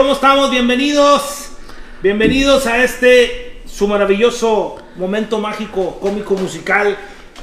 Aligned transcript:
¿Cómo 0.00 0.14
estamos? 0.14 0.50
Bienvenidos. 0.50 1.50
Bienvenidos 2.02 2.66
a 2.66 2.82
este 2.82 3.60
su 3.66 3.86
maravilloso 3.86 4.76
momento 4.96 5.38
mágico, 5.40 6.00
cómico, 6.00 6.32
musical. 6.36 6.96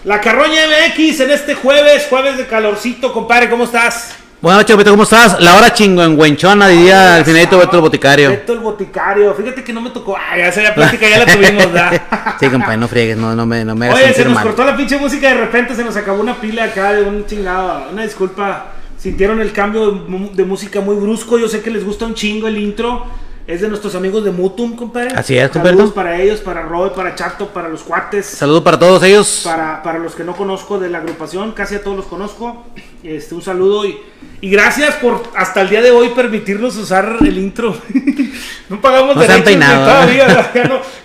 La 0.05 0.19
Carroña 0.19 0.61
MX 0.65 1.19
en 1.19 1.29
este 1.29 1.53
jueves, 1.53 2.07
jueves 2.09 2.35
de 2.35 2.47
calorcito, 2.47 3.13
compadre. 3.13 3.47
¿Cómo 3.47 3.65
estás? 3.65 4.15
Buenas 4.41 4.63
noches, 4.63 4.75
Beto, 4.75 4.89
¿cómo 4.89 5.03
estás? 5.03 5.39
La 5.39 5.55
hora 5.55 5.71
chingüengüenchona, 5.71 6.67
diría 6.69 7.19
el 7.19 7.25
finadito 7.25 7.59
Beto 7.59 7.75
el 7.75 7.81
Boticario. 7.81 8.29
Beto 8.31 8.53
el 8.53 8.59
boticario. 8.59 9.35
Fíjate 9.35 9.63
que 9.63 9.71
no 9.71 9.79
me 9.79 9.91
tocó. 9.91 10.17
Ah, 10.17 10.35
ya 10.35 10.47
esa 10.47 10.73
plática 10.73 11.07
ya 11.07 11.19
la 11.19 11.31
tuvimos, 11.31 11.71
¿verdad? 11.71 12.01
Sí, 12.39 12.49
compadre, 12.49 12.77
no 12.77 12.87
friegues, 12.87 13.17
no, 13.17 13.35
no 13.35 13.45
me, 13.45 13.63
no 13.63 13.75
me 13.75 13.85
hagas 13.85 13.99
Oye, 13.99 14.13
se 14.15 14.25
nos 14.25 14.33
mal. 14.33 14.43
cortó 14.43 14.65
la 14.65 14.75
pinche 14.75 14.97
música 14.97 15.29
y 15.29 15.33
de 15.35 15.41
repente 15.41 15.75
se 15.75 15.83
nos 15.83 15.95
acabó 15.95 16.21
una 16.21 16.41
pila 16.41 16.63
acá 16.63 16.93
de 16.93 17.03
un 17.03 17.23
chingado. 17.27 17.91
Una 17.91 18.01
disculpa. 18.01 18.76
Sintieron 19.07 19.39
el 19.39 19.53
cambio 19.53 19.91
de, 19.91 20.29
de 20.33 20.43
música 20.43 20.81
muy 20.81 20.97
brusco. 20.97 21.39
Yo 21.39 21.47
sé 21.47 21.61
que 21.61 21.71
les 21.71 21.85
gusta 21.85 22.05
un 22.05 22.13
chingo 22.13 22.45
el 22.49 22.57
intro. 22.57 23.05
Es 23.47 23.61
de 23.61 23.69
nuestros 23.69 23.95
amigos 23.95 24.25
de 24.25 24.31
Mutum, 24.31 24.75
compadre. 24.75 25.15
Así 25.15 25.37
es, 25.37 25.49
compadre. 25.49 25.77
Saludos 25.77 25.93
para 25.93 26.21
ellos, 26.21 26.41
para 26.41 26.63
Roy, 26.63 26.89
para 26.93 27.15
Chato, 27.15 27.47
para 27.47 27.69
los 27.69 27.83
cuates. 27.83 28.25
Saludos 28.25 28.63
para 28.63 28.77
todos 28.77 29.01
ellos. 29.03 29.43
Para, 29.45 29.81
para 29.81 29.99
los 29.99 30.13
que 30.13 30.25
no 30.25 30.35
conozco 30.35 30.77
de 30.77 30.89
la 30.89 30.97
agrupación, 30.97 31.53
casi 31.53 31.75
a 31.75 31.83
todos 31.85 31.95
los 31.95 32.05
conozco. 32.07 32.65
Este, 33.01 33.33
un 33.33 33.41
saludo 33.41 33.85
y, 33.85 33.97
y 34.41 34.49
gracias 34.49 34.95
por 34.95 35.23
hasta 35.37 35.61
el 35.61 35.69
día 35.69 35.81
de 35.81 35.91
hoy 35.91 36.09
permitirnos 36.09 36.75
usar 36.75 37.19
el 37.21 37.37
intro. 37.37 37.77
no 38.69 38.81
pagamos 38.81 39.15
No 39.15 39.21
derechos 39.21 39.53
todavía. 39.55 40.51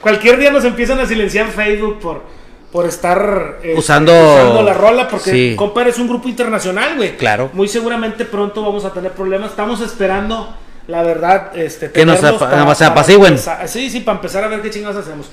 cualquier 0.01 0.39
día 0.41 0.51
nos 0.51 0.65
empiezan 0.65 0.99
a 0.99 1.07
silenciar 1.07 1.47
Facebook 1.53 2.01
por, 2.01 2.25
por 2.73 2.87
estar 2.87 3.59
este, 3.63 3.79
Usando- 3.79 4.13
usando 4.35 4.63
la 4.63 4.73
rola. 4.75 5.09
Porque 5.09 5.31
sí. 5.31 5.55
compadre 5.57 5.91
es 5.91 5.99
un 5.99 6.09
grupo 6.09 6.29
internacional, 6.29 6.97
güey. 6.97 7.17
Claro. 7.17 7.51
Muy 7.53 7.69
seguramente 7.69 8.25
pronto 8.25 8.63
vamos 8.63 8.85
a 8.85 8.93
tener 8.93 9.13
problemas. 9.13 9.51
Estamos 9.51 9.81
esperando. 9.81 10.57
La 10.89 11.03
verdad, 11.05 11.57
este, 11.57 11.93
Que 11.93 12.05
nos 12.05 12.19
apa- 12.25 12.39
para- 12.51 12.75
se 12.75 12.81
para 12.85 12.91
apacigüen. 12.91 13.35
empezar- 13.35 13.69
Sí, 13.69 13.89
sí, 13.89 14.01
para 14.01 14.17
empezar 14.17 14.43
a 14.43 14.49
ver 14.49 14.63
qué 14.63 14.71
chingados 14.71 14.97
hacemos. 14.97 15.27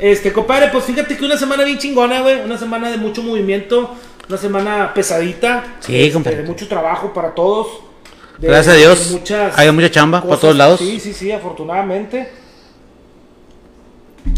Este, 0.00 0.32
compadre, 0.32 0.68
pues 0.72 0.82
fíjate 0.84 1.16
que 1.16 1.24
una 1.24 1.36
semana 1.36 1.62
bien 1.62 1.78
chingona, 1.78 2.22
güey. 2.22 2.40
Una 2.40 2.58
semana 2.58 2.90
de 2.90 2.96
mucho 2.96 3.22
movimiento. 3.22 3.94
Una 4.28 4.36
semana 4.38 4.92
pesadita. 4.92 5.62
Sí, 5.78 5.96
este, 6.00 6.12
compadre. 6.14 6.38
De 6.38 6.42
mucho 6.42 6.66
trabajo 6.66 7.12
para 7.14 7.34
todos. 7.34 7.68
de- 8.38 8.48
Gracias 8.48 8.74
a 8.74 8.78
Dios. 8.78 9.10
muchas 9.12 9.56
Hay 9.58 9.70
mucha 9.70 9.90
chamba 9.90 10.20
por 10.22 10.38
todos 10.40 10.56
lados. 10.56 10.80
Sí, 10.80 10.98
sí, 11.00 11.14
sí, 11.14 11.30
afortunadamente. 11.32 12.28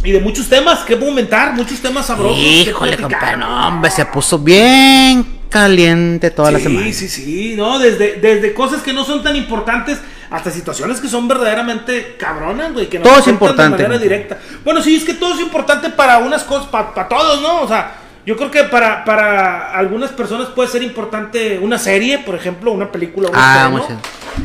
Y 0.05 0.12
de 0.12 0.20
muchos 0.20 0.49
temas 0.49 0.81
que 0.81 0.99
comentar, 0.99 1.55
muchos 1.55 1.81
temas 1.81 2.06
sabrosos. 2.06 2.38
Híjole, 2.38 2.96
compadre, 2.96 3.37
no, 3.37 3.69
hombre, 3.69 3.90
se 3.90 4.06
puso 4.06 4.38
bien 4.38 5.38
caliente 5.49 6.31
toda 6.31 6.50
la 6.50 6.58
sí, 6.58 6.64
semana. 6.64 6.93
Sí, 6.93 7.08
sí, 7.08 7.55
no, 7.56 7.79
desde, 7.79 8.17
desde 8.17 8.55
cosas 8.55 8.82
que 8.82 8.93
no 8.93 9.05
son 9.05 9.23
tan 9.23 9.35
importantes 9.35 9.99
hasta 10.31 10.50
situaciones 10.50 11.00
que 11.00 11.08
son 11.08 11.26
verdaderamente 11.26 12.17
cabronas, 12.19 12.73
güey, 12.73 12.88
que 12.88 12.99
nos 12.99 13.08
Todo 13.08 13.14
es 13.14 13.20
afectan 13.20 13.35
importante, 13.35 13.76
de 13.79 13.88
manera 13.88 14.02
directa. 14.02 14.38
Bueno, 14.64 14.82
sí, 14.82 14.94
es 14.94 15.05
que 15.05 15.14
todo 15.14 15.35
es 15.35 15.40
importante 15.40 15.88
para 15.88 16.19
unas 16.19 16.44
cosas, 16.44 16.69
para 16.69 17.08
todos, 17.08 17.40
¿no? 17.40 17.62
O 17.62 17.69
sea, 17.69 17.94
yo 18.26 18.37
creo 18.37 18.50
que 18.50 18.64
para, 18.64 19.05
para 19.05 19.73
algunas 19.73 20.11
personas 20.11 20.49
puede 20.49 20.69
ser 20.69 20.82
importante 20.82 21.58
una 21.58 21.79
serie, 21.79 22.19
por 22.19 22.35
ejemplo, 22.35 22.73
una 22.73 22.93
película, 22.93 23.31
una 23.31 23.64
Ah, 23.64 23.69
mucho. 23.70 23.88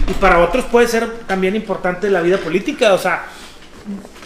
Y 0.10 0.14
para 0.14 0.40
otros 0.40 0.66
puede 0.66 0.88
ser 0.88 1.06
también 1.28 1.56
importante 1.56 2.10
la 2.10 2.22
vida 2.22 2.38
política, 2.38 2.94
o 2.94 2.98
sea, 2.98 3.24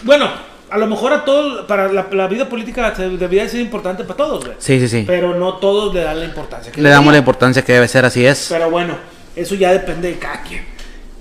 bueno, 0.04 0.30
a 0.70 0.78
lo 0.78 0.86
mejor 0.86 1.12
a 1.12 1.24
todos, 1.24 1.66
para 1.66 1.92
la, 1.92 2.06
la 2.10 2.26
vida 2.26 2.48
política 2.48 2.90
debería 2.90 3.48
ser 3.48 3.60
importante 3.60 4.04
para 4.04 4.16
todos, 4.16 4.44
güey. 4.44 4.56
Sí, 4.58 4.78
sí, 4.80 4.88
sí. 4.88 5.04
Pero 5.06 5.34
no 5.34 5.54
todos 5.54 5.94
le 5.94 6.02
dan 6.02 6.20
la 6.20 6.26
importancia. 6.26 6.72
que 6.72 6.80
Le 6.80 6.88
damos 6.88 7.12
la 7.12 7.18
importancia 7.18 7.62
que 7.62 7.72
debe 7.72 7.88
ser, 7.88 8.04
así 8.04 8.24
es. 8.24 8.46
Pero 8.48 8.70
bueno, 8.70 8.96
eso 9.34 9.54
ya 9.54 9.72
depende 9.72 10.08
de 10.08 10.18
cada 10.18 10.42
quien. 10.42 10.64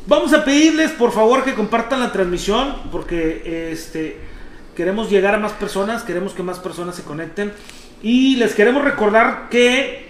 Vamos 0.05 0.33
a 0.33 0.43
pedirles, 0.45 0.91
por 0.91 1.11
favor, 1.11 1.43
que 1.43 1.53
compartan 1.53 1.99
la 1.99 2.11
transmisión, 2.11 2.75
porque 2.91 3.71
este 3.71 4.21
queremos 4.75 5.09
llegar 5.09 5.33
a 5.33 5.39
más 5.39 5.53
personas, 5.53 6.03
queremos 6.03 6.33
que 6.33 6.43
más 6.43 6.59
personas 6.59 6.95
se 6.95 7.03
conecten. 7.03 7.51
Y 8.03 8.35
les 8.35 8.53
queremos 8.53 8.83
recordar 8.83 9.49
que 9.49 10.07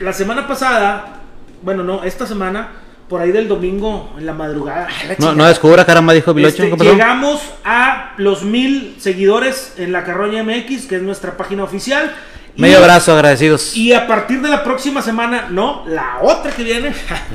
la 0.00 0.12
semana 0.12 0.48
pasada, 0.48 1.20
bueno, 1.62 1.84
no, 1.84 2.02
esta 2.02 2.26
semana, 2.26 2.72
por 3.10 3.20
ahí 3.20 3.32
del 3.32 3.48
domingo, 3.48 4.14
en 4.16 4.24
la 4.24 4.32
madrugada, 4.32 4.86
¡ay, 4.88 5.08
la 5.08 5.16
No, 5.18 5.34
no 5.34 5.44
descubra, 5.44 5.84
caramba, 5.84 6.12
dijo 6.12 6.32
Bilocho. 6.32 6.62
Este, 6.62 6.84
llegamos 6.84 7.42
a 7.64 8.12
los 8.18 8.44
mil 8.44 8.94
seguidores 9.00 9.74
en 9.78 9.90
la 9.90 10.04
Carroña 10.04 10.44
MX, 10.44 10.86
que 10.86 10.94
es 10.94 11.02
nuestra 11.02 11.36
página 11.36 11.64
oficial. 11.64 12.14
Y- 12.54 12.62
Medio 12.62 12.78
abrazo, 12.78 13.12
agradecidos. 13.12 13.76
y 13.76 13.92
a 13.94 14.06
partir 14.06 14.40
de 14.40 14.48
la 14.48 14.62
próxima 14.62 15.02
semana, 15.02 15.48
no, 15.50 15.82
la 15.88 16.18
otra 16.22 16.52
que 16.52 16.62
viene. 16.62 16.94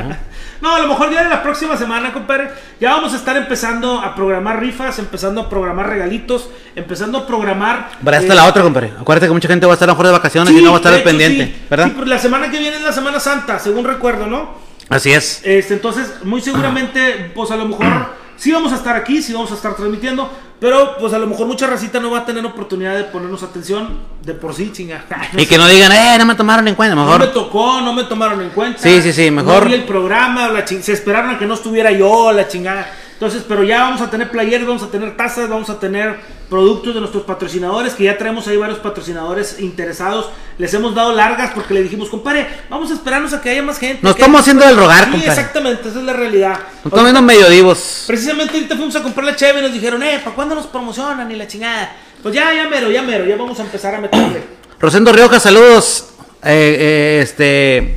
no, 0.62 0.74
a 0.74 0.80
lo 0.80 0.88
mejor 0.88 1.12
ya 1.12 1.24
de 1.24 1.30
la 1.30 1.44
próxima 1.44 1.75
semana, 1.75 2.13
compadre. 2.13 2.51
Ya 2.80 2.92
vamos 2.92 3.12
a 3.12 3.18
estar 3.18 3.36
empezando 3.36 4.00
a 4.00 4.16
programar 4.16 4.62
rifas, 4.62 4.98
empezando 4.98 5.42
a 5.42 5.50
programar 5.50 5.89
regalitos, 5.89 6.51
empezando 6.74 7.18
a 7.18 7.28
programar. 7.28 7.89
Para 8.01 8.19
esta 8.19 8.31
eh, 8.31 8.36
la 8.38 8.45
otra, 8.45 8.63
compadre. 8.63 8.94
Acuérdate 8.98 9.28
que 9.28 9.33
mucha 9.33 9.50
gente 9.50 9.66
va 9.66 9.74
a 9.74 9.75
estar 9.75 9.89
a 9.89 9.92
lo 9.92 9.95
mejor 9.95 10.06
de 10.06 10.12
vacaciones 10.13 10.54
sí, 10.54 10.60
y 10.62 10.63
no 10.63 10.69
va 10.71 10.78
a 10.78 10.80
estar 10.80 10.94
de 10.94 11.00
al 11.00 11.01
hecho, 11.01 11.10
pendiente, 11.10 11.45
sí. 11.48 11.66
¿verdad? 11.69 11.86
Sí, 11.88 11.92
pero 11.95 12.07
la 12.07 12.19
semana 12.19 12.50
que 12.50 12.60
viene 12.60 12.78
es 12.78 12.81
la 12.81 12.94
Semana 12.94 13.19
Santa, 13.19 13.60
según 13.60 13.83
recuerdo, 13.83 14.28
¿no? 14.28 14.64
Así 14.89 15.11
es. 15.11 15.41
Este, 15.43 15.73
entonces, 15.73 16.23
muy 16.23 16.41
seguramente, 16.41 17.31
pues 17.33 17.51
a 17.51 17.55
lo 17.55 17.65
mejor 17.65 17.85
sí 18.37 18.51
vamos 18.51 18.71
a 18.71 18.75
estar 18.75 18.95
aquí, 18.95 19.21
sí 19.21 19.33
vamos 19.33 19.51
a 19.51 19.55
estar 19.55 19.75
transmitiendo, 19.75 20.29
pero 20.59 20.95
pues 20.99 21.13
a 21.13 21.17
lo 21.17 21.27
mejor 21.27 21.47
mucha 21.47 21.67
racita 21.67 21.99
no 21.99 22.11
va 22.11 22.19
a 22.19 22.25
tener 22.25 22.45
oportunidad 22.45 22.95
de 22.95 23.05
ponernos 23.05 23.43
atención 23.43 23.99
de 24.23 24.33
por 24.33 24.53
sí, 24.53 24.71
chinga. 24.71 25.03
Y 25.37 25.45
que 25.45 25.57
no 25.57 25.67
digan, 25.67 25.91
eh, 25.91 26.15
no 26.19 26.25
me 26.25 26.35
tomaron 26.35 26.67
en 26.67 26.75
cuenta, 26.75 26.95
No 26.95 27.05
mejor. 27.05 27.19
me 27.21 27.27
tocó, 27.27 27.81
no 27.81 27.93
me 27.93 28.03
tomaron 28.03 28.41
en 28.41 28.49
cuenta. 28.51 28.79
Sí, 28.79 29.01
sí, 29.01 29.11
sí, 29.11 29.31
mejor- 29.31 29.63
No 29.63 29.69
vi 29.69 29.73
el 29.73 29.85
programa, 29.85 30.47
la 30.49 30.65
se 30.65 30.93
esperaron 30.93 31.31
a 31.31 31.39
que 31.39 31.45
no 31.45 31.55
estuviera 31.55 31.91
yo, 31.91 32.31
la 32.31 32.47
chingada. 32.47 32.87
Entonces, 33.13 33.43
pero 33.47 33.63
ya 33.63 33.81
vamos 33.81 34.01
a 34.01 34.09
tener 34.09 34.29
playeres, 34.29 34.67
vamos 34.67 34.83
a 34.83 34.87
tener 34.91 35.15
tazas, 35.15 35.49
vamos 35.49 35.69
a 35.69 35.79
tener 35.79 36.19
productos 36.50 36.94
de 36.94 37.00
nuestros 37.00 37.24
patrocinadores, 37.24 37.94
que 37.94 38.03
ya 38.06 38.18
traemos 38.18 38.47
ahí 38.47 38.57
varios 38.57 38.80
patrocinadores 38.80 39.59
interesados. 39.59 40.30
Les 40.57 40.74
hemos 40.74 40.94
dado 40.95 41.12
largas 41.13 41.51
porque 41.53 41.74
le 41.74 41.83
dijimos, 41.83 42.09
compadre, 42.09 42.47
vamos 42.69 42.92
a 42.92 42.94
esperarnos 42.94 43.33
a 43.33 43.42
que 43.42 43.50
haya 43.50 43.63
más 43.63 43.77
gente. 43.80 44.00
Nos 44.01 44.15
que 44.15 44.21
estamos 44.21 44.42
haciendo 44.42 44.65
del 44.65 44.77
rogar, 44.77 45.06
Sí, 45.06 45.12
compadre. 45.12 45.31
exactamente, 45.33 45.89
esa 45.89 46.00
es 46.00 46.06
la 46.06 46.13
realidad. 46.13 46.53
Nos 46.53 46.86
estamos 46.86 47.03
viendo 47.03 47.21
medio 47.21 47.50
divos. 47.50 48.03
Precisamente 48.07 48.53
ahorita 48.53 48.75
fuimos 48.75 48.95
a 48.95 49.03
comprar 49.03 49.25
la 49.25 49.36
cheve 49.36 49.59
y 49.59 49.62
nos 49.63 49.74
dijeron, 49.74 50.01
eh, 50.03 50.19
¿para 50.24 50.36
cuándo 50.36 50.56
nos 50.56 50.68
promocionan? 50.68 51.30
Y 51.31 51.36
la 51.36 51.47
chingada. 51.47 51.95
Pues 52.21 52.33
ya, 52.33 52.53
ya 52.53 52.68
mero, 52.69 52.89
ya 52.92 53.01
mero, 53.01 53.25
ya 53.25 53.36
vamos 53.36 53.59
a 53.59 53.63
empezar 53.63 53.95
a 53.95 54.00
meterle. 54.01 54.42
Rosendo 54.80 55.12
Rioja, 55.13 55.39
saludos. 55.39 56.09
Eh, 56.44 56.77
eh, 56.80 57.19
este. 57.24 57.95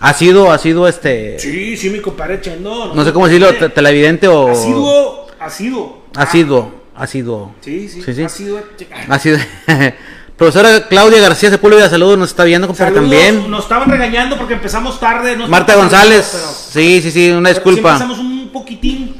Ha 0.00 0.12
sido, 0.14 0.52
ha 0.52 0.58
sido 0.58 0.86
este. 0.86 1.38
Sí, 1.40 1.76
sí, 1.76 1.90
mi 1.90 2.00
compadre 2.00 2.40
Chendo. 2.40 2.92
No 2.94 3.04
sé 3.04 3.12
cómo 3.12 3.26
decirlo, 3.26 3.52
te- 3.54 3.68
televidente 3.70 4.28
o. 4.28 4.48
Asiduo, 4.50 5.26
asiduo. 5.40 5.40
Ha 5.40 5.50
sido, 5.50 6.02
ha 6.14 6.26
sido. 6.26 6.77
Sí, 7.06 7.88
sí, 7.88 8.02
Sí, 8.02 8.14
sí. 8.14 8.22
asiduo. 8.24 8.60
Ha 9.08 9.18
sido. 9.18 9.38
Profesora 10.36 10.86
Claudia 10.88 11.20
García 11.20 11.50
Sepúlveda, 11.50 11.88
saludos, 11.90 12.16
nos 12.16 12.30
está 12.30 12.44
viendo, 12.44 12.68
compadre, 12.68 12.94
también. 12.94 13.50
Nos 13.50 13.64
estaban 13.64 13.90
regañando 13.90 14.38
porque 14.38 14.54
empezamos 14.54 15.00
tarde. 15.00 15.36
no 15.36 15.48
Marta 15.48 15.74
González, 15.74 16.28
pero- 16.32 16.52
sí, 16.52 17.00
sí, 17.02 17.10
sí, 17.10 17.30
una 17.30 17.48
disculpa. 17.48 17.88
empezamos 17.94 18.18
un 18.20 18.50
poquitín. 18.52 19.16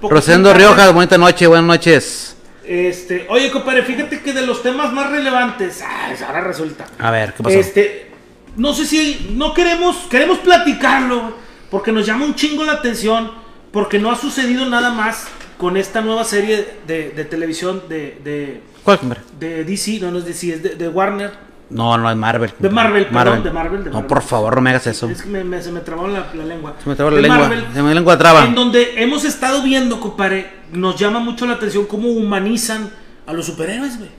poquitín 0.00 0.10
Rosendo 0.10 0.50
tarde. 0.50 0.64
Rioja, 0.64 0.90
bonita 0.90 1.16
noche, 1.18 1.46
buenas 1.46 1.66
noches. 1.66 2.36
Este, 2.66 3.26
oye, 3.28 3.48
compadre, 3.52 3.82
fíjate 3.84 4.20
que 4.20 4.32
de 4.32 4.44
los 4.44 4.60
temas 4.60 4.92
más 4.92 5.08
relevantes. 5.10 5.82
ah, 5.86 6.12
ahora 6.26 6.40
resulta. 6.40 6.84
A 6.98 7.12
ver, 7.12 7.32
¿qué 7.34 7.44
pasó? 7.44 7.56
Este, 7.56 8.10
no 8.56 8.74
sé 8.74 8.86
si 8.86 9.28
no 9.36 9.54
queremos, 9.54 9.96
queremos 10.10 10.38
platicarlo, 10.38 11.36
porque 11.70 11.92
nos 11.92 12.04
llama 12.04 12.24
un 12.24 12.34
chingo 12.34 12.64
la 12.64 12.72
atención, 12.72 13.30
porque 13.70 14.00
no 14.00 14.10
ha 14.10 14.16
sucedido 14.16 14.66
nada 14.66 14.90
más 14.90 15.28
con 15.58 15.76
esta 15.76 16.00
nueva 16.00 16.24
serie 16.24 16.66
de, 16.86 17.10
de 17.10 17.24
televisión 17.24 17.82
de, 17.88 18.18
de, 18.22 18.60
¿Cuál, 18.84 18.98
compadre? 18.98 19.22
de 19.38 19.64
DC, 19.64 19.98
no, 20.00 20.10
no 20.10 20.18
es 20.18 20.24
DC, 20.26 20.52
es 20.54 20.62
de, 20.62 20.74
de 20.76 20.88
Warner, 20.88 21.32
No, 21.70 21.96
no 21.98 22.10
es 22.10 22.16
Marvel. 22.16 22.52
De 22.58 22.68
Marvel, 22.70 23.06
perdón, 23.06 23.42
de 23.42 23.50
Marvel, 23.50 23.84
de 23.84 23.90
no, 23.90 23.94
Marvel. 23.94 24.08
por 24.08 24.22
favor, 24.22 24.54
no 24.56 24.60
me 24.62 24.70
hagas 24.70 24.86
eso. 24.86 25.08
Es 25.08 25.22
que 25.22 25.28
me, 25.28 25.42
me- 25.44 25.60
se 25.62 25.72
me 25.72 25.80
trabó 25.80 26.06
la, 26.08 26.30
la 26.34 26.44
lengua. 26.44 26.74
Se 26.82 26.88
me 26.88 26.94
trabó 26.94 27.10
la 27.10 27.20
lengua. 27.20 27.50
Se 27.74 27.82
me 27.82 27.94
lengua 27.94 28.16
traba. 28.18 28.44
En 28.44 28.54
donde 28.54 29.02
hemos 29.02 29.24
estado 29.24 29.62
viendo, 29.62 29.98
compadre, 30.00 30.50
nos 30.72 30.96
llama 30.96 31.18
mucho 31.20 31.46
la 31.46 31.54
atención 31.54 31.86
cómo 31.86 32.08
humanizan 32.08 32.90
a 33.26 33.32
los 33.32 33.46
superhéroes, 33.46 33.98
güey. 33.98 34.10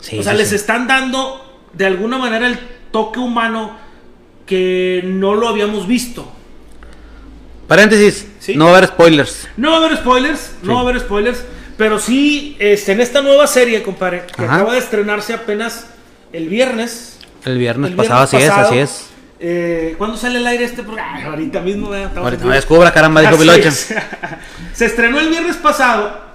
Sí, 0.00 0.18
o 0.18 0.22
sea, 0.22 0.32
sí, 0.32 0.38
les 0.38 0.48
sí. 0.50 0.54
están 0.54 0.86
dando 0.86 1.60
de 1.72 1.84
alguna 1.86 2.16
manera 2.18 2.46
el 2.46 2.58
toque 2.92 3.18
humano 3.20 3.76
que 4.46 5.02
no 5.04 5.34
lo 5.34 5.48
habíamos 5.48 5.86
visto. 5.86 6.32
Paréntesis, 7.68 8.26
Sí. 8.40 8.56
no 8.56 8.64
va 8.66 8.72
a 8.72 8.76
haber 8.78 8.88
spoilers. 8.88 9.46
No 9.56 9.70
va 9.70 9.76
a 9.76 9.84
haber 9.84 9.98
spoilers, 9.98 10.52
no 10.62 10.74
va 10.74 10.80
a 10.80 10.82
haber 10.84 11.00
spoilers, 11.00 11.44
pero 11.76 11.98
sí, 11.98 12.56
este, 12.58 12.92
en 12.92 13.00
esta 13.00 13.20
nueva 13.22 13.46
serie, 13.46 13.82
compadre, 13.82 14.24
que 14.36 14.44
Ajá. 14.44 14.56
acaba 14.56 14.72
de 14.72 14.78
estrenarse 14.78 15.34
apenas 15.34 15.86
el 16.32 16.48
viernes. 16.48 17.18
El 17.44 17.58
viernes 17.58 17.90
el 17.90 17.96
pasado, 17.96 18.22
así 18.22 18.36
es, 18.38 18.50
así 18.50 18.78
es. 18.78 19.04
Eh, 19.40 19.94
¿Cuándo 19.98 20.16
sale 20.16 20.38
el 20.38 20.46
aire 20.46 20.64
este 20.64 20.82
programa? 20.82 21.22
Ahorita 21.26 21.60
mismo, 21.60 21.90
¿verdad? 21.90 22.18
Ahorita 22.18 22.42
vivo. 22.42 22.54
descubra, 22.54 22.92
caramba, 22.92 23.20
dijo 23.20 23.34
Así 23.34 23.42
Pilocho. 23.42 23.68
es. 23.68 23.94
Se 24.72 24.86
estrenó 24.86 25.20
el 25.20 25.28
viernes 25.28 25.56
pasado. 25.56 26.26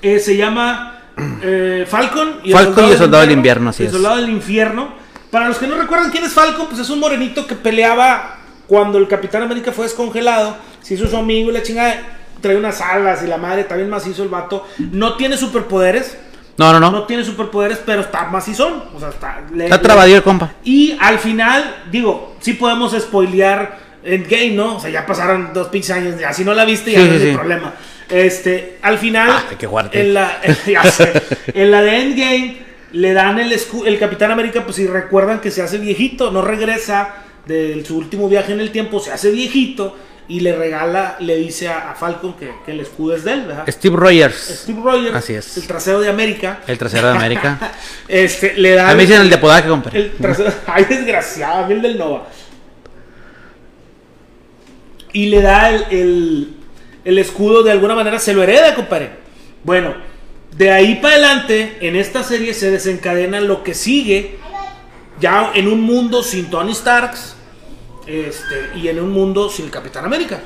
eh, 0.00 0.18
se 0.18 0.36
llama 0.36 1.00
eh, 1.42 1.86
Falcon 1.88 2.40
y 2.42 2.52
Falcon 2.52 2.88
y 2.88 2.92
el 2.92 2.98
Soldado 2.98 3.20
del 3.22 3.32
Invierno, 3.32 3.70
así 3.70 3.82
el 3.82 3.88
es. 3.88 3.92
Soldado 3.92 4.16
del 4.16 4.30
Infierno. 4.30 4.94
Para 5.30 5.48
los 5.48 5.58
que 5.58 5.66
no 5.66 5.76
recuerdan 5.76 6.10
quién 6.10 6.24
es 6.24 6.32
Falcon, 6.32 6.66
pues 6.68 6.80
es 6.80 6.88
un 6.90 6.98
morenito 7.00 7.46
que 7.46 7.54
peleaba 7.54 8.38
cuando 8.66 8.98
el 8.98 9.08
Capitán 9.08 9.42
América 9.42 9.72
fue 9.72 9.84
descongelado. 9.84 10.56
Se 10.82 10.94
hizo 10.94 11.06
su 11.08 11.16
amigo 11.16 11.50
y 11.50 11.54
la 11.54 11.62
chingada. 11.62 11.96
Trae 12.40 12.56
unas 12.56 12.80
alas 12.80 13.22
y 13.22 13.26
la 13.26 13.36
madre 13.38 13.64
también 13.64 13.88
macizo 13.88 14.22
el 14.22 14.28
vato. 14.28 14.66
No 14.78 15.16
tiene 15.16 15.36
superpoderes. 15.36 16.16
No, 16.58 16.72
no, 16.72 16.80
no. 16.80 16.90
No 16.90 17.04
tiene 17.04 17.24
superpoderes, 17.24 17.78
pero 17.86 18.02
está 18.02 18.24
macizón. 18.24 18.84
O 18.94 19.00
sea, 19.00 19.08
está. 19.10 19.40
le- 19.54 19.64
Está 19.64 19.80
trabadillo 19.80 20.16
el 20.16 20.22
compa. 20.22 20.52
y 20.64 20.96
al 21.00 21.18
final, 21.18 21.82
digo, 21.90 22.36
sí 22.40 22.54
podemos 22.54 22.92
spoilear 22.98 23.78
Endgame, 24.04 24.50
¿no? 24.50 24.76
O 24.76 24.80
sea, 24.80 24.90
ya 24.90 25.06
pasaron 25.06 25.50
dos 25.54 25.68
pinches 25.68 25.92
años, 25.92 26.18
ya 26.18 26.32
si 26.32 26.44
no 26.44 26.52
la 26.54 26.64
viste, 26.64 26.90
ya 26.92 26.98
Sí, 27.00 27.06
no 27.08 27.18
sí, 27.18 27.30
sí. 27.30 27.34
problema. 27.36 27.72
Este, 28.08 28.78
al 28.82 28.98
final, 28.98 29.30
Ah, 29.30 29.44
qué 29.56 29.68
fuerte. 29.68 30.00
en 30.00 30.12
la, 30.14 30.40
ya 30.66 30.82
sé, 30.84 31.12
en 31.54 31.70
la 31.70 31.80
de 31.82 32.00
Endgame, 32.02 32.56
le 32.92 33.12
dan 33.14 33.38
el 33.38 33.52
el 33.86 33.98
Capitán 34.00 34.30
América, 34.32 34.64
pues 34.64 34.76
si 34.76 34.86
recuerdan 34.88 35.40
que 35.40 35.50
se 35.52 35.62
hace 35.62 35.78
viejito, 35.78 36.30
no 36.32 36.42
regresa 36.42 37.14
de 37.46 37.84
su 37.86 37.96
último 37.98 38.28
viaje 38.28 38.52
en 38.52 38.60
el 38.60 38.70
tiempo, 38.70 39.00
se 39.00 39.12
hace 39.12 39.30
viejito 39.30 39.96
y 40.28 40.40
le 40.40 40.54
regala, 40.54 41.16
le 41.20 41.36
dice 41.36 41.68
a, 41.68 41.90
a 41.90 41.94
Falcon 41.94 42.34
que, 42.34 42.50
que 42.64 42.70
el 42.72 42.80
escudo 42.80 43.16
es 43.16 43.24
de 43.24 43.32
él, 43.32 43.46
¿verdad? 43.46 43.64
Steve 43.68 43.96
Rogers. 43.96 44.62
Steve 44.62 44.80
Rogers, 44.82 45.14
Así 45.14 45.34
es. 45.34 45.56
el 45.58 45.66
trasero 45.66 46.00
de 46.00 46.08
América, 46.08 46.60
El 46.66 46.78
trasero 46.78 47.08
de 47.08 47.16
América. 47.16 47.58
este, 48.08 48.54
le 48.54 48.70
da 48.72 48.90
A 48.90 48.94
mí 48.94 49.02
dicen 49.02 49.20
el 49.20 49.30
de 49.30 49.38
podaje, 49.38 49.68
compa. 49.68 49.90
el 49.92 50.12
trasero, 50.12 50.52
ay, 50.66 50.84
desgraciado, 50.84 51.64
a 51.64 51.66
mí 51.66 51.74
el 51.74 51.82
del 51.82 51.98
Nova. 51.98 52.28
Y 55.12 55.26
le 55.26 55.42
da 55.42 55.68
el, 55.70 55.84
el, 55.90 56.48
el 57.04 57.18
escudo, 57.18 57.62
de 57.62 57.72
alguna 57.72 57.94
manera 57.94 58.18
se 58.18 58.32
lo 58.32 58.42
hereda, 58.42 58.74
compadre. 58.74 59.10
Bueno, 59.64 59.94
de 60.56 60.70
ahí 60.70 60.96
para 60.96 61.14
adelante, 61.14 61.76
en 61.80 61.96
esta 61.96 62.22
serie 62.22 62.54
se 62.54 62.70
desencadena 62.70 63.40
lo 63.40 63.62
que 63.62 63.74
sigue, 63.74 64.38
ya 65.20 65.52
en 65.54 65.68
un 65.68 65.80
mundo 65.82 66.22
sin 66.22 66.50
Tony 66.50 66.74
Starks, 66.74 67.36
este, 68.06 68.70
y 68.76 68.88
en 68.88 69.00
un 69.00 69.10
mundo 69.10 69.48
sin 69.48 69.68
Capitán 69.70 70.04
América. 70.04 70.40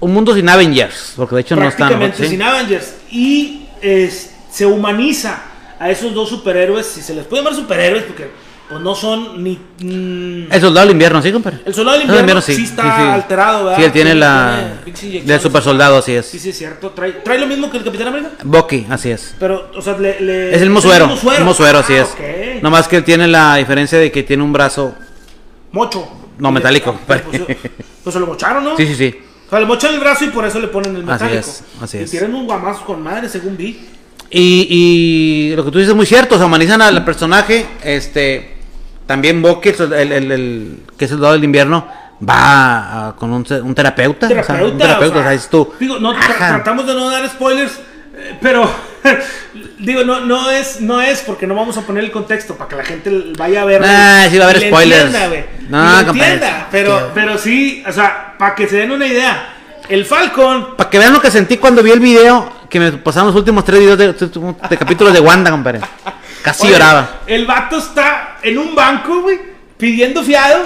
Un 0.00 0.12
mundo 0.12 0.34
sin 0.34 0.48
Avengers, 0.48 1.14
porque 1.16 1.34
de 1.36 1.40
hecho 1.40 1.56
no 1.56 1.66
están. 1.68 1.88
prácticamente 1.88 2.22
¿sí? 2.24 2.28
sin 2.30 2.42
Avengers. 2.42 2.94
Y 3.10 3.66
es- 3.80 4.30
se 4.50 4.66
humaniza 4.66 5.42
a 5.78 5.90
esos 5.90 6.12
dos 6.14 6.28
superhéroes, 6.28 6.86
si 6.86 7.02
se 7.02 7.14
les 7.14 7.24
puede 7.26 7.42
llamar 7.42 7.56
superhéroes, 7.58 8.04
porque 8.04 8.30
pues, 8.68 8.80
no 8.82 8.94
son 8.94 9.42
ni... 9.42 9.52
mm, 9.80 10.52
El 10.52 10.60
soldado 10.60 10.86
del 10.86 10.92
invierno, 10.92 11.22
sí, 11.22 11.32
compadre. 11.32 11.58
el 11.64 11.74
soldado 11.74 11.98
del 11.98 12.08
El 12.10 12.16
invierno, 12.18 12.40
sí, 12.42 12.52
está 12.64 13.14
alterado, 13.14 13.64
¿verdad? 13.64 13.78
Sí, 13.78 13.84
él 13.84 13.92
tiene 13.92 14.14
la. 14.14 14.74
tiene. 14.98 15.22
Del 15.22 15.40
super 15.40 15.62
soldado, 15.62 15.98
así 15.98 16.12
es. 16.12 16.26
Sí, 16.26 16.38
sí, 16.38 16.50
es 16.50 16.58
cierto. 16.58 16.90
Trae, 16.90 17.12
trae 17.24 17.38
lo 17.38 17.46
mismo 17.46 17.70
que 17.70 17.78
el 17.78 17.84
Capitán 17.84 18.08
América, 18.08 18.30
Bucky, 18.44 18.86
así 18.90 19.10
es. 19.10 19.34
pero, 19.38 19.70
o 19.74 19.80
sea, 19.82 19.96
le... 19.98 20.20
le- 20.20 20.54
Es 20.54 20.60
el 20.62 20.68
mismo 20.70 20.80
suero. 20.80 21.06
mismo 21.08 21.30
El 21.32 21.38
mismo 21.38 21.54
suero, 21.54 21.78
así 21.78 21.94
Ah, 21.94 22.02
es. 22.02 22.08
ok. 22.10 22.62
Nomás 22.62 22.88
que 22.88 22.96
él 22.96 23.04
tiene 23.04 23.26
la 23.26 23.56
diferencia 23.56 23.98
de 23.98 24.10
que 24.12 24.22
tiene 24.22 24.42
un 24.42 24.52
brazo. 24.52 24.94
Mocho. 25.72 26.06
No, 26.38 26.50
metálico. 26.52 26.98
Pues, 27.06 27.22
pues 28.04 28.14
se 28.14 28.20
lo 28.20 28.26
mocharon, 28.26 28.64
¿no? 28.64 28.76
Sí, 28.76 28.86
sí, 28.86 28.94
sí. 28.94 29.18
O 29.46 29.50
sea, 29.50 29.60
le 29.60 29.66
mochan 29.66 29.94
el 29.94 30.00
brazo 30.00 30.24
y 30.24 30.28
por 30.28 30.44
eso 30.44 30.58
le 30.60 30.68
ponen 30.68 30.94
el 30.94 31.02
Así 31.08 31.24
metálico. 31.24 31.38
es, 31.48 31.64
así 31.82 31.98
y 31.98 32.02
es. 32.02 32.10
tienen 32.10 32.34
un 32.34 32.46
guamazo 32.46 32.84
con 32.84 33.02
madre, 33.02 33.28
según 33.28 33.56
vi. 33.56 33.80
Y, 34.30 34.66
y 35.50 35.56
lo 35.56 35.64
que 35.64 35.70
tú 35.70 35.78
dices 35.78 35.90
es 35.90 35.96
muy 35.96 36.04
cierto, 36.04 36.34
o 36.34 36.38
sea, 36.38 36.46
humanizan 36.46 36.82
al 36.82 37.02
personaje, 37.02 37.64
este, 37.82 38.57
también 39.08 39.42
Bucky, 39.42 39.70
el, 39.70 39.92
el- 39.92 40.12
el- 40.12 40.30
el- 40.32 40.80
que 40.96 41.06
es 41.06 41.10
el 41.10 41.16
soldado 41.16 41.32
del 41.34 41.42
invierno, 41.44 41.88
va 42.26 43.08
a- 43.08 43.16
con 43.16 43.32
un, 43.32 43.44
un 43.64 43.74
terapeuta, 43.74 44.26
o 44.26 44.28
sea, 44.28 44.42
terapeuta. 44.42 44.72
un 44.72 44.78
terapeuta, 44.78 45.18
o 45.18 45.22
sea, 45.22 45.30
dices 45.32 45.48
tú, 45.50 45.72
Digo, 45.80 45.98
no, 45.98 46.14
tra- 46.14 46.36
tratamos 46.36 46.86
de 46.86 46.94
no 46.94 47.10
dar 47.10 47.28
spoilers, 47.28 47.72
eh, 48.16 48.36
pero 48.40 48.70
digo, 49.78 50.04
no, 50.04 50.20
no 50.20 50.50
es, 50.50 50.80
no 50.80 51.00
es 51.00 51.20
porque 51.20 51.46
no 51.46 51.54
vamos 51.54 51.76
a 51.78 51.82
poner 51.82 52.04
el 52.04 52.10
contexto 52.10 52.54
para 52.56 52.68
que 52.68 52.76
la 52.76 52.84
gente 52.84 53.10
vaya 53.36 53.62
a 53.62 53.64
ver. 53.64 53.80
Nah, 53.80 54.28
sí 54.28 54.38
va 54.38 54.44
a 54.46 54.48
haber 54.50 54.62
spoilers. 54.68 55.12
No, 55.68 55.78
No, 55.78 56.02
no, 56.02 56.10
entienda, 56.10 56.68
pero, 56.70 57.10
pero 57.14 57.38
sí, 57.38 57.82
o 57.88 57.92
sea, 57.92 58.34
para 58.38 58.54
que 58.54 58.68
se 58.68 58.76
den 58.76 58.90
una 58.90 59.06
idea. 59.06 59.54
El 59.88 60.04
Falcon, 60.04 60.76
para 60.76 60.90
que 60.90 60.98
vean 60.98 61.14
lo 61.14 61.20
que 61.22 61.30
sentí 61.30 61.56
cuando 61.56 61.82
vi 61.82 61.92
el 61.92 62.00
video, 62.00 62.52
que 62.68 62.78
me 62.78 62.92
pasaron 62.92 63.28
los 63.28 63.36
últimos 63.36 63.64
tres 63.64 63.80
videos 63.80 63.96
de, 63.96 64.12
de- 64.12 64.54
de 64.68 64.76
capítulos 64.76 65.14
de 65.14 65.20
Wanda, 65.20 65.50
compadre, 65.50 65.80
casi 66.42 66.64
oye, 66.64 66.72
lloraba, 66.72 67.20
El 67.26 67.46
vato 67.46 67.78
está 67.78 68.38
en 68.42 68.58
un 68.58 68.74
banco, 68.74 69.22
güey, 69.22 69.38
pidiendo 69.76 70.22
fiado. 70.22 70.64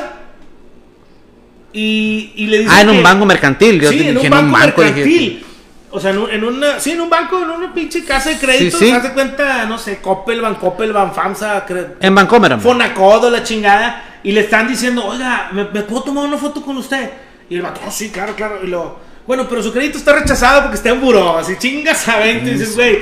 Y, 1.73 2.33
y 2.37 2.47
le 2.47 2.59
dice. 2.59 2.71
ah, 2.73 2.83
en 2.83 2.91
un 2.91 3.03
banco 3.03 3.25
mercantil, 3.25 3.81
yo 3.81 3.91
sí, 3.91 4.07
en 4.09 4.19
un 4.19 4.25
en 4.25 4.31
banco, 4.31 4.45
un 4.47 4.53
banco, 4.53 4.83
dije, 4.83 4.95
mercantil. 4.95 5.47
O 5.95 6.01
sea, 6.01 6.11
en, 6.11 6.19
un- 6.19 6.31
en 6.31 6.45
una, 6.45 6.81
sí, 6.81 6.93
en 6.93 7.01
un 7.01 7.11
banco, 7.11 7.43
en 7.43 7.51
una 7.51 7.73
pinche 7.73 8.05
casa 8.05 8.31
de 8.31 8.39
crédito, 8.39 8.79
Sí, 8.79 8.87
sí. 8.91 9.09
cuenta, 9.15 9.65
no 9.67 9.79
sé, 9.79 9.99
Coppel, 10.01 10.43
Coppel, 10.59 10.93
FAMSA, 10.93 11.67
cre- 11.67 11.95
en 12.01 12.15
Vancomer, 12.15 12.53
hombre. 12.55 12.67
Fonacodo, 12.69 13.31
la 13.31 13.43
chingada, 13.43 14.03
y 14.23 14.33
le 14.33 14.41
están 14.43 14.69
diciendo, 14.69 15.05
oiga, 15.07 15.49
¿me, 15.53 15.65
me 15.65 15.83
puedo 15.83 16.03
tomar 16.05 16.25
una 16.27 16.37
foto 16.39 16.63
con 16.63 16.77
usted? 16.79 17.11
Y 17.51 17.57
el 17.57 17.63
vato, 17.63 17.81
"Oh, 17.87 17.91
sí, 17.91 18.11
claro, 18.11 18.35
claro, 18.35 18.61
y 18.63 18.67
lo, 18.69 18.99
bueno, 19.27 19.47
pero 19.49 19.63
su 19.63 19.73
crédito 19.73 19.99
está 19.99 20.13
rechazado 20.15 20.63
porque 20.63 20.77
está 20.77 20.91
en 20.91 21.01
buró, 21.01 21.39
así 21.39 21.55
chingas 21.59 22.09
a 22.09 22.19
20, 22.19 22.49
y 22.49 22.53
dices, 22.55 22.75
güey, 22.75 22.99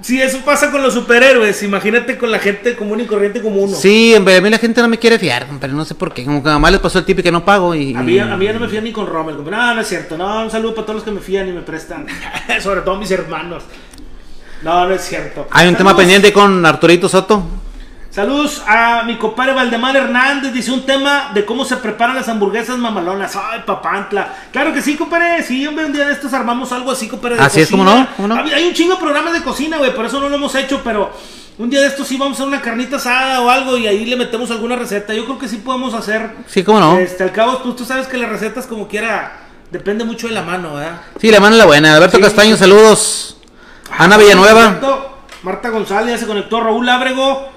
si 0.00 0.20
eso 0.20 0.38
pasa 0.44 0.70
con 0.70 0.82
los 0.82 0.94
superhéroes, 0.94 1.62
imagínate 1.62 2.18
con 2.18 2.30
la 2.30 2.40
gente 2.40 2.74
común 2.74 3.00
y 3.00 3.06
corriente 3.06 3.40
como 3.40 3.60
uno. 3.60 3.76
Sí, 3.76 4.12
hombre, 4.16 4.36
a 4.36 4.40
mí 4.40 4.50
la 4.50 4.58
gente 4.58 4.82
no 4.82 4.88
me 4.88 4.98
quiere 4.98 5.18
fiar, 5.18 5.46
compadre, 5.46 5.74
no 5.74 5.84
sé 5.84 5.94
por 5.94 6.12
qué, 6.12 6.24
como 6.24 6.42
que 6.42 6.48
mamá 6.48 6.70
les 6.70 6.80
pasó 6.80 6.98
el 6.98 7.04
típico 7.04 7.24
que 7.24 7.32
no 7.32 7.44
pago 7.44 7.74
y... 7.74 7.94
A 7.94 8.02
mí, 8.02 8.18
a 8.18 8.36
mí 8.36 8.44
ya 8.44 8.52
no 8.52 8.60
me 8.60 8.68
fían 8.68 8.84
ni 8.84 8.92
con 8.92 9.06
Rommel. 9.06 9.36
No, 9.44 9.74
no 9.74 9.80
es 9.80 9.88
cierto. 9.88 10.16
No, 10.18 10.42
un 10.42 10.50
saludo 10.50 10.74
para 10.74 10.86
todos 10.86 10.96
los 10.96 11.04
que 11.04 11.12
me 11.12 11.20
fían 11.20 11.48
y 11.48 11.52
me 11.52 11.62
prestan. 11.62 12.06
Sobre 12.60 12.80
todo 12.80 12.96
mis 12.96 13.10
hermanos. 13.10 13.62
No, 14.62 14.86
no 14.86 14.94
es 14.94 15.02
cierto. 15.02 15.46
Hay 15.50 15.68
un 15.68 15.76
tema 15.76 15.96
pendiente 15.96 16.32
con 16.32 16.64
Arturito 16.64 17.08
Soto. 17.08 17.44
Saludos 18.12 18.62
a 18.66 19.04
mi 19.06 19.16
compadre 19.16 19.54
Valdemar 19.54 19.96
Hernández. 19.96 20.52
Dice 20.52 20.70
un 20.70 20.84
tema 20.84 21.30
de 21.32 21.46
cómo 21.46 21.64
se 21.64 21.78
preparan 21.78 22.14
las 22.14 22.28
hamburguesas 22.28 22.76
mamalonas. 22.76 23.34
Ay, 23.36 23.60
papantla. 23.64 24.34
Claro 24.52 24.74
que 24.74 24.82
sí, 24.82 24.96
compadre. 24.96 25.42
Sí, 25.42 25.66
hombre, 25.66 25.86
un 25.86 25.94
día 25.94 26.06
de 26.06 26.12
estos 26.12 26.30
armamos 26.34 26.70
algo 26.72 26.90
así, 26.90 27.08
compadre. 27.08 27.36
de 27.36 27.42
Así 27.42 27.62
es, 27.62 27.70
¿cómo 27.70 27.84
cocina. 27.84 28.02
no? 28.02 28.16
¿Cómo 28.16 28.28
no? 28.28 28.34
Hay 28.54 28.64
un 28.68 28.74
chingo 28.74 28.96
de 28.96 29.00
programas 29.00 29.32
de 29.32 29.42
cocina, 29.42 29.78
güey. 29.78 29.94
Por 29.94 30.04
eso 30.04 30.20
no 30.20 30.28
lo 30.28 30.36
hemos 30.36 30.54
hecho, 30.54 30.82
pero 30.84 31.10
un 31.56 31.70
día 31.70 31.80
de 31.80 31.86
estos 31.86 32.06
sí 32.06 32.18
vamos 32.18 32.34
a 32.34 32.42
hacer 32.42 32.48
una 32.48 32.60
carnita 32.60 32.96
asada 32.96 33.40
o 33.40 33.48
algo 33.48 33.78
y 33.78 33.86
ahí 33.86 34.04
le 34.04 34.16
metemos 34.16 34.50
alguna 34.50 34.76
receta. 34.76 35.14
Yo 35.14 35.24
creo 35.24 35.38
que 35.38 35.48
sí 35.48 35.56
podemos 35.56 35.94
hacer. 35.94 36.32
Sí, 36.46 36.62
cómo 36.62 36.80
no. 36.80 36.98
Este, 36.98 37.22
al 37.22 37.32
cabo, 37.32 37.62
pues 37.62 37.76
tú 37.76 37.86
sabes 37.86 38.08
que 38.08 38.18
las 38.18 38.28
recetas 38.28 38.66
como 38.66 38.88
quiera 38.88 39.38
depende 39.70 40.04
mucho 40.04 40.28
de 40.28 40.34
la 40.34 40.42
mano, 40.42 40.74
¿verdad? 40.74 41.00
Sí, 41.18 41.30
la 41.30 41.40
mano 41.40 41.54
es 41.54 41.58
la 41.60 41.66
buena. 41.66 41.96
Alberto 41.96 42.18
Sí. 42.18 42.22
Castaño, 42.22 42.58
saludos. 42.58 43.38
Ana 43.96 44.18
Villanueva. 44.18 44.78
Marta 45.42 45.70
González 45.70 46.10
ya 46.14 46.18
se 46.18 46.26
conectó. 46.26 46.60
Raúl 46.60 46.86
Ábrego 46.90 47.51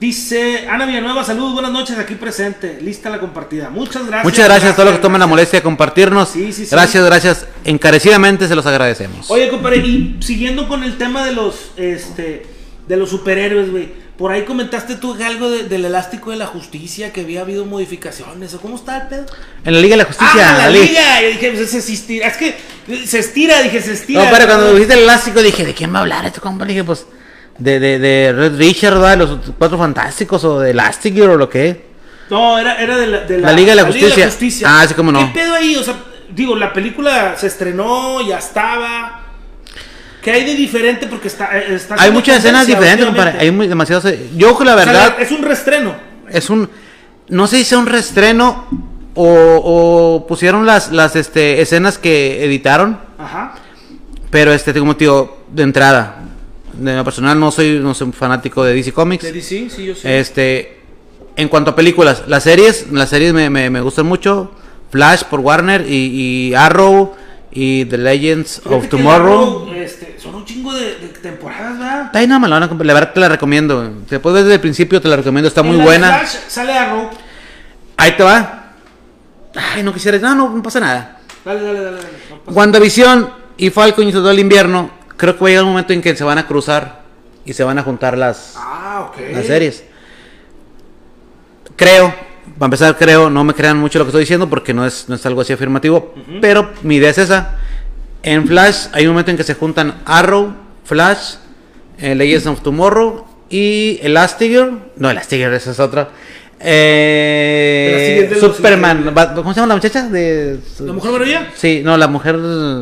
dice: 0.00 0.66
Ana 0.68 0.86
Villanueva, 0.86 1.22
saludos, 1.24 1.52
buenas 1.52 1.72
noches, 1.72 1.98
aquí 1.98 2.14
presente. 2.14 2.78
Lista 2.80 3.10
la 3.10 3.20
compartida. 3.20 3.70
Muchas 3.70 4.06
gracias. 4.06 4.24
Muchas 4.24 4.44
gracias 4.46 4.72
a 4.72 4.74
todos 4.74 4.88
los 4.88 4.96
que 4.98 5.02
toman 5.02 5.20
la 5.20 5.26
molestia 5.26 5.58
de 5.58 5.62
compartirnos. 5.62 6.30
Sí, 6.30 6.52
sí, 6.52 6.64
sí. 6.64 6.70
Gracias, 6.70 7.04
gracias. 7.04 7.46
Encarecidamente 7.64 8.48
se 8.48 8.54
los 8.54 8.66
agradecemos. 8.66 9.30
Oye, 9.30 9.48
compadre, 9.50 9.78
y 9.78 10.16
siguiendo 10.20 10.66
con 10.68 10.82
el 10.82 10.96
tema 10.98 11.24
de 11.24 11.32
los 11.32 11.72
este 11.76 12.46
de 12.88 12.96
los 12.96 13.10
superhéroes, 13.10 13.70
güey. 13.70 14.10
Por 14.20 14.30
ahí 14.32 14.44
comentaste 14.44 14.96
tú 14.96 15.16
algo 15.24 15.48
de- 15.48 15.62
del 15.62 15.86
elástico 15.86 16.30
de 16.30 16.36
la 16.36 16.44
justicia, 16.44 17.10
que 17.10 17.22
había 17.22 17.40
habido 17.40 17.64
modificaciones. 17.64 18.52
¿O 18.52 18.60
cómo 18.60 18.76
está 18.76 18.98
el 19.02 19.08
pedo? 19.08 19.24
En 19.64 19.72
la 19.72 19.80
Liga 19.80 19.92
de 19.94 19.96
la 19.98 20.04
Justicia. 20.04 20.56
ah, 20.56 20.58
la 20.58 20.68
li- 20.68 20.88
liga. 20.88 21.22
Yo 21.22 21.28
dije, 21.28 21.52
pues 21.56 21.70
se 21.70 21.78
estira. 21.78 22.26
Es 22.26 22.36
que 22.36 22.54
se 23.06 23.18
estira, 23.18 23.62
dije, 23.62 23.80
se 23.80 23.94
estira. 23.94 24.24
No, 24.24 24.30
pero 24.30 24.44
cuando 24.46 24.74
dijiste 24.74 24.92
el 24.92 25.00
elástico 25.04 25.40
dije, 25.42 25.64
¿de 25.64 25.72
quién 25.72 25.94
va 25.94 25.98
a 25.98 26.02
hablar 26.02 26.26
este 26.26 26.38
compa? 26.38 26.66
Le 26.66 26.72
dije, 26.74 26.84
pues, 26.84 27.06
de, 27.60 27.78
de, 27.78 27.98
de 27.98 28.32
Red 28.32 28.56
Richard, 28.58 28.94
¿verdad? 28.94 29.18
Los 29.18 29.38
cuatro 29.56 29.78
fantásticos 29.78 30.42
o 30.44 30.58
de 30.60 30.70
Elastigirl 30.72 31.30
o 31.30 31.36
lo 31.36 31.48
que 31.48 31.68
es. 31.68 31.76
No, 32.30 32.58
era, 32.58 32.80
era 32.80 32.96
de, 32.96 33.06
la, 33.06 33.20
de 33.20 33.38
La 33.38 33.52
Liga 33.52 33.70
de 33.70 33.76
la 33.76 33.84
Justicia. 33.84 34.28
Ah, 34.66 34.84
sí, 34.86 34.94
cómo 34.94 35.12
no. 35.12 35.18
¿Qué 35.32 35.40
pedo 35.40 35.54
ahí? 35.54 35.76
O 35.76 35.82
sea, 35.82 35.94
digo, 36.34 36.56
la 36.56 36.72
película 36.72 37.34
se 37.36 37.46
estrenó, 37.46 38.26
ya 38.26 38.38
estaba. 38.38 39.22
¿Qué 40.22 40.30
hay 40.32 40.44
de 40.44 40.54
diferente? 40.54 41.06
Porque 41.06 41.28
está. 41.28 41.56
eh, 41.58 41.74
está 41.74 41.96
Hay 41.98 42.10
muchas 42.10 42.38
escenas 42.38 42.66
diferentes, 42.66 43.06
compadre. 43.06 43.38
Hay 43.38 43.50
muy, 43.50 43.66
demasiados. 43.66 44.04
Yo, 44.36 44.48
la 44.64 44.74
O 44.74 44.78
sea, 44.78 44.92
verdad, 44.92 45.16
es 45.18 45.30
un 45.30 45.42
restreno. 45.42 45.94
es 46.28 46.50
un. 46.50 46.68
No 47.28 47.46
sé 47.46 47.58
si 47.58 47.64
sea 47.64 47.78
un 47.78 47.86
restreno 47.86 48.66
o, 49.14 49.24
o 49.64 50.26
pusieron 50.26 50.66
las, 50.66 50.92
las 50.92 51.16
este, 51.16 51.60
escenas 51.62 51.98
que 51.98 52.44
editaron. 52.44 53.00
Ajá. 53.18 53.54
Pero 54.30 54.52
este, 54.52 54.72
como 54.74 54.94
digo, 54.94 55.44
de 55.52 55.62
entrada. 55.62 56.16
De 56.80 56.96
lo 56.96 57.04
personal, 57.04 57.38
no 57.38 57.50
soy, 57.50 57.78
no 57.78 57.92
soy 57.94 58.06
un 58.06 58.12
fanático 58.12 58.64
de 58.64 58.74
DC 58.74 58.92
Comics. 58.92 59.22
De 59.22 59.32
DC, 59.32 59.68
sí, 59.70 59.84
yo 59.84 59.94
sé. 59.94 60.18
Este, 60.18 60.80
en 61.36 61.48
cuanto 61.48 61.72
a 61.72 61.76
películas, 61.76 62.24
las 62.26 62.44
series, 62.44 62.90
las 62.90 63.10
series 63.10 63.32
me, 63.34 63.50
me, 63.50 63.68
me 63.68 63.80
gustan 63.80 64.06
mucho. 64.06 64.50
Flash 64.90 65.24
por 65.24 65.40
Warner 65.40 65.86
y, 65.86 66.48
y 66.50 66.54
Arrow 66.54 67.14
y 67.52 67.84
The 67.84 67.98
Legends 67.98 68.60
Fíjate 68.62 68.74
of 68.74 68.88
Tomorrow. 68.88 69.62
Arrow, 69.68 69.74
este, 69.74 70.16
son 70.18 70.34
un 70.34 70.44
chingo 70.44 70.72
de, 70.72 70.96
de 70.96 71.08
temporadas, 71.08 71.78
¿verdad? 71.78 72.06
Está 72.06 72.18
ahí 72.18 72.26
nada 72.26 72.68
compa, 72.68 72.84
la 72.84 72.94
verdad 72.94 73.12
te 73.12 73.20
la 73.20 73.28
recomiendo. 73.28 73.92
Te 74.08 74.18
puedes 74.18 74.36
ver 74.36 74.44
desde 74.44 74.54
el 74.54 74.60
principio, 74.60 75.00
te 75.00 75.08
la 75.08 75.16
recomiendo, 75.16 75.48
está 75.48 75.62
muy 75.62 75.76
la 75.76 75.82
de 75.82 75.84
buena. 75.84 76.18
Flash 76.18 76.36
sale 76.48 76.72
Arrow. 76.72 77.10
Ahí 77.96 78.12
te 78.16 78.22
va. 78.22 78.72
Ay, 79.54 79.82
no 79.82 79.92
quisiera, 79.92 80.18
no, 80.18 80.34
no, 80.34 80.48
no 80.48 80.62
pasa 80.62 80.80
nada. 80.80 81.20
Dale, 81.44 81.62
dale, 81.62 81.80
dale. 81.80 81.96
dale. 81.96 82.08
No 82.46 82.52
WandaVision 82.52 83.30
y 83.56 83.70
Falcon 83.70 84.08
y 84.08 84.12
todo 84.12 84.30
el 84.30 84.38
invierno, 84.38 84.90
creo 85.20 85.36
que 85.36 85.40
va 85.42 85.48
a 85.48 85.50
llegar 85.50 85.64
un 85.64 85.70
momento 85.70 85.92
en 85.92 86.00
que 86.00 86.16
se 86.16 86.24
van 86.24 86.38
a 86.38 86.46
cruzar 86.46 87.02
y 87.44 87.52
se 87.52 87.62
van 87.62 87.78
a 87.78 87.82
juntar 87.82 88.16
las, 88.16 88.54
Ah, 88.56 89.12
las 89.32 89.46
series. 89.46 89.84
Creo, 91.76 92.14
para 92.58 92.66
empezar, 92.66 92.96
creo, 92.96 93.28
no 93.28 93.44
me 93.44 93.52
crean 93.52 93.76
mucho 93.78 93.98
lo 93.98 94.06
que 94.06 94.08
estoy 94.08 94.22
diciendo 94.22 94.48
porque 94.48 94.72
no 94.72 94.86
es, 94.86 95.10
no 95.10 95.16
es 95.16 95.26
algo 95.26 95.42
así 95.42 95.52
afirmativo, 95.52 96.14
pero 96.40 96.70
mi 96.82 96.96
idea 96.96 97.10
es 97.10 97.18
esa. 97.18 97.58
En 98.22 98.46
Flash 98.46 98.86
hay 98.92 99.06
un 99.06 99.12
momento 99.12 99.30
en 99.30 99.36
que 99.36 99.44
se 99.44 99.54
juntan 99.54 100.00
Arrow, 100.06 100.54
Flash, 100.84 101.34
eh, 101.98 102.14
Legends 102.14 102.46
of 102.46 102.62
Tomorrow 102.62 103.26
y 103.50 103.98
Elastigirl. 104.02 104.80
No, 104.96 105.10
Elastigirl, 105.10 105.52
esa 105.52 105.72
es 105.72 105.80
otra. 105.80 106.08
Eh, 106.60 108.36
Superman, 108.40 109.14
¿cómo 109.34 109.52
se 109.52 109.60
llama 109.60 109.68
la 109.68 109.74
muchacha? 109.74 110.08
De, 110.08 110.58
¿La 110.80 110.92
Mujer 110.94 111.12
Maravilla? 111.12 111.50
Sí, 111.54 111.82
no, 111.84 111.96
la 111.98 112.08
mujer 112.08 112.38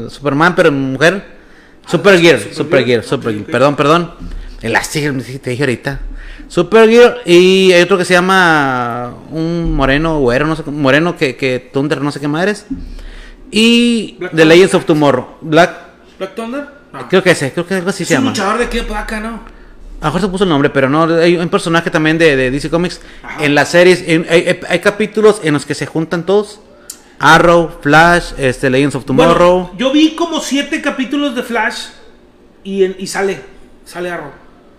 Superman, 0.08 0.54
pero 0.54 0.70
mujer 0.70 1.37
Supergirl, 1.90 2.38
Supergirl, 2.40 2.54
Supergirl, 2.54 3.02
Supergirl. 3.04 3.44
Perdón, 3.50 3.76
perdón. 3.76 4.14
Elastigirl, 4.62 5.22
te 5.22 5.50
dije 5.50 5.62
ahorita. 5.62 6.00
Supergirl 6.48 7.16
y 7.26 7.72
hay 7.72 7.82
otro 7.82 7.98
que 7.98 8.04
se 8.04 8.14
llama 8.14 9.14
un 9.30 9.74
moreno, 9.74 10.18
güero, 10.20 10.46
no 10.46 10.56
sé, 10.56 10.62
moreno 10.70 11.16
que, 11.16 11.36
que 11.36 11.70
Thunder, 11.72 12.00
no 12.00 12.10
sé 12.10 12.20
qué 12.20 12.28
madres. 12.28 12.66
Y 13.50 14.16
Black 14.18 14.30
The 14.32 14.36
Thunder. 14.38 14.46
Legends 14.46 14.74
of 14.74 14.84
Tomorrow. 14.84 15.26
Black, 15.40 15.70
¿Black 16.18 16.34
Thunder? 16.34 16.66
No. 16.92 17.08
creo 17.08 17.22
que 17.22 17.30
ese, 17.32 17.52
creo 17.52 17.66
que 17.66 17.74
algo 17.74 17.90
así 17.90 18.02
es 18.02 18.08
se 18.08 18.14
un 18.14 18.20
llama. 18.20 18.30
luchador 18.30 18.58
de 18.58 18.66
de 18.66 18.82
placa, 18.84 19.20
¿no? 19.20 19.28
A 20.00 20.06
lo 20.06 20.06
mejor 20.06 20.20
se 20.20 20.28
puso 20.28 20.44
el 20.44 20.50
nombre, 20.50 20.70
pero 20.70 20.88
no. 20.88 21.04
Hay 21.16 21.36
un 21.36 21.48
personaje 21.48 21.90
también 21.90 22.18
de, 22.18 22.36
de 22.36 22.50
DC 22.50 22.70
Comics. 22.70 23.00
Ajá. 23.22 23.44
En 23.44 23.54
las 23.54 23.70
series, 23.70 24.04
en- 24.06 24.26
hay, 24.30 24.46
hay- 24.46 24.60
hay 24.68 24.78
capítulos 24.78 25.40
en 25.42 25.54
los 25.54 25.66
que 25.66 25.74
se 25.74 25.86
juntan 25.86 26.24
todos: 26.24 26.60
Arrow, 27.18 27.70
Flash, 27.80 28.32
este, 28.38 28.70
Legends 28.70 28.94
of 28.94 29.04
Tomorrow. 29.04 29.58
Bueno, 29.62 29.74
yo 29.78 29.92
vi 29.92 30.14
como 30.14 30.40
siete 30.40 30.80
capítulos 30.80 31.34
de 31.34 31.42
Flash 31.42 31.86
y, 32.64 32.84
en- 32.84 32.96
y 32.98 33.06
sale. 33.06 33.40
Sale 33.84 34.10
Arrow. 34.10 34.30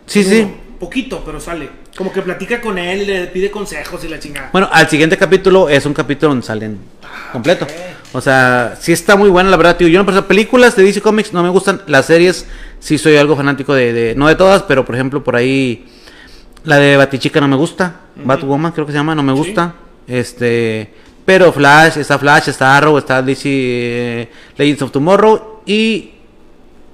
sí, 0.05 0.19
Uno, 0.21 0.29
sí. 0.29 0.47
Poquito, 0.79 1.21
pero 1.25 1.39
sale. 1.41 1.69
Como 1.97 2.13
que 2.13 2.21
platica 2.21 2.61
con 2.61 2.77
él 2.77 3.05
le 3.05 3.25
pide 3.27 3.51
consejos 3.51 4.01
y 4.05 4.07
la 4.07 4.17
chingada. 4.19 4.49
Bueno, 4.53 4.69
al 4.71 4.87
siguiente 4.87 5.17
capítulo 5.17 5.67
es 5.67 5.85
un 5.85 5.93
capítulo 5.93 6.29
donde 6.29 6.45
salen 6.45 6.77
completo. 7.33 7.65
ok. 7.65 7.71
O 8.13 8.21
sea, 8.21 8.77
sí 8.79 8.93
está 8.93 9.15
muy 9.17 9.29
buena, 9.29 9.49
la 9.49 9.57
verdad, 9.57 9.75
tío. 9.75 9.87
Yo 9.89 10.01
no 10.01 10.05
por 10.05 10.25
películas 10.25 10.75
de 10.77 10.83
DC 10.83 11.01
Comics 11.01 11.33
no 11.33 11.43
me 11.43 11.49
gustan. 11.49 11.81
Las 11.87 12.05
series 12.05 12.45
sí 12.79 12.97
soy 12.97 13.17
algo 13.17 13.35
fanático 13.35 13.73
de, 13.73 13.91
de- 13.91 14.15
no 14.15 14.27
de 14.29 14.35
todas, 14.35 14.63
pero 14.63 14.85
por 14.85 14.95
ejemplo 14.95 15.21
por 15.23 15.35
ahí 15.35 15.85
la 16.63 16.77
de 16.77 16.95
Batichica 16.95 17.41
no 17.41 17.47
me 17.49 17.57
gusta. 17.57 17.97
Batwoman 18.23 18.71
creo 18.71 18.85
que 18.85 18.93
se 18.93 18.97
llama, 18.97 19.13
no 19.15 19.23
me 19.23 19.33
Sí. 19.33 19.37
gusta. 19.37 19.73
Este, 20.07 20.93
pero 21.29 21.53
Flash, 21.53 21.99
está 21.99 22.17
Flash, 22.17 22.49
está 22.49 22.75
Arrow, 22.75 22.97
está 22.97 23.21
DC 23.21 23.47
eh, 23.47 24.29
Legends 24.57 24.81
of 24.81 24.91
Tomorrow 24.91 25.61
y 25.63 26.09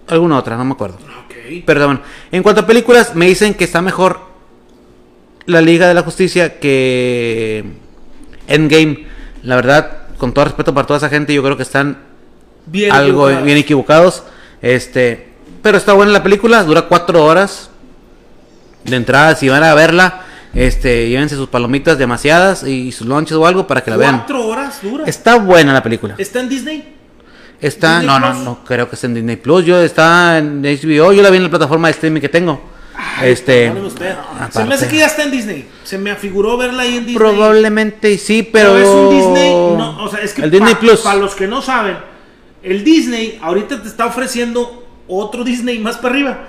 alguna 0.10 0.40
otra, 0.40 0.58
no 0.58 0.66
me 0.66 0.74
acuerdo. 0.74 0.98
Ok. 0.98 1.64
Pero 1.66 1.86
bueno, 1.86 2.02
en 2.34 2.44
cuanto 2.44 2.60
a 2.60 2.68
películas, 2.68 3.16
me 3.16 3.28
dicen 3.28 3.54
que 3.54 3.64
está 3.64 3.82
mejor 3.82 4.20
la 5.46 5.62
Liga 5.62 5.88
de 5.88 5.94
la 5.94 6.02
Justicia 6.02 6.60
que 6.60 7.64
Endgame. 8.50 9.08
La 9.44 9.56
verdad, 9.56 10.00
con 10.18 10.34
todo 10.34 10.44
respeto 10.44 10.74
para 10.74 10.86
toda 10.86 10.98
esa 10.98 11.08
gente, 11.08 11.34
yo 11.34 11.42
creo 11.42 11.56
que 11.56 11.64
están 11.64 12.00
Bien 12.66 12.92
algo 12.92 13.28
bien 13.28 13.58
equivocados. 13.58 14.24
Este, 14.62 15.30
pero 15.62 15.78
está 15.78 15.94
buena 15.94 16.12
la 16.12 16.24
película, 16.24 16.62
dura 16.66 16.90
cuatro 16.90 17.24
horas 17.24 17.70
de 18.84 18.98
entrada. 18.98 19.34
Si 19.38 19.48
van 19.48 19.64
a 19.64 19.74
verla, 19.76 20.25
este, 20.56 21.10
llévense 21.10 21.36
sus 21.36 21.50
palomitas 21.50 21.98
demasiadas 21.98 22.64
y 22.64 22.92
sus 22.92 23.06
lunches 23.08 23.36
o 23.38 23.46
algo 23.46 23.68
para 23.68 23.84
que 23.84 23.92
la 23.92 23.98
vean. 23.98 24.18
Cuatro 24.20 24.48
horas 24.48 24.80
dura. 24.82 25.04
Está 25.06 25.36
buena 25.36 25.74
la 25.74 25.84
película. 25.84 26.16
¿Está 26.18 26.40
en 26.40 26.50
Disney? 26.50 26.96
Está, 27.62 28.00
Disney 28.00 28.08
no, 28.08 28.20
no, 28.20 28.32
Plus. 28.34 28.44
no 28.46 28.60
creo 28.66 28.90
que 28.90 28.96
esté 28.96 29.08
en 29.08 29.14
Disney 29.16 29.36
Plus. 29.38 29.66
Yo 29.66 29.80
está 29.82 30.38
en 30.38 30.62
HBO, 30.62 31.14
yo 31.14 31.22
la 31.22 31.30
vi 31.30 31.38
en 31.38 31.44
la 31.44 31.50
plataforma 31.50 31.88
de 31.88 31.92
streaming 31.94 32.22
que 32.22 32.30
tengo. 32.30 32.62
este, 33.22 33.66
Perdóneme 33.68 33.88
usted. 33.88 34.16
Se 34.52 34.64
me 34.66 34.76
hace 34.76 34.88
que 34.88 34.98
ya 34.98 35.06
está 35.08 35.24
en 35.24 35.32
Disney. 35.32 35.68
Se 35.84 35.98
me 35.98 36.12
afiguró 36.12 36.58
verla 36.58 36.84
ahí 36.84 36.96
en 36.98 37.06
Disney. 37.06 37.16
Probablemente 37.18 38.18
sí, 38.18 38.44
pero. 38.44 38.74
Pero 38.74 38.78
es 38.84 38.88
un 38.88 39.10
Disney. 39.18 39.50
No, 39.52 40.04
o 40.04 40.10
sea, 40.10 40.20
es 40.22 40.34
que 40.34 40.44
El 40.44 40.52
Disney 40.52 40.74
pa- 40.76 40.80
Plus. 40.80 41.00
Para 41.02 41.18
los 41.20 41.36
que 41.36 41.48
no 41.48 41.62
saben, 41.62 41.98
el 42.64 42.84
Disney 42.84 43.38
ahorita 43.42 43.82
te 43.82 43.88
está 43.88 44.06
ofreciendo 44.06 44.86
otro 45.08 45.44
Disney 45.44 45.80
más 45.80 45.98
para 45.98 46.14
arriba. 46.16 46.40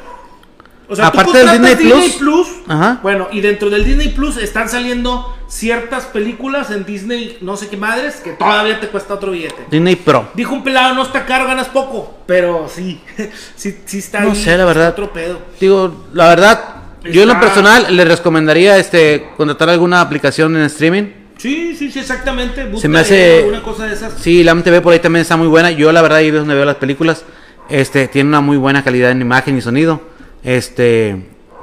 O 0.88 0.94
sea, 0.94 1.08
Aparte 1.08 1.38
del 1.38 1.50
Disney 1.50 1.76
Plus. 1.76 2.12
Plus, 2.14 2.46
Ajá. 2.68 3.00
Bueno, 3.02 3.26
y 3.32 3.40
dentro 3.40 3.70
del 3.70 3.84
Disney 3.84 4.10
Plus 4.10 4.36
están 4.36 4.68
saliendo 4.68 5.36
ciertas 5.48 6.04
películas 6.04 6.70
en 6.70 6.84
Disney, 6.84 7.38
no 7.40 7.56
sé 7.56 7.68
qué 7.68 7.76
madres, 7.76 8.16
que 8.16 8.30
todavía 8.32 8.78
te 8.78 8.86
cuesta 8.88 9.14
otro 9.14 9.32
billete. 9.32 9.66
Disney 9.70 9.96
Pro. 9.96 10.28
Dijo 10.34 10.54
un 10.54 10.62
pelado, 10.62 10.94
no 10.94 11.02
está 11.02 11.26
caro, 11.26 11.46
ganas 11.46 11.66
poco. 11.68 12.18
Pero 12.26 12.68
sí, 12.72 13.00
sí, 13.56 13.78
sí 13.84 13.98
está 13.98 14.20
No 14.20 14.30
ahí, 14.30 14.36
sé, 14.36 14.56
la 14.56 14.64
verdad. 14.64 14.90
Otro 14.90 15.12
pedo. 15.12 15.40
Digo, 15.58 16.06
la 16.12 16.28
verdad, 16.28 16.64
yo 17.10 17.22
en 17.22 17.28
lo 17.28 17.40
personal 17.40 17.86
le 17.96 18.04
recomendaría 18.04 18.76
este 18.78 19.30
contratar 19.36 19.70
alguna 19.70 20.00
aplicación 20.00 20.56
en 20.56 20.62
streaming. 20.64 21.04
Sí, 21.36 21.74
sí, 21.76 21.90
sí, 21.90 21.98
exactamente. 21.98 22.62
Se 22.78 22.88
me 22.88 22.98
Busca 22.98 23.00
hace- 23.00 23.38
alguna 23.40 23.62
cosa 23.62 23.86
de 23.86 23.94
esas. 23.94 24.14
Sí, 24.20 24.42
la 24.44 24.54
MTV 24.54 24.80
por 24.82 24.92
ahí 24.92 25.00
también 25.00 25.22
está 25.22 25.36
muy 25.36 25.48
buena. 25.48 25.70
Yo 25.72 25.90
la 25.92 26.00
verdad 26.00 26.18
ahí 26.18 26.28
es 26.28 26.34
donde 26.34 26.54
veo 26.54 26.64
las 26.64 26.76
películas. 26.76 27.24
Este, 27.68 28.06
tiene 28.08 28.28
una 28.28 28.40
muy 28.40 28.56
buena 28.56 28.84
calidad 28.84 29.10
en 29.10 29.20
imagen 29.20 29.58
y 29.58 29.60
sonido. 29.60 30.00
Este, 30.46 31.16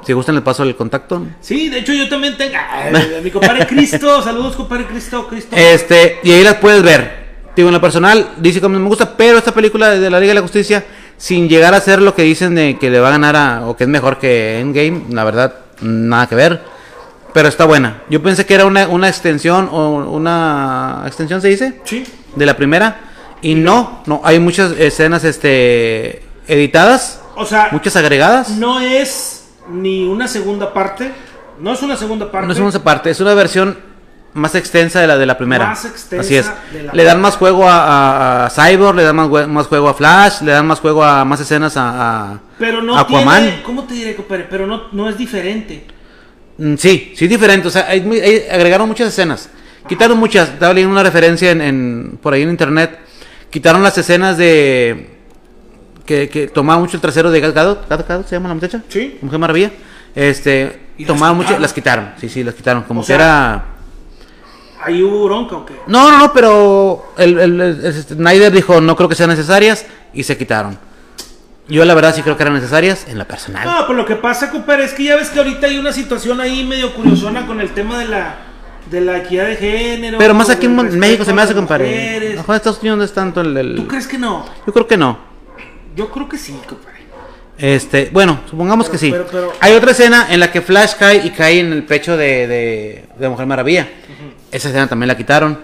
si 0.04 0.12
gustan 0.12 0.36
el 0.36 0.42
paso 0.42 0.62
del 0.62 0.76
contacto. 0.76 1.26
Sí, 1.40 1.70
de 1.70 1.78
hecho 1.78 1.94
yo 1.94 2.06
también 2.06 2.36
tengo. 2.36 2.54
Mi 3.22 3.30
compadre 3.30 3.66
Cristo, 3.68 4.22
saludos 4.22 4.56
compadre 4.56 4.84
Cristo, 4.84 5.26
Cristo. 5.26 5.56
Este, 5.56 6.18
y 6.22 6.30
ahí 6.32 6.44
las 6.44 6.56
puedes 6.56 6.82
ver. 6.82 7.24
Digo, 7.56 7.68
en 7.68 7.74
lo 7.74 7.80
personal, 7.80 8.32
dice 8.36 8.60
como 8.60 8.78
me 8.78 8.86
gusta, 8.88 9.16
pero 9.16 9.38
esta 9.38 9.52
película 9.54 9.88
de 9.90 10.10
la 10.10 10.20
Liga 10.20 10.32
de 10.32 10.34
la 10.34 10.42
Justicia, 10.42 10.84
sin 11.16 11.48
llegar 11.48 11.72
a 11.72 11.80
ser 11.80 12.02
lo 12.02 12.14
que 12.14 12.22
dicen 12.22 12.54
de 12.54 12.76
que 12.78 12.90
le 12.90 13.00
va 13.00 13.08
a 13.08 13.12
ganar 13.12 13.36
a, 13.36 13.66
o 13.66 13.74
que 13.76 13.84
es 13.84 13.88
mejor 13.88 14.18
que 14.18 14.60
Endgame, 14.60 15.04
la 15.10 15.24
verdad, 15.24 15.54
nada 15.80 16.26
que 16.28 16.34
ver. 16.34 16.62
Pero 17.32 17.48
está 17.48 17.64
buena. 17.64 18.02
Yo 18.10 18.22
pensé 18.22 18.44
que 18.44 18.54
era 18.54 18.66
una, 18.66 18.86
una 18.88 19.08
extensión, 19.08 19.68
o 19.72 20.10
una 20.10 21.04
extensión 21.06 21.40
se 21.40 21.48
dice, 21.48 21.80
Sí. 21.84 22.04
de 22.36 22.44
la 22.46 22.54
primera. 22.56 23.00
Y 23.40 23.54
no, 23.54 24.02
no, 24.06 24.20
hay 24.24 24.38
muchas 24.40 24.72
escenas 24.72 25.24
este 25.24 26.22
editadas, 26.46 27.20
O 27.36 27.44
sea, 27.44 27.68
muchas 27.72 27.96
agregadas. 27.96 28.50
no 28.50 28.80
es 28.80 29.46
ni 29.70 30.06
una 30.06 30.28
segunda 30.28 30.72
parte. 30.72 31.10
No 31.60 31.72
es 31.72 31.82
una 31.82 31.96
segunda 31.96 32.30
parte. 32.30 32.46
No 32.46 32.52
es 32.52 32.58
una 32.58 32.84
parte, 32.84 33.10
es 33.10 33.20
una 33.20 33.34
versión 33.34 33.78
más 34.34 34.54
extensa 34.56 35.00
de 35.00 35.06
la 35.06 35.16
de 35.16 35.26
la 35.26 35.38
primera. 35.38 35.66
Más 35.68 35.84
extensa 35.84 36.24
Así 36.24 36.34
es. 36.36 36.50
de 36.72 36.82
la 36.82 36.92
Le 36.92 37.04
dan 37.04 37.20
más 37.20 37.36
juego 37.36 37.68
a, 37.68 37.76
a- 37.84 38.46
a 38.46 38.50
Cyborg, 38.50 38.96
le 38.96 39.04
dan 39.04 39.14
más, 39.14 39.66
juego 39.68 39.88
a 39.88 39.94
Flash, 39.94 40.40
le 40.42 40.50
dan 40.50 40.66
más 40.66 40.80
juego 40.80 41.04
a 41.04 41.24
más 41.24 41.38
escenas 41.40 41.76
a, 41.76 42.32
a 42.32 42.40
Pero 42.58 42.82
no 42.82 42.98
Aquaman. 42.98 43.42
tiene. 43.44 43.62
¿Cómo 43.62 43.84
te 43.84 43.94
diré, 43.94 44.16
compadre? 44.16 44.46
Pero 44.50 44.66
no, 44.66 44.84
no 44.90 45.08
es 45.08 45.16
diferente. 45.16 45.86
Mm, 46.58 46.74
Sí, 46.76 47.12
sí 47.16 47.24
es 47.26 47.30
diferente. 47.30 47.68
O 47.68 47.70
sea, 47.70 47.86
hay 47.88 48.00
hay- 48.00 48.46
agregaron 48.50 48.88
muchas 48.88 49.08
escenas. 49.08 49.48
Quitaron 49.88 50.18
muchas. 50.18 50.48
Estaba 50.48 50.72
leyendo 50.74 50.92
una 50.94 51.02
referencia 51.04 51.52
en, 51.52 51.60
en- 51.60 52.18
por 52.20 52.34
ahí 52.34 52.42
en 52.42 52.50
internet. 52.50 52.98
Quitaron 53.50 53.84
las 53.84 53.96
escenas 53.98 54.36
de 54.36 55.13
que, 56.06 56.28
que 56.28 56.48
tomaba 56.48 56.80
mucho 56.80 56.96
el 56.96 57.00
trasero 57.00 57.30
de 57.30 57.40
Gal 57.40 57.52
Gadot. 57.52 57.88
¿Gal 57.88 58.04
Gadot 58.08 58.26
se 58.28 58.36
llama 58.36 58.48
la 58.48 58.54
muchacha? 58.54 58.82
Sí. 58.88 59.18
Mujer 59.22 59.38
Maravilla. 59.38 59.70
Este, 60.14 60.80
¿Y 60.98 61.02
las 61.04 61.08
tomaba 61.08 61.32
mucho, 61.32 61.58
las 61.58 61.72
quitaron. 61.72 62.12
Sí, 62.20 62.28
sí, 62.28 62.44
las 62.44 62.54
quitaron. 62.54 62.82
Como 62.84 63.00
O 63.00 63.02
que 63.02 63.08
sea, 63.08 63.16
era 63.16 63.64
Ahí 64.84 65.02
hubo 65.02 65.24
bronca 65.24 65.56
o 65.56 65.64
qué. 65.66 65.74
No, 65.86 66.10
no, 66.10 66.18
no, 66.18 66.32
pero 66.32 67.12
el, 67.16 67.38
el- 67.38 67.60
el- 67.60 67.92
Snyder 68.04 68.52
dijo 68.52 68.80
no 68.82 68.94
creo 68.96 69.08
que 69.08 69.14
sean 69.14 69.30
necesarias 69.30 69.86
y 70.12 70.22
se 70.24 70.36
quitaron. 70.36 70.78
Yo 71.68 71.82
la 71.86 71.94
verdad 71.94 72.14
sí 72.14 72.20
creo 72.22 72.36
que 72.36 72.42
eran 72.42 72.52
necesarias 72.54 73.06
en 73.08 73.16
la 73.16 73.24
personal. 73.24 73.64
No, 73.66 73.86
pues 73.86 73.96
lo 73.96 74.04
que 74.04 74.16
pasa, 74.16 74.50
compadre, 74.50 74.84
es 74.84 74.92
que 74.92 75.04
ya 75.04 75.16
ves 75.16 75.30
que 75.30 75.38
ahorita 75.38 75.66
hay 75.68 75.78
una 75.78 75.92
situación 75.92 76.38
ahí 76.42 76.62
medio 76.64 76.92
curiosona 76.94 77.46
con 77.46 77.60
el 77.62 77.70
tema 77.70 77.98
de 77.98 78.04
la 78.08 78.36
de 78.90 79.00
la 79.00 79.16
equidad 79.16 79.46
de 79.46 79.56
género. 79.56 80.18
pero 80.18 80.34
más 80.34 80.50
aquí 80.50 80.66
en 80.66 80.98
México 80.98 81.24
se 81.24 81.32
me 81.32 81.40
hace, 81.40 81.54
compadre. 81.54 82.34
Mejor 82.36 82.50
en 82.54 82.56
Estados 82.56 82.80
Unidos 82.80 82.98
no 82.98 83.04
es 83.04 83.12
tanto 83.14 83.40
el, 83.40 83.56
el- 83.56 83.76
¿Tú 83.76 83.86
crees 83.88 84.06
que 84.06 84.18
no? 84.18 84.44
Yo 84.66 84.72
creo 84.74 84.86
que 84.86 84.98
no. 84.98 85.18
Yo 85.94 86.10
creo 86.10 86.28
que 86.28 86.38
sí, 86.38 86.58
compadre. 86.68 86.94
Este, 87.56 88.10
bueno, 88.12 88.40
supongamos 88.50 88.86
Pero- 88.86 88.92
que 88.92 88.98
sí. 88.98 89.10
pero- 89.12 89.26
pero- 89.30 89.52
Hay 89.60 89.74
otra 89.74 89.92
escena 89.92 90.26
en 90.30 90.40
la 90.40 90.50
que 90.50 90.60
Flash 90.60 90.94
cae 90.98 91.24
y 91.24 91.30
cae 91.30 91.60
en 91.60 91.72
el 91.72 91.84
pecho 91.84 92.16
de, 92.16 92.46
de, 92.48 93.04
de 93.16 93.28
Mujer 93.28 93.46
Maravilla. 93.46 93.86
Esa 94.50 94.68
escena 94.68 94.88
también 94.88 95.08
la 95.08 95.16
quitaron. 95.16 95.58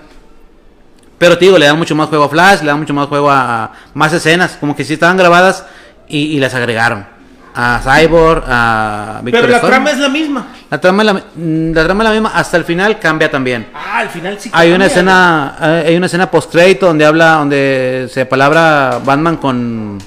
Pero 1.18 1.36
te 1.36 1.44
digo, 1.46 1.58
le 1.58 1.66
dan 1.66 1.76
mucho 1.76 1.94
más 1.94 2.08
juego 2.08 2.24
a 2.24 2.28
Flash, 2.28 2.60
le 2.60 2.66
dan 2.68 2.78
mucho 2.78 2.94
más 2.94 3.08
juego 3.08 3.30
a, 3.30 3.64
a 3.64 3.72
más 3.94 4.12
escenas, 4.12 4.56
como 4.58 4.74
que 4.74 4.84
sí 4.84 4.94
estaban 4.94 5.16
grabadas 5.16 5.66
y, 6.08 6.18
y 6.36 6.38
las 6.40 6.54
agregaron. 6.54 7.04
A 7.52 7.80
Cyborg, 7.82 8.44
a 8.46 9.20
Victor 9.24 9.40
Pero 9.42 9.52
la 9.52 9.60
trama 9.60 9.90
es 9.90 9.98
la 9.98 10.08
misma. 10.08 10.46
La 10.70 10.80
trama 10.80 11.02
es 11.02 11.06
la, 11.06 11.12
mm, 11.14 11.72
la 11.74 11.84
trama 11.84 12.04
es 12.04 12.08
la 12.08 12.14
misma, 12.14 12.30
hasta 12.32 12.56
el 12.56 12.64
final 12.64 12.98
cambia 13.00 13.28
también. 13.28 13.66
Ah, 13.74 13.98
al 13.98 14.08
final 14.08 14.38
sí. 14.38 14.48
Hay 14.52 14.68
una 14.68 14.84
cambia, 14.84 14.86
escena, 14.86 15.56
eh, 15.60 15.84
hay 15.88 15.96
una 15.96 16.06
escena 16.06 16.30
post 16.30 16.54
donde 16.80 17.04
habla, 17.04 17.32
donde 17.34 18.08
se 18.10 18.24
palabra 18.24 19.00
Batman 19.04 19.36
con, 19.38 19.98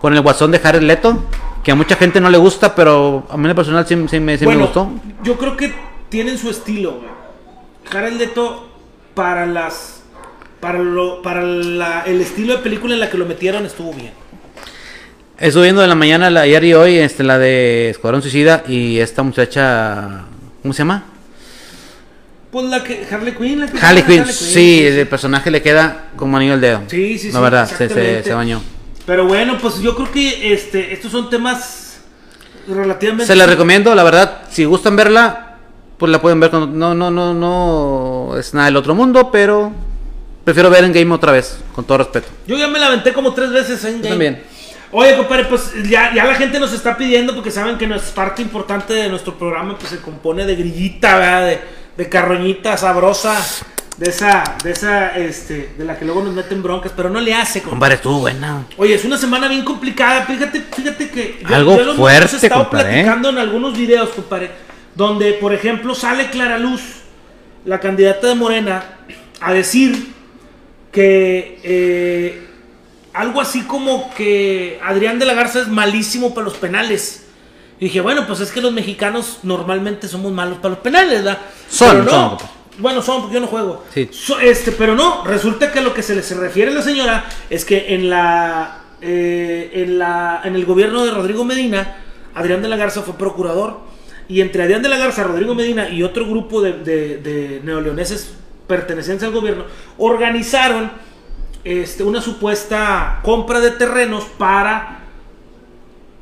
con 0.00 0.14
el 0.14 0.20
guasón 0.20 0.50
de 0.50 0.58
Jared 0.58 0.82
Leto, 0.82 1.24
que 1.62 1.72
a 1.72 1.74
mucha 1.74 1.96
gente 1.96 2.20
no 2.20 2.30
le 2.30 2.38
gusta, 2.38 2.74
pero 2.74 3.26
a 3.30 3.36
mí 3.36 3.48
en 3.48 3.54
personal 3.54 3.86
sí, 3.86 3.94
sí 4.08 4.20
me, 4.20 4.36
sí 4.38 4.44
me 4.44 4.46
bueno, 4.46 4.60
gustó. 4.62 4.90
yo 5.22 5.36
creo 5.36 5.56
que 5.56 5.72
tienen 6.08 6.38
su 6.38 6.50
estilo, 6.50 6.92
güey. 6.92 7.10
Jared 7.90 8.14
Leto 8.14 8.68
para 9.14 9.46
las 9.46 10.02
para 10.60 10.78
lo 10.78 11.22
para 11.22 11.42
la- 11.42 12.02
el 12.06 12.20
estilo 12.20 12.56
de 12.56 12.62
película 12.62 12.94
en 12.94 13.00
la 13.00 13.10
que 13.10 13.18
lo 13.18 13.26
metieron 13.26 13.64
estuvo 13.66 13.92
bien. 13.92 14.12
Estuve 15.38 15.64
viendo 15.64 15.82
en 15.82 15.88
la 15.88 15.94
mañana, 15.94 16.28
la, 16.28 16.42
ayer 16.42 16.62
y 16.64 16.74
hoy, 16.74 16.98
este, 16.98 17.22
la 17.22 17.38
de 17.38 17.88
Escuadrón 17.90 18.20
Suicida 18.20 18.62
y 18.68 18.98
esta 18.98 19.22
muchacha, 19.22 20.24
¿cómo 20.60 20.74
se 20.74 20.78
llama? 20.78 21.04
Pues 22.50 22.66
la 22.66 22.84
que 22.84 23.06
Harley 23.10 23.34
Quinn, 23.34 23.60
la 23.60 23.66
que 23.68 23.78
Harley 23.78 24.02
Quinn, 24.02 24.20
Harley 24.20 24.34
sí, 24.34 24.82
el 24.84 25.06
personaje 25.06 25.50
le 25.50 25.62
queda 25.62 26.08
como 26.16 26.36
anillo 26.36 26.52
al 26.54 26.60
dedo. 26.60 26.82
Sí, 26.88 27.18
sí, 27.18 27.28
La 27.28 27.38
sí, 27.38 27.42
verdad, 27.42 27.66
se, 27.68 27.76
se, 27.76 27.84
exactamente. 27.84 28.22
se 28.24 28.34
bañó. 28.34 28.62
Pero 29.10 29.24
bueno, 29.24 29.58
pues 29.60 29.80
yo 29.80 29.96
creo 29.96 30.12
que 30.12 30.52
este 30.52 30.92
estos 30.92 31.10
son 31.10 31.28
temas 31.28 32.00
relativamente 32.68 33.26
Se 33.26 33.34
la 33.34 33.44
recomiendo, 33.44 33.92
la 33.92 34.04
verdad, 34.04 34.42
si 34.48 34.64
gustan 34.64 34.94
verla, 34.94 35.56
pues 35.98 36.12
la 36.12 36.22
pueden 36.22 36.38
ver 36.38 36.50
cuando 36.50 36.68
no 36.68 36.94
no 36.94 37.10
no 37.10 37.34
no 37.34 38.38
es 38.38 38.54
nada 38.54 38.66
del 38.66 38.76
otro 38.76 38.94
mundo, 38.94 39.32
pero 39.32 39.72
prefiero 40.44 40.70
ver 40.70 40.84
en 40.84 40.92
game 40.92 41.12
otra 41.12 41.32
vez, 41.32 41.58
con 41.74 41.84
todo 41.84 41.98
respeto. 41.98 42.28
Yo 42.46 42.56
ya 42.56 42.68
me 42.68 42.78
la 42.78 42.86
aventé 42.86 43.12
como 43.12 43.34
tres 43.34 43.50
veces 43.50 43.84
en 43.84 43.94
game. 43.94 44.10
también. 44.10 44.42
Oye, 44.92 45.16
compadre, 45.16 45.46
pues 45.46 45.72
ya, 45.88 46.14
ya 46.14 46.24
la 46.24 46.36
gente 46.36 46.60
nos 46.60 46.72
está 46.72 46.96
pidiendo 46.96 47.34
porque 47.34 47.50
saben 47.50 47.78
que 47.78 47.88
nuestra 47.88 48.14
parte 48.14 48.42
importante 48.42 48.92
de 48.94 49.08
nuestro 49.08 49.36
programa 49.36 49.76
pues 49.76 49.90
se 49.90 50.00
compone 50.00 50.46
de 50.46 50.54
grillita, 50.54 51.18
¿verdad? 51.18 51.46
De, 51.46 51.60
de 51.96 52.08
carroñita 52.08 52.76
sabrosa, 52.76 53.36
de 54.00 54.08
esa, 54.08 54.56
de 54.64 54.70
esa, 54.70 55.14
este, 55.18 55.74
de 55.76 55.84
la 55.84 55.98
que 55.98 56.06
luego 56.06 56.22
nos 56.24 56.32
meten 56.32 56.62
broncas, 56.62 56.90
pero 56.96 57.10
no 57.10 57.20
le 57.20 57.34
hace, 57.34 57.60
compadre. 57.60 57.70
Compadre, 57.70 57.94
estuvo 57.96 58.18
buena. 58.20 58.64
Oye, 58.78 58.94
es 58.94 59.04
una 59.04 59.18
semana 59.18 59.46
bien 59.46 59.62
complicada. 59.62 60.22
Fíjate, 60.24 60.62
fíjate 60.74 61.10
que 61.10 61.42
Algo 61.44 61.76
lo 61.76 61.82
hemos- 61.82 61.96
fuerte, 61.96 62.18
hemos 62.30 62.42
estado 62.42 62.62
compadre, 62.62 62.88
¿eh? 62.88 62.92
platicando 63.02 63.28
en 63.28 63.36
algunos 63.38 63.76
videos, 63.76 64.08
compadre, 64.08 64.50
donde, 64.94 65.34
por 65.34 65.52
ejemplo, 65.52 65.94
sale 65.94 66.30
Clara 66.30 66.58
Luz, 66.58 66.80
la 67.66 67.78
candidata 67.78 68.26
de 68.28 68.34
Morena, 68.36 68.82
a 69.42 69.52
decir 69.52 70.14
que 70.92 71.60
eh, 71.62 72.48
algo 73.12 73.42
así 73.42 73.64
como 73.64 74.14
que 74.14 74.80
Adrián 74.82 75.18
de 75.18 75.26
la 75.26 75.34
Garza 75.34 75.60
es 75.60 75.68
malísimo 75.68 76.32
para 76.34 76.46
los 76.46 76.54
penales. 76.56 77.26
Y 77.78 77.84
dije, 77.84 78.00
bueno, 78.00 78.26
pues 78.26 78.40
es 78.40 78.50
que 78.50 78.62
los 78.62 78.72
mexicanos 78.72 79.40
normalmente 79.42 80.08
somos 80.08 80.32
malos 80.32 80.56
para 80.56 80.70
los 80.70 80.78
penales, 80.78 81.22
¿verdad? 81.22 81.38
Son, 81.68 81.90
Pero 81.90 82.04
no. 82.04 82.10
son. 82.38 82.59
Bueno, 82.78 83.02
son 83.02 83.20
porque 83.22 83.34
yo 83.34 83.40
no 83.40 83.46
juego. 83.46 83.84
Sí. 83.92 84.08
So- 84.12 84.38
este, 84.40 84.72
pero 84.72 84.94
no, 84.94 85.24
resulta 85.24 85.70
que 85.72 85.80
lo 85.80 85.92
que 85.92 86.02
se 86.02 86.14
le 86.14 86.22
se 86.22 86.34
refiere 86.34 86.70
a 86.70 86.74
la 86.74 86.82
señora 86.82 87.24
es 87.50 87.64
que 87.64 87.94
en 87.94 88.08
la, 88.08 88.82
eh, 89.00 89.70
en 89.74 89.98
la 89.98 90.40
en 90.44 90.54
el 90.54 90.64
gobierno 90.64 91.04
de 91.04 91.10
Rodrigo 91.10 91.44
Medina, 91.44 91.96
Adrián 92.34 92.62
de 92.62 92.68
la 92.68 92.76
Garza 92.76 93.02
fue 93.02 93.14
procurador. 93.14 93.80
Y 94.28 94.40
entre 94.40 94.62
Adrián 94.62 94.80
de 94.82 94.88
la 94.88 94.96
Garza, 94.96 95.24
Rodrigo 95.24 95.54
Medina 95.56 95.88
y 95.90 96.02
otro 96.04 96.24
grupo 96.26 96.62
de, 96.62 96.72
de- 96.74 97.16
de 97.18 97.60
neoleoneses 97.64 98.34
pertenecientes 98.68 99.26
al 99.26 99.34
gobierno, 99.34 99.64
organizaron 99.98 100.92
este, 101.64 102.04
una 102.04 102.20
supuesta 102.22 103.18
compra 103.24 103.58
de 103.60 103.72
terrenos 103.72 104.24
para 104.38 105.00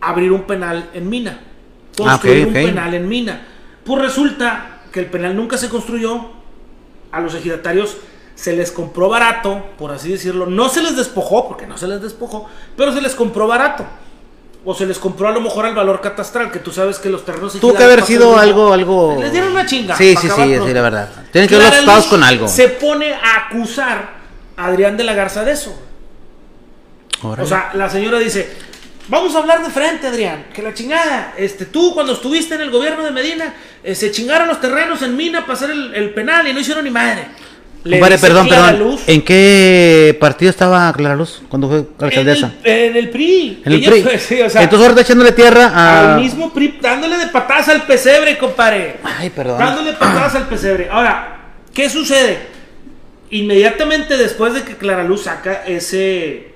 abrir 0.00 0.32
un 0.32 0.42
penal 0.42 0.88
en 0.94 1.08
Mina. 1.08 1.40
Construir 1.96 2.38
Ah, 2.38 2.42
ok, 2.42 2.46
un 2.48 2.52
penal 2.54 2.94
en 2.94 3.08
Mina. 3.08 3.42
Pues 3.84 4.00
resulta 4.02 4.80
que 4.90 5.00
el 5.00 5.06
penal 5.06 5.36
nunca 5.36 5.58
se 5.58 5.68
construyó. 5.68 6.37
A 7.12 7.20
los 7.20 7.34
ejidatarios 7.34 7.96
se 8.34 8.52
les 8.52 8.70
compró 8.70 9.08
barato, 9.08 9.64
por 9.78 9.90
así 9.90 10.12
decirlo. 10.12 10.46
No 10.46 10.68
se 10.68 10.82
les 10.82 10.96
despojó, 10.96 11.48
porque 11.48 11.66
no 11.66 11.76
se 11.76 11.88
les 11.88 12.00
despojó, 12.00 12.48
pero 12.76 12.92
se 12.92 13.00
les 13.00 13.14
compró 13.14 13.46
barato. 13.46 13.84
O 14.64 14.74
se 14.74 14.86
les 14.86 14.98
compró 14.98 15.28
a 15.28 15.32
lo 15.32 15.40
mejor 15.40 15.66
al 15.66 15.74
valor 15.74 16.00
catastral, 16.00 16.50
que 16.50 16.58
tú 16.58 16.70
sabes 16.72 16.98
que 16.98 17.08
los 17.08 17.24
terrenos 17.24 17.54
Tuvo 17.54 17.74
que 17.74 17.84
haber 17.84 18.02
sido 18.02 18.36
algo 18.36 18.72
algo 18.72 19.16
Les 19.18 19.32
dieron 19.32 19.52
una 19.52 19.64
chinga. 19.64 19.96
Sí, 19.96 20.14
sí, 20.20 20.28
sí, 20.28 20.58
sí, 20.64 20.74
la 20.74 20.82
verdad. 20.82 21.08
Tienen 21.32 21.48
que 21.48 21.56
ver 21.56 21.84
los 21.84 22.06
con 22.06 22.22
algo. 22.22 22.46
Se 22.48 22.68
pone 22.68 23.14
a 23.14 23.46
acusar 23.46 24.10
a 24.56 24.66
Adrián 24.66 24.96
de 24.96 25.04
la 25.04 25.14
Garza 25.14 25.44
de 25.44 25.52
eso. 25.52 25.76
O 27.22 27.46
sea, 27.46 27.70
la 27.74 27.88
señora 27.88 28.18
dice, 28.18 28.56
vamos 29.08 29.34
a 29.34 29.38
hablar 29.38 29.62
de 29.64 29.70
frente, 29.70 30.06
Adrián, 30.06 30.46
que 30.54 30.62
la 30.62 30.72
chingada, 30.74 31.34
este, 31.36 31.66
tú 31.66 31.92
cuando 31.94 32.12
estuviste 32.12 32.54
en 32.54 32.60
el 32.60 32.70
gobierno 32.70 33.02
de 33.02 33.10
Medina, 33.10 33.54
eh, 33.82 33.94
se 33.94 34.10
chingaron 34.10 34.48
los 34.48 34.60
terrenos 34.60 35.02
en 35.02 35.16
Mina 35.16 35.42
para 35.42 35.54
hacer 35.54 35.70
el, 35.70 35.94
el 35.94 36.10
penal 36.10 36.46
y 36.48 36.52
no 36.52 36.60
hicieron 36.60 36.84
ni 36.84 36.90
madre. 36.90 37.26
Le 37.84 37.98
perdón, 38.18 38.48
perdón. 38.48 38.78
Luz, 38.78 39.00
¿En 39.06 39.22
qué 39.22 40.16
partido 40.20 40.50
estaba 40.50 40.92
Clara 40.92 41.14
Luz 41.14 41.40
cuando 41.48 41.68
fue 41.68 41.78
en, 41.78 41.88
alcaldesa? 42.00 42.52
el, 42.64 42.72
en 42.72 42.96
el 42.96 43.08
PRI. 43.08 43.62
En 43.64 43.72
el 43.72 43.84
PRI. 43.84 44.02
fue- 44.02 44.18
sí, 44.18 44.42
o 44.42 44.50
sea, 44.50 44.62
Entonces 44.62 44.84
ahorita 44.88 45.02
echándole 45.02 45.32
tierra 45.32 45.68
a... 45.68 46.14
al 46.16 46.20
mismo 46.20 46.52
PRI, 46.52 46.78
dándole 46.82 47.16
de 47.16 47.28
patadas 47.28 47.68
al 47.68 47.82
pesebre, 47.86 48.36
compadre. 48.36 48.96
Ay, 49.04 49.30
perdón. 49.30 49.58
Dándole 49.58 49.92
patadas 49.92 50.34
al 50.34 50.48
pesebre. 50.48 50.88
Ahora, 50.90 51.52
¿qué 51.72 51.88
sucede? 51.88 52.38
Inmediatamente 53.30 54.16
después 54.16 54.54
de 54.54 54.62
que 54.62 54.76
Clara 54.76 55.04
Luz 55.04 55.22
saca 55.22 55.64
ese, 55.64 56.48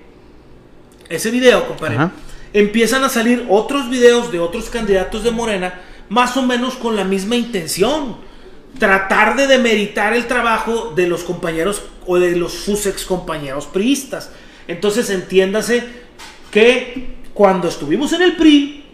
ese 1.09 1.31
video, 1.31 1.67
compadre, 1.69 1.95
Ajá. 1.97 2.11
Empiezan 2.53 3.05
a 3.05 3.09
salir 3.09 3.47
otros 3.49 3.89
videos 3.89 4.31
de 4.33 4.41
otros 4.41 4.69
candidatos 4.69 5.25
de 5.25 5.31
Morena, 5.31 5.81
más 6.09 6.37
o 6.37 6.43
menos 6.43 6.75
con 6.75 6.97
la 6.97 7.05
misma 7.05 7.37
intención. 7.37 8.17
Tratar 8.79 9.37
de 9.37 9.47
demeritar 9.47 10.15
el 10.15 10.27
trabajo 10.27 10.93
de 10.97 11.07
los 11.07 11.25
compañeros 11.25 11.83
o 12.07 12.19
de 12.19 12.37
los 12.37 12.53
sus 12.53 12.87
ex 12.87 13.05
compañeros 13.05 13.67
priistas. 13.67 14.31
Entonces 14.67 15.11
entiéndase 15.11 15.85
que 16.51 17.17
cuando 17.35 17.69
estuvimos 17.69 18.13
en 18.13 18.23
el 18.23 18.37
PRI, 18.37 18.85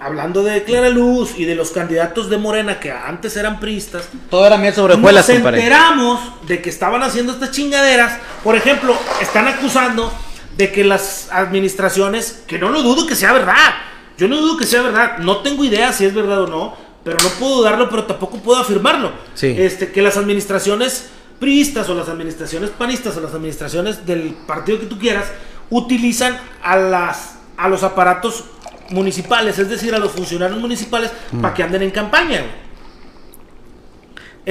hablando 0.00 0.42
de 0.42 0.62
Clara 0.62 0.88
Luz 0.88 1.34
y 1.36 1.44
de 1.44 1.54
los 1.54 1.70
candidatos 1.70 2.30
de 2.30 2.38
Morena 2.38 2.78
que 2.78 2.90
antes 2.90 3.36
eran 3.36 3.58
priistas, 3.58 4.08
Todo 4.30 4.46
era 4.46 4.56
miel 4.56 4.74
sobre 4.74 4.96
nos 4.96 5.28
enteramos 5.28 6.20
de 6.46 6.62
que 6.62 6.70
estaban 6.70 7.02
haciendo 7.02 7.32
estas 7.32 7.50
chingaderas. 7.50 8.18
Por 8.44 8.56
ejemplo, 8.56 8.96
están 9.20 9.48
acusando 9.48 10.12
de 10.58 10.70
que 10.72 10.84
las 10.84 11.28
administraciones, 11.32 12.42
que 12.46 12.58
no 12.58 12.68
lo 12.68 12.82
dudo 12.82 13.06
que 13.06 13.14
sea 13.14 13.32
verdad, 13.32 13.74
yo 14.18 14.28
no 14.28 14.36
dudo 14.36 14.56
que 14.56 14.66
sea 14.66 14.82
verdad, 14.82 15.18
no 15.18 15.38
tengo 15.38 15.64
idea 15.64 15.92
si 15.92 16.04
es 16.04 16.12
verdad 16.12 16.42
o 16.42 16.46
no, 16.48 16.76
pero 17.04 17.16
no 17.22 17.28
puedo 17.38 17.56
dudarlo, 17.58 17.88
pero 17.88 18.04
tampoco 18.04 18.38
puedo 18.38 18.60
afirmarlo. 18.60 19.12
Sí. 19.34 19.54
Este, 19.56 19.92
que 19.92 20.02
las 20.02 20.16
administraciones 20.16 21.10
priistas 21.38 21.88
o 21.88 21.94
las 21.94 22.08
administraciones 22.08 22.70
panistas 22.70 23.16
o 23.16 23.20
las 23.20 23.32
administraciones 23.32 24.04
del 24.04 24.34
partido 24.46 24.80
que 24.80 24.86
tú 24.86 24.98
quieras 24.98 25.26
utilizan 25.70 26.36
a 26.62 26.76
las 26.76 27.36
a 27.56 27.68
los 27.68 27.82
aparatos 27.82 28.44
municipales, 28.90 29.58
es 29.58 29.68
decir, 29.68 29.94
a 29.94 29.98
los 29.98 30.12
funcionarios 30.12 30.58
municipales 30.60 31.10
Mm. 31.32 31.40
para 31.40 31.54
que 31.54 31.62
anden 31.62 31.82
en 31.82 31.90
campaña. 31.90 32.44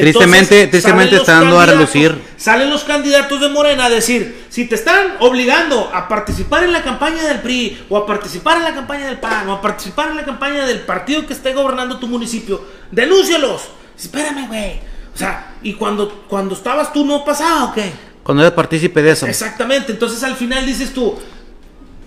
Tristemente- 0.02 0.62
Entonces, 0.64 0.70
tristemente 0.72 1.16
está 1.18 1.34
dando 1.42 1.60
a 1.60 1.66
relucir. 1.66 2.22
Salen 2.38 2.70
los 2.70 2.84
candidatos 2.84 3.40
de 3.42 3.50
Morena 3.50 3.86
a 3.86 3.90
decir, 3.90 4.46
si 4.50 4.66
te 4.66 4.76
están 4.76 5.18
obligando 5.20 5.90
a 5.94 6.08
participar 6.08 6.64
en 6.64 6.72
la 6.74 6.84
campaña 6.84 7.24
del 7.24 7.40
PRI, 7.42 7.86
o 7.90 7.98
a 7.98 8.06
participar 8.06 8.58
en 8.58 8.64
la 8.64 8.74
campaña 8.74 9.08
del 9.08 9.18
PAN, 9.20 9.48
o 9.50 9.54
a 9.54 9.62
participar 9.62 10.10
en 10.10 10.18
la 10.18 10.26
campaña 10.26 10.66
del 10.66 10.80
partido 10.82 11.26
que 11.26 11.34
esté 11.34 11.54
gobernando 11.54 11.98
tu 12.00 12.08
municipio, 12.08 12.64
denúncialos. 12.92 13.64
Espérame, 13.98 14.48
güey. 14.48 14.80
O 15.14 15.18
sea, 15.18 15.54
y 15.64 15.74
cuando, 15.74 16.26
cuando 16.28 16.54
estabas 16.54 16.94
tú 16.94 17.04
no 17.06 17.26
pasaba, 17.26 17.66
¿o 17.66 17.74
qué? 17.74 17.92
Cuando 18.24 18.44
era 18.44 18.54
partícipe 18.54 19.02
de 19.02 19.12
eso. 19.12 19.26
Exactamente. 19.26 19.92
Entonces 19.94 20.22
al 20.24 20.36
final 20.36 20.66
dices 20.66 20.94
tú, 20.94 21.18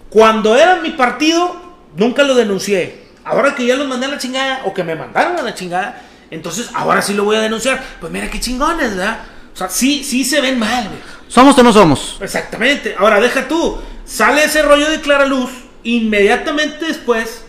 cuando 0.09 0.57
era 0.57 0.77
mi 0.77 0.91
partido, 0.91 1.57
nunca 1.97 2.23
lo 2.23 2.35
denuncié. 2.35 3.01
Ahora 3.25 3.55
que 3.55 3.67
ya 3.67 3.77
los 3.77 3.87
mandé 3.87 4.07
a 4.07 4.11
la 4.11 4.19
chingada, 4.19 4.63
o 4.65 4.75
que 4.75 4.83
me 4.85 4.95
mandaron 4.95 5.39
a 5.39 5.43
la 5.43 5.55
chingada, 5.55 6.03
entonces 6.31 6.71
ahora 6.75 7.03
sí 7.03 7.15
lo 7.15 7.25
voy 7.25 7.37
a 7.37 7.41
denunciar. 7.41 7.83
Pues 8.01 8.13
mira 8.13 8.31
qué 8.31 8.41
chingones, 8.41 8.97
¿verdad? 8.97 9.21
O 9.53 9.57
sea, 9.57 9.69
sí, 9.69 10.05
sí 10.05 10.25
se 10.25 10.41
ven 10.41 10.59
mal, 10.59 10.89
güey. 10.89 11.01
¿Somos 11.29 11.57
o 11.59 11.63
no 11.63 11.73
somos? 11.73 12.19
Exactamente. 12.21 12.95
Ahora 12.99 13.21
deja 13.21 13.47
tú. 13.47 13.79
Sale 14.05 14.45
ese 14.45 14.63
rollo 14.63 14.91
de 14.91 15.01
Clara 15.01 15.27
Luz. 15.27 15.51
Inmediatamente 15.85 16.87
después 16.87 17.45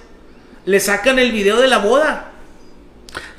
le 0.66 0.80
sacan 0.80 1.20
el 1.20 1.32
video 1.32 1.60
de 1.60 1.68
la 1.68 1.80
boda. 1.80 2.32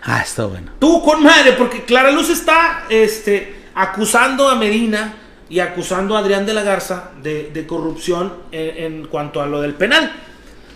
Ah, 0.03 0.21
está 0.21 0.47
bueno. 0.47 0.73
Tú 0.79 1.03
con 1.03 1.23
madre, 1.23 1.53
porque 1.53 1.85
Clara 1.85 2.11
Luz 2.11 2.29
está 2.29 2.85
este, 2.89 3.55
acusando 3.75 4.49
a 4.49 4.57
Medina 4.57 5.15
y 5.49 5.61
acusando 5.61 6.17
a 6.17 6.21
Adrián 6.21 6.45
de 6.45 6.55
la 6.55 6.63
Garza 6.63 7.11
de, 7.23 7.51
de 7.53 7.67
corrupción 7.67 8.35
en, 8.51 8.95
en 8.95 9.07
cuanto 9.07 9.41
a 9.41 9.47
lo 9.47 9.61
del 9.61 9.75
penal. 9.75 10.13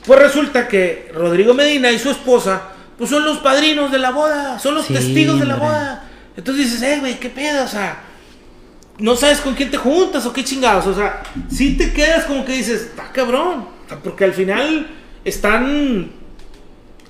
Pues 0.07 0.21
resulta 0.21 0.69
que 0.69 1.11
Rodrigo 1.13 1.55
Medina 1.55 1.91
y 1.91 1.99
su 1.99 2.11
esposa, 2.11 2.69
pues 2.99 3.11
son 3.11 3.25
los 3.25 3.39
padrinos 3.39 3.91
de 3.93 3.99
la 3.99 4.11
boda, 4.11 4.59
son 4.59 4.75
los 4.75 4.87
Sí, 4.87 4.95
testigos 4.95 5.39
de 5.41 5.47
la 5.47 5.55
hombre. 5.55 5.69
boda. 5.69 6.09
Entonces 6.37 6.65
dices, 6.71 6.83
eh, 6.83 6.99
güey, 7.01 7.19
¿qué 7.19 7.31
pedo? 7.31 7.65
O 7.65 7.69
sea, 7.69 8.01
no 8.99 9.17
sabes 9.17 9.41
con 9.41 9.55
quién 9.55 9.71
te 9.71 9.77
juntas 9.77 10.25
o 10.27 10.33
qué 10.33 10.43
chingados. 10.45 10.87
O 10.87 10.95
sea, 10.95 11.23
si 11.51 11.77
te 11.77 11.93
quedas 11.93 12.25
como 12.25 12.45
que 12.45 12.53
dices, 12.53 12.83
está 12.83 13.11
cabrón. 13.13 13.67
Porque 14.03 14.25
al 14.25 14.33
final 14.33 14.89
están 15.25 16.11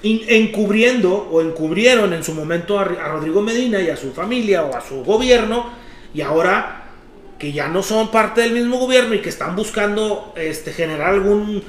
encubriendo 0.02 1.28
o 1.30 1.40
encubrieron 1.40 2.12
en 2.12 2.22
su 2.22 2.32
momento 2.34 2.78
a, 2.78 2.82
a 2.82 3.08
Rodrigo 3.08 3.42
Medina 3.42 3.80
y 3.80 3.90
a 3.90 3.96
su 3.96 4.12
familia 4.12 4.62
o 4.64 4.76
a 4.76 4.80
su 4.80 5.02
gobierno 5.02 5.66
y 6.14 6.20
ahora 6.20 6.84
que 7.38 7.52
ya 7.52 7.68
no 7.68 7.82
son 7.82 8.10
parte 8.10 8.40
del 8.42 8.52
mismo 8.52 8.78
gobierno 8.78 9.14
y 9.14 9.20
que 9.20 9.28
están 9.28 9.56
buscando 9.56 10.32
este, 10.36 10.72
generar 10.72 11.10
algún 11.14 11.62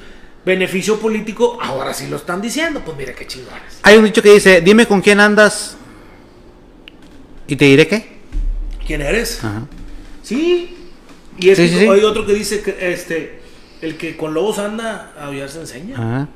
beneficio 0.44 0.98
político, 0.98 1.58
ahora 1.60 1.92
sí 1.92 2.06
lo 2.08 2.16
están 2.16 2.40
diciendo. 2.40 2.80
Pues 2.84 2.96
mira 2.96 3.12
qué 3.14 3.26
chingones. 3.26 3.80
Hay 3.82 3.96
un 3.96 4.04
dicho 4.04 4.22
que 4.22 4.32
dice, 4.32 4.60
dime 4.60 4.86
con 4.86 5.00
quién 5.00 5.20
andas 5.20 5.76
y 7.46 7.56
te 7.56 7.64
diré 7.66 7.86
qué. 7.86 8.18
¿Quién 8.86 9.02
eres? 9.02 9.42
Ajá. 9.44 9.62
Sí. 10.22 10.74
Y 11.38 11.50
es 11.50 11.56
Sí, 11.58 11.64
que 11.64 11.68
sí, 11.68 11.78
sí. 11.80 11.88
hay 11.88 12.00
otro 12.02 12.26
que 12.26 12.34
dice 12.34 12.62
que 12.62 12.92
este 12.92 13.38
el 13.80 13.96
que 13.96 14.16
con 14.16 14.34
lobos 14.34 14.58
anda 14.58 15.12
a 15.18 15.26
aullar 15.26 15.48
se 15.48 15.60
enseña. 15.60 15.96
Ajá. 15.96 16.28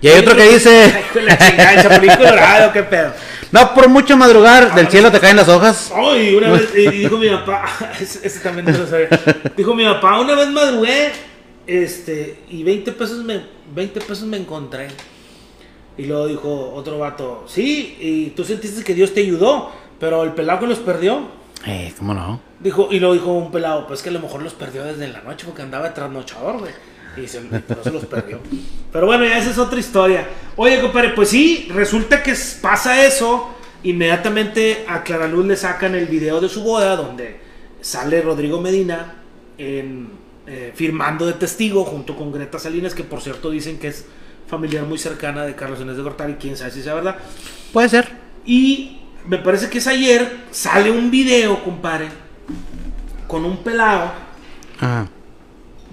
Y 0.00 0.08
hay 0.08 0.18
otro 0.20 0.36
que 0.36 0.48
dice, 0.48 0.94
la 1.14 1.38
chingada, 1.38 2.16
Colorado, 2.16 2.72
qué 2.72 2.82
pedo. 2.82 3.12
no 3.52 3.74
por 3.74 3.88
mucho 3.88 4.16
madrugar, 4.16 4.74
del 4.74 4.88
cielo 4.88 5.10
te 5.10 5.18
caen 5.18 5.36
las 5.36 5.48
hojas. 5.48 5.90
Ay, 5.94 6.34
una 6.34 6.50
vez, 6.52 6.68
y 6.74 6.88
dijo 6.90 7.18
mi 7.18 7.28
papá, 7.30 7.64
ese, 8.00 8.26
ese 8.26 8.40
también 8.40 8.66
no 8.66 8.78
lo 8.78 8.86
sabía. 8.86 9.08
Dijo 9.56 9.74
mi 9.74 9.84
papá, 9.84 10.20
una 10.20 10.34
vez 10.34 10.48
madrugué, 10.50 11.12
este, 11.66 12.44
y 12.50 12.62
20 12.62 12.92
pesos 12.92 13.24
me, 13.24 13.42
20 13.74 14.00
pesos 14.00 14.24
me 14.24 14.36
encontré. 14.36 14.88
Y 15.96 16.06
luego 16.06 16.26
dijo 16.26 16.72
otro 16.74 16.98
vato, 16.98 17.44
sí, 17.46 17.96
y 18.00 18.30
tú 18.30 18.44
sentiste 18.44 18.82
que 18.82 18.94
Dios 18.94 19.14
te 19.14 19.20
ayudó, 19.20 19.70
pero 20.00 20.24
el 20.24 20.32
pelado 20.32 20.60
que 20.60 20.66
los 20.66 20.78
perdió. 20.78 21.28
Eh, 21.66 21.94
¿cómo 21.96 22.14
no? 22.14 22.40
Dijo, 22.60 22.88
y 22.90 22.98
luego 22.98 23.14
dijo 23.14 23.32
un 23.32 23.52
pelado, 23.52 23.86
pues 23.86 24.02
que 24.02 24.08
a 24.08 24.12
lo 24.12 24.20
mejor 24.20 24.42
los 24.42 24.54
perdió 24.54 24.84
desde 24.84 25.08
la 25.08 25.22
noche 25.22 25.46
porque 25.46 25.62
andaba 25.62 25.88
de 25.88 25.94
trasnochador, 25.94 26.58
güey. 26.58 26.72
Y 27.16 27.28
se, 27.28 27.40
por 27.40 27.78
eso 27.78 27.90
los 27.90 28.06
perdió. 28.06 28.40
Pero 28.92 29.06
bueno, 29.06 29.24
ya 29.24 29.38
esa 29.38 29.50
es 29.50 29.58
otra 29.58 29.78
historia. 29.78 30.28
Oye, 30.56 30.80
compadre, 30.80 31.10
pues 31.10 31.28
sí, 31.28 31.68
resulta 31.72 32.22
que 32.22 32.34
pasa 32.60 33.06
eso. 33.06 33.54
Inmediatamente 33.84 34.84
a 34.88 35.04
Clara 35.04 35.28
Luz 35.28 35.46
le 35.46 35.56
sacan 35.56 35.94
el 35.94 36.06
video 36.06 36.40
de 36.40 36.48
su 36.48 36.62
boda 36.62 36.96
donde 36.96 37.38
sale 37.80 38.22
Rodrigo 38.22 38.60
Medina 38.60 39.16
en, 39.58 40.08
eh, 40.46 40.72
firmando 40.74 41.26
de 41.26 41.32
testigo 41.34 41.84
junto 41.84 42.16
con 42.16 42.32
Greta 42.32 42.58
Salinas, 42.58 42.94
que 42.94 43.04
por 43.04 43.20
cierto 43.20 43.50
dicen 43.50 43.78
que 43.78 43.88
es 43.88 44.04
familiar 44.46 44.84
muy 44.84 44.98
cercana 44.98 45.44
de 45.44 45.54
Carlos 45.54 45.80
Inés 45.80 45.96
de 45.96 46.02
Gortari, 46.02 46.34
quién 46.34 46.56
sabe 46.56 46.70
si 46.70 46.82
sea 46.82 46.94
verdad. 46.94 47.16
Puede 47.72 47.88
ser. 47.88 48.08
Y 48.44 48.98
me 49.26 49.38
parece 49.38 49.70
que 49.70 49.78
es 49.78 49.86
ayer, 49.86 50.40
sale 50.50 50.90
un 50.90 51.10
video, 51.10 51.62
compadre, 51.64 52.08
con 53.26 53.44
un 53.44 53.58
pelado 53.58 54.12
Ajá. 54.78 55.08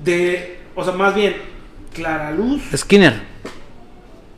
de, 0.04 0.60
o 0.76 0.84
sea, 0.84 0.94
más 0.94 1.16
bien, 1.16 1.36
Clara 1.94 2.32
Luz. 2.32 2.62
Skinner. 2.76 3.32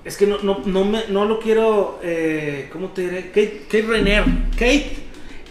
Es 0.05 0.17
que 0.17 0.27
no, 0.27 0.37
no, 0.43 0.61
no, 0.65 0.85
me, 0.85 1.07
no 1.09 1.25
lo 1.25 1.39
quiero, 1.39 1.99
eh, 2.03 2.69
¿cómo 2.71 2.89
te 2.89 3.03
diré? 3.03 3.27
Kate, 3.27 3.63
Kate 3.65 3.85
Rainer. 3.87 4.25
Kate, 4.51 4.97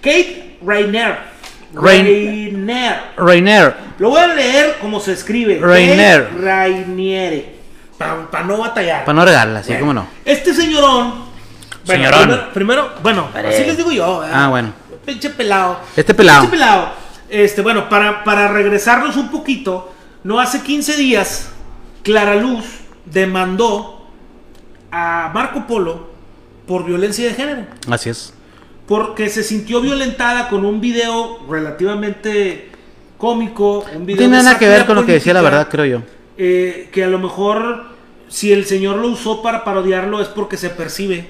Kate 0.03 0.59
Rainer. 0.65 1.32
Rain- 1.75 2.05
Rainer. 2.05 3.01
Rainer. 3.17 3.75
Lo 3.99 4.11
voy 4.11 4.21
a 4.21 4.27
leer 4.29 4.77
como 4.81 5.01
se 5.01 5.13
escribe. 5.13 5.59
Rainer. 5.61 6.31
Rainiere. 6.41 7.57
Para 7.99 8.45
no 8.45 8.59
batallar. 8.59 9.05
Para 9.05 9.15
no 9.15 9.25
regarla, 9.25 9.61
así 9.61 9.75
como 9.75 9.95
no. 9.95 10.07
Este 10.25 10.53
señorón. 10.55 11.31
Bueno, 11.85 12.05
Señorón. 12.05 12.29
Primero, 12.29 12.53
primero, 12.53 12.91
bueno, 13.03 13.29
así 13.35 13.65
les 13.65 13.77
digo 13.77 13.91
yo. 13.93 14.21
¿verdad? 14.21 14.45
Ah, 14.45 14.49
bueno. 14.49 14.73
Pinche 15.05 15.31
pelado. 15.31 15.81
Este 15.97 16.15
pelado. 16.15 16.43
Pinche 16.43 16.57
pelado. 16.57 16.91
Este, 17.29 17.61
bueno, 17.63 17.89
para, 17.89 18.23
para 18.25 18.49
regresarnos 18.49 19.17
un 19.17 19.31
poquito, 19.31 19.93
no 20.23 20.39
hace 20.39 20.63
15 20.63 20.97
días, 20.97 21.49
Clara 22.03 22.35
Luz 22.37 22.65
demandó 23.05 24.07
a 24.91 25.31
Marco 25.33 25.67
Polo 25.67 26.11
por 26.67 26.85
violencia 26.85 27.27
de 27.27 27.35
género. 27.35 27.67
Así 27.91 28.11
es. 28.11 28.35
Porque 28.87 29.29
se 29.29 29.43
sintió 29.43 29.81
violentada 29.81 30.49
con 30.49 30.65
un 30.65 30.81
video 30.81 31.39
relativamente 31.49 32.69
cómico. 33.19 33.85
Un 33.95 34.01
No 34.01 34.07
video 34.07 34.17
tiene 34.19 34.37
de 34.39 34.43
nada 34.43 34.59
que 34.59 34.69
ver 34.69 34.87
con 34.87 34.97
lo 34.97 35.07
que 35.07 35.13
decía 35.13 35.33
la 35.35 35.43
verdad, 35.43 35.69
creo 35.71 35.85
yo. 35.85 36.03
eh, 36.37 36.89
que 36.93 37.05
a 37.05 37.09
lo 37.09 37.19
mejor 37.19 37.85
si 38.29 38.53
el 38.53 38.65
señor 38.65 38.97
lo 38.97 39.09
usó 39.09 39.43
para 39.43 39.63
parodiarlo 39.65 40.21
es 40.21 40.29
porque 40.29 40.57
se 40.57 40.71
percibe, 40.71 41.27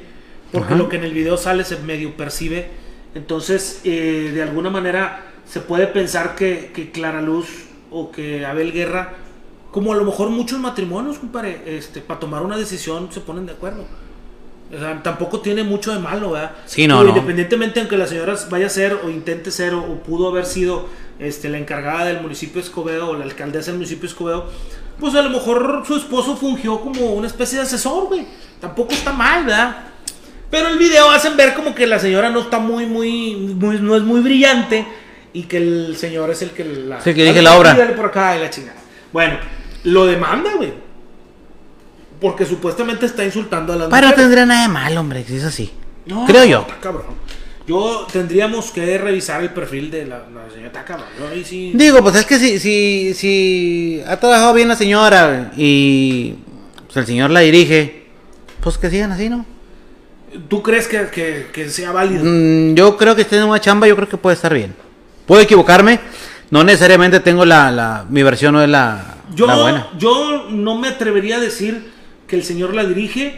porque 0.52 0.74
Ajá. 0.74 0.76
lo 0.76 0.88
que 0.88 0.96
en 0.96 1.04
el 1.04 1.12
video 1.12 1.36
sale 1.36 1.64
se 1.64 1.76
medio 1.78 2.16
percibe. 2.16 2.70
Entonces, 3.14 3.80
eh, 3.84 4.30
de 4.34 4.42
alguna 4.42 4.70
manera 4.70 5.26
se 5.44 5.60
puede 5.60 5.86
pensar 5.88 6.34
que, 6.34 6.70
que 6.74 6.90
Clara 6.92 7.20
Luz 7.20 7.48
o 7.90 8.10
que 8.10 8.46
Abel 8.46 8.72
Guerra, 8.72 9.14
como 9.70 9.92
a 9.92 9.96
lo 9.96 10.04
mejor 10.04 10.30
muchos 10.30 10.58
matrimonios, 10.60 11.18
compadre, 11.18 11.60
este, 11.66 12.00
para 12.00 12.20
tomar 12.20 12.42
una 12.42 12.56
decisión 12.56 13.10
se 13.12 13.20
ponen 13.20 13.44
de 13.46 13.52
acuerdo. 13.52 13.84
O 14.74 14.78
sea, 14.78 15.02
tampoco 15.02 15.40
tiene 15.40 15.62
mucho 15.64 15.92
de 15.92 15.98
malo, 15.98 16.30
¿verdad? 16.30 16.52
Sí, 16.64 16.86
no, 16.86 17.02
no. 17.02 17.10
Independientemente 17.10 17.80
aunque 17.80 17.98
la 17.98 18.06
señora 18.06 18.34
vaya 18.48 18.66
a 18.66 18.70
ser 18.70 18.94
o 19.04 19.10
intente 19.10 19.50
ser 19.50 19.74
o, 19.74 19.82
o 19.82 20.02
pudo 20.02 20.28
haber 20.28 20.46
sido 20.46 20.88
este, 21.18 21.50
la 21.50 21.58
encargada 21.58 22.06
del 22.06 22.20
municipio 22.20 22.54
de 22.54 22.66
Escobedo 22.66 23.10
o 23.10 23.14
la 23.14 23.24
alcaldesa 23.24 23.66
del 23.66 23.76
municipio 23.76 24.02
de 24.02 24.08
Escobedo, 24.08 24.50
pues 24.98 25.14
a 25.14 25.22
lo 25.22 25.30
mejor 25.30 25.82
su 25.86 25.96
esposo 25.96 26.36
fungió 26.36 26.80
como 26.80 27.12
una 27.12 27.26
especie 27.26 27.58
de 27.58 27.64
asesor, 27.64 28.08
güey. 28.08 28.26
Tampoco 28.60 28.92
está 28.92 29.12
mal, 29.12 29.44
¿verdad? 29.44 29.76
Pero 30.50 30.68
el 30.68 30.78
video 30.78 31.10
hacen 31.10 31.36
ver 31.36 31.54
como 31.54 31.74
que 31.74 31.86
la 31.86 31.98
señora 31.98 32.30
no 32.30 32.40
está 32.40 32.58
muy, 32.58 32.86
muy, 32.86 33.34
muy 33.36 33.78
no 33.78 33.96
es 33.96 34.02
muy 34.02 34.20
brillante 34.20 34.86
y 35.32 35.44
que 35.44 35.56
el 35.56 35.96
señor 35.96 36.30
es 36.30 36.42
el 36.42 36.50
que 36.50 36.64
la... 36.64 37.00
Sí, 37.00 37.14
que 37.14 37.22
dirige 37.22 37.42
la 37.42 37.56
obra. 37.56 37.74
Por 37.96 38.06
acá 38.06 38.36
y 38.36 38.40
la 38.40 38.50
chingada. 38.50 38.78
Bueno, 39.12 39.38
lo 39.84 40.06
demanda, 40.06 40.54
güey. 40.56 40.72
Porque 42.22 42.46
supuestamente 42.46 43.04
está 43.04 43.22
insultando 43.24 43.74
a 43.74 43.76
las 43.76 43.88
Pero 43.88 44.00
no 44.00 44.06
mujeres. 44.06 44.22
tendría 44.24 44.46
nada 44.46 44.62
de 44.62 44.68
mal, 44.68 44.96
hombre, 44.96 45.24
si 45.26 45.36
es 45.36 45.44
así. 45.44 45.70
No, 46.06 46.24
creo 46.24 46.44
yo. 46.46 46.60
está 46.62 46.78
cabrón. 46.80 47.20
Yo 47.66 48.06
tendríamos 48.12 48.70
que 48.72 48.96
revisar 48.98 49.42
el 49.42 49.50
perfil 49.50 49.90
de 49.90 50.06
la, 50.06 50.18
la 50.34 50.50
señora. 50.52 50.84
Sí. 51.44 51.72
Digo, 51.74 52.00
pues 52.02 52.16
es 52.16 52.24
que 52.26 52.38
si, 52.38 52.58
si, 52.58 53.12
si 53.14 54.02
ha 54.06 54.18
trabajado 54.18 54.54
bien 54.54 54.68
la 54.68 54.74
señora 54.76 55.52
y 55.56 56.34
pues, 56.86 56.96
el 56.96 57.06
señor 57.06 57.30
la 57.30 57.40
dirige, 57.40 58.06
pues 58.60 58.78
que 58.78 58.88
sigan 58.90 59.12
así, 59.12 59.28
¿no? 59.28 59.44
¿Tú 60.48 60.62
crees 60.62 60.88
que, 60.88 61.08
que- 61.08 61.48
que 61.52 61.68
sea 61.68 61.92
válido? 61.92 62.22
Mm, 62.24 62.74
yo 62.74 62.96
creo 62.96 63.14
que 63.14 63.22
esté 63.22 63.36
en 63.36 63.44
una 63.44 63.60
chamba, 63.60 63.86
yo 63.86 63.94
creo 63.96 64.08
que 64.08 64.16
puede 64.16 64.34
estar 64.34 64.52
bien. 64.54 64.74
Puedo 65.26 65.40
equivocarme, 65.42 66.00
no 66.50 66.64
necesariamente 66.64 67.20
tengo 67.20 67.44
la, 67.44 67.70
la 67.70 68.06
mi 68.08 68.22
versión 68.22 68.54
no 68.54 68.62
es 68.62 68.68
la, 68.68 69.16
Yo, 69.34 69.46
la 69.46 69.56
buena. 69.56 69.88
yo 69.98 70.46
no 70.50 70.76
me 70.78 70.88
atrevería 70.88 71.36
a 71.36 71.40
decir 71.40 71.92
que 72.32 72.36
el 72.36 72.44
señor 72.44 72.74
la 72.74 72.84
dirige. 72.86 73.34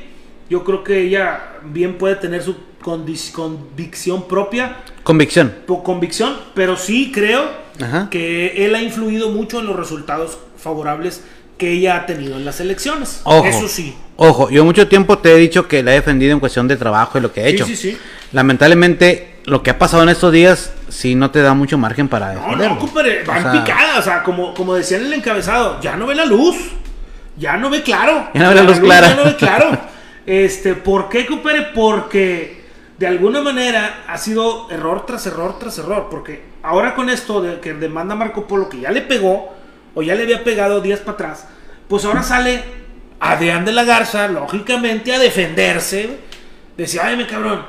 Yo 0.49 0.63
creo 0.63 0.85
que 0.85 1.01
ella 1.01 1.41
bien 1.65 1.99
puede 1.99 2.15
tener 2.15 2.45
su 2.45 2.55
convicción 2.81 4.29
propia, 4.29 4.77
Convicción. 5.03 5.53
po- 5.67 5.83
convicción, 5.83 6.37
pero 6.55 6.77
sí 6.77 7.11
creo 7.13 7.43
Ajá. 7.83 8.09
que 8.09 8.65
él 8.65 8.73
ha 8.77 8.81
influido 8.83 9.31
mucho 9.31 9.59
en 9.59 9.67
los 9.67 9.75
resultados 9.75 10.39
favorables 10.57 11.25
que 11.59 11.73
ella 11.73 11.97
ha 11.97 12.07
tenido 12.07 12.37
en 12.37 12.45
las 12.45 12.61
elecciones. 12.61 13.21
Ojo. 13.25 13.45
Eso 13.47 13.67
sí. 13.67 13.97
Ojo, 14.17 14.49
yo 14.49 14.65
mucho 14.65 14.87
tiempo 14.87 15.19
te 15.19 15.33
he 15.33 15.37
dicho 15.37 15.67
que 15.67 15.83
la 15.83 15.91
he 15.91 15.95
defendido 15.95 16.33
en 16.33 16.39
cuestión 16.41 16.69
de 16.69 16.77
trabajo 16.77 17.19
y 17.19 17.21
lo 17.21 17.33
que 17.33 17.41
he 17.43 17.49
Sí, 17.51 17.55
hecho. 17.57 17.67
sí, 17.67 17.75
sí. 17.75 17.99
Lamentablemente, 18.31 19.37
lo 19.47 19.63
que 19.65 19.71
ha 19.71 19.79
pasado 19.79 20.05
en 20.05 20.09
estos 20.11 20.31
días, 20.33 20.73
sí 20.89 21.17
no 21.17 21.33
te 21.33 21.41
da 21.43 21.53
mucho 21.55 21.79
margen 21.79 22.07
para 22.07 22.33
No, 22.35 22.41
defenderlo. 22.43 22.75
no, 22.75 22.81
compadre, 22.81 23.25
va 23.25 23.35
O 23.35 23.37
en 23.39 23.43
sea, 23.43 23.53
picada, 23.53 23.99
o 23.99 24.03
sea, 24.03 24.23
como, 24.23 24.55
como 24.55 24.75
decía 24.75 24.99
en 24.99 25.07
el 25.07 25.13
encabezado, 25.15 25.81
ya 25.81 25.97
no 25.97 26.07
ve 26.07 26.15
la 26.15 26.27
luz, 26.27 26.55
ya 27.37 27.57
no 27.57 27.71
ve 27.71 27.83
claro. 27.83 28.29
Ya 28.35 28.43
no 28.43 28.49
ve 28.51 28.55
la 28.55 28.63
luz 28.63 28.81
clara. 28.81 29.09
Ya 29.09 29.17
no 29.17 29.25
ve 29.25 29.37
claro. 29.37 29.79
Este, 30.27 30.75
¿por 30.75 31.11
qué, 31.11 31.27
compadre? 31.27 31.69
Porque 31.75 32.65
de 32.97 33.07
alguna 33.07 33.43
manera 33.43 34.05
ha 34.09 34.17
sido 34.17 34.71
error 34.71 35.05
tras 35.05 35.27
error 35.27 35.59
tras 35.59 35.77
error, 35.77 36.09
porque 36.11 36.45
ahora 36.63 36.95
con 36.95 37.11
esto 37.11 37.43
de 37.43 37.61
que 37.61 37.75
demanda 37.75 38.15
Marco 38.15 38.47
Polo, 38.47 38.71
que 38.71 38.81
ya 38.81 38.91
le 38.91 39.03
pegó, 39.03 39.55
o 39.95 40.03
ya 40.03 40.15
le 40.15 40.23
había 40.23 40.43
pegado 40.43 40.81
días 40.81 41.01
para 41.01 41.13
atrás, 41.13 41.47
pues 41.89 42.07
ahora 42.07 42.23
sale 42.23 42.65
Adrián 43.21 43.67
de 43.67 43.73
la 43.73 43.85
Garza, 43.85 44.29
lógicamente, 44.29 45.15
a 45.15 45.19
defenderse. 45.19 46.19
Decía, 46.77 47.03
ay, 47.05 47.17
mi 47.17 47.27
cabrón, 47.27 47.65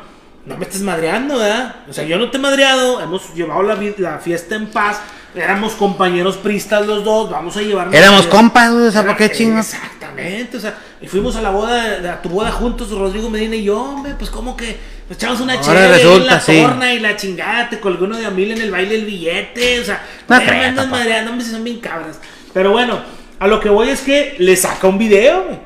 no 0.45 0.57
me 0.57 0.65
estés 0.65 0.81
madreando, 0.81 1.39
¿verdad? 1.39 1.75
O 1.89 1.93
sea, 1.93 2.03
yo 2.03 2.17
no 2.17 2.29
te 2.29 2.37
he 2.37 2.39
madreado, 2.39 3.01
hemos 3.01 3.33
llevado 3.33 3.63
la, 3.63 4.19
fiesta 4.19 4.55
en 4.55 4.67
paz, 4.67 5.01
éramos 5.33 5.73
compañeros 5.73 6.37
pristas 6.37 6.85
los 6.85 7.03
dos, 7.03 7.31
vamos 7.31 7.57
a 7.57 7.61
llevarnos. 7.61 7.95
Éramos 7.95 8.27
compas, 8.27 8.71
o 8.71 8.91
sea, 8.91 9.03
¿por 9.03 9.17
qué 9.17 9.31
chingos? 9.31 9.73
Exactamente, 9.73 10.57
o 10.57 10.59
sea, 10.59 10.77
y 11.01 11.07
fuimos 11.07 11.35
a 11.35 11.41
la 11.41 11.49
boda, 11.49 12.13
a 12.13 12.21
tu 12.21 12.29
boda 12.29 12.51
juntos, 12.51 12.91
Rodrigo 12.91 13.29
Medina 13.29 13.55
y 13.55 13.63
yo, 13.63 13.81
hombre, 13.81 14.13
pues 14.17 14.29
como 14.29 14.55
que 14.55 14.77
nos 15.09 15.17
echamos 15.17 15.41
una 15.41 15.59
chévere 15.59 16.01
en 16.01 16.25
la 16.27 16.39
sí. 16.39 16.61
torna 16.61 16.93
y 16.93 16.99
la 16.99 17.15
chingada, 17.15 17.69
te 17.69 17.79
colgó 17.79 18.05
uno 18.05 18.17
de 18.17 18.27
Amil 18.27 18.51
en 18.51 18.61
el 18.61 18.69
baile 18.69 18.95
el 18.95 19.05
billete, 19.05 19.79
o 19.79 19.83
sea, 19.83 20.03
No 20.27 20.39
me 20.39 20.45
tampoco. 20.45 20.87
madreando, 20.87 21.31
hombre, 21.31 21.45
si 21.45 21.51
son 21.51 21.63
bien 21.63 21.79
cabras. 21.79 22.19
Pero 22.53 22.71
bueno, 22.71 22.99
a 23.39 23.47
lo 23.47 23.59
que 23.59 23.69
voy 23.69 23.89
es 23.89 24.01
que 24.01 24.35
le 24.37 24.55
saca 24.55 24.87
un 24.87 24.99
video, 24.99 25.59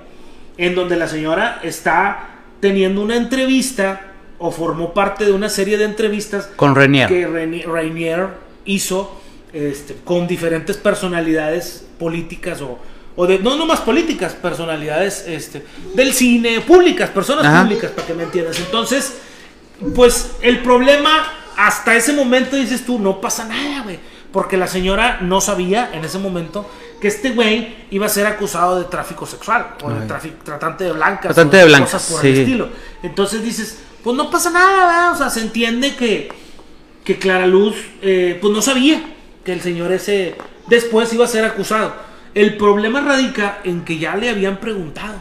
en 0.57 0.75
donde 0.75 0.95
la 0.95 1.07
señora 1.07 1.59
está 1.63 2.27
teniendo 2.59 3.01
una 3.01 3.15
entrevista 3.15 4.08
o 4.39 4.51
formó 4.51 4.93
parte 4.93 5.25
de 5.25 5.31
una 5.31 5.49
serie 5.49 5.77
de 5.77 5.85
entrevistas 5.85 6.49
Con 6.55 6.75
Renier. 6.75 7.07
que 7.07 7.27
Rainier 7.67 8.29
hizo 8.65 9.19
este, 9.53 9.95
con 10.03 10.27
diferentes 10.27 10.77
personalidades 10.77 11.85
políticas 11.99 12.61
o, 12.61 12.79
o 13.15 13.27
de 13.27 13.39
no 13.39 13.55
nomás 13.57 13.81
políticas, 13.81 14.33
personalidades 14.33 15.25
este, 15.27 15.65
del 15.93 16.13
cine, 16.13 16.61
públicas, 16.61 17.09
personas 17.09 17.45
Ajá. 17.45 17.63
públicas, 17.63 17.91
para 17.91 18.07
que 18.07 18.13
me 18.13 18.23
entiendas. 18.23 18.57
Entonces, 18.59 19.17
pues 19.95 20.31
el 20.41 20.59
problema 20.61 21.33
hasta 21.57 21.95
ese 21.95 22.13
momento 22.13 22.55
dices 22.55 22.85
tú, 22.85 22.99
no 22.99 23.19
pasa 23.19 23.45
nada, 23.45 23.83
güey. 23.83 23.99
Porque 24.31 24.55
la 24.57 24.67
señora 24.67 25.19
no 25.21 25.41
sabía 25.41 25.89
en 25.91 26.05
ese 26.05 26.19
momento 26.19 26.69
que 27.01 27.07
este 27.07 27.31
güey 27.31 27.75
iba 27.89 28.05
a 28.05 28.09
ser 28.09 28.27
acusado 28.27 28.77
de 28.77 28.85
tráfico 28.85 29.25
sexual 29.25 29.75
o 29.81 29.89
de 29.89 30.05
tráfico, 30.05 30.37
tratante 30.43 30.83
de 30.83 30.91
blancas. 30.91 31.33
Tratante 31.33 31.57
o 31.57 31.59
de 31.61 31.65
blancas, 31.65 31.91
Cosas 31.91 32.11
por 32.11 32.21
sí. 32.21 32.27
el 32.27 32.37
estilo. 32.37 32.69
Entonces 33.01 33.43
dices, 33.43 33.79
pues 34.03 34.15
no 34.15 34.29
pasa 34.29 34.49
nada, 34.49 34.85
¿verdad? 34.85 35.11
O 35.13 35.15
sea, 35.15 35.29
se 35.29 35.41
entiende 35.41 35.95
que, 35.95 36.29
que 37.03 37.17
Clara 37.17 37.47
Luz, 37.47 37.75
eh, 38.01 38.37
pues 38.41 38.53
no 38.53 38.61
sabía 38.61 39.01
que 39.43 39.53
el 39.53 39.61
señor 39.61 39.91
ese 39.91 40.35
después 40.67 41.11
iba 41.13 41.25
a 41.25 41.27
ser 41.27 41.45
acusado. 41.45 41.93
El 42.33 42.57
problema 42.57 43.01
radica 43.01 43.59
en 43.63 43.83
que 43.83 43.97
ya 43.97 44.15
le 44.15 44.29
habían 44.29 44.57
preguntado, 44.57 45.15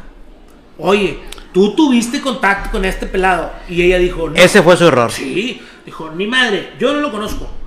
oye, 0.78 1.18
tú 1.52 1.74
tuviste 1.74 2.20
contacto 2.20 2.70
con 2.70 2.84
este 2.84 3.06
pelado. 3.06 3.52
Y 3.68 3.82
ella 3.82 3.98
dijo, 3.98 4.28
no. 4.28 4.36
Ese 4.36 4.62
fue 4.62 4.76
su 4.76 4.86
error. 4.86 5.10
Sí, 5.10 5.60
dijo, 5.84 6.10
mi 6.12 6.26
madre, 6.26 6.74
yo 6.78 6.92
no 6.92 7.00
lo 7.00 7.10
conozco. 7.10 7.57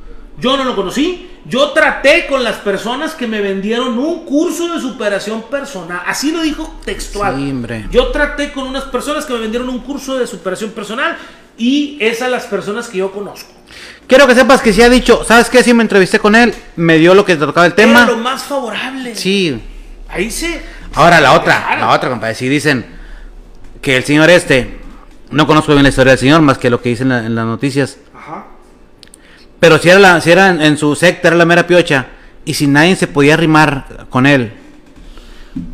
Yo 0.42 0.58
no 0.58 0.64
lo 0.66 0.76
conocí. 0.76 1.30
Yo 1.46 1.70
traté 1.72 2.28
con 2.28 2.44
las 2.44 2.58
personas 2.58 3.14
que 3.14 3.26
me 3.28 3.42
vendieron 3.42 3.98
un 3.98 4.26
curso 4.26 4.74
de 4.74 4.80
superación 4.82 5.44
personal. 5.44 6.02
Así 6.06 6.32
lo 6.32 6.42
dijo 6.42 6.80
textual. 6.86 7.36
Sí. 7.38 7.86
Yo 7.92 8.08
traté 8.08 8.52
con 8.52 8.68
unas 8.68 8.84
personas 8.84 9.26
que 9.26 9.34
me 9.34 9.40
vendieron 9.40 9.70
un 9.70 9.80
curso 9.80 10.18
de 10.20 10.28
superación 10.28 10.72
personal 10.72 11.18
y 11.58 11.98
esas 12.00 12.30
las 12.30 12.46
personas 12.46 12.88
que 12.90 13.00
yo 13.00 13.12
conozco. 13.12 13.50
Quiero 14.08 14.28
que 14.28 14.36
sepas 14.36 14.62
que 14.62 14.74
si 14.74 14.82
ha 14.82 14.90
dicho, 14.90 15.24
¿sabes 15.24 15.50
qué? 15.50 15.64
Si 15.64 15.74
me 15.74 15.82
entrevisté 15.84 16.20
con 16.20 16.36
él, 16.36 16.54
me 16.76 16.98
dio 16.98 17.16
lo 17.16 17.24
que 17.26 17.36
tocaba 17.38 17.66
el 17.66 17.74
tema. 17.74 18.04
Era 18.04 18.12
lo 18.12 18.18
más 18.18 18.44
favorable. 18.44 19.16
Sí. 19.16 19.60
Ahí 20.10 20.30
se. 20.30 20.62
Ahora 20.94 21.22
la 21.22 21.32
otra, 21.34 21.64
Claro. 21.66 21.82
la 21.82 21.90
otra, 21.92 22.10
compadre. 22.10 22.36
Si 22.36 22.50
dicen 22.50 22.86
que 23.82 23.96
el 23.98 24.04
señor 24.04 24.30
este, 24.30 24.80
no 25.30 25.48
conozco 25.48 25.72
bien 25.72 25.84
la 25.84 25.90
historia 25.90 26.12
del 26.12 26.20
señor, 26.20 26.42
más 26.42 26.58
que 26.58 26.70
lo 26.70 26.82
que 26.82 26.90
dicen 26.90 27.12
en, 27.12 27.18
la- 27.22 27.26
en 27.26 27.36
las 27.36 27.46
noticias. 27.46 27.98
Pero 29.62 29.78
si 29.78 29.90
era, 29.90 30.20
si 30.20 30.32
era 30.32 30.50
en, 30.50 30.76
su 30.76 30.96
secta, 30.96 31.28
era 31.28 31.38
la 31.38 31.46
mera 31.46 31.68
piocha, 31.68 32.08
y 32.44 32.56
si 32.56 32.66
nadie 32.66 32.96
se 32.96 33.06
podía 33.06 33.36
arrimar 33.36 34.08
con 34.10 34.26
él, 34.26 34.52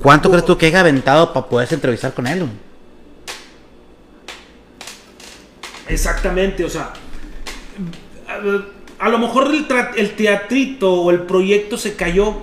¿cuánto 0.01 0.29
crees 0.29 0.43
tú 0.43 0.57
que 0.57 0.65
haya 0.65 0.81
aventado 0.81 1.31
para 1.31 1.47
poderse 1.47 1.75
entrevistar 1.75 2.13
con 2.13 2.27
él? 2.27 2.49
Exactamente, 5.87 6.65
o 6.65 6.69
sea, 6.69 6.91
a, 8.99 9.09
lo 9.09 9.17
mejor 9.19 9.47
el, 9.55 9.65
el 9.95 10.15
teatrito 10.17 10.93
o 10.93 11.09
el 11.09 11.21
proyecto 11.21 11.77
se 11.77 11.95
cayó 11.95 12.41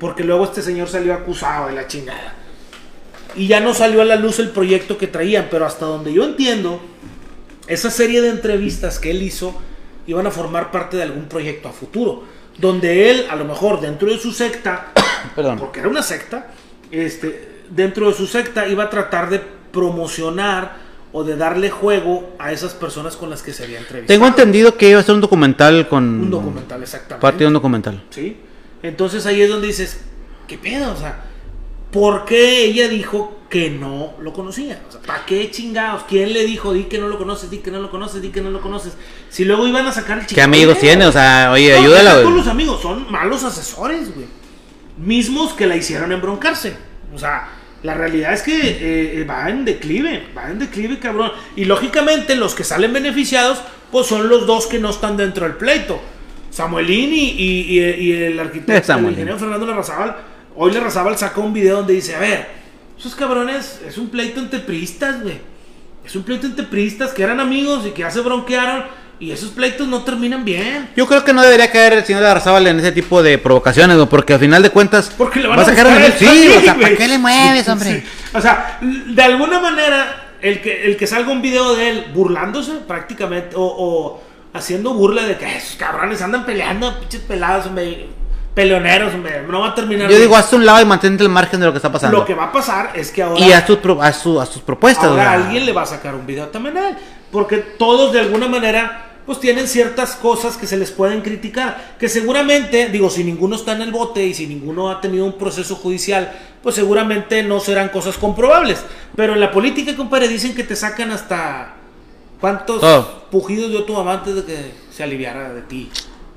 porque 0.00 0.24
luego 0.24 0.46
este 0.46 0.62
señor 0.62 0.88
salió 0.88 1.14
acusado 1.14 1.68
de 1.68 1.74
la 1.74 1.86
chingada. 1.86 2.34
Y 3.36 3.46
ya 3.46 3.60
no 3.60 3.72
salió 3.72 4.02
a 4.02 4.04
la 4.04 4.16
luz 4.16 4.40
el 4.40 4.50
proyecto 4.50 4.98
que 4.98 5.06
traían, 5.06 5.46
pero 5.48 5.64
hasta 5.64 5.86
donde 5.86 6.12
yo 6.12 6.24
entiendo, 6.24 6.80
esa 7.68 7.88
serie 7.88 8.20
de 8.20 8.30
entrevistas 8.30 8.98
que 8.98 9.12
él 9.12 9.22
hizo 9.22 9.62
iban 10.06 10.26
a 10.26 10.30
formar 10.30 10.70
parte 10.70 10.96
de 10.96 11.04
algún 11.04 11.26
proyecto 11.26 11.68
a 11.68 11.72
futuro, 11.72 12.24
donde 12.58 13.10
él, 13.10 13.26
a 13.30 13.36
lo 13.36 13.44
mejor 13.44 13.80
dentro 13.80 14.10
de 14.10 14.18
su 14.18 14.32
secta, 14.32 14.92
Perdón. 15.34 15.58
porque 15.58 15.80
era 15.80 15.88
una 15.88 16.02
secta, 16.02 16.52
este, 16.90 17.62
dentro 17.70 18.08
de 18.08 18.14
su 18.14 18.26
secta 18.26 18.66
iba 18.68 18.84
a 18.84 18.90
tratar 18.90 19.30
de 19.30 19.40
promocionar 19.72 20.82
o 21.12 21.24
de 21.24 21.36
darle 21.36 21.70
juego 21.70 22.34
a 22.38 22.52
esas 22.52 22.72
personas 22.72 23.16
con 23.16 23.28
las 23.30 23.42
que 23.42 23.52
se 23.52 23.64
había 23.64 23.78
entrevistado. 23.78 24.14
Tengo 24.18 24.26
entendido 24.26 24.76
que 24.76 24.88
iba 24.88 25.00
a 25.00 25.02
ser 25.02 25.14
un 25.14 25.20
documental 25.20 25.88
con... 25.88 26.04
un 26.04 26.30
documental, 26.30 26.82
exactamente. 26.82 27.20
Parte 27.20 27.38
de 27.40 27.46
un 27.48 27.52
documental. 27.52 28.02
¿Sí? 28.10 28.36
Entonces 28.82 29.26
ahí 29.26 29.42
es 29.42 29.48
donde 29.48 29.66
dices, 29.66 30.00
¿qué 30.48 30.56
pedo? 30.56 30.92
O 30.92 30.96
sea, 30.96 31.24
¿por 31.90 32.24
qué 32.24 32.64
ella 32.64 32.88
dijo 32.88 33.38
que 33.52 33.68
no 33.68 34.14
lo 34.20 34.32
conocía? 34.32 34.80
O 34.88 34.90
sea, 34.92 35.02
¿para 35.02 35.26
qué 35.26 35.50
chingados? 35.50 36.04
¿Quién 36.08 36.32
le 36.32 36.46
dijo, 36.46 36.72
di 36.72 36.84
que 36.84 36.96
no 36.98 37.06
lo 37.08 37.18
conoces, 37.18 37.50
di 37.50 37.58
que 37.58 37.70
no 37.70 37.80
lo 37.80 37.90
conoces, 37.90 38.22
di 38.22 38.30
que 38.30 38.40
no 38.40 38.48
lo 38.50 38.62
conoces? 38.62 38.94
Si 39.28 39.44
luego 39.44 39.68
iban 39.68 39.86
a 39.86 39.92
sacar 39.92 40.20
el 40.20 40.26
¿Qué 40.26 40.40
amigos 40.40 40.78
tiene? 40.78 41.04
O 41.06 41.12
sea, 41.12 41.50
oye, 41.52 41.70
no, 41.70 41.82
ayúdala, 41.82 42.20
güey. 42.22 42.34
los 42.34 42.46
amigos, 42.46 42.80
son 42.80 43.12
malos 43.12 43.44
asesores, 43.44 44.14
güey. 44.14 44.26
Mismos 44.96 45.52
que 45.52 45.66
la 45.66 45.76
hicieron 45.76 46.12
embroncarse. 46.12 46.74
O 47.14 47.18
sea, 47.18 47.48
la 47.82 47.92
realidad 47.92 48.32
es 48.32 48.40
que 48.42 48.54
eh, 48.58 49.20
eh, 49.20 49.26
va 49.28 49.50
en 49.50 49.66
declive, 49.66 50.28
va 50.34 50.48
en 50.50 50.58
declive, 50.58 50.98
cabrón. 50.98 51.30
Y 51.54 51.66
lógicamente 51.66 52.36
los 52.36 52.54
que 52.54 52.64
salen 52.64 52.94
beneficiados, 52.94 53.58
pues 53.90 54.06
son 54.06 54.30
los 54.30 54.46
dos 54.46 54.66
que 54.66 54.78
no 54.78 54.88
están 54.88 55.18
dentro 55.18 55.44
del 55.44 55.56
pleito. 55.56 56.00
Samuelín 56.50 57.12
y, 57.12 57.18
y- 57.30 57.78
y- 57.78 57.92
y 58.00 58.12
el 58.12 58.40
arquitecto, 58.40 58.92
el 58.94 59.04
ingeniero 59.10 59.38
Fernando 59.38 59.66
Larrazábal. 59.66 60.16
Hoy 60.56 60.72
Larrazábal 60.72 61.18
sacó 61.18 61.42
un 61.42 61.52
video 61.52 61.76
donde 61.78 61.92
dice, 61.92 62.14
a 62.14 62.18
ver, 62.18 62.61
esos 63.02 63.14
cabrones 63.16 63.80
es 63.86 63.98
un 63.98 64.08
pleito 64.10 64.38
entre 64.40 64.60
priistas, 64.60 65.20
güey. 65.22 65.40
Es 66.04 66.14
un 66.16 66.22
pleito 66.22 66.46
entre 66.46 66.64
priistas 66.64 67.10
que 67.12 67.22
eran 67.22 67.40
amigos 67.40 67.84
y 67.86 67.90
que 67.90 68.00
ya 68.02 68.10
se 68.10 68.20
bronquearon. 68.20 68.84
Y 69.18 69.30
esos 69.30 69.50
pleitos 69.50 69.86
no 69.86 70.02
terminan 70.02 70.44
bien. 70.44 70.90
Yo 70.96 71.06
creo 71.06 71.24
que 71.24 71.32
no 71.32 71.42
debería 71.42 71.70
caer 71.70 71.92
el 71.92 72.04
señor 72.04 72.24
Arzábal 72.24 72.66
en 72.66 72.78
ese 72.80 72.90
tipo 72.92 73.22
de 73.22 73.38
provocaciones, 73.38 73.96
güey, 73.96 74.08
porque 74.08 74.34
al 74.34 74.40
final 74.40 74.62
de 74.64 74.70
cuentas 74.70 75.12
Porque 75.16 75.40
le 75.40 75.46
van 75.48 75.58
va 75.58 75.62
a 75.62 75.66
sacar 75.66 75.86
buscar 75.86 76.00
el- 76.00 76.02
a 76.02 76.06
él 76.06 76.18
Sí, 76.18 76.24
también, 76.24 76.58
o 76.58 76.60
sea, 76.60 76.74
¿para 76.74 76.96
qué 76.96 77.08
le 77.08 77.18
mueves, 77.18 77.68
hombre? 77.68 78.00
Sí. 78.02 78.08
O 78.34 78.40
sea, 78.40 78.78
de 78.80 79.22
alguna 79.22 79.60
manera, 79.60 80.34
el 80.40 80.60
que, 80.60 80.86
el 80.86 80.96
que 80.96 81.06
salga 81.06 81.30
un 81.30 81.40
video 81.42 81.74
de 81.76 81.88
él 81.90 82.06
burlándose 82.12 82.72
prácticamente 82.88 83.54
o, 83.54 83.62
o 83.62 84.22
haciendo 84.54 84.92
burla 84.94 85.22
de 85.24 85.36
que 85.38 85.56
esos 85.56 85.76
cabrones 85.76 86.20
andan 86.20 86.44
peleando, 86.44 86.98
pinches 86.98 87.20
pelados, 87.20 87.66
hombre, 87.66 88.08
peleoneros, 88.54 89.12
no 89.48 89.60
va 89.60 89.68
a 89.68 89.74
terminar. 89.74 90.02
Yo 90.04 90.08
bien. 90.16 90.20
digo, 90.22 90.36
hazte 90.36 90.56
un 90.56 90.66
lado 90.66 90.80
y 90.82 90.84
mantente 90.84 91.22
al 91.22 91.28
margen 91.30 91.58
de 91.60 91.66
lo 91.66 91.72
que 91.72 91.78
está 91.78 91.90
pasando. 91.90 92.18
Lo 92.18 92.24
que 92.24 92.34
va 92.34 92.44
a 92.44 92.52
pasar 92.52 92.90
es 92.94 93.10
que 93.10 93.22
ahora, 93.22 93.40
Y 93.40 93.52
haz 93.52 93.64
tus, 93.66 93.78
pro- 93.78 94.02
haz 94.02 94.18
su- 94.20 94.40
haz 94.40 94.50
tus 94.50 94.62
propuestas. 94.62 95.06
ahora 95.06 95.32
alguien 95.32 95.64
le 95.64 95.72
va 95.72 95.82
a 95.82 95.86
sacar 95.86 96.14
un 96.14 96.26
video 96.26 96.48
también 96.48 96.76
a 96.76 96.88
él. 96.90 96.96
Porque 97.30 97.56
todos 97.58 98.12
de 98.12 98.20
alguna 98.20 98.46
manera 98.48 99.06
pues 99.24 99.38
tienen 99.38 99.68
ciertas 99.68 100.16
cosas 100.16 100.56
que 100.56 100.66
se 100.66 100.76
les 100.76 100.90
pueden 100.90 101.20
criticar, 101.22 101.94
que 101.98 102.08
seguramente, 102.08 102.88
digo, 102.88 103.08
si 103.08 103.22
ninguno 103.22 103.54
está 103.54 103.70
en 103.72 103.82
el 103.82 103.92
bote 103.92 104.26
y 104.26 104.34
si 104.34 104.48
ninguno 104.48 104.90
ha 104.90 105.00
tenido 105.00 105.24
un 105.24 105.38
proceso 105.38 105.76
judicial, 105.76 106.32
pues 106.60 106.74
seguramente 106.74 107.40
no 107.44 107.60
serán 107.60 107.88
cosas 107.90 108.16
comprobables. 108.18 108.84
Pero 109.14 109.34
en 109.34 109.40
la 109.40 109.52
política, 109.52 109.94
compadre, 109.96 110.26
dicen 110.26 110.56
que 110.56 110.64
te 110.64 110.74
sacan 110.74 111.12
hasta 111.12 111.74
cuántos 112.40 112.80
Todo. 112.80 113.22
pujidos 113.30 113.70
dio 113.70 113.84
tu 113.84 113.92
mamá 113.94 114.14
antes 114.14 114.34
de 114.34 114.44
que 114.44 114.72
se 114.90 115.04
aliviara 115.04 115.52
de 115.54 115.62
ti. 115.62 115.88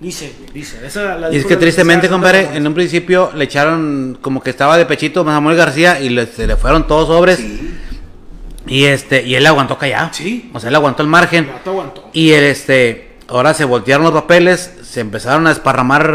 Dice, 0.06 0.36
dice. 0.54 0.86
Esa 0.86 1.16
la 1.16 1.34
Y 1.34 1.38
es 1.38 1.46
que 1.48 1.56
tristemente, 1.58 2.08
compadre, 2.08 2.50
en 2.56 2.68
un 2.68 2.76
principio 2.76 3.32
le 3.34 3.46
echaron 3.46 4.16
como 4.22 4.40
que 4.40 4.52
estaba 4.52 4.78
de 4.78 4.86
pechito 4.86 5.22
a 5.22 5.26
Samuel 5.26 5.58
García 5.58 6.00
y 6.00 6.10
le, 6.10 6.28
se 6.28 6.46
le 6.46 6.56
fueron 6.58 6.86
todos 6.86 7.08
sobres. 7.08 7.40
Y 8.68 8.86
este, 8.86 9.24
y 9.24 9.34
él 9.34 9.46
aguantó 9.48 9.80
callado. 9.80 10.10
Sí. 10.12 10.52
O 10.54 10.60
sea, 10.60 10.70
él 10.70 10.76
aguantó 10.76 11.02
el 11.02 11.10
margen. 11.10 11.46
El 11.64 11.70
aguantó. 11.70 12.08
Y 12.14 12.34
el, 12.34 12.44
este, 12.44 13.16
ahora 13.28 13.56
se 13.56 13.66
voltearon 13.66 14.04
los 14.04 14.14
papeles, 14.14 14.72
se 14.84 15.00
empezaron 15.00 15.48
a 15.48 15.50
desparramar 15.50 16.14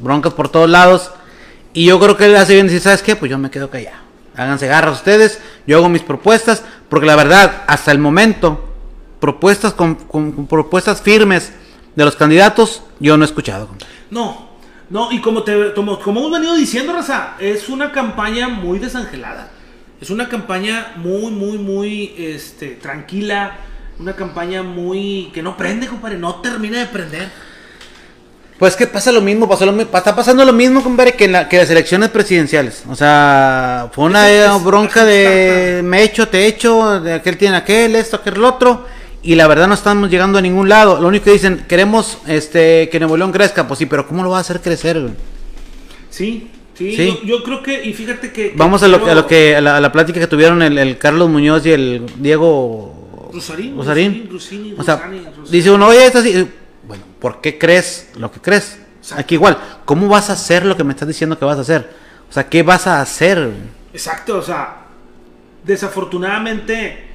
broncas 0.00 0.32
por 0.34 0.48
todos 0.48 0.70
lados. 0.70 1.10
Y 1.72 1.86
yo 1.86 1.98
creo 1.98 2.16
que 2.16 2.26
él 2.26 2.36
hace 2.36 2.54
bien 2.54 2.66
decir, 2.66 2.82
¿sabes 2.82 3.02
qué? 3.02 3.16
Pues 3.16 3.32
yo 3.32 3.38
me 3.38 3.50
quedo 3.50 3.68
callado. 3.68 3.96
Háganse 4.36 4.68
garras 4.68 4.98
ustedes, 4.98 5.40
yo 5.66 5.78
hago 5.78 5.88
mis 5.88 6.02
propuestas, 6.02 6.62
porque 6.88 7.06
la 7.06 7.16
verdad, 7.16 7.62
hasta 7.66 7.90
el 7.90 7.98
momento, 7.98 8.64
propuestas 9.18 9.72
con, 9.72 9.96
con- 9.96 10.30
con 10.30 10.46
propuestas 10.46 11.02
firmes 11.02 11.52
de 11.94 12.04
los 12.04 12.16
candidatos, 12.16 12.82
yo 13.00 13.16
no 13.16 13.24
he 13.24 13.26
escuchado. 13.26 13.68
No, 14.10 14.50
no, 14.90 15.10
y 15.12 15.20
como, 15.20 15.42
te, 15.42 15.72
como, 15.74 15.98
como 16.00 16.20
hemos 16.20 16.32
venido 16.32 16.54
diciendo, 16.54 16.92
Raza, 16.92 17.34
es 17.38 17.68
una 17.68 17.90
campaña 17.92 18.48
muy 18.48 18.78
desangelada. 18.78 19.50
Es 20.00 20.10
una 20.10 20.28
campaña 20.28 20.92
muy, 20.96 21.30
muy, 21.30 21.58
muy 21.58 22.14
este, 22.18 22.70
tranquila. 22.70 23.56
Una 23.98 24.14
campaña 24.14 24.62
muy. 24.62 25.30
que 25.32 25.42
no 25.42 25.56
prende, 25.56 25.86
compadre. 25.86 26.18
No 26.18 26.36
termina 26.36 26.80
de 26.80 26.86
prender. 26.86 27.28
Pues 28.58 28.76
que 28.76 28.86
pasa 28.86 29.10
lo 29.10 29.20
mismo, 29.20 29.48
pasó 29.48 29.66
lo 29.66 29.80
está 29.82 30.14
pasando 30.14 30.44
lo 30.44 30.52
mismo, 30.52 30.82
compadre, 30.82 31.14
que 31.14 31.24
en 31.24 31.32
la- 31.32 31.48
que 31.48 31.56
las 31.58 31.70
elecciones 31.70 32.10
presidenciales. 32.10 32.84
O 32.88 32.94
sea, 32.94 33.88
fue 33.92 34.04
una 34.04 34.30
es- 34.30 34.62
bronca 34.62 35.04
de 35.04 35.80
me 35.84 36.02
echo, 36.02 36.28
te 36.28 36.46
echo, 36.46 37.00
de 37.00 37.14
aquel 37.14 37.36
tiene 37.36 37.56
aquel, 37.56 37.96
esto, 37.96 38.16
aquel 38.16 38.34
lo 38.34 38.48
otro. 38.48 38.86
Y 39.24 39.34
la 39.36 39.46
verdad 39.48 39.66
no 39.66 39.74
estamos 39.74 40.10
llegando 40.10 40.38
a 40.38 40.42
ningún 40.42 40.68
lado. 40.68 41.00
Lo 41.00 41.08
único 41.08 41.24
que 41.24 41.32
dicen, 41.32 41.64
queremos 41.66 42.18
este 42.26 42.88
que 42.90 42.98
Nuevo 43.00 43.16
León 43.16 43.32
crezca. 43.32 43.66
Pues 43.66 43.78
sí, 43.78 43.86
pero 43.86 44.06
¿cómo 44.06 44.22
lo 44.22 44.30
va 44.30 44.38
a 44.38 44.40
hacer 44.42 44.60
crecer? 44.60 45.00
güey? 45.00 45.14
Sí, 46.10 46.50
sí. 46.74 46.94
Sí. 46.96 47.18
Yo, 47.22 47.38
yo 47.38 47.42
creo 47.44 47.62
que. 47.62 47.84
Y 47.84 47.94
fíjate 47.94 48.32
que. 48.32 48.50
que 48.50 48.56
Vamos 48.56 48.82
a 48.82 48.88
lo, 48.88 49.02
que- 49.02 49.10
a 49.10 49.14
lo 49.14 49.26
quiero- 49.26 49.52
que 49.52 49.56
a 49.56 49.60
la, 49.60 49.76
a 49.78 49.80
la 49.80 49.90
plática 49.92 50.20
que 50.20 50.26
tuvieron 50.26 50.60
el, 50.62 50.76
el 50.78 50.98
Carlos 50.98 51.28
Muñoz 51.30 51.64
y 51.66 51.70
el 51.72 52.04
Diego 52.16 53.30
Rosarín. 53.32 53.76
Rosarín. 53.76 54.28
Rosarín, 54.30 54.74
O 54.78 54.82
sea, 54.84 55.10
dice 55.50 55.70
uno, 55.70 55.86
oye, 55.88 56.04
esto 56.06 56.18
así. 56.18 56.46
Bueno, 56.86 57.02
¿por 57.18 57.40
qué 57.40 57.56
crees 57.58 58.10
lo 58.18 58.30
que 58.30 58.40
crees? 58.40 58.78
Exacto. 59.00 59.22
Aquí 59.22 59.34
igual, 59.36 59.56
¿cómo 59.86 60.06
vas 60.08 60.28
a 60.30 60.34
hacer 60.34 60.64
lo 60.66 60.76
que 60.76 60.84
me 60.84 60.92
estás 60.92 61.08
diciendo 61.08 61.38
que 61.38 61.44
vas 61.46 61.56
a 61.58 61.62
hacer? 61.62 61.90
O 62.28 62.32
sea, 62.32 62.48
¿qué 62.48 62.62
vas 62.62 62.86
a 62.86 63.00
hacer? 63.00 63.50
Exacto, 63.92 64.36
o 64.38 64.42
sea, 64.42 64.82
desafortunadamente, 65.64 67.13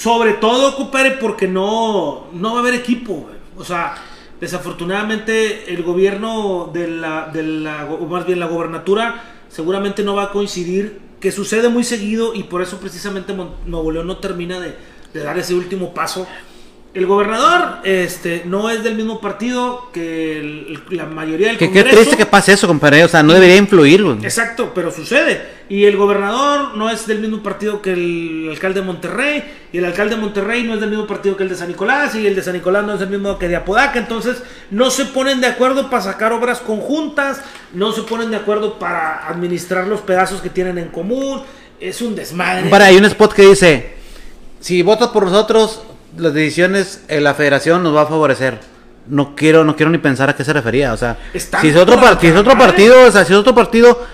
sobre 0.00 0.32
todo, 0.32 0.76
compadre, 0.76 1.18
porque 1.20 1.46
no, 1.46 2.28
no 2.32 2.52
va 2.52 2.56
a 2.56 2.60
haber 2.60 2.72
equipo. 2.72 3.28
O 3.58 3.64
sea, 3.64 3.96
desafortunadamente 4.40 5.74
el 5.74 5.82
gobierno 5.82 6.70
de 6.72 6.88
la, 6.88 7.28
de 7.30 7.42
la, 7.42 7.84
o 7.84 8.06
más 8.06 8.24
bien 8.24 8.40
la 8.40 8.46
gobernatura, 8.46 9.22
seguramente 9.50 10.02
no 10.02 10.14
va 10.14 10.24
a 10.24 10.30
coincidir, 10.30 11.00
que 11.20 11.30
sucede 11.30 11.68
muy 11.68 11.84
seguido 11.84 12.34
y 12.34 12.44
por 12.44 12.62
eso 12.62 12.78
precisamente 12.78 13.34
Nuevo 13.66 13.92
León 13.92 14.06
no 14.06 14.16
termina 14.16 14.58
de 14.58 14.74
dar 15.12 15.38
ese 15.38 15.54
último 15.54 15.92
paso. 15.92 16.26
El 16.92 17.06
gobernador 17.06 17.78
este, 17.84 18.42
no 18.46 18.68
es 18.68 18.82
del 18.82 18.96
mismo 18.96 19.20
partido 19.20 19.90
que 19.92 20.40
el- 20.40 20.82
la 20.90 21.06
mayoría 21.06 21.46
del 21.46 21.56
Que 21.56 21.68
qué 21.70 21.82
Congreso. 21.82 21.96
triste 21.98 22.16
que 22.16 22.26
pase 22.26 22.52
eso, 22.52 22.66
compadre. 22.66 23.04
O 23.04 23.08
sea, 23.08 23.22
no 23.22 23.32
debería 23.32 23.56
influir, 23.58 24.02
güey. 24.02 24.16
Exacto, 24.24 24.72
pero 24.74 24.90
sucede. 24.90 25.40
Y 25.68 25.84
el 25.84 25.96
gobernador 25.96 26.76
no 26.76 26.90
es 26.90 27.06
del 27.06 27.20
mismo 27.20 27.44
partido 27.44 27.80
que 27.80 27.92
el 27.92 28.48
alcalde 28.50 28.80
de 28.80 28.86
Monterrey. 28.86 29.44
Y 29.72 29.78
el 29.78 29.84
alcalde 29.84 30.16
de 30.16 30.20
Monterrey 30.20 30.64
no 30.64 30.74
es 30.74 30.80
del 30.80 30.90
mismo 30.90 31.06
partido 31.06 31.36
que 31.36 31.44
el 31.44 31.48
de 31.48 31.54
San 31.54 31.68
Nicolás. 31.68 32.16
Y 32.16 32.26
el 32.26 32.34
de 32.34 32.42
San 32.42 32.54
Nicolás 32.54 32.84
no 32.84 32.94
es 32.96 33.00
el 33.00 33.08
mismo 33.08 33.38
que 33.38 33.46
de 33.46 33.54
Apodaca. 33.54 33.96
Entonces 34.00 34.42
no 34.72 34.90
se 34.90 35.04
ponen 35.04 35.40
de 35.40 35.46
acuerdo 35.46 35.90
para 35.90 36.02
sacar 36.02 36.32
obras 36.32 36.58
conjuntas. 36.58 37.40
No 37.72 37.92
se 37.92 38.02
ponen 38.02 38.32
de 38.32 38.36
acuerdo 38.36 38.80
para 38.80 39.28
administrar 39.28 39.86
los 39.86 40.00
pedazos 40.00 40.40
que 40.40 40.50
tienen 40.50 40.76
en 40.76 40.88
común. 40.88 41.40
Es 41.78 42.02
un 42.02 42.16
desmadre. 42.16 42.62
Compadre, 42.62 42.86
hay 42.86 42.96
un 42.96 43.04
spot 43.04 43.32
que 43.32 43.42
dice: 43.46 43.92
Si 44.58 44.82
votas 44.82 45.10
por 45.10 45.22
nosotros, 45.24 45.84
las 46.16 46.34
decisiones 46.34 47.02
en 47.08 47.24
la 47.24 47.34
federación 47.34 47.82
nos 47.82 47.94
va 47.94 48.02
a 48.02 48.06
favorecer. 48.06 48.58
No 49.06 49.34
quiero, 49.34 49.64
no 49.64 49.76
quiero 49.76 49.90
ni 49.90 49.98
pensar 49.98 50.28
a 50.30 50.36
qué 50.36 50.44
se 50.44 50.52
refería. 50.52 50.92
O 50.92 50.96
sea, 50.96 51.18
si 51.60 51.68
es 51.68 51.76
otro, 51.76 51.98
si 52.20 52.26
es 52.28 52.36
otro 52.36 52.56
partido, 52.56 53.06
o 53.06 53.10
sea, 53.10 53.24
si 53.24 53.32
es 53.32 53.38
otro 53.38 53.54
partido, 53.54 54.06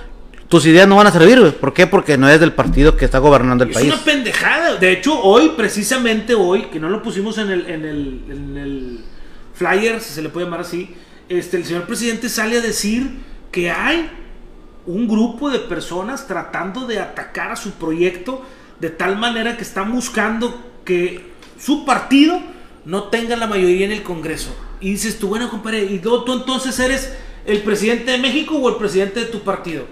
tus 0.48 0.64
ideas 0.66 0.86
no 0.88 0.96
van 0.96 1.08
a 1.08 1.10
servir, 1.12 1.40
güey. 1.40 1.52
¿Por 1.52 1.74
qué? 1.74 1.86
Porque 1.86 2.16
no 2.16 2.28
es 2.28 2.38
del 2.40 2.52
partido 2.52 2.96
que 2.96 3.04
está 3.04 3.18
gobernando 3.18 3.64
el 3.64 3.70
Es 3.70 3.76
país. 3.76 3.92
una 3.92 4.02
pendejada. 4.02 4.76
De 4.76 4.92
hecho, 4.92 5.20
hoy, 5.20 5.52
precisamente 5.56 6.34
hoy, 6.34 6.66
que 6.72 6.78
no 6.78 6.88
lo 6.88 7.02
pusimos 7.02 7.36
en 7.38 7.50
el, 7.50 7.66
en 7.68 7.84
el, 7.84 8.20
en 8.30 8.56
el 8.56 9.00
flyer, 9.54 10.00
si 10.00 10.14
se 10.14 10.22
le 10.22 10.28
puede 10.28 10.46
llamar 10.46 10.60
así, 10.60 10.94
este, 11.28 11.56
el 11.56 11.64
señor 11.64 11.82
presidente 11.86 12.28
sale 12.28 12.58
a 12.58 12.60
decir 12.60 13.10
que 13.50 13.70
hay 13.70 14.08
un 14.86 15.08
grupo 15.08 15.50
de 15.50 15.58
personas 15.58 16.28
tratando 16.28 16.86
de 16.86 17.00
atacar 17.00 17.50
a 17.50 17.56
su 17.56 17.72
proyecto 17.72 18.42
de 18.78 18.90
tal 18.90 19.16
manera 19.16 19.56
que 19.56 19.64
están 19.64 19.90
buscando 19.92 20.62
que 20.84 21.34
su 21.66 21.84
partido 21.84 22.40
no 22.84 23.04
tenga 23.04 23.34
la 23.34 23.48
mayoría 23.48 23.86
en 23.86 23.90
el 23.90 24.04
Congreso. 24.04 24.54
Y 24.80 24.92
dices 24.92 25.18
tú, 25.18 25.26
bueno, 25.26 25.50
compadre, 25.50 25.82
¿y 25.82 25.98
tú, 25.98 26.24
tú 26.24 26.32
entonces 26.32 26.78
eres 26.78 27.12
el 27.44 27.62
presidente 27.62 28.12
de 28.12 28.18
México 28.18 28.54
o 28.54 28.68
el 28.68 28.76
presidente 28.76 29.18
de 29.18 29.26
tu 29.26 29.40
partido? 29.40 29.84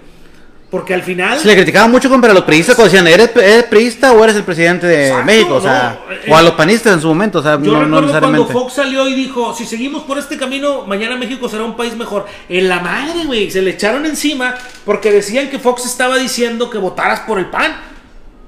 Porque 0.71 0.93
al 0.93 1.03
final... 1.03 1.37
Se 1.37 1.47
le 1.47 1.53
criticaba 1.53 1.89
mucho 1.89 2.09
compadre, 2.09 2.31
a 2.31 2.35
los 2.35 2.45
priistas 2.45 2.75
cuando 2.75 2.93
decían, 2.93 3.07
¿eres, 3.07 3.29
eres 3.35 3.65
priista 3.65 4.13
o 4.13 4.23
eres 4.23 4.37
el 4.37 4.43
presidente 4.43 4.87
de 4.87 5.07
Exacto, 5.07 5.25
México? 5.25 5.55
O 5.55 5.61
sea, 5.61 5.99
no, 6.07 6.13
eh, 6.13 6.21
o 6.29 6.37
a 6.37 6.41
los 6.41 6.53
panistas 6.53 6.93
en 6.93 7.01
su 7.01 7.09
momento, 7.09 7.39
o 7.39 7.43
sea, 7.43 7.59
Yo 7.59 7.59
no, 7.59 7.71
no 7.71 7.73
recuerdo 7.73 7.89
cuando 7.89 8.01
necesariamente. 8.07 8.53
Fox 8.53 8.73
salió 8.73 9.09
y 9.09 9.13
dijo, 9.13 9.53
si 9.53 9.65
seguimos 9.65 10.03
por 10.03 10.17
este 10.17 10.37
camino, 10.37 10.85
mañana 10.85 11.17
México 11.17 11.49
será 11.49 11.65
un 11.65 11.75
país 11.75 11.93
mejor. 11.97 12.25
En 12.47 12.69
la 12.69 12.79
madre, 12.79 13.25
güey, 13.25 13.51
se 13.51 13.61
le 13.61 13.71
echaron 13.71 14.05
encima 14.05 14.55
porque 14.85 15.11
decían 15.11 15.49
que 15.49 15.59
Fox 15.59 15.85
estaba 15.85 16.17
diciendo 16.17 16.69
que 16.69 16.77
votaras 16.77 17.19
por 17.21 17.37
el 17.37 17.47
PAN. 17.47 17.94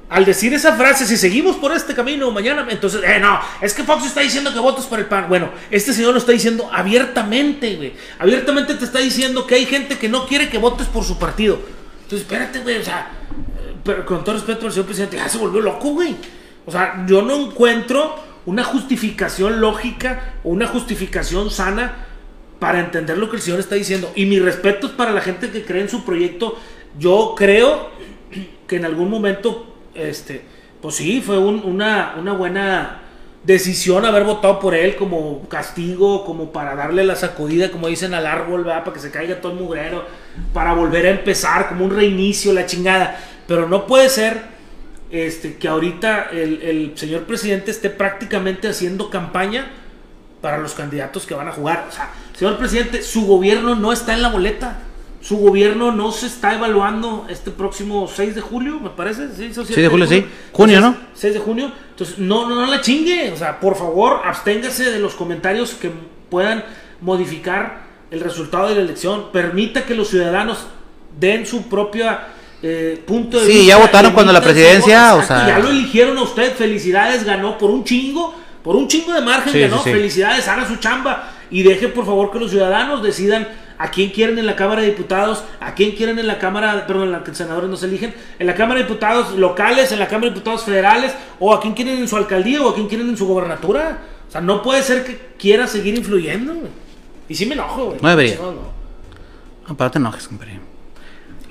Al 0.10 0.24
decir 0.24 0.54
esa 0.54 0.74
frase, 0.78 1.06
si 1.06 1.18
seguimos 1.18 1.58
por 1.58 1.74
este 1.74 1.94
camino, 1.94 2.32
mañana, 2.32 2.66
entonces, 2.70 3.02
eh, 3.04 3.20
no, 3.20 3.40
es 3.62 3.74
que 3.74 3.84
Fox 3.84 4.06
está 4.06 4.22
diciendo 4.22 4.54
que 4.54 4.60
votes 4.60 4.86
por 4.86 5.00
el 5.00 5.06
PAN. 5.06 5.28
Bueno, 5.28 5.50
este 5.70 5.92
señor 5.94 6.14
lo 6.14 6.20
está 6.20 6.32
diciendo 6.32 6.70
abiertamente, 6.72 7.76
güey. 7.76 7.94
Abiertamente 8.18 8.76
te 8.76 8.86
está 8.86 9.00
diciendo 9.00 9.46
que 9.46 9.56
hay 9.56 9.66
gente 9.66 9.98
que 9.98 10.08
no 10.08 10.26
quiere 10.26 10.48
que 10.48 10.58
votes 10.58 10.88
por 10.88 11.04
su 11.04 11.20
partido. 11.20 11.60
Entonces, 12.04 12.22
espérate, 12.22 12.60
güey, 12.60 12.78
o 12.78 12.84
sea, 12.84 13.12
pero 13.84 14.06
con 14.06 14.24
todo 14.24 14.36
respeto 14.36 14.66
al 14.66 14.72
señor 14.72 14.86
presidente, 14.86 15.18
ya 15.18 15.28
se 15.28 15.38
volvió 15.38 15.60
loco, 15.60 15.90
güey. 15.90 16.16
O 16.66 16.72
sea, 16.72 17.06
yo 17.06 17.22
no 17.22 17.36
encuentro 17.36 18.16
una 18.46 18.64
justificación 18.64 19.60
lógica 19.60 20.36
o 20.44 20.50
una 20.50 20.68
justificación 20.68 21.52
sana 21.52 22.06
para 22.60 22.80
entender 22.80 23.18
lo 23.18 23.30
que 23.30 23.36
el 23.36 23.42
señor 23.42 23.60
está 23.60 23.76
diciendo. 23.76 24.12
Y 24.16 24.26
mi 24.26 24.40
respeto 24.40 24.88
es 24.88 24.94
para 24.94 25.12
la 25.12 25.22
gente 25.22 25.52
que 25.52 25.64
cree 25.64 25.82
en 25.82 25.90
su 25.90 26.04
proyecto. 26.04 26.58
Yo 26.98 27.36
creo 27.38 27.92
que 28.68 28.78
en 28.78 28.86
algún 28.86 29.10
momento, 29.10 29.77
este, 29.98 30.42
pues 30.82 30.96
sí, 30.96 31.22
fue 31.22 31.38
un- 31.38 31.64
una, 31.64 32.16
una 32.20 32.34
buena 32.34 33.02
decisión 33.44 34.04
haber 34.06 34.24
votado 34.26 34.60
por 34.60 34.76
él 34.76 34.96
como 34.96 35.48
castigo, 35.48 36.26
como 36.26 36.52
para 36.52 36.76
darle 36.76 37.04
la 37.06 37.16
sacudida, 37.16 37.72
como 37.72 37.88
dicen 37.88 38.14
al 38.14 38.26
árbol, 38.28 38.64
¿verdad? 38.64 38.84
para 38.84 38.94
que 38.94 39.00
se 39.00 39.10
caiga 39.12 39.40
todo 39.40 39.54
el 39.54 39.60
mugrero, 39.60 40.04
para 40.54 40.74
volver 40.74 41.06
a 41.06 41.12
empezar, 41.12 41.70
como 41.70 41.86
un 41.86 41.96
reinicio, 41.96 42.52
la 42.54 42.66
chingada. 42.66 43.18
Pero 43.48 43.68
no 43.70 43.88
puede 43.88 44.10
ser 44.10 44.42
este, 45.12 45.56
que 45.58 45.68
ahorita 45.70 46.28
el, 46.32 46.62
el 46.62 46.92
señor 46.98 47.24
presidente 47.24 47.72
esté 47.72 47.90
prácticamente 47.90 48.68
haciendo 48.68 49.10
campaña 49.10 49.68
para 50.42 50.58
los 50.58 50.74
candidatos 50.74 51.26
que 51.26 51.34
van 51.34 51.48
a 51.48 51.52
jugar. 51.54 51.86
O 51.90 51.92
sea, 51.94 52.10
señor 52.38 52.58
presidente, 52.58 53.02
su 53.02 53.26
gobierno 53.26 53.76
no 53.76 53.94
está 53.94 54.14
en 54.14 54.22
la 54.22 54.30
boleta. 54.30 54.80
Su 55.28 55.38
gobierno 55.38 55.92
no 55.92 56.12
se 56.14 56.28
está 56.28 56.54
evaluando 56.54 57.26
este 57.30 57.52
próximo 57.52 58.08
6 58.08 58.36
de 58.36 58.42
julio, 58.42 58.80
me 58.80 58.92
parece. 58.92 59.28
¿sí? 59.36 59.46
¿Eso 59.52 59.66
6 59.66 59.76
de 59.76 59.88
julio, 59.90 60.08
sí. 60.08 60.26
Junio, 60.54 60.80
¿no? 60.80 60.96
6 61.16 61.34
de 61.34 61.40
junio. 61.40 61.72
Entonces, 61.90 62.18
no, 62.18 62.48
no, 62.48 62.56
no 62.56 62.66
la 62.68 62.80
chingue. 62.80 63.32
O 63.34 63.36
sea, 63.36 63.60
por 63.60 63.76
favor, 63.76 64.22
absténgase 64.24 64.90
de 64.92 65.00
los 65.00 65.16
comentarios 65.16 65.72
que 65.74 65.92
puedan 66.30 66.64
modificar 67.02 67.82
el 68.12 68.20
resultado 68.22 68.70
de 68.70 68.76
la 68.76 68.82
elección. 68.82 69.26
Permita 69.34 69.86
que 69.86 69.96
los 69.96 70.08
ciudadanos 70.10 70.60
den 71.20 71.46
su 71.46 71.64
propia 71.64 72.28
eh, 72.64 73.04
punto 73.06 73.40
de 73.40 73.46
Sí, 73.48 73.52
vista. 73.60 73.68
ya 73.68 73.78
votaron 73.78 74.14
cuando 74.14 74.32
la 74.34 74.42
presidencia, 74.42 75.12
voto. 75.14 75.24
o 75.26 75.28
sea- 75.28 75.48
Ya 75.48 75.60
lo 75.60 75.70
eligieron 75.70 76.18
a 76.18 76.22
usted. 76.24 76.54
Felicidades, 76.56 77.24
ganó 77.24 77.58
por 77.58 77.70
un 77.70 77.84
chingo. 77.84 78.34
Por 78.64 78.76
un 78.76 78.88
chingo 78.88 79.14
de 79.14 79.22
margen 79.22 79.52
Sí, 79.54 79.60
ganó. 79.60 79.78
sí, 79.78 79.84
sí. 79.86 79.92
Felicidades, 79.92 80.48
haga 80.48 80.68
su 80.68 80.78
chamba. 80.78 81.32
Y 81.52 81.64
deje, 81.64 81.88
por 81.90 82.06
favor, 82.06 82.32
que 82.32 82.40
los 82.40 82.50
ciudadanos 82.52 83.04
decidan 83.04 83.48
a 83.80 83.92
quién 83.92 84.10
quieren 84.10 84.40
en 84.40 84.46
la 84.46 84.56
Cámara 84.56 84.82
de 84.82 84.88
Diputados, 84.88 85.44
a 85.60 85.74
quién 85.74 85.92
quieren 85.92 86.18
en 86.20 86.28
la 86.28 86.40
Cámara, 86.40 86.86
perdón, 86.88 87.04
en 87.04 87.12
la 87.12 87.24
que 87.24 87.34
senadores 87.36 87.70
no 87.70 87.76
se 87.78 87.86
eligen, 87.86 88.14
en 88.40 88.48
la 88.48 88.56
Cámara 88.56 88.80
de 88.80 88.86
Diputados 88.88 89.34
locales, 89.38 89.92
en 89.92 90.00
la 90.00 90.08
Cámara 90.08 90.30
de 90.30 90.36
Diputados 90.36 90.64
federales, 90.64 91.14
o 91.40 91.54
a 91.54 91.60
quién 91.62 91.74
quieren 91.74 91.98
en 91.98 92.08
su 92.08 92.16
alcaldía, 92.18 92.62
o 92.62 92.70
a 92.70 92.74
quién 92.76 92.88
quieren 92.88 93.10
en 93.10 93.18
su 93.18 93.28
gobernatura. 93.28 94.00
O 94.28 94.32
sea, 94.32 94.42
no 94.42 94.62
puede 94.62 94.82
ser 94.84 95.04
que 95.06 95.34
quiera 95.38 95.68
seguir 95.68 95.96
influyendo. 95.98 96.54
Y 97.30 97.36
sí 97.36 97.46
me 97.46 97.54
enojo, 97.54 97.86
güey. 97.86 97.98
No 98.02 98.10
debería. 98.10 98.36
No, 98.38 98.52
no. 98.52 98.62
No, 99.68 99.78
pero 99.78 99.92
te 99.92 99.98
enojes, 100.00 100.28
compadre. 100.28 100.60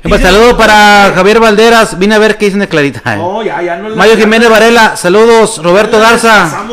Pues, 0.02 0.20
saludo 0.22 0.56
para 0.56 1.12
Javier 1.14 1.40
Valderas. 1.40 1.98
Vine 1.98 2.14
a 2.14 2.18
ver 2.18 2.38
qué 2.38 2.44
dicen 2.46 2.60
de 2.60 2.68
Clarita. 2.68 3.14
eh. 3.14 3.16
No, 3.18 3.42
ya, 3.42 3.60
ya 3.62 3.76
no 3.76 3.94
ya- 3.94 4.16
Jiménez 4.16 4.48
Varela, 4.48 4.96
saludos. 4.96 5.60
Roberto 5.62 5.98
Garza. 5.98 6.64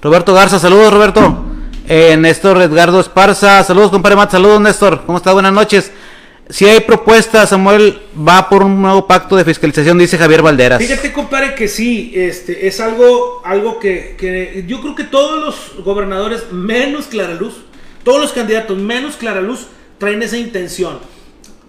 Roberto 0.00 0.32
Garza, 0.34 0.58
saludos 0.58 0.92
Roberto. 0.92 1.44
Eh, 1.92 2.16
Néstor 2.16 2.62
Edgardo 2.62 3.00
Esparza, 3.00 3.64
saludos 3.64 3.90
compadre 3.90 4.14
Matt, 4.14 4.30
saludos 4.30 4.60
Néstor, 4.60 5.02
¿cómo 5.06 5.18
está? 5.18 5.32
Buenas 5.32 5.52
noches. 5.52 5.90
Si 6.48 6.64
hay 6.64 6.78
propuestas, 6.78 7.48
Samuel 7.48 8.00
va 8.16 8.48
por 8.48 8.62
un 8.62 8.80
nuevo 8.80 9.08
pacto 9.08 9.34
de 9.34 9.44
fiscalización, 9.44 9.98
dice 9.98 10.16
Javier 10.16 10.40
Valderas. 10.40 10.80
Fíjate, 10.80 11.12
compadre, 11.12 11.56
que 11.56 11.66
sí, 11.66 12.12
este, 12.14 12.68
es 12.68 12.78
algo, 12.78 13.42
algo 13.44 13.80
que, 13.80 14.14
que 14.16 14.64
yo 14.68 14.80
creo 14.80 14.94
que 14.94 15.02
todos 15.02 15.44
los 15.44 15.84
gobernadores, 15.84 16.52
menos 16.52 17.06
Claraluz, 17.06 17.54
todos 18.04 18.20
los 18.20 18.30
candidatos, 18.30 18.78
menos 18.78 19.16
Claraluz, 19.16 19.66
traen 19.98 20.22
esa 20.22 20.36
intención. 20.36 21.00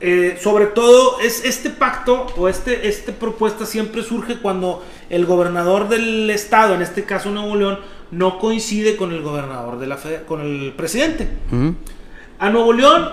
Eh, 0.02 0.38
sobre 0.40 0.68
todo, 0.68 1.20
es 1.20 1.46
este 1.46 1.72
pacto 1.72 2.28
o 2.38 2.48
este, 2.48 2.88
esta 2.88 3.12
propuesta 3.12 3.66
siempre 3.66 4.04
surge 4.04 4.38
cuando 4.38 4.86
el 5.10 5.26
gobernador 5.26 5.90
del 5.90 6.30
estado, 6.30 6.76
en 6.76 6.84
este 6.84 7.06
caso 7.06 7.32
Nuevo 7.32 7.56
León, 7.56 7.80
no 8.12 8.40
coincide 8.40 8.96
con 8.98 9.12
el 9.12 9.22
gobernador 9.22 9.80
de 9.80 9.88
la 9.88 9.98
fede- 9.98 10.24
con 10.26 10.42
el 10.42 10.74
presidente. 10.74 11.28
A 12.40 12.50
Nuevo 12.50 12.74
León, 12.74 13.10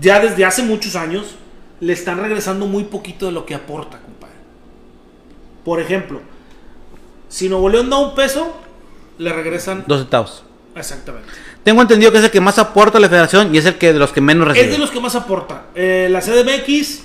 ya 0.00 0.20
desde 0.20 0.44
hace 0.44 0.62
muchos 0.62 0.96
años, 0.96 1.36
le 1.80 1.92
están 1.92 2.18
regresando 2.20 2.66
muy 2.66 2.84
poquito 2.84 3.26
de 3.26 3.32
lo 3.32 3.46
que 3.46 3.54
aporta, 3.54 3.98
compadre. 4.00 4.34
Por 5.64 5.80
ejemplo, 5.80 6.20
si 7.28 7.48
Nuevo 7.48 7.68
León 7.68 7.88
da 7.90 7.98
un 7.98 8.14
peso, 8.14 8.54
le 9.18 9.32
regresan. 9.32 9.84
Dos 9.86 10.00
centavos. 10.00 10.44
Exactamente. 10.76 11.28
Tengo 11.62 11.80
entendido 11.82 12.10
que 12.12 12.18
es 12.18 12.24
el 12.24 12.30
que 12.30 12.40
más 12.40 12.58
aporta 12.58 12.98
a 12.98 13.00
la 13.00 13.08
federación 13.08 13.54
y 13.54 13.58
es 13.58 13.64
el 13.64 13.76
que 13.76 13.92
de 13.92 13.98
los 13.98 14.12
que 14.12 14.20
menos 14.20 14.46
recibe. 14.48 14.66
Es 14.66 14.72
de 14.72 14.78
los 14.78 14.90
que 14.90 15.00
más 15.00 15.14
aporta. 15.14 15.66
Eh, 15.74 16.08
la 16.10 16.20
CDMX 16.20 17.02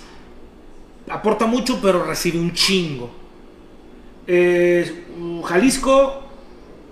aporta 1.09 1.45
mucho, 1.45 1.79
pero 1.81 2.03
recibe 2.03 2.39
un 2.39 2.51
chingo. 2.53 3.09
Eh, 4.27 5.05
Jalisco, 5.45 6.28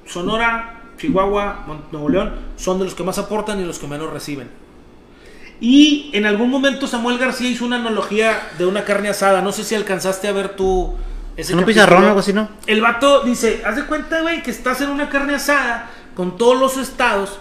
Sonora, 0.08 0.82
Chihuahua, 0.98 1.66
Nuevo 1.92 2.10
León 2.10 2.34
son 2.56 2.80
de 2.80 2.86
los 2.86 2.96
que 2.96 3.04
más 3.04 3.18
aportan 3.18 3.60
y 3.60 3.66
los 3.66 3.80
que 3.80 3.88
menos 3.88 4.12
reciben. 4.12 4.50
Y 5.60 6.12
en 6.14 6.26
algún 6.26 6.50
momento 6.50 6.88
Samuel 6.88 7.18
García 7.18 7.50
hizo 7.50 7.66
una 7.66 7.78
analogía 7.78 8.50
de 8.58 8.66
una 8.66 8.84
carne 8.84 9.10
asada. 9.10 9.42
No 9.42 9.52
sé 9.52 9.64
si 9.64 9.76
alcanzaste 9.76 10.28
a 10.28 10.32
ver 10.32 10.50
tú 10.50 10.96
ese 11.36 11.54
¿En 11.54 11.60
un 11.60 11.66
pizarrón 11.66 12.04
o 12.04 12.08
algo 12.08 12.20
así, 12.20 12.34
no? 12.34 12.50
El 12.66 12.82
vato 12.82 13.24
dice, 13.24 13.62
haz 13.66 13.76
de 13.76 13.86
cuenta, 13.86 14.22
güey, 14.22 14.44
que 14.44 14.52
estás 14.52 14.82
en 14.82 14.90
una 14.90 15.10
carne 15.10 15.36
asada 15.36 15.90
con 16.16 16.38
todos 16.38 16.60
los 16.60 16.78
estados 16.78 17.40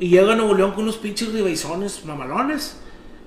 y 0.00 0.08
llega 0.08 0.34
Nuevo 0.34 0.54
León 0.54 0.72
con 0.72 0.84
unos 0.84 0.96
pinches 0.96 1.32
ribeizones 1.32 2.04
mamalones. 2.04 2.78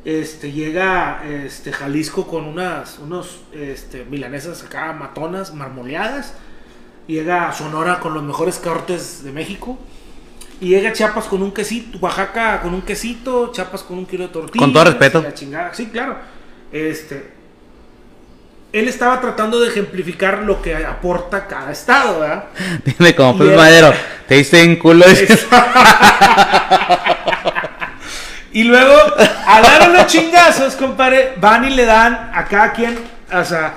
este, 0.05 0.51
llega 0.51 1.24
este, 1.24 1.72
Jalisco 1.72 2.26
con 2.26 2.45
unas 2.45 2.97
unos 2.99 3.41
este, 3.53 4.05
milanesas 4.05 4.63
acá 4.63 4.93
matonas, 4.93 5.53
marmoleadas. 5.53 6.34
Llega 7.08 7.52
Sonora 7.54 7.99
con 7.99 8.14
los 8.14 8.24
mejores 8.24 8.58
cortes 8.58 9.24
de 9.24 9.32
México. 9.32 9.78
Y 10.60 10.70
llega 10.70 10.93
Chiapas 10.93 11.26
con 11.26 11.41
un 11.41 11.52
quesito, 11.52 11.97
Oaxaca 11.99 12.62
con 12.62 12.74
un 12.74 12.84
quesito, 12.84 13.52
Chiapas 13.52 13.82
con 13.82 13.97
un 13.97 14.06
kilo 14.06 14.28
de 14.28 14.34
tortillas. 14.34 14.60
Con 14.64 14.72
todo 14.72 14.84
respeto. 14.84 15.26
Sí, 15.74 15.88
claro. 15.88 16.18
Este, 16.72 17.32
él 18.72 18.88
estaba 18.88 19.20
tratando 19.20 19.60
de 19.60 19.70
ejemplificar 19.70 20.43
lo 20.43 20.62
que 20.62 20.76
aporta 20.76 21.47
cada 21.47 21.72
estado, 21.72 22.20
¿verdad? 22.20 22.45
Dime 22.86 23.16
como 23.16 23.43
era- 23.43 23.58
Madero, 23.58 23.93
te 24.28 24.36
diste 24.36 24.62
en 24.62 24.76
culo. 24.78 25.06
Y 28.54 28.64
luego, 28.66 28.93
a 29.47 29.62
dar 29.62 29.89
los 29.91 30.08
chingazos, 30.08 30.76
compadre, 30.76 31.36
van 31.38 31.64
y 31.64 31.70
le 31.70 31.86
dan 31.86 32.32
a 32.34 32.43
cada 32.43 32.74
quien, 32.74 32.99
o 33.32 33.45
sea, 33.45 33.74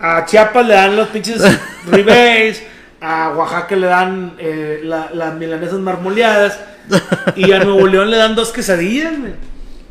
a 0.00 0.24
Chiapas 0.24 0.66
le 0.66 0.74
dan 0.74 0.96
los 0.96 1.08
pinches 1.08 1.40
rebates, 1.90 2.62
a 3.00 3.30
Oaxaca 3.36 3.76
le 3.76 3.86
dan 3.86 4.34
eh, 4.38 4.80
la- 4.84 5.10
las 5.12 5.34
milanesas 5.34 5.78
marmoleadas, 5.78 6.58
y 7.34 7.50
a 7.52 7.58
Nuevo 7.60 7.86
León 7.86 8.10
le 8.10 8.16
dan 8.16 8.34
dos 8.34 8.52
quesadillas, 8.52 9.18
güey. 9.18 9.32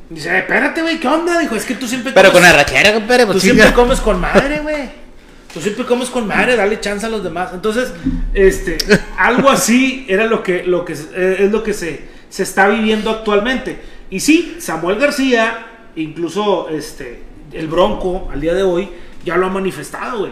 Dice, 0.10 0.30
"Eh, 0.30 0.40
espérate, 0.40 0.82
güey, 0.82 1.00
¿qué 1.00 1.08
onda? 1.08 1.40
Dijo, 1.40 1.56
es 1.56 1.66
que 1.66 1.76
tú 1.76 1.88
siempre 1.88 2.14
Pero 2.14 2.30
comes- 2.32 2.42
con 2.42 2.46
arrachera, 2.56 2.94
compadre, 2.94 3.26
Tú 3.26 3.32
pues 3.34 3.44
siempre 3.44 3.66
chinga. 3.66 3.76
comes 3.76 4.00
con 4.00 4.20
madre, 4.20 4.60
güey. 4.60 5.06
Tú 5.54 5.62
siempre 5.62 5.86
comes 5.86 6.10
con 6.10 6.28
madre, 6.28 6.56
dale 6.56 6.80
chance 6.82 7.06
a 7.06 7.10
los 7.10 7.24
demás. 7.24 7.52
Entonces, 7.54 7.92
este, 8.34 8.78
algo 9.18 9.50
así 9.50 10.06
era 10.10 10.26
lo 10.26 10.44
que, 10.44 10.64
lo 10.64 10.84
que 10.86 10.94
eh, 10.94 11.38
es 11.40 11.52
lo 11.52 11.64
que 11.64 11.74
se, 11.74 12.02
se 12.30 12.44
está 12.44 12.68
viviendo 12.68 13.10
actualmente. 13.10 13.80
Y 14.10 14.20
sí, 14.20 14.58
Samuel 14.60 15.00
García, 15.00 15.66
incluso 15.96 16.68
este, 16.70 17.22
el 17.54 17.68
Bronco, 17.68 18.30
al 18.32 18.42
día 18.42 18.54
de 18.54 18.64
hoy, 18.64 18.90
ya 19.26 19.36
lo 19.36 19.48
ha 19.48 19.50
manifestado, 19.50 20.20
güey. 20.20 20.32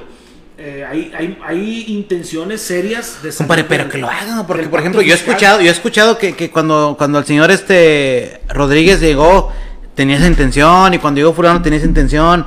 Eh, 0.58 0.86
hay, 0.88 1.12
hay, 1.18 1.38
hay 1.44 1.86
intenciones 1.88 2.62
serias 2.62 3.24
de 3.24 3.34
Compadre, 3.34 3.64
salir 3.64 3.66
pero 3.68 3.90
que 3.90 3.98
lo 3.98 4.08
hagan, 4.08 4.46
porque 4.46 4.68
por 4.68 4.80
ejemplo, 4.80 5.02
yo 5.02 5.14
he 5.14 5.18
escuchado, 5.18 5.60
yo 5.60 5.68
he 5.68 5.72
escuchado 5.72 6.20
que, 6.20 6.36
que 6.36 6.52
cuando, 6.52 6.96
cuando 6.96 7.18
el 7.18 7.26
señor 7.26 7.50
este 7.50 8.40
Rodríguez 8.50 9.02
llegó, 9.02 9.52
tenía 9.96 10.18
esa 10.18 10.28
intención, 10.28 10.94
y 10.94 11.00
cuando 11.00 11.20
llegó 11.20 11.34
fulano 11.34 11.62
tenía 11.62 11.80
esa 11.80 11.88
intención. 11.88 12.46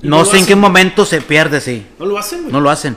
No 0.00 0.18
no 0.18 0.24
sé 0.24 0.38
en 0.38 0.46
qué 0.46 0.54
momento 0.54 1.04
se 1.04 1.20
pierde, 1.20 1.60
sí. 1.60 1.84
No 1.98 2.06
lo 2.06 2.16
hacen, 2.16 2.42
güey. 2.42 2.52
No 2.52 2.60
lo 2.60 2.70
hacen. 2.70 2.96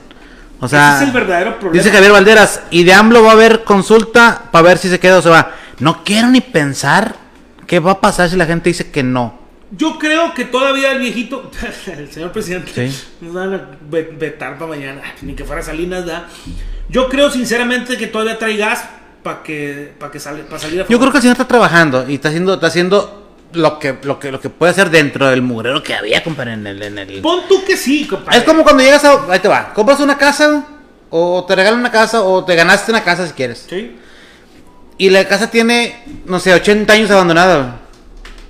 O 0.60 0.68
sea, 0.68 0.98
Ese 0.98 1.06
es 1.06 1.10
el 1.10 1.14
verdadero 1.16 1.60
problema. 1.60 1.84
dice 1.84 1.92
Javier 1.92 2.12
Valderas, 2.12 2.62
y 2.70 2.84
de 2.84 2.94
AMLO 2.94 3.24
va 3.24 3.32
a 3.32 3.34
haber 3.34 3.64
consulta 3.64 4.44
para 4.52 4.62
ver 4.62 4.78
si 4.78 4.90
se 4.90 5.00
queda 5.00 5.18
o 5.18 5.22
se 5.24 5.30
va. 5.30 5.56
No 5.80 6.04
quiero 6.04 6.28
ni 6.28 6.40
pensar 6.42 7.16
qué 7.66 7.80
va 7.80 7.94
a 7.94 8.00
pasar 8.00 8.30
si 8.30 8.36
la 8.36 8.46
gente 8.46 8.70
dice 8.70 8.92
que 8.92 9.02
no. 9.02 9.41
Yo 9.72 9.98
creo 9.98 10.34
que 10.34 10.46
todavía 10.46 10.92
el 10.92 11.00
viejito, 11.00 11.50
el 11.98 12.12
señor 12.12 12.32
presidente, 12.32 12.90
Sí. 12.92 13.04
nos 13.22 13.34
van 13.34 13.54
a 13.54 13.70
ve- 13.90 14.14
vetar 14.18 14.58
para 14.58 14.68
mañana, 14.72 15.02
ni 15.22 15.34
que 15.34 15.44
fuera 15.46 15.62
Salinas, 15.62 16.06
da. 16.06 16.28
Yo 16.90 17.08
creo 17.08 17.30
sinceramente 17.32 17.98
que 17.98 18.08
todavía 18.08 18.38
trae 18.38 18.58
gas 18.58 18.84
para 19.24 19.44
que, 19.44 19.94
para 19.98 20.12
que 20.12 20.20
sale, 20.20 20.44
para 20.44 20.60
salir 20.60 20.82
a 20.82 20.88
Yo 20.88 21.00
creo 21.00 21.12
que 21.12 21.18
el 21.20 21.22
señor 21.22 21.34
está 21.36 21.48
trabajando 21.48 22.10
y 22.10 22.16
está 22.16 22.28
haciendo, 22.30 22.56
está 22.56 22.68
haciendo 22.68 23.18
lo 23.54 23.80
que, 23.80 23.98
lo 24.04 24.20
que, 24.20 24.32
lo 24.32 24.42
que 24.42 24.50
puede 24.50 24.72
hacer 24.72 24.90
dentro 24.90 25.28
del 25.30 25.42
mugrero 25.42 25.82
que 25.84 25.94
había, 25.96 26.22
compadre, 26.24 26.54
en 26.54 26.68
el, 26.68 26.82
en 26.84 26.98
el... 26.98 27.22
Pon 27.22 27.42
tú 27.48 27.64
que 27.66 27.78
sí, 27.78 28.06
compadre. 28.08 28.40
Es 28.40 28.44
como 28.44 28.64
cuando 28.64 28.84
llegas 28.84 29.04
a. 29.06 29.32
Ahí 29.32 29.40
te 29.40 29.48
va. 29.48 29.74
Compras 29.74 30.00
una 30.02 30.18
casa. 30.18 30.66
O 31.10 31.46
te 31.46 31.56
regalan 31.56 31.80
una 31.82 31.92
casa. 31.92 32.22
O 32.24 32.44
te 32.46 32.56
ganaste 32.56 32.92
una 32.92 33.04
casa 33.04 33.28
si 33.28 33.34
quieres. 33.34 33.66
Sí. 33.70 33.98
Y 34.98 35.10
la 35.10 35.28
casa 35.28 35.50
tiene, 35.52 36.02
no 36.26 36.40
sé, 36.40 36.54
80 36.54 36.92
años 36.94 37.12
abandonada. 37.12 37.80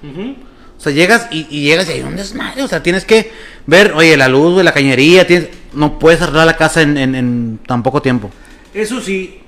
Ujú. 0.03 0.36
O 0.82 0.84
sea, 0.84 0.91
llegas 0.91 1.27
y, 1.29 1.45
y 1.51 1.61
llegas 1.65 1.88
y 1.89 1.91
hay 1.91 2.01
un 2.01 2.15
desmadre. 2.15 2.63
O 2.63 2.67
sea, 2.67 2.82
tienes 2.82 3.05
que 3.05 3.32
ver, 3.67 3.93
oye, 3.93 4.17
la 4.17 4.27
luz, 4.27 4.53
güey, 4.53 4.65
la 4.65 4.73
cañería. 4.73 5.27
Tienes, 5.27 5.49
no 5.73 5.99
puedes 5.99 6.19
arreglar 6.23 6.47
la 6.47 6.57
casa 6.57 6.82
en, 6.82 6.97
en- 6.97 7.13
en 7.13 7.59
tan 7.67 7.84
poco 7.84 8.01
tiempo. 8.01 8.32
Eso 8.73 8.99
sí. 8.99 9.41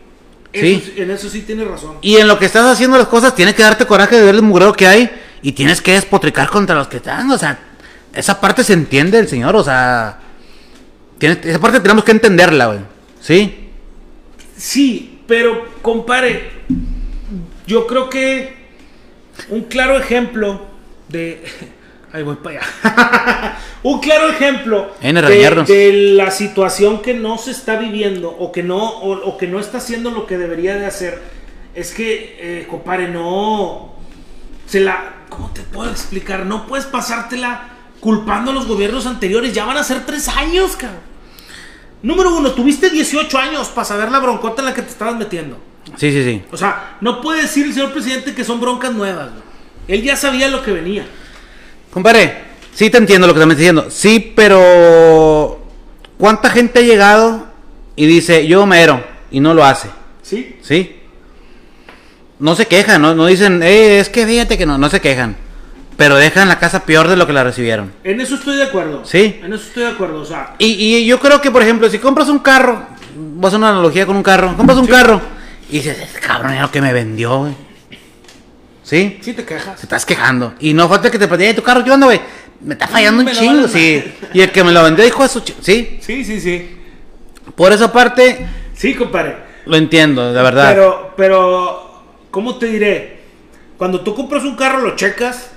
Eso 0.54 0.64
Sí. 0.64 0.84
sí, 0.96 1.02
En 1.02 1.10
eso 1.10 1.28
sí 1.32 1.42
tienes 1.42 1.68
razón. 1.68 1.96
Y 2.04 2.18
en 2.18 2.28
lo 2.28 2.38
que 2.38 2.46
estás 2.46 2.68
haciendo 2.68 3.00
las 3.00 3.08
cosas, 3.08 3.34
tienes 3.34 3.56
que 3.56 3.64
darte 3.64 3.88
coraje 3.88 4.16
de 4.18 4.22
ver 4.22 4.36
el 4.36 4.44
mugrero 4.44 4.74
que 4.74 4.86
hay. 4.86 5.10
Y 5.42 5.54
tienes 5.54 5.82
que 5.82 5.94
despotricar 5.94 6.50
contra 6.52 6.76
los 6.76 6.88
que 6.88 6.98
están. 6.98 7.32
O 7.32 7.38
sea, 7.40 7.58
esa 8.14 8.40
parte 8.40 8.64
se 8.64 8.74
entiende 8.74 9.18
el 9.18 9.28
señor. 9.28 9.56
O 9.56 9.64
sea, 9.64 10.20
tiene- 11.18 11.40
esa 11.44 11.60
parte 11.60 11.80
tenemos 11.80 12.04
que 12.04 12.12
entenderla, 12.12 12.68
güey. 12.68 12.80
¿Sí? 13.20 13.70
Sí, 14.56 15.20
pero 15.28 15.66
compadre, 15.82 16.52
yo 17.66 17.88
creo 17.88 18.08
que 18.12 18.54
un 19.50 19.64
claro 19.64 19.98
ejemplo 19.98 20.68
de. 21.14 21.44
Ahí 22.12 22.22
voy 22.22 22.36
para 22.36 22.60
allá. 22.60 23.58
un 23.84 24.00
claro 24.00 24.30
ejemplo 24.30 24.92
de, 25.02 25.64
de 25.66 25.94
la 26.16 26.30
situación 26.30 27.02
que 27.02 27.16
no 27.16 27.40
se 27.40 27.50
está 27.50 27.76
viviendo 27.78 28.30
o 28.30 28.52
que 28.52 28.62
no, 28.62 28.78
o, 28.78 29.14
o 29.30 29.36
que 29.36 29.48
no 29.48 29.60
está 29.60 29.80
haciendo 29.80 30.12
lo 30.12 30.28
que 30.28 30.38
debería 30.38 30.76
de 30.76 30.86
hacer. 30.86 31.20
Es 31.74 31.92
que, 31.92 32.38
eh, 32.40 32.68
compadre, 32.70 33.08
no. 33.08 33.96
Se 34.68 34.80
la. 34.80 35.26
¿Cómo 35.30 35.50
te 35.52 35.62
puedo 35.62 35.90
explicar? 35.90 36.46
No 36.46 36.68
puedes 36.68 36.86
pasártela 36.86 37.70
culpando 38.00 38.52
a 38.52 38.54
los 38.54 38.68
gobiernos 38.68 39.08
anteriores. 39.08 39.54
Ya 39.54 39.66
van 39.66 39.78
a 39.78 39.84
ser 39.84 40.06
tres 40.06 40.28
años, 40.28 40.76
cabrón. 40.76 41.00
Número 42.04 42.36
uno, 42.36 42.52
tuviste 42.52 42.92
18 42.92 43.38
años 43.40 43.70
para 43.70 43.86
saber 43.86 44.12
la 44.12 44.20
broncota 44.20 44.62
en 44.62 44.66
la 44.68 44.74
que 44.76 44.84
te 44.84 44.90
estabas 44.90 45.16
metiendo. 45.16 45.58
Sí, 45.98 46.12
sí, 46.12 46.24
sí. 46.24 46.44
O 46.52 46.58
sea, 46.58 46.98
no 47.02 47.22
puede 47.22 47.42
decir 47.44 47.66
el 47.66 47.74
señor 47.74 47.92
presidente 47.92 48.36
que 48.36 48.44
son 48.44 48.62
broncas 48.62 48.94
nuevas. 48.94 49.32
güey. 49.32 49.53
Él 49.88 50.02
ya 50.04 50.16
sabía 50.16 50.48
lo 50.48 50.64
que 50.64 50.72
venía. 50.72 51.06
Compadre, 51.92 52.38
sí 52.74 52.90
te 52.90 52.98
entiendo 52.98 53.28
lo 53.28 53.34
que 53.34 53.40
estás 53.42 53.58
diciendo. 53.58 53.88
Sí, 53.90 54.34
pero 54.36 55.62
¿cuánta 56.18 56.50
gente 56.50 56.80
ha 56.80 56.84
llegado 56.84 57.48
y 57.96 58.06
dice 58.06 58.48
yo 58.48 58.66
mero 58.66 59.04
y 59.32 59.40
no 59.40 59.54
lo 59.54 59.64
hace? 59.66 59.90
¿Sí? 60.22 60.56
¿Sí? 60.62 60.98
No 62.40 62.56
se 62.56 62.66
quejan, 62.66 63.02
no, 63.02 63.14
no 63.16 63.26
dicen, 63.28 63.62
eh, 63.64 64.00
es 64.00 64.10
que 64.10 64.26
fíjate 64.26 64.58
que 64.58 64.66
no, 64.66 64.78
no 64.78 64.90
se 64.90 65.00
quejan. 65.02 65.36
Pero 65.96 66.16
dejan 66.16 66.48
la 66.48 66.58
casa 66.58 66.86
peor 66.86 67.08
de 67.08 67.16
lo 67.16 67.28
que 67.28 67.34
la 67.34 67.44
recibieron. 67.44 67.94
En 68.04 68.20
eso 68.20 68.36
estoy 68.36 68.56
de 68.58 68.64
acuerdo. 68.64 69.06
Sí. 69.06 69.40
En 69.44 69.54
eso 69.54 69.64
estoy 69.68 69.84
de 69.84 69.90
acuerdo. 69.90 70.22
O 70.22 70.26
sea, 70.26 70.56
Y, 70.58 70.66
y 70.66 71.06
yo 71.06 71.20
creo 71.20 71.40
que, 71.40 71.52
por 71.52 71.62
ejemplo, 71.62 71.88
si 71.88 72.00
compras 72.00 72.30
un 72.30 72.40
carro, 72.40 72.84
voy 73.16 73.46
a 73.46 73.48
hacer 73.48 73.60
una 73.60 73.70
analogía 73.70 74.06
con 74.08 74.16
un 74.16 74.24
carro, 74.24 74.58
compras 74.58 74.80
un 74.80 74.88
carro 74.88 75.22
y 75.70 75.74
dices, 75.78 76.00
"Este 76.02 76.20
cabrón, 76.20 76.52
era 76.54 76.64
lo 76.64 76.72
que 76.72 76.82
me 76.82 76.92
vendió, 76.92 77.38
güey. 77.38 77.54
¿Sí? 78.84 79.20
sí 79.22 79.34
te 79.34 79.46
quejas. 79.46 79.80
Se 79.80 79.86
estás 79.86 80.06
quejando. 80.06 80.54
Y 80.60 80.74
no 80.74 80.90
falta 80.90 81.10
que 81.10 81.18
te 81.18 81.28
platique, 81.28 81.50
"Ey, 81.50 81.56
tu 81.56 81.64
carro, 81.64 81.84
¿qué 81.84 81.92
onda, 81.92 82.06
güey? 82.08 82.20
Me 82.62 82.74
está 82.74 82.88
fallando 82.88 83.20
un 83.20 83.26
Me 83.26 83.32
chingo, 83.32 83.68
sí. 83.68 84.04
Y 84.34 84.42
el 84.42 84.52
que 84.52 84.64
me 84.64 84.72
lo 84.72 84.84
vendió 84.84 85.04
dijo 85.04 85.24
eso, 85.24 85.42
sí. 85.62 85.98
Sí, 86.02 86.24
sí, 86.24 86.40
sí. 86.42 86.78
Por 87.56 87.72
esa 87.74 87.92
parte, 87.92 88.46
Sí, 88.74 88.94
compadre. 88.96 89.38
lo 89.66 89.76
entiendo, 89.78 90.34
de 90.34 90.42
verdad. 90.42 90.74
Pero, 90.74 91.14
pero, 91.18 92.04
¿cómo 92.32 92.58
te 92.58 92.68
diré? 92.68 93.20
Cuando 93.78 94.02
tú 94.02 94.16
compras 94.16 94.44
un 94.44 94.56
carro, 94.56 94.80
lo 94.82 94.96
checas. 94.96 95.50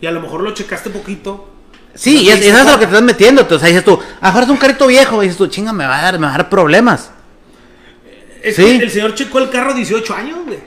Y 0.00 0.06
a 0.06 0.10
lo 0.10 0.20
mejor 0.20 0.40
lo 0.42 0.52
checaste 0.52 0.88
poquito. 0.90 1.46
sí, 1.94 2.22
y 2.22 2.26
te 2.26 2.32
es, 2.34 2.40
eso 2.46 2.48
es 2.48 2.52
lo 2.52 2.58
que 2.58 2.62
cuenta. 2.64 2.78
te 2.78 2.84
estás 2.86 3.02
metiendo. 3.02 3.40
Entonces 3.42 3.66
ahí 3.66 3.72
dices 3.72 3.84
tú, 3.84 3.98
ahora 4.20 4.44
es 4.44 4.48
un 4.50 4.56
carrito 4.56 4.86
viejo. 4.86 5.22
Y 5.22 5.26
dices 5.26 5.36
tú, 5.38 5.46
chinga, 5.46 5.72
me 5.74 5.86
va 5.86 5.98
a 5.98 6.02
dar, 6.02 6.18
me 6.18 6.26
va 6.26 6.34
a 6.34 6.36
dar 6.38 6.48
problemas. 6.48 7.10
Es 8.42 8.56
Sí. 8.56 8.78
que 8.78 8.84
el 8.84 8.90
señor 8.90 9.14
checó 9.14 9.38
el 9.38 9.50
carro 9.50 9.74
18 9.74 10.14
años, 10.14 10.38
güey. 10.46 10.58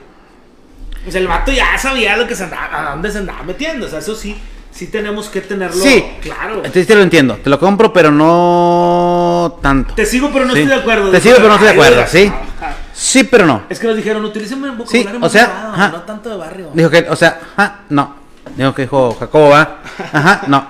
Sea, 1.10 1.20
el 1.20 1.26
vato 1.28 1.52
ya 1.52 1.76
sabía 1.78 2.16
lo 2.16 2.26
que 2.26 2.34
se 2.34 2.44
andaba, 2.44 2.88
a 2.88 2.90
dónde 2.92 3.10
se 3.10 3.18
andaba 3.18 3.42
metiendo. 3.42 3.86
O 3.86 3.88
sea, 3.88 3.98
eso 3.98 4.14
sí, 4.14 4.36
sí 4.70 4.86
tenemos 4.88 5.28
que 5.28 5.40
tenerlo 5.42 5.82
Sí, 5.82 6.04
claro. 6.22 6.56
Entonces 6.56 6.86
te 6.86 6.94
lo 6.94 7.02
entiendo. 7.02 7.36
Te 7.42 7.50
lo 7.50 7.58
compro, 7.60 7.92
pero 7.92 8.10
no 8.10 9.58
tanto. 9.62 9.94
Te 9.94 10.06
sigo, 10.06 10.30
pero 10.32 10.44
no 10.46 10.52
Sí. 10.54 10.60
estoy 10.60 10.74
de 10.76 10.80
acuerdo. 10.80 11.10
Te 11.10 11.20
sigo, 11.20 11.36
pero 11.36 11.48
no 11.48 11.54
estoy 11.54 11.68
de 11.68 11.72
acuerdo, 11.74 12.04
sí. 12.08 12.26
ajá. 12.26 12.76
Sí, 12.92 13.24
pero 13.24 13.44
no. 13.44 13.62
Es 13.68 13.78
que 13.80 13.86
nos 13.88 13.96
dijeron, 13.96 14.24
utilicen 14.24 14.62
un 14.62 14.78
vocabulario 14.78 15.20
Sí, 15.20 15.26
o 15.26 15.28
sea, 15.28 15.70
ajá. 15.74 15.88
no 15.88 16.02
tanto 16.02 16.30
de 16.30 16.36
barrio. 16.36 16.70
Dijo 16.74 16.88
que, 16.90 17.06
o 17.08 17.16
sea, 17.16 17.40
ah, 17.56 17.80
no. 17.90 18.16
Dijo 18.56 18.72
que 18.74 18.82
dijo 18.82 19.14
Jacobo, 19.18 19.50
¿va? 19.50 19.78
Ajá, 20.12 20.42
no. 20.46 20.66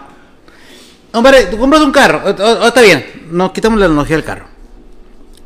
Hombre, 1.12 1.45
tú 1.47 1.59
compras 1.59 1.82
un 1.82 1.93
carro, 1.93 2.22
o- 2.24 2.30
o- 2.30 2.64
o 2.64 2.66
está 2.66 2.80
bien, 2.80 3.05
no 3.30 3.53
quitamos 3.53 3.78
la 3.78 3.87
analogía 3.87 4.16
del 4.16 4.24
carro. 4.24 4.47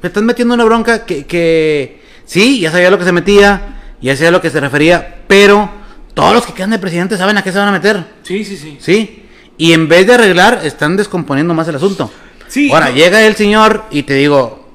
Te 0.01 0.07
estás 0.07 0.23
metiendo 0.23 0.55
una 0.55 0.65
bronca 0.65 1.05
que, 1.05 1.27
que 1.27 2.01
sí, 2.25 2.61
ya 2.61 2.71
sabía 2.71 2.91
lo 2.91 2.99
que 2.99 3.05
se 3.05 3.13
metía, 3.13 3.78
ya 4.01 4.15
sabía 4.17 4.29
a 4.29 4.33
lo 4.33 4.41
que 4.41 4.51
se 4.51 4.61
refería, 4.61 5.23
pero 5.27 5.71
todos 6.15 6.35
los 6.35 6.47
que 6.47 6.53
quedan 6.53 6.71
de 6.71 6.79
presidente 6.79 7.17
saben 7.17 7.37
a 7.39 7.43
qué 7.43 7.53
se 7.53 7.59
van 7.59 7.69
a 7.69 7.73
meter, 7.73 8.05
Sí, 8.23 8.45
sí, 8.45 8.57
sí. 8.57 8.77
¿sí? 8.81 9.25
Y 9.57 9.73
en 9.73 9.89
vez 9.89 10.07
de 10.07 10.15
arreglar, 10.15 10.61
están 10.65 10.97
descomponiendo 10.97 11.53
más 11.55 11.67
el 11.69 11.77
asunto. 11.77 12.11
Sí, 12.47 12.71
Ahora, 12.73 12.89
no. 12.91 12.95
llega 12.97 13.23
el 13.27 13.35
señor 13.37 13.85
y 13.91 14.05
te 14.05 14.15
digo, 14.15 14.69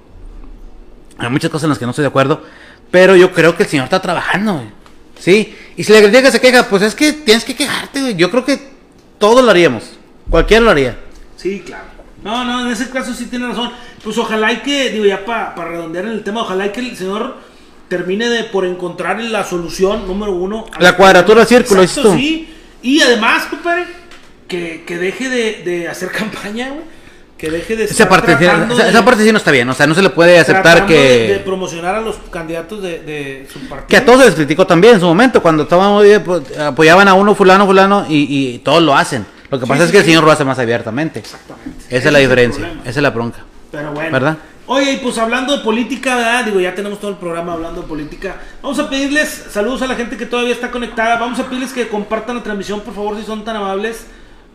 hay 1.18 1.30
muchas 1.30 1.50
cosas 1.50 1.64
en 1.66 1.70
las 1.70 1.80
que 1.80 1.86
no 1.86 1.92
estoy 1.92 2.04
de 2.04 2.10
acuerdo, 2.10 2.44
pero 2.92 3.16
yo 3.16 3.32
creo 3.32 3.56
que 3.56 3.64
el 3.64 3.70
señor 3.70 3.86
está 3.86 4.02
trabajando, 4.02 4.56
güey. 4.56 4.68
¿Sí? 5.20 5.56
Y 5.78 5.84
si 5.86 5.94
la 5.94 6.02
critica 6.02 6.30
se 6.32 6.42
queja, 6.42 6.68
pues 6.70 6.82
es 6.82 6.94
que 6.96 7.14
tienes 7.14 7.46
que 7.46 7.56
quejarte, 7.56 8.02
güey. 8.02 8.16
Yo 8.16 8.30
creo 8.30 8.44
que 8.44 8.60
todos 9.18 9.44
lo 9.44 9.50
haríamos. 9.52 9.84
Cualquiera 10.30 10.64
lo 10.66 10.72
haría. 10.72 10.98
Sí, 11.38 11.64
claro. 11.66 11.86
No, 12.24 12.44
no, 12.44 12.66
en 12.66 12.72
ese 12.72 12.90
caso 12.90 13.14
sí 13.14 13.26
tiene 13.28 13.48
razón. 13.48 13.72
Pues 14.04 14.18
ojalá 14.18 14.52
y 14.52 14.58
que, 14.58 14.90
digo, 14.90 15.06
ya 15.06 15.24
para 15.26 15.56
redondear 15.56 16.06
en 16.06 16.12
el 16.12 16.24
tema, 16.24 16.42
ojalá 16.42 16.66
y 16.68 16.70
que 16.72 16.82
el 16.82 16.98
señor 16.98 17.38
termine 17.88 18.30
de 18.30 18.44
por 18.46 18.66
encontrar 18.66 19.20
la 19.22 19.44
solución 19.44 20.08
número 20.08 20.32
uno. 20.34 20.66
a 20.74 20.82
La 20.82 20.96
cuadratura 20.96 21.46
círculo, 21.46 21.82
Exacto, 21.84 22.16
sí. 22.16 22.50
Y 22.82 23.02
además, 23.02 23.46
compadre, 23.46 23.86
que, 24.48 24.84
que 24.86 24.98
deje 24.98 25.30
de, 25.30 25.62
de 25.64 25.88
hacer 25.88 26.10
campaña, 26.12 26.70
güey. 26.70 26.82
Que 27.38 27.50
deje 27.52 27.76
de 27.76 27.84
Esa 27.84 28.08
parte, 28.08 28.32
esa, 28.32 28.58
de- 28.66 28.90
esa 28.90 29.04
parte 29.04 29.24
sí 29.24 29.32
no 29.32 29.38
está 29.38 29.52
bien, 29.52 29.68
o 29.68 29.74
sea, 29.74 29.86
no 29.86 29.94
se 29.94 30.02
le 30.02 30.10
puede 30.12 30.40
aceptar 30.40 30.86
tratando 30.86 30.94
de, 30.94 31.00
de 31.28 31.28
que... 31.34 31.40
promocionar 31.44 31.94
a 31.96 32.00
los 32.00 32.16
candidatos 32.32 32.82
de, 32.82 33.00
de 33.00 33.48
su 33.52 33.60
partido. 33.68 33.88
Que 33.90 33.98
a 33.98 34.06
todos 34.06 34.20
se 34.22 34.26
les 34.28 34.36
criticó 34.36 34.66
también 34.66 34.94
en 34.94 35.00
su 35.02 35.08
momento, 35.08 35.42
cuando 35.42 35.64
estaban 35.64 36.06
eh, 36.06 36.22
pues, 36.22 36.58
apoyaban 36.58 37.06
a 37.10 37.16
uno, 37.16 37.36
fulano, 37.36 37.66
fulano, 37.66 38.06
y, 38.08 38.28
y 38.54 38.60
todos 38.60 38.82
lo 38.82 38.96
hacen. 38.96 39.26
Lo 39.52 39.60
que 39.60 39.66
Sí, 39.66 39.70
pasa 39.70 39.84
es 39.84 39.90
sí, 39.90 39.92
que 39.92 39.98
el 40.00 40.06
señor 40.06 40.24
lo 40.24 40.32
hace 40.32 40.46
más 40.46 40.58
abiertamente. 40.58 41.20
Exactamente. 41.20 41.80
Esa 41.90 41.98
Ese 41.98 42.08
es 42.08 42.14
la 42.14 42.20
diferencia, 42.20 42.72
esa 42.86 42.90
es 43.00 43.04
la 43.04 43.10
bronca. 43.10 43.40
Pero 43.72 43.92
bueno. 43.92 44.12
¿Verdad? 44.12 44.38
Oye, 44.66 44.94
y 44.94 44.98
pues 44.98 45.18
hablando 45.18 45.58
de 45.58 45.64
política, 45.64 46.16
¿verdad? 46.16 46.46
Digo, 46.46 46.60
ya 46.60 46.74
tenemos 46.74 47.00
todo 47.00 47.12
el 47.12 47.18
programa 47.18 47.54
hablando 47.54 47.82
de 47.82 47.88
política. 47.88 48.38
Vamos 48.62 48.80
a 48.80 48.90
pedirles 48.90 49.48
saludos 49.52 49.82
a 49.82 49.88
la 49.88 49.96
gente 49.96 50.16
que 50.16 50.26
todavía 50.26 50.54
está 50.54 50.72
conectada. 50.72 51.18
Vamos 51.18 51.40
a 51.40 51.46
pedirles 51.46 51.74
que 51.74 51.88
compartan 51.90 52.38
la 52.38 52.44
transmisión, 52.44 52.80
por 52.82 52.94
favor, 52.94 53.18
si 53.18 53.26
son 53.26 53.44
tan 53.44 53.58
amables, 53.58 54.06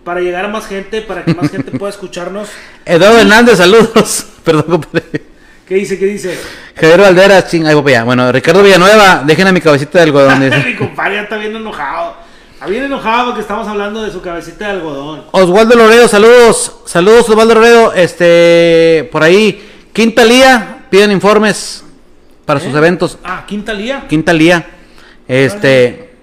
para 0.05 0.21
llegar 0.21 0.47
a 0.47 0.49
más 0.49 0.67
gente, 0.67 1.03
para 1.03 1.25
que 1.25 1.35
más 1.35 1.51
gente 1.51 1.73
pueda 1.73 1.91
escucharnos. 1.91 2.49
Eduardo 2.87 3.19
Hernández, 3.19 3.59
saludos. 3.59 4.27
Perdón, 4.45 4.65
compadre. 4.69 5.29
¿Qué 5.69 5.75
dice? 5.75 5.99
¿Qué 5.99 6.07
dice? 6.07 6.39
Javier 6.75 6.99
Valderas, 6.99 7.51
ching, 7.51 7.67
ahí 7.67 7.75
voy. 7.75 7.93
Bueno, 8.03 8.33
Ricardo 8.33 8.63
Villanueva, 8.63 9.23
dejen 9.27 9.49
a 9.49 9.53
mi 9.53 9.61
cabecita 9.61 9.99
de 9.99 10.05
algodón. 10.05 10.41
Mi 10.65 10.75
compadre 10.75 11.17
ya 11.17 11.23
está 11.25 11.37
bien 11.37 11.55
enojado. 11.55 12.15
Está 12.55 12.67
bien 12.67 12.85
enojado 12.85 13.27
porque 13.27 13.43
estamos 13.43 13.69
hablando 13.69 14.03
de 14.03 14.11
su 14.11 14.23
cabecita 14.23 14.65
de 14.65 14.71
algodón. 14.71 15.25
Oswaldo 15.33 15.77
Loredo, 15.77 16.09
saludos. 16.09 16.81
Saludos, 16.87 17.29
Oswaldo 17.29 17.55
Loredo. 17.55 17.93
Este, 17.93 19.07
por 19.13 19.23
ahí, 19.23 19.78
Quinta 19.99 20.24
Lía, 20.24 20.86
piden 20.90 21.11
informes 21.11 21.82
para 22.44 22.61
sus 22.61 22.72
¿Eh? 22.72 22.78
eventos. 22.78 23.18
Ah, 23.24 23.44
Quinta 23.44 23.74
Lía. 23.74 24.07
Quinta 24.09 24.32
Lía, 24.32 24.64
este, 25.26 26.14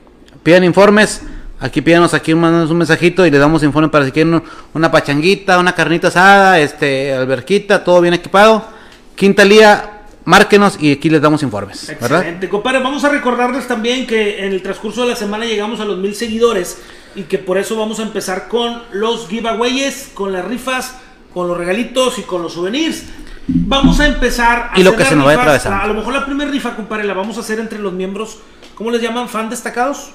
piden 0.43 0.63
informes. 0.63 1.23
Aquí 1.59 1.81
pídanos 1.81 2.13
aquí 2.13 2.31
un, 2.31 2.41
un 2.41 2.77
mensajito 2.77 3.25
y 3.25 3.31
le 3.31 3.37
damos 3.37 3.63
informe 3.63 3.89
para 3.89 4.05
si 4.05 4.13
quieren 4.13 4.41
una 4.73 4.89
pachanguita, 4.89 5.59
una 5.59 5.75
carnita 5.75 6.07
asada, 6.07 6.57
este, 6.61 7.11
alberquita, 7.11 7.83
todo 7.83 7.99
bien 7.99 8.13
equipado. 8.13 8.65
Quinta 9.13 9.43
Lía, 9.43 10.03
márquenos 10.23 10.77
y 10.79 10.93
aquí 10.93 11.09
les 11.09 11.21
damos 11.21 11.43
informes, 11.43 11.85
¿verdad? 11.99 12.19
Excelente, 12.19 12.47
compadre. 12.47 12.79
Vamos 12.79 13.03
a 13.03 13.09
recordarles 13.09 13.67
también 13.67 14.07
que 14.07 14.45
en 14.45 14.53
el 14.53 14.61
transcurso 14.61 15.01
de 15.01 15.09
la 15.09 15.15
semana 15.17 15.43
llegamos 15.43 15.81
a 15.81 15.85
los 15.85 15.97
mil 15.97 16.15
seguidores 16.15 16.77
y 17.13 17.23
que 17.23 17.39
por 17.39 17.57
eso 17.57 17.75
vamos 17.75 17.99
a 17.99 18.03
empezar 18.03 18.47
con 18.47 18.83
los 18.93 19.27
giveaways, 19.27 20.11
con 20.13 20.31
las 20.31 20.45
rifas, 20.45 20.95
con 21.33 21.49
los 21.49 21.57
regalitos 21.57 22.19
y 22.19 22.21
con 22.21 22.41
los 22.41 22.53
souvenirs. 22.53 23.03
Vamos 23.47 23.99
a 23.99 24.07
empezar 24.07 24.71
a 24.73 24.79
Y 24.79 24.83
lo 24.83 24.91
hacer 24.91 25.03
que 25.03 25.09
se 25.09 25.15
nos 25.15 25.27
atravesando. 25.33 25.77
A, 25.79 25.83
a 25.83 25.87
lo 25.87 25.93
mejor 25.93 26.13
la 26.13 26.25
primera 26.25 26.49
rifa, 26.49 26.75
compadre, 26.75 27.03
la 27.03 27.13
vamos 27.13 27.37
a 27.37 27.41
hacer 27.41 27.59
entre 27.59 27.79
los 27.79 27.93
miembros, 27.93 28.39
¿cómo 28.75 28.89
les 28.91 29.01
llaman? 29.01 29.29
¿Fan 29.29 29.49
destacados? 29.49 30.11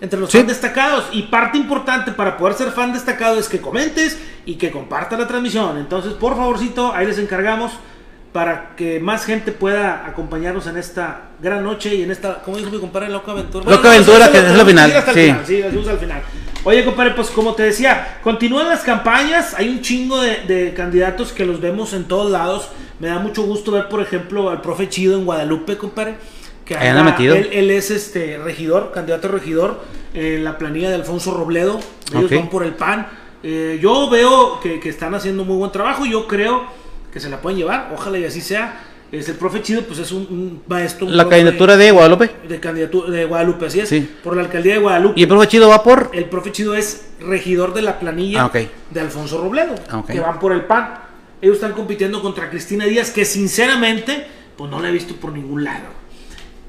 Entre 0.00 0.18
los 0.18 0.30
Sí. 0.30 0.38
fan 0.38 0.46
destacados. 0.46 1.04
Y 1.12 1.22
parte 1.24 1.58
importante 1.58 2.12
para 2.12 2.38
poder 2.38 2.54
ser 2.54 2.70
fan 2.72 2.92
destacado 2.92 3.38
es 3.38 3.48
que 3.48 3.60
comentes 3.60 4.18
y 4.46 4.54
que 4.54 4.70
compartas 4.70 5.18
la 5.18 5.26
transmisión. 5.26 5.76
Entonces, 5.76 6.14
por 6.14 6.36
favorcito, 6.36 6.94
ahí 6.94 7.06
les 7.06 7.18
encargamos 7.18 7.72
para 8.32 8.76
que 8.76 9.00
más 9.00 9.24
gente 9.24 9.50
pueda 9.52 10.06
acompañarnos 10.06 10.66
en 10.68 10.76
esta 10.76 11.22
gran 11.42 11.64
noche 11.64 11.94
y 11.96 12.02
en 12.04 12.12
esta, 12.12 12.40
¿cómo 12.42 12.56
dijo 12.56 12.70
mi 12.70 12.78
compadre? 12.78 13.08
Loca 13.08 13.32
Aventura. 13.32 13.68
Loca 13.68 13.88
Aventura, 13.88 14.30
que 14.30 14.38
es 14.38 14.44
lo 14.44 14.64
tenemos 14.64 14.66
final, 14.66 14.90
sí. 14.92 15.12
final, 15.12 15.46
sí, 15.46 15.62
al 15.90 15.98
final. 15.98 16.22
Oye, 16.62 16.84
compadre, 16.84 17.12
pues 17.12 17.28
como 17.30 17.54
te 17.54 17.62
decía, 17.62 18.18
continúan 18.22 18.68
las 18.68 18.82
campañas, 18.82 19.54
hay 19.54 19.68
un 19.70 19.80
chingo 19.80 20.20
de, 20.20 20.44
de 20.46 20.74
candidatos 20.74 21.32
que 21.32 21.46
los 21.46 21.60
vemos 21.60 21.94
en 21.94 22.04
todos 22.04 22.30
lados. 22.30 22.68
Me 22.98 23.08
da 23.08 23.18
mucho 23.18 23.42
gusto 23.44 23.72
ver, 23.72 23.88
por 23.88 24.02
ejemplo, 24.02 24.50
al 24.50 24.60
profe 24.60 24.88
Chido 24.88 25.16
en 25.16 25.24
Guadalupe, 25.24 25.78
compadre. 25.78 26.16
Que 26.66 26.76
Ahí 26.76 26.88
anda 26.88 27.02
metido. 27.02 27.34
Él, 27.34 27.48
él 27.52 27.70
es 27.70 27.90
este 27.90 28.36
regidor, 28.36 28.92
candidato 28.92 29.28
a 29.28 29.30
regidor 29.30 29.80
en 30.12 30.44
la 30.44 30.58
planilla 30.58 30.90
de 30.90 30.96
Alfonso 30.96 31.32
Robledo. 31.32 31.80
Ellos 32.14 32.30
van 32.30 32.50
por 32.50 32.62
el 32.62 32.74
pan. 32.74 33.08
Eh, 33.42 33.78
yo 33.80 34.10
veo 34.10 34.60
que, 34.60 34.80
que 34.80 34.90
están 34.90 35.14
haciendo 35.14 35.46
muy 35.46 35.56
buen 35.56 35.72
trabajo. 35.72 36.04
Yo 36.04 36.28
creo 36.28 36.66
que 37.10 37.20
se 37.20 37.30
la 37.30 37.40
pueden 37.40 37.58
llevar. 37.58 37.90
Ojalá 37.94 38.18
y 38.18 38.26
así 38.26 38.42
sea. 38.42 38.78
Es 39.12 39.28
el 39.28 39.34
profe 39.34 39.60
Chido, 39.60 39.82
pues 39.82 39.98
es 39.98 40.12
un, 40.12 40.22
un 40.30 40.62
maestro. 40.68 41.06
un 41.06 41.16
La 41.16 41.28
candidatura 41.28 41.76
de 41.76 41.90
Guadalupe. 41.90 42.30
de 42.48 42.60
candidatura 42.60 43.10
de 43.10 43.24
Guadalupe, 43.24 43.66
así 43.66 43.80
es. 43.80 43.88
Sí. 43.88 44.08
Por 44.22 44.36
la 44.36 44.42
alcaldía 44.42 44.74
de 44.74 44.80
Guadalupe. 44.80 45.18
Y 45.18 45.22
el 45.24 45.28
profe 45.28 45.48
Chido 45.48 45.68
va 45.68 45.82
por. 45.82 46.10
El 46.12 46.26
profe 46.26 46.52
Chido 46.52 46.74
es 46.74 47.06
regidor 47.20 47.74
de 47.74 47.82
la 47.82 47.98
planilla 47.98 48.44
Ah, 48.44 48.50
de 48.90 49.00
Alfonso 49.00 49.40
Robledo, 49.40 49.74
Ah, 49.90 49.98
ok. 49.98 50.06
que 50.06 50.20
van 50.20 50.38
por 50.38 50.52
el 50.52 50.62
PAN. 50.62 50.94
Ellos 51.42 51.56
están 51.56 51.72
compitiendo 51.72 52.22
contra 52.22 52.50
Cristina 52.50 52.84
Díaz, 52.84 53.10
que 53.10 53.24
sinceramente, 53.24 54.26
pues 54.56 54.70
no 54.70 54.78
la 54.80 54.90
he 54.90 54.92
visto 54.92 55.16
por 55.16 55.32
ningún 55.32 55.64
lado. 55.64 56.00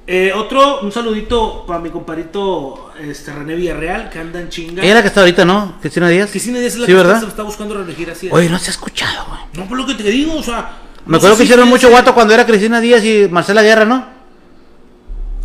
Eh, 0.07 0.31
otro, 0.35 0.81
un 0.81 0.91
saludito 0.91 1.63
para 1.67 1.79
mi 1.79 1.89
compadrito 1.89 2.91
este, 2.99 3.31
René 3.33 3.55
Villarreal, 3.55 4.09
que 4.09 4.17
anda 4.19 4.41
en 4.41 4.49
chinga. 4.49 4.81
Ella 4.81 4.89
es 4.91 4.95
la 4.95 5.01
que 5.03 5.07
está 5.09 5.19
ahorita, 5.21 5.45
¿no? 5.45 5.77
Cristina 5.79 6.09
Díaz. 6.09 6.31
Cristina 6.31 6.59
Díaz 6.59 6.73
es 6.73 6.79
la 6.79 6.85
Sí, 6.87 6.91
que 6.91 6.97
¿verdad? 6.97 7.13
está, 7.15 7.25
se 7.27 7.29
está 7.31 7.43
buscando 7.43 7.75
reelegir 7.75 8.09
así. 8.09 8.27
es. 8.27 8.33
Oye, 8.33 8.49
no 8.49 8.57
se 8.57 8.71
ha 8.71 8.73
escuchado, 8.73 9.25
güey. 9.29 9.39
No, 9.53 9.69
por 9.69 9.77
lo 9.77 9.85
que 9.85 9.93
te 9.93 10.03
digo, 10.09 10.33
o 10.35 10.43
sea. 10.43 10.77
Me 11.11 11.17
acuerdo 11.17 11.37
que 11.37 11.43
hicieron 11.43 11.67
mucho 11.67 11.89
guato 11.89 12.13
cuando 12.13 12.33
era 12.33 12.45
Cristina 12.45 12.79
Díaz 12.79 13.03
y 13.03 13.27
Marcela 13.29 13.61
Guerra, 13.61 13.85
¿no? 13.85 14.05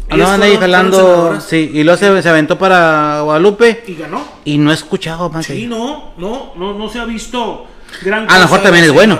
Andaban 0.09 0.41
ahí 0.43 0.57
jalando. 0.57 1.41
Sí, 1.41 1.71
y 1.75 1.83
luego 1.83 1.99
se, 1.99 2.23
se 2.23 2.29
aventó 2.29 2.57
para 2.57 3.23
Guadalupe. 3.23 3.83
Y 3.87 3.95
ganó. 3.97 4.25
Y 4.45 4.59
no 4.59 4.71
he 4.71 4.75
escuchado 4.75 5.29
más. 5.29 5.45
Sí, 5.47 5.67
no, 5.67 6.13
no, 6.19 6.53
no, 6.57 6.75
no 6.75 6.89
se 6.89 7.01
ha 7.01 7.05
visto 7.05 7.67
gran 8.03 8.31
A 8.31 8.35
lo 8.37 8.41
mejor 8.43 8.63
también 8.63 8.85
es 8.85 8.93
bueno. 8.93 9.19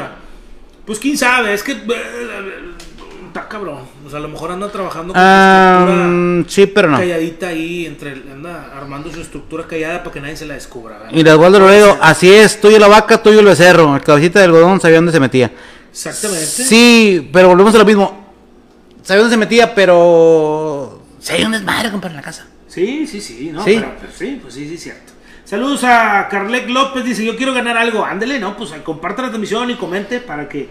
Pues 0.85 1.01
quién 1.01 1.19
sabe, 1.19 1.53
es 1.53 1.65
que 1.65 1.73
eh, 1.73 2.75
está 3.27 3.49
cabrón. 3.49 3.79
O 4.07 4.09
sea, 4.09 4.21
a 4.21 4.23
lo 4.23 4.29
mejor 4.29 4.53
anda 4.53 4.71
trabajando 4.71 5.13
con 5.13 5.21
Ah, 5.21 5.79
su 5.85 5.91
estructura 5.91 6.07
mm, 6.13 6.45
sí, 6.47 6.67
pero 6.67 6.89
no. 6.91 6.99
calladita 6.99 7.49
ahí, 7.49 7.87
entre, 7.87 8.13
anda 8.13 8.71
armando 8.77 9.11
su 9.11 9.21
estructura 9.21 9.67
callada 9.67 10.05
para 10.05 10.13
que 10.15 10.21
nadie 10.21 10.37
se 10.37 10.47
la 10.47 10.55
descubra. 10.55 10.99
¿verdad? 10.99 11.13
Y 11.13 11.29
Osvaldo 11.29 11.59
Loredo, 11.59 11.99
así 12.01 12.33
es, 12.33 12.61
tuyo 12.61 12.79
la 12.79 12.87
vaca, 12.87 13.21
tuyo 13.21 13.41
el 13.41 13.47
becerro. 13.47 13.97
El 13.97 14.03
cabecita 14.03 14.39
de 14.39 14.45
algodón 14.45 14.81
sabía 14.81 14.99
dónde 14.99 15.11
se 15.11 15.19
metía. 15.19 15.51
Exactamente. 15.97 16.47
Sí, 16.47 17.31
pero 17.33 17.49
volvemos 17.49 17.75
a 17.75 17.79
lo 17.79 17.85
mismo. 17.87 18.27
Sabía 19.03 19.23
dónde 19.23 19.35
se 19.35 19.39
metía, 19.39 19.75
pero. 19.75 21.03
Se 21.21 21.33
hay 21.33 21.45
un 21.45 21.53
desmadre, 21.53 21.91
compadre, 21.91 22.13
en 22.13 22.17
la 22.17 22.23
casa. 22.23 22.47
Sí, 22.69 23.07
sí, 23.07 23.21
sí, 23.21 23.51
no, 23.53 23.65
Sí. 23.65 23.77
Pero, 23.77 23.95
pero 24.01 24.13
sí, 24.13 24.39
pues 24.43 24.55
sí, 24.55 24.69
sí, 24.69 24.77
cierto. 24.77 25.13
Saludos 25.45 25.85
a 25.85 26.27
Carlet 26.29 26.69
López, 26.69 27.05
dice, 27.05 27.25
yo 27.25 27.37
quiero 27.37 27.55
ganar 27.55 27.77
algo. 27.79 28.05
Ándele, 28.05 28.39
no, 28.39 28.57
pues 28.57 28.73
comparte 28.85 29.23
la 29.23 29.29
transmisión 29.29 29.71
y 29.71 29.77
comente 29.77 30.19
para 30.21 30.49
que 30.49 30.69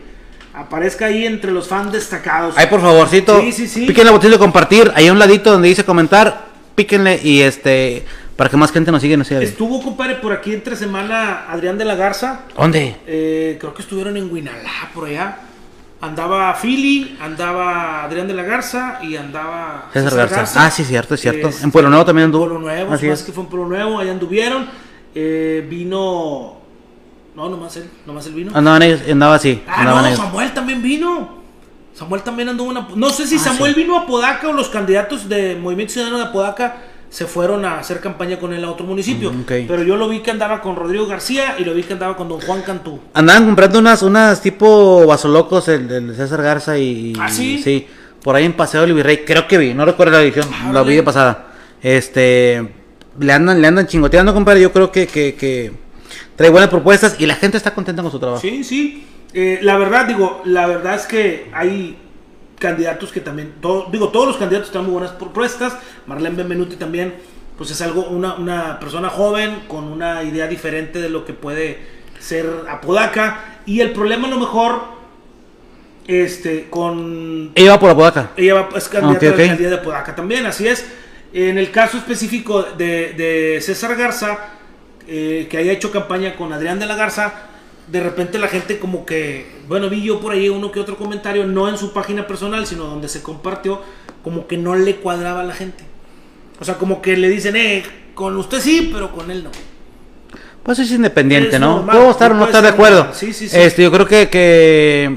aparezca 0.53 1.05
ahí 1.05 1.25
entre 1.25 1.51
los 1.51 1.67
fans 1.67 1.91
destacados. 1.91 2.53
Ay, 2.57 2.67
por 2.67 2.81
favorcito, 2.81 3.41
Sí, 3.41 3.51
sí, 3.51 3.67
sí. 3.67 3.85
píquenle 3.87 4.09
el 4.11 4.15
botón 4.17 4.31
de 4.31 4.37
compartir. 4.37 4.91
Ahí 4.95 5.07
a 5.07 5.11
un 5.13 5.19
ladito 5.19 5.51
donde 5.51 5.69
dice 5.69 5.83
comentar, 5.85 6.47
píquenle 6.75 7.19
y 7.23 7.41
este. 7.41 8.05
Para 8.35 8.49
que 8.49 8.57
más 8.57 8.71
gente 8.71 8.91
nos 8.91 9.01
siga 9.01 9.13
y 9.13 9.17
nos 9.17 9.27
siga. 9.27 9.41
Estuvo, 9.41 9.81
compadre, 9.81 10.15
por 10.15 10.33
aquí 10.33 10.53
entre 10.53 10.75
semana 10.75 11.45
Adrián 11.49 11.77
de 11.77 11.85
la 11.85 11.95
Garza. 11.95 12.41
¿Dónde? 12.57 12.97
Eh, 13.07 13.57
creo 13.59 13.73
que 13.73 13.81
estuvieron 13.81 14.17
en 14.17 14.33
Guinalá, 14.33 14.89
por 14.93 15.07
allá. 15.07 15.37
Andaba 16.01 16.53
Philly, 16.61 17.17
andaba 17.21 18.03
Adrián 18.03 18.27
de 18.27 18.33
la 18.33 18.43
Garza 18.43 18.99
y 19.01 19.15
andaba 19.15 19.89
César 19.93 20.13
Garza. 20.29 20.65
Ah, 20.65 20.69
sí, 20.69 20.83
cierto, 20.83 21.15
es 21.15 21.21
cierto. 21.21 21.49
En 21.63 21.71
Pueblo 21.71 21.89
Nuevo 21.89 22.03
también 22.05 22.25
anduvo. 22.25 22.43
Pueblo 22.45 22.59
Nuevo, 22.59 22.93
Así 22.93 23.07
más 23.07 23.19
es. 23.21 23.25
que 23.25 23.31
fue 23.31 23.43
en 23.43 23.49
Pueblo 23.49 23.69
Nuevo, 23.69 23.99
allá 23.99 24.11
anduvieron. 24.11 24.67
Eh, 25.15 25.65
vino. 25.69 26.57
No, 27.35 27.49
nomás 27.49 27.75
él, 27.77 27.89
nomás 28.05 28.25
él 28.27 28.33
vino. 28.33 28.51
Andaban 28.53 28.81
ellos, 28.83 28.99
andaba 29.09 29.35
así. 29.35 29.63
Ah, 29.67 29.79
andaban 29.81 30.01
no, 30.03 30.07
ellos. 30.09 30.19
Samuel 30.19 30.53
también 30.53 30.81
vino. 30.81 31.43
Samuel 31.93 32.21
también 32.23 32.49
anduvo 32.49 32.71
Apo- 32.71 32.95
No 32.97 33.09
sé 33.09 33.25
si 33.25 33.37
Ah, 33.37 33.39
Samuel 33.39 33.73
sí. 33.73 33.81
vino 33.81 33.97
a 33.97 34.05
Podaca 34.05 34.49
o 34.49 34.53
los 34.53 34.67
candidatos 34.67 35.29
de 35.29 35.55
Movimiento 35.55 35.93
Ciudadano 35.93 36.17
de 36.19 36.25
Apodaca 36.25 36.75
se 37.15 37.27
fueron 37.27 37.63
a 37.63 37.79
hacer 37.79 38.01
campaña 38.01 38.37
con 38.37 38.51
él 38.51 38.61
a 38.65 38.69
otro 38.69 38.85
municipio. 38.85 39.31
Mm. 39.31 39.45
Pero 39.47 39.83
yo 39.83 39.95
lo 39.95 40.09
vi 40.09 40.19
que 40.19 40.31
andaba 40.31 40.59
con 40.59 40.75
Rodrigo 40.75 41.07
García 41.07 41.55
y 41.57 41.63
lo 41.63 41.73
vi 41.73 41.83
que 41.83 41.93
andaba 41.93 42.17
con 42.17 42.27
don 42.27 42.41
Juan 42.41 42.61
Cantú. 42.61 42.99
Andaban 43.13 43.45
comprando 43.45 43.79
unas, 43.79 44.03
unas 44.03 44.41
tipo 44.41 45.07
vasolocos, 45.07 45.69
el, 45.69 45.89
el 45.89 46.13
César 46.13 46.41
Garza 46.41 46.77
y. 46.77 47.13
¿Ah, 47.17 47.29
sí? 47.29 47.61
Sí, 47.63 47.87
por 48.21 48.35
ahí 48.35 48.43
en 48.43 48.51
Paseo 48.51 48.81
del 48.81 48.93
Virrey, 48.93 49.23
creo 49.23 49.47
que 49.47 49.57
vi, 49.57 49.73
no 49.73 49.85
recuerdo 49.85 50.11
la 50.11 50.23
edición, 50.23 50.45
Ah, 50.51 50.71
la 50.73 50.83
vi 50.83 50.97
de 50.97 51.03
pasada. 51.03 51.53
Este. 51.81 52.67
Le 53.17 53.31
andan, 53.31 53.61
le 53.61 53.67
andan 53.69 53.87
chingoteando, 53.87 54.33
compadre. 54.33 54.59
Yo 54.59 54.73
creo 54.73 54.91
que, 54.91 55.07
que, 55.07 55.35
que 55.35 55.71
trae 56.35 56.49
buenas 56.49 56.69
propuestas 56.69 57.15
y 57.17 57.25
la 57.27 57.35
gente 57.35 57.55
está 57.55 57.73
contenta 57.73 58.01
con 58.01 58.11
su 58.11 58.19
trabajo. 58.19 58.41
Sí, 58.41 58.61
sí. 58.65 59.05
Eh, 59.33 59.59
la 59.61 59.77
verdad, 59.77 60.05
digo, 60.05 60.41
la 60.43 60.67
verdad 60.67 60.95
es 60.95 61.05
que 61.05 61.49
hay 61.53 61.97
candidatos 62.59 63.11
que 63.11 63.21
también, 63.21 63.53
todo- 63.61 63.87
digo, 63.91 64.09
todos 64.09 64.27
los 64.27 64.37
candidatos 64.37 64.69
están 64.69 64.83
muy 64.83 64.93
buenas 64.93 65.11
propuestas. 65.11 65.77
Marlene 66.07 66.35
Benvenuti 66.37 66.75
también, 66.77 67.15
pues 67.57 67.71
es 67.71 67.81
algo, 67.81 68.03
una, 68.07 68.35
una 68.35 68.79
persona 68.79 69.09
joven 69.09 69.63
con 69.67 69.85
una 69.85 70.23
idea 70.23 70.47
diferente 70.47 70.99
de 71.01 71.09
lo 71.09 71.25
que 71.25 71.33
puede 71.33 71.79
ser 72.19 72.45
Apodaca. 72.69 73.59
Y 73.65 73.81
el 73.81 73.91
problema 73.91 74.27
a 74.27 74.31
lo 74.31 74.39
mejor, 74.39 74.81
este, 76.07 76.67
con 76.69 77.51
Ella 77.55 77.71
va 77.71 77.79
por 77.79 77.89
la 77.89 77.95
podaca. 77.95 78.31
ella 78.37 78.53
va, 78.53 78.69
es 78.77 78.87
candidata 78.89 79.17
Ok, 79.17 79.23
a 79.23 79.29
ok. 79.31 79.37
la 79.37 79.43
alcaldía 79.43 79.69
de 79.69 79.75
Apodaca 79.75 80.15
también, 80.15 80.45
así 80.45 80.67
es. 80.67 80.85
En 81.33 81.57
el 81.57 81.71
caso 81.71 81.97
específico 81.97 82.63
de, 82.63 83.13
de 83.13 83.59
César 83.61 83.95
Garza, 83.95 84.37
eh, 85.07 85.47
que 85.49 85.57
haya 85.57 85.71
hecho 85.73 85.91
campaña 85.91 86.35
con 86.35 86.53
Adrián 86.53 86.79
de 86.79 86.85
la 86.85 86.95
Garza, 86.95 87.33
de 87.87 87.99
repente 87.99 88.39
la 88.39 88.47
gente 88.47 88.79
como 88.79 89.05
que, 89.05 89.45
bueno, 89.67 89.89
vi 89.89 90.01
yo 90.01 90.19
por 90.19 90.33
ahí 90.33 90.49
uno 90.49 90.71
que 90.71 90.79
otro 90.79 90.97
comentario, 90.97 91.45
no 91.45 91.69
en 91.69 91.77
su 91.77 91.93
página 91.93 92.25
personal, 92.27 92.65
sino 92.65 92.85
donde 92.85 93.07
se 93.07 93.21
compartió, 93.21 93.81
como 94.23 94.47
que 94.47 94.57
no 94.57 94.75
le 94.75 94.95
cuadraba 94.95 95.41
a 95.41 95.43
la 95.43 95.53
gente. 95.53 95.83
O 96.59 96.65
sea, 96.65 96.75
como 96.75 97.01
que 97.01 97.15
le 97.17 97.29
dicen, 97.29 97.55
eh, 97.55 97.83
con 98.13 98.35
usted 98.37 98.59
sí, 98.59 98.89
pero 98.91 99.11
con 99.11 99.29
él 99.29 99.43
no. 99.43 99.51
Pues 100.63 100.79
es 100.79 100.89
independiente, 100.91 101.55
Es 101.55 101.59
¿no? 101.59 101.77
normal, 101.77 101.97
Puedo 101.97 102.11
estar 102.11 102.31
o 102.31 102.35
no 102.35 102.45
estar 102.45 102.63
de 102.63 102.69
acuerdo. 102.69 103.09
Sí, 103.13 103.33
sí, 103.33 103.47
sí. 103.47 103.55
Este, 103.57 103.83
yo 103.83 103.91
creo 103.91 104.07
que, 104.07 104.29
que, 104.29 105.15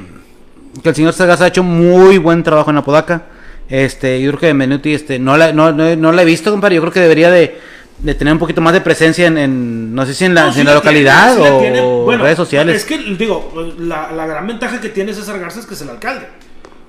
que 0.82 0.88
el 0.90 0.94
señor 0.94 1.14
Sagaz 1.14 1.40
ha 1.40 1.46
hecho 1.46 1.62
muy 1.62 2.18
buen 2.18 2.42
trabajo 2.42 2.70
en 2.70 2.76
Apodaca. 2.76 3.26
Este, 3.70 4.20
yo 4.20 4.30
creo 4.30 4.40
que 4.40 4.46
Benvenuti, 4.48 4.92
este, 4.92 5.18
no 5.18 5.38
la, 5.38 5.52
no, 5.52 5.72
no, 5.72 5.96
no 5.96 6.12
la 6.12 6.22
he 6.22 6.24
visto, 6.26 6.50
compadre. 6.50 6.76
Yo 6.76 6.82
creo 6.82 6.92
que 6.92 7.00
debería 7.00 7.30
de, 7.30 7.58
de 8.00 8.14
tener 8.14 8.32
un 8.32 8.38
poquito 8.38 8.60
más 8.60 8.72
de 8.72 8.80
presencia 8.80 9.26
en, 9.26 9.36
en 9.38 9.94
no 9.94 10.06
sé 10.06 10.14
si 10.14 10.24
en 10.24 10.34
la, 10.34 10.42
No, 10.42 10.48
si 10.48 10.54
sí 10.56 10.60
en 10.60 10.66
la 10.66 10.74
la 10.74 10.80
tiene, 10.80 11.02
localidad 11.02 11.36
la 11.38 11.84
o. 11.84 12.04
Bueno, 12.04 12.22
redes 12.24 12.36
sociales. 12.36 12.76
Es 12.76 12.84
que, 12.84 12.98
digo, 13.18 13.52
la, 13.78 14.12
la 14.12 14.26
gran 14.26 14.46
ventaja 14.46 14.80
que 14.80 14.88
tiene 14.90 15.12
César 15.14 15.38
Garza 15.40 15.60
es 15.60 15.66
que 15.66 15.74
es 15.74 15.82
el 15.82 15.90
alcalde. 15.90 16.28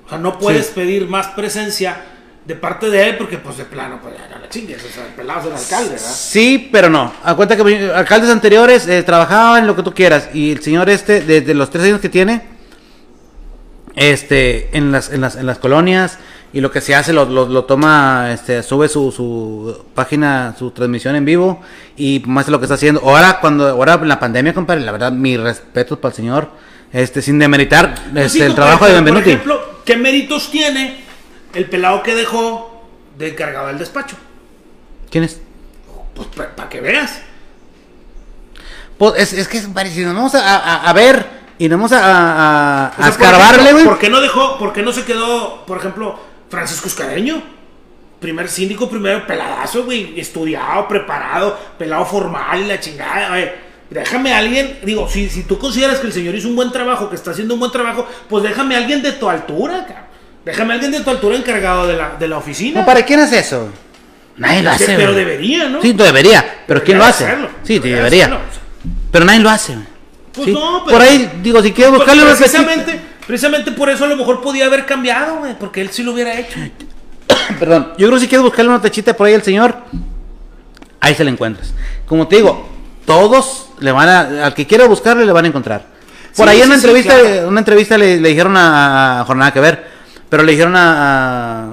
O 0.06 0.08
sea, 0.08 0.18
no 0.18 0.38
puedes 0.38 0.66
Sí. 0.66 0.72
pedir 0.74 1.08
más 1.08 1.28
presencia 1.28 1.96
de 2.44 2.54
parte 2.56 2.90
de 2.90 3.08
él 3.10 3.16
porque, 3.18 3.38
pues, 3.38 3.58
de 3.58 3.64
plano, 3.64 3.98
pues, 4.02 4.14
ya 4.16 4.28
no 4.34 4.40
le 4.42 4.48
chingues. 4.48 4.84
O 4.84 4.88
sea, 4.88 5.04
el 5.06 5.12
pelado 5.12 5.40
es 5.40 5.46
el 5.46 5.52
alcalde, 5.52 5.90
¿verdad? 5.90 6.10
Sí, 6.14 6.68
pero 6.72 6.88
no. 6.90 7.12
A 7.22 7.34
cuenta 7.36 7.56
que 7.56 7.90
alcaldes 7.94 8.30
anteriores 8.30 8.86
eh, 8.88 9.02
trabajaban 9.02 9.66
lo 9.66 9.76
que 9.76 9.82
tú 9.82 9.92
quieras. 9.92 10.28
Y 10.32 10.50
el 10.52 10.62
señor 10.62 10.88
este, 10.90 11.20
desde 11.20 11.54
los 11.54 11.70
tres 11.70 11.84
años 11.84 12.00
que 12.00 12.08
tiene, 12.08 12.42
este, 13.96 14.76
en 14.76 14.92
las, 14.92 15.12
en 15.12 15.20
las, 15.20 15.36
en 15.36 15.46
las 15.46 15.58
colonias, 15.58 16.18
y 16.52 16.60
lo 16.60 16.70
que 16.70 16.80
se 16.80 16.94
hace 16.94 17.12
lo, 17.12 17.24
lo, 17.26 17.46
lo 17.46 17.64
toma, 17.64 18.32
este, 18.32 18.62
sube 18.62 18.88
su, 18.88 19.12
su 19.12 19.84
página, 19.94 20.54
su 20.58 20.70
transmisión 20.72 21.14
en 21.14 21.24
vivo, 21.24 21.60
y 21.96 22.22
muestra 22.26 22.52
lo 22.52 22.58
que 22.58 22.64
está 22.64 22.74
haciendo. 22.74 23.00
Ahora, 23.02 23.38
cuando, 23.40 23.68
ahora 23.68 23.94
en 23.94 24.08
la 24.08 24.18
pandemia, 24.18 24.52
compadre, 24.52 24.80
la 24.80 24.92
verdad, 24.92 25.12
mis 25.12 25.38
respetos 25.38 25.98
para 25.98 26.10
el 26.10 26.16
señor, 26.16 26.48
este, 26.92 27.22
sin 27.22 27.38
demeritar 27.38 27.94
Pues 28.12 28.26
este, 28.26 28.38
sí, 28.38 28.44
el 28.44 28.54
trabajo 28.54 28.86
de 28.86 28.94
Benvenuti. 28.94 29.22
Por 29.22 29.32
ejemplo, 29.32 29.60
¿qué 29.84 29.96
méritos 29.96 30.50
tiene 30.50 31.04
el 31.54 31.66
pelado 31.66 32.02
que 32.02 32.14
dejó 32.16 32.84
de 33.16 33.28
encargado 33.28 33.68
del 33.68 33.78
despacho? 33.78 34.16
¿Quién 35.08 35.24
es? 35.24 35.40
Pues, 36.14 36.28
para 36.56 36.68
que 36.68 36.80
veas. 36.80 37.20
Pues, 38.98 39.14
es, 39.16 39.32
es 39.32 39.48
que 39.48 39.58
es 39.58 39.66
parecido. 39.68 40.12
Vamos 40.12 40.34
a, 40.34 40.58
a, 40.58 40.90
a 40.90 40.92
ver 40.92 41.40
y 41.58 41.68
vamos 41.68 41.92
a, 41.92 41.98
a, 42.00 42.86
a 42.86 42.90
O 42.90 42.94
sea, 42.96 43.04
por 43.04 43.08
escarbarle, 43.12 43.72
güey. 43.72 43.84
¿Por 43.84 43.98
qué 43.98 44.10
no 44.10 44.20
dejó, 44.20 44.58
por 44.58 44.72
qué 44.72 44.82
no 44.82 44.92
se 44.92 45.04
quedó, 45.04 45.64
por 45.66 45.78
ejemplo, 45.78 46.18
Francisco 46.50 46.88
Escareño? 46.88 47.42
Primer 48.20 48.48
síndico, 48.48 48.88
primero 48.90 49.26
peladazo, 49.26 49.84
güey, 49.84 50.20
estudiado, 50.20 50.86
preparado, 50.88 51.58
pelado 51.78 52.04
formal 52.04 52.68
la 52.68 52.78
chingada, 52.78 53.30
güey. 53.30 53.50
Déjame 53.88 54.32
a 54.34 54.38
alguien, 54.38 54.78
digo, 54.84 55.08
si, 55.08 55.28
si 55.30 55.44
tú 55.44 55.58
consideras 55.58 55.98
que 56.00 56.06
el 56.08 56.12
señor 56.12 56.34
hizo 56.34 56.48
un 56.48 56.54
buen 56.56 56.70
trabajo, 56.70 57.08
que 57.08 57.16
está 57.16 57.30
haciendo 57.30 57.54
un 57.54 57.60
buen 57.60 57.72
trabajo, 57.72 58.06
pues 58.28 58.44
déjame 58.44 58.74
a 58.74 58.78
alguien 58.78 59.02
de 59.02 59.12
tu 59.12 59.28
altura, 59.28 59.86
cabrón. 59.86 60.04
Déjame 60.44 60.72
a 60.72 60.74
alguien 60.74 60.92
de 60.92 61.00
tu 61.00 61.10
altura 61.10 61.36
encargado 61.36 61.86
de 61.86 61.96
la, 61.96 62.16
de 62.18 62.28
la 62.28 62.38
oficina. 62.38 62.80
No, 62.80 62.86
¿Para 62.86 63.04
quién 63.04 63.20
hace 63.20 63.38
eso? 63.38 63.68
Nadie 64.36 64.62
lo 64.62 64.70
hace, 64.70 64.86
pero 64.96 65.12
güey. 65.12 65.24
debería, 65.24 65.68
¿no? 65.68 65.82
Sí, 65.82 65.92
debería. 65.92 66.62
Pero 66.66 66.82
¿quién 66.84 66.98
lo 66.98 67.04
hace? 67.04 67.24
hacerlo, 67.24 67.48
Sí, 67.62 67.78
debería 67.78 67.96
debería. 68.28 68.40
Pero 69.10 69.24
nadie 69.24 69.40
lo 69.40 69.50
hace. 69.50 69.76
Pues 70.32 70.46
Sí. 70.46 70.52
no, 70.52 70.82
pero- 70.84 70.96
Por 70.98 71.06
ahí, 71.06 71.30
digo, 71.42 71.60
si 71.62 71.72
quieres 71.72 71.90
Pues 71.90 71.98
buscarle 72.00 72.22
una 72.22 72.34
precisamente, 72.36 73.00
precisamente 73.30 73.70
por 73.70 73.88
eso 73.88 74.04
a 74.04 74.08
lo 74.08 74.16
mejor 74.16 74.40
podía 74.40 74.66
haber 74.66 74.84
cambiado, 74.86 75.36
güey, 75.38 75.56
porque 75.56 75.80
él 75.80 75.90
sí 75.90 76.02
lo 76.02 76.12
hubiera 76.14 76.36
hecho. 76.36 76.58
Perdón, 77.60 77.92
yo 77.96 78.08
creo 78.08 78.14
que 78.14 78.20
si 78.22 78.26
quieres 78.26 78.42
buscarle 78.42 78.70
una 78.72 78.82
tachita 78.82 79.16
por 79.16 79.28
ahí 79.28 79.34
al 79.34 79.42
señor, 79.44 79.76
ahí 80.98 81.14
se 81.14 81.22
le 81.22 81.30
encuentras. 81.30 81.72
Como 82.06 82.26
te 82.26 82.36
digo, 82.36 82.68
todos 83.06 83.68
le 83.78 83.92
van 83.92 84.08
a, 84.08 84.46
al 84.46 84.52
que 84.54 84.66
quiera 84.66 84.88
buscarle 84.88 85.24
le 85.24 85.30
van 85.30 85.44
a 85.44 85.48
encontrar. 85.48 85.86
Por 86.36 86.48
Sí, 86.48 86.52
ahí 86.54 86.60
en 86.60 86.66
una 86.66 86.74
sí, 86.74 86.80
sí, 86.80 86.86
entrevista, 86.88 87.20
claro. 87.20 87.48
una 87.48 87.60
entrevista 87.60 87.96
le, 87.98 88.20
le 88.20 88.28
dijeron 88.30 88.56
a, 88.56 89.20
a 89.20 89.24
Jornada 89.24 89.52
que 89.52 89.60
ver, 89.60 89.84
pero 90.28 90.42
le 90.42 90.50
dijeron 90.50 90.74
a, 90.74 91.62
a 91.62 91.68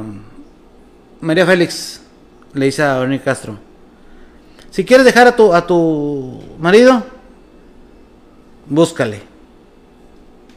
María 1.22 1.48
Félix, 1.48 2.02
le 2.54 2.66
dice 2.68 2.84
a 2.84 3.00
Verónica 3.00 3.24
Castro, 3.26 3.58
si 4.70 4.86
quieres 4.86 5.08
dejar 5.08 5.26
a 5.26 5.36
tu, 5.36 5.56
a 5.56 5.66
tu 5.66 6.40
marido, 6.60 7.04
búscale 8.68 9.24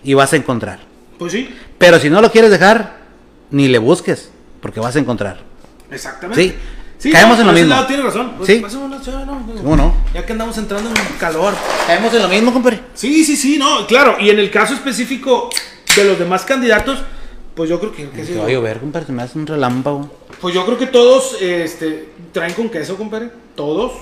y 0.04 0.12
vas 0.12 0.34
a 0.34 0.36
encontrar. 0.36 0.89
Pues 1.20 1.32
sí, 1.32 1.54
Pero 1.76 1.98
si 2.00 2.08
no 2.08 2.22
lo 2.22 2.32
quieres 2.32 2.50
dejar, 2.50 2.96
ni 3.50 3.68
le 3.68 3.76
busques, 3.76 4.30
porque 4.62 4.80
vas 4.80 4.96
a 4.96 5.00
encontrar. 5.00 5.42
exactamente. 5.90 6.56
Sí, 6.96 7.10
caemos 7.10 7.38
en 7.38 7.46
lo 7.46 7.52
mismo. 7.52 7.68
lado 7.68 7.86
tiene 7.86 8.02
razón. 8.02 8.36
Pues, 8.38 8.46
Sí. 8.46 8.64
una 8.74 8.98
no, 9.26 9.46
¿Cómo 9.58 9.76
no? 9.76 9.94
Ya 10.14 10.24
que 10.24 10.32
andamos 10.32 10.56
entrando 10.56 10.88
en 10.88 10.96
calor. 11.18 11.52
Caemos 11.86 12.14
en 12.14 12.22
lo 12.22 12.28
mismo, 12.28 12.54
compadre. 12.54 12.80
Sí, 12.94 13.22
sí, 13.22 13.36
sí, 13.36 13.58
no, 13.58 13.86
claro. 13.86 14.16
Y 14.18 14.30
en 14.30 14.38
el 14.38 14.50
caso 14.50 14.72
específico 14.72 15.50
de 15.94 16.04
los 16.04 16.18
demás 16.18 16.46
candidatos, 16.46 17.00
pues 17.54 17.68
yo 17.68 17.78
creo 17.80 17.92
que, 17.92 18.08
que 18.08 18.24
sí, 18.24 18.32
va 18.32 18.46
a 18.46 18.48
llover, 18.48 18.80
compadre, 18.80 19.04
se 19.04 19.12
me 19.12 19.22
hace 19.22 19.38
un 19.38 19.46
relámpago. 19.46 20.10
Pues 20.40 20.54
yo 20.54 20.64
creo 20.64 20.78
que 20.78 20.86
todos 20.86 21.36
este, 21.42 22.14
traen 22.32 22.54
con 22.54 22.70
queso, 22.70 22.96
compadre. 22.96 23.30
Todos. 23.54 23.92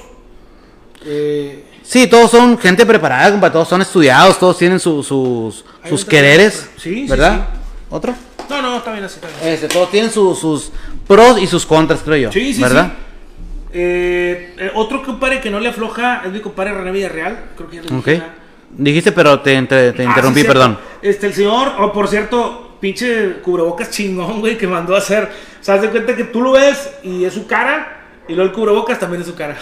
Eh, 1.04 1.64
Sí, 1.88 2.06
todos 2.06 2.30
son 2.30 2.58
gente 2.58 2.84
preparada, 2.84 3.30
compadre, 3.30 3.52
todos 3.54 3.66
son 3.68 3.80
estudiados, 3.80 4.38
todos 4.38 4.58
tienen 4.58 4.78
su- 4.78 5.02
sus, 5.02 5.64
sus 5.88 6.04
quereres. 6.04 6.68
Sí, 6.76 7.04
sí, 7.04 7.06
¿verdad? 7.08 7.46
¿Otro? 7.88 8.14
no, 8.50 8.60
no, 8.60 8.76
está 8.76 8.92
bien 8.92 9.04
así, 9.04 9.14
está 9.22 9.28
bien. 9.28 9.54
Este, 9.54 9.68
todos 9.68 9.90
tienen 9.90 10.10
su- 10.10 10.34
sus 10.34 10.70
pros 11.06 11.40
y 11.40 11.46
sus 11.46 11.64
contras, 11.64 12.00
creo 12.04 12.16
yo. 12.16 12.32
Sí, 12.32 12.52
sí, 12.52 12.60
¿verdad? 12.60 12.92
sí. 12.92 13.68
Eh, 13.72 14.54
eh, 14.58 14.70
otro 14.74 15.02
compadre 15.02 15.40
que 15.40 15.50
no 15.50 15.60
le 15.60 15.70
afloja 15.70 16.20
es 16.26 16.30
mi 16.32 16.40
compadre 16.40 16.72
René 16.74 16.90
Villarreal. 16.92 17.44
Creo 17.56 17.70
que 17.70 17.76
ya 17.76 17.82
le 17.82 17.88
dije, 17.88 17.98
Ok. 18.00 18.06
¿verdad? 18.06 18.26
Dijiste, 18.70 19.12
pero 19.12 19.40
te, 19.40 19.62
te- 19.62 19.92
te 19.94 20.02
Ah, 20.02 20.08
interrumpí, 20.10 20.42
sí, 20.42 20.46
perdón. 20.46 20.78
Este, 21.00 21.26
el 21.28 21.32
señor, 21.32 21.72
o 21.78 21.90
por 21.90 22.06
cierto, 22.08 22.76
pinche 22.80 23.36
cubrebocas 23.42 23.90
chingón, 23.90 24.40
güey, 24.40 24.58
que 24.58 24.66
mandó 24.66 24.94
a 24.94 24.98
hacer. 24.98 25.24
O 25.58 25.64
sea, 25.64 25.76
haz 25.76 25.82
de 25.82 25.88
cuenta 25.88 26.14
que 26.14 26.24
tú 26.24 26.42
lo 26.42 26.52
ves 26.52 26.90
y 27.02 27.24
es 27.24 27.32
su 27.32 27.46
cara, 27.46 28.02
y 28.28 28.34
luego 28.34 28.50
el 28.50 28.54
cubrebocas 28.54 28.98
también 28.98 29.22
es 29.22 29.26
su 29.28 29.34
cara. 29.34 29.56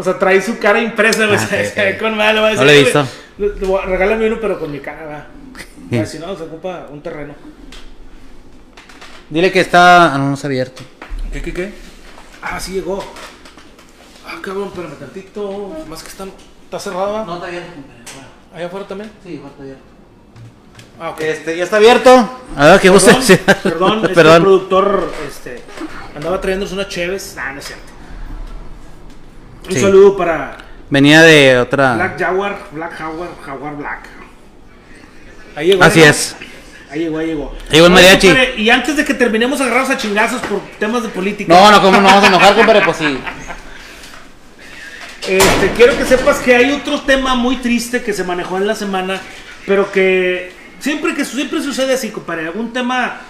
O 0.00 0.02
sea, 0.02 0.18
trae 0.18 0.40
su 0.40 0.58
cara 0.58 0.80
impresa, 0.80 1.26
güey. 1.26 1.36
Ah, 1.36 1.46
se- 1.50 1.60
ok, 1.68 1.74
se 1.74 1.84
ve 1.84 1.92
ok. 1.94 2.00
con 2.00 2.16
madre, 2.16 2.40
voy 2.40 2.52
a 2.52 2.54
No 2.54 2.64
decir, 2.64 2.64
lo 2.64 2.70
he 2.70 2.74
"Güey, 2.74 2.84
visto". 2.84 3.66
le- 3.66 3.80
le 3.82 3.86
Regálame 3.86 4.26
uno, 4.28 4.38
pero 4.40 4.58
con 4.58 4.72
mi 4.72 4.78
cara, 4.80 5.04
va. 5.06 5.26
Ver, 5.90 6.06
Si 6.06 6.18
no, 6.18 6.34
se 6.36 6.44
ocupa 6.44 6.86
un 6.90 7.02
terreno. 7.02 7.34
Dile 9.28 9.52
que 9.52 9.60
está. 9.60 10.14
Ah, 10.14 10.18
no, 10.18 10.28
no 10.28 10.34
está 10.34 10.46
abierto. 10.48 10.82
¿Qué, 11.32 11.42
qué, 11.42 11.52
qué? 11.52 11.72
Ah, 12.42 12.58
sí 12.58 12.72
llegó. 12.72 13.04
Ah, 14.26 14.38
cabrón, 14.42 14.68
espérame 14.68 14.94
tantito. 14.98 15.76
Más 15.88 16.02
que 16.02 16.08
está, 16.08 16.24
está 16.64 16.78
cerrado, 16.80 17.12
¿va? 17.12 17.34
está 17.34 17.46
abierto, 17.46 17.72
compadre. 17.74 18.00
Allá 18.54 18.66
afuera 18.66 18.86
también. 18.88 19.10
Sí, 19.22 19.34
está 19.44 19.62
abierto. 19.62 19.82
Ah, 20.98 21.10
ok. 21.10 21.20
Este, 21.20 21.56
ya 21.56 21.64
está 21.64 21.76
abierto. 21.76 22.40
A 22.56 22.64
ver, 22.66 22.80
que 22.80 22.88
guste. 22.88 23.14
Perdón, 23.62 24.02
perdón, 24.14 24.42
productor 24.42 25.12
este, 25.28 25.62
andaba 26.16 26.40
trayéndonos 26.40 26.72
unas 26.72 26.88
cheves. 26.88 27.36
Ah, 27.38 27.52
no 27.52 27.58
es 27.60 27.66
cierto. 27.66 27.89
Un 29.68 29.74
Sí. 29.74 29.80
saludo 29.80 30.16
para 30.16 30.56
Venía 30.90 31.22
de 31.22 31.58
otra. 31.58 31.94
Black 31.94 32.18
Jaguar, 32.18 32.58
Black 32.72 32.92
Jaguar, 32.96 33.28
Jaguar 33.46 33.76
Black. 33.76 34.08
Ahí 35.54 35.68
llegó. 35.68 35.84
Así 35.84 36.00
¿no? 36.00 36.06
es. 36.06 36.36
Ahí 36.90 37.00
llegó, 37.00 37.18
ahí 37.18 37.26
llegó. 37.28 37.54
Llegó 37.70 37.86
el 37.86 37.92
mariachi. 37.92 38.28
y 38.56 38.70
antes 38.70 38.96
de 38.96 39.04
que 39.04 39.14
terminemos 39.14 39.60
agarrados 39.60 39.90
a 39.90 39.96
chingazos 39.96 40.40
por 40.42 40.60
temas 40.80 41.04
de 41.04 41.08
política. 41.10 41.54
No, 41.54 41.70
no, 41.70 41.80
¿cómo 41.80 42.00
no 42.00 42.08
vamos 42.08 42.24
a 42.24 42.26
enojar, 42.26 42.56
compadre? 42.56 42.82
Pues 42.84 42.96
sí. 42.96 43.18
Este, 45.28 45.70
quiero 45.76 45.96
que 45.98 46.06
sepas 46.06 46.38
que 46.38 46.54
hay 46.56 46.72
otro 46.72 47.02
tema 47.02 47.34
muy 47.34 47.56
triste 47.56 48.02
que 48.02 48.14
se 48.14 48.24
manejó 48.24 48.56
en 48.56 48.66
la 48.66 48.74
semana, 48.74 49.20
pero 49.66 49.92
que 49.92 50.50
siempre 50.80 51.14
que 51.14 51.26
siempre 51.26 51.62
sucede 51.62 51.92
así, 51.92 52.08
compadre, 52.08 52.46
algún 52.46 52.72
tema 52.72 53.20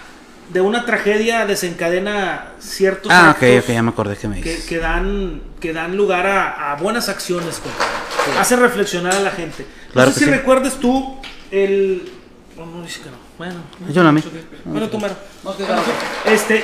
de 0.53 0.61
una 0.61 0.85
tragedia 0.85 1.47
desencadena 1.47 2.53
ciertos 2.59 3.11
Ah, 3.13 3.35
ok, 3.37 3.43
actos 3.43 3.65
ok, 3.65 3.71
ya 3.75 3.83
me 3.83 3.91
acordé 3.91 4.17
que 4.17 4.29
me 4.29 4.41
que, 4.41 4.59
que 4.65 4.79
dan 4.79 5.43
que 5.61 5.73
dan 5.73 5.97
lugar 5.97 6.27
a, 6.27 6.73
a 6.73 6.77
buenas 6.77 7.09
acciones, 7.09 7.59
compadre. 7.61 8.39
Hace 8.39 8.57
reflexionar 8.57 9.15
a 9.15 9.21
la 9.21 9.31
gente. 9.31 9.67
Claro 9.93 10.09
no 10.09 10.15
sé 10.15 10.21
si 10.21 10.25
sí. 10.27 10.31
recuerdes 10.31 10.75
tú 10.75 11.19
el 11.51 12.11
no, 12.57 12.67
no 12.67 12.83
dice 12.83 13.01
que 13.01 13.11
no. 13.11 13.17
Bueno, 13.39 13.55
Yo 13.91 14.03
no, 14.03 14.11
a 14.11 14.13
mí. 14.13 14.23
Bueno, 14.67 14.89
tú, 14.91 14.99
Maro. 14.99 15.15
No, 15.43 15.51
no. 15.53 15.83
Este, 16.31 16.63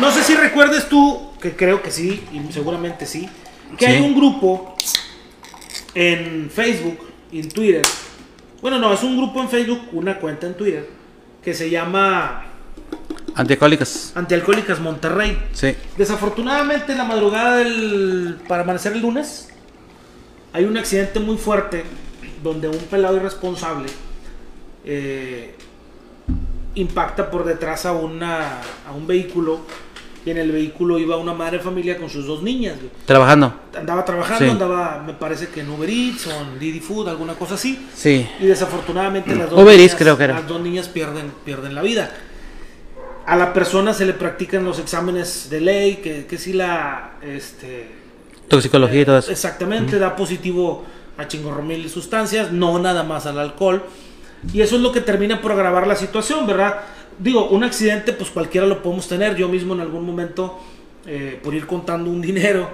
no 0.00 0.10
sé 0.10 0.22
si 0.22 0.34
recuerdes 0.34 0.88
tú, 0.90 1.30
que 1.40 1.56
creo 1.56 1.80
que 1.82 1.90
sí, 1.90 2.22
y 2.32 2.52
seguramente 2.52 3.06
sí, 3.06 3.26
que 3.78 3.86
Sí. 3.86 3.92
hay 3.92 4.02
un 4.02 4.14
grupo 4.14 4.76
en 5.94 6.50
Facebook 6.54 6.98
y 7.32 7.40
en 7.40 7.48
Twitter. 7.48 7.82
Bueno, 8.60 8.78
no, 8.78 8.92
es 8.92 9.02
un 9.02 9.16
grupo 9.16 9.40
en 9.40 9.48
Facebook, 9.48 9.88
una 9.92 10.18
cuenta 10.18 10.46
en 10.46 10.54
Twitter, 10.54 10.86
que 11.42 11.54
se 11.54 11.70
llama 11.70 12.44
Antialcohólicas. 13.34 14.12
Antialcohólicas 14.14 14.80
Monterrey. 14.80 15.38
Sí. 15.52 15.74
Desafortunadamente, 15.98 16.92
en 16.92 16.98
la 16.98 17.04
madrugada 17.04 17.56
del. 17.56 18.38
para 18.48 18.62
amanecer 18.62 18.92
el 18.94 19.02
lunes, 19.02 19.50
hay 20.52 20.64
un 20.64 20.76
accidente 20.78 21.20
muy 21.20 21.36
fuerte 21.36 21.84
donde 22.42 22.68
un 22.68 22.78
pelado 22.78 23.16
irresponsable 23.16 23.88
eh, 24.84 25.54
impacta 26.74 27.30
por 27.30 27.44
detrás 27.44 27.84
a, 27.86 27.92
una, 27.92 28.60
a 28.88 28.92
un 28.96 29.06
vehículo 29.06 29.60
y 30.24 30.30
en 30.30 30.38
el 30.38 30.50
vehículo 30.50 30.98
iba 30.98 31.16
una 31.16 31.32
madre 31.34 31.58
de 31.58 31.64
familia 31.64 31.96
con 31.98 32.08
sus 32.10 32.26
dos 32.26 32.42
niñas. 32.42 32.76
güey. 32.76 32.90
Trabajando. 33.04 33.54
Andaba 33.76 34.04
trabajando, 34.04 34.44
Sí. 34.44 34.50
andaba, 34.50 35.02
me 35.06 35.12
parece 35.12 35.48
que 35.48 35.60
en 35.60 35.70
Uber 35.70 35.88
Eats 35.88 36.26
o 36.26 36.30
en 36.40 36.58
Didi 36.58 36.80
Food, 36.80 37.08
alguna 37.08 37.34
cosa 37.34 37.54
así. 37.54 37.86
Sí. 37.94 38.26
Y 38.40 38.46
desafortunadamente 38.46 39.34
las 39.36 39.50
dos, 39.50 39.60
Uber 39.62 39.74
Eats 39.74 39.78
niñas, 39.80 39.96
creo 39.96 40.16
que 40.18 40.24
era. 40.24 40.34
las 40.34 40.48
dos 40.48 40.60
niñas 40.60 40.88
pierden, 40.88 41.30
pierden 41.44 41.74
la 41.74 41.82
vida. 41.82 42.10
A 43.26 43.36
la 43.36 43.52
persona 43.52 43.92
se 43.92 44.06
le 44.06 44.12
practican 44.12 44.64
los 44.64 44.78
exámenes 44.78 45.48
de 45.50 45.60
ley, 45.60 45.96
que, 45.96 46.26
que 46.26 46.38
si 46.38 46.52
la, 46.52 47.12
este, 47.22 47.88
Toxicología 48.48 49.00
y 49.00 49.04
todo 49.04 49.18
eso. 49.18 49.32
Exactamente, 49.32 49.98
da 49.98 50.14
positivo 50.14 50.84
a 51.18 51.26
chingorromil 51.26 51.88
sustancias, 51.90 52.52
no 52.52 52.78
nada 52.78 53.02
más 53.02 53.26
al 53.26 53.38
alcohol. 53.40 53.82
Y 54.52 54.60
eso 54.60 54.76
es 54.76 54.82
lo 54.82 54.92
que 54.92 55.00
termina 55.00 55.40
por 55.40 55.50
agravar 55.52 55.86
la 55.88 55.96
situación, 55.96 56.46
¿verdad? 56.46 56.76
Digo, 57.18 57.48
un 57.48 57.64
accidente, 57.64 58.12
pues 58.12 58.30
cualquiera 58.30 58.66
lo 58.66 58.80
podemos 58.82 59.08
tener. 59.08 59.34
Yo 59.34 59.48
mismo 59.48 59.74
en 59.74 59.80
algún 59.80 60.04
momento, 60.06 60.60
eh, 61.06 61.40
por 61.42 61.52
ir 61.54 61.66
contando 61.66 62.08
un 62.10 62.20
dinero, 62.22 62.68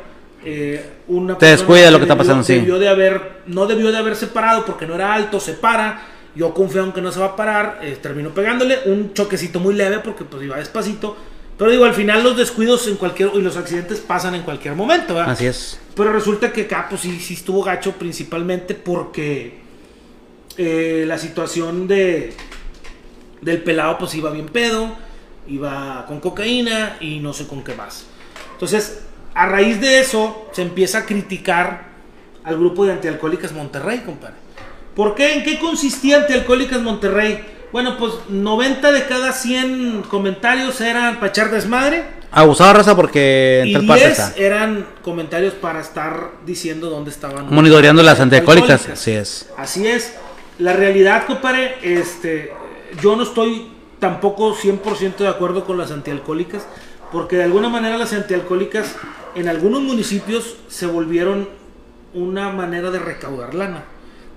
eh, 0.44 0.84
una 1.08 1.38
Te 1.38 1.46
descuida 1.46 1.90
lo 1.90 1.96
que 1.98 2.04
está 2.04 2.14
debió- 2.14 2.18
pasando, 2.18 2.44
sí. 2.44 2.54
Debió 2.56 2.78
de 2.78 2.88
haber, 2.88 3.42
no 3.46 3.66
debió 3.66 3.90
de 3.90 3.96
haberse 3.98 4.26
parado 4.26 4.66
porque 4.66 4.86
no 4.86 4.96
era 4.96 5.14
alto, 5.14 5.40
se 5.40 5.54
para. 5.54 6.08
Yo 6.34 6.54
confiado 6.54 6.86
en 6.86 6.92
que 6.92 7.02
no 7.02 7.12
se 7.12 7.20
va 7.20 7.26
a 7.26 7.36
parar, 7.36 7.80
eh, 7.82 7.98
terminó 8.00 8.30
pegándole 8.30 8.78
un 8.86 9.12
choquecito 9.12 9.60
muy 9.60 9.74
leve 9.74 9.98
porque 9.98 10.24
pues 10.24 10.42
iba 10.42 10.56
despacito. 10.56 11.16
Pero 11.58 11.70
digo, 11.70 11.84
al 11.84 11.94
final 11.94 12.22
los 12.24 12.36
descuidos 12.36 12.88
en 12.88 12.96
cualquier 12.96 13.30
y 13.34 13.42
los 13.42 13.56
accidentes 13.56 14.00
pasan 14.00 14.34
en 14.34 14.42
cualquier 14.42 14.74
momento, 14.74 15.14
¿verdad? 15.14 15.32
Así 15.32 15.46
es. 15.46 15.78
Pero 15.94 16.12
resulta 16.12 16.52
que 16.52 16.62
acá, 16.62 16.86
pues 16.88 17.02
sí, 17.02 17.20
sí 17.20 17.34
estuvo 17.34 17.62
gacho, 17.62 17.92
principalmente 17.92 18.74
porque 18.74 19.60
eh, 20.56 21.04
la 21.06 21.18
situación 21.18 21.86
de 21.86 22.34
del 23.42 23.60
pelado, 23.62 23.98
pues 23.98 24.14
iba 24.14 24.30
bien 24.30 24.46
pedo, 24.46 24.88
iba 25.48 26.06
con 26.06 26.20
cocaína 26.20 26.96
y 27.00 27.18
no 27.18 27.32
sé 27.32 27.46
con 27.46 27.62
qué 27.62 27.74
más. 27.74 28.06
Entonces, 28.52 29.02
a 29.34 29.46
raíz 29.46 29.80
de 29.80 30.00
eso, 30.00 30.48
se 30.52 30.62
empieza 30.62 30.98
a 30.98 31.06
criticar 31.06 31.92
al 32.44 32.56
grupo 32.56 32.86
de 32.86 32.92
Antialcohólicas 32.92 33.52
Monterrey, 33.52 34.00
compadre. 34.00 34.36
¿Por 34.94 35.14
qué? 35.14 35.34
¿En 35.34 35.42
qué 35.44 35.58
consistía 35.58 36.18
Antialcohólicas 36.18 36.80
Monterrey? 36.82 37.44
Bueno, 37.72 37.96
pues 37.96 38.12
90 38.28 38.92
de 38.92 39.06
cada 39.06 39.32
100 39.32 40.02
comentarios 40.08 40.80
eran 40.80 41.16
para 41.16 41.28
echar 41.28 41.50
desmadre. 41.50 42.04
Abusado 42.30 42.74
raza 42.74 42.94
porque 42.96 43.60
en 43.60 43.68
Y 43.68 43.72
tal 43.72 43.86
parte 43.86 44.06
10 44.06 44.18
está. 44.18 44.34
eran 44.40 44.86
comentarios 45.02 45.54
para 45.54 45.80
estar 45.80 46.30
diciendo 46.46 46.90
dónde 46.90 47.10
estaban. 47.10 47.52
Monitoreando 47.52 48.02
las 48.02 48.20
antialcohólicas. 48.20 48.88
Así 48.90 49.12
es. 49.12 49.50
Así 49.56 49.86
es. 49.86 50.14
La 50.58 50.74
realidad, 50.74 51.26
compadre, 51.26 51.76
este, 51.82 52.52
yo 53.02 53.16
no 53.16 53.22
estoy 53.22 53.70
tampoco 53.98 54.54
100% 54.54 55.16
de 55.18 55.28
acuerdo 55.28 55.64
con 55.64 55.78
las 55.78 55.90
antialcohólicas, 55.90 56.66
porque 57.10 57.36
de 57.36 57.44
alguna 57.44 57.68
manera 57.68 57.96
las 57.96 58.12
antialcohólicas 58.12 58.96
en 59.34 59.48
algunos 59.48 59.80
municipios 59.82 60.56
se 60.68 60.86
volvieron 60.86 61.48
una 62.14 62.50
manera 62.50 62.90
de 62.90 62.98
recaudar 62.98 63.54
lana, 63.54 63.84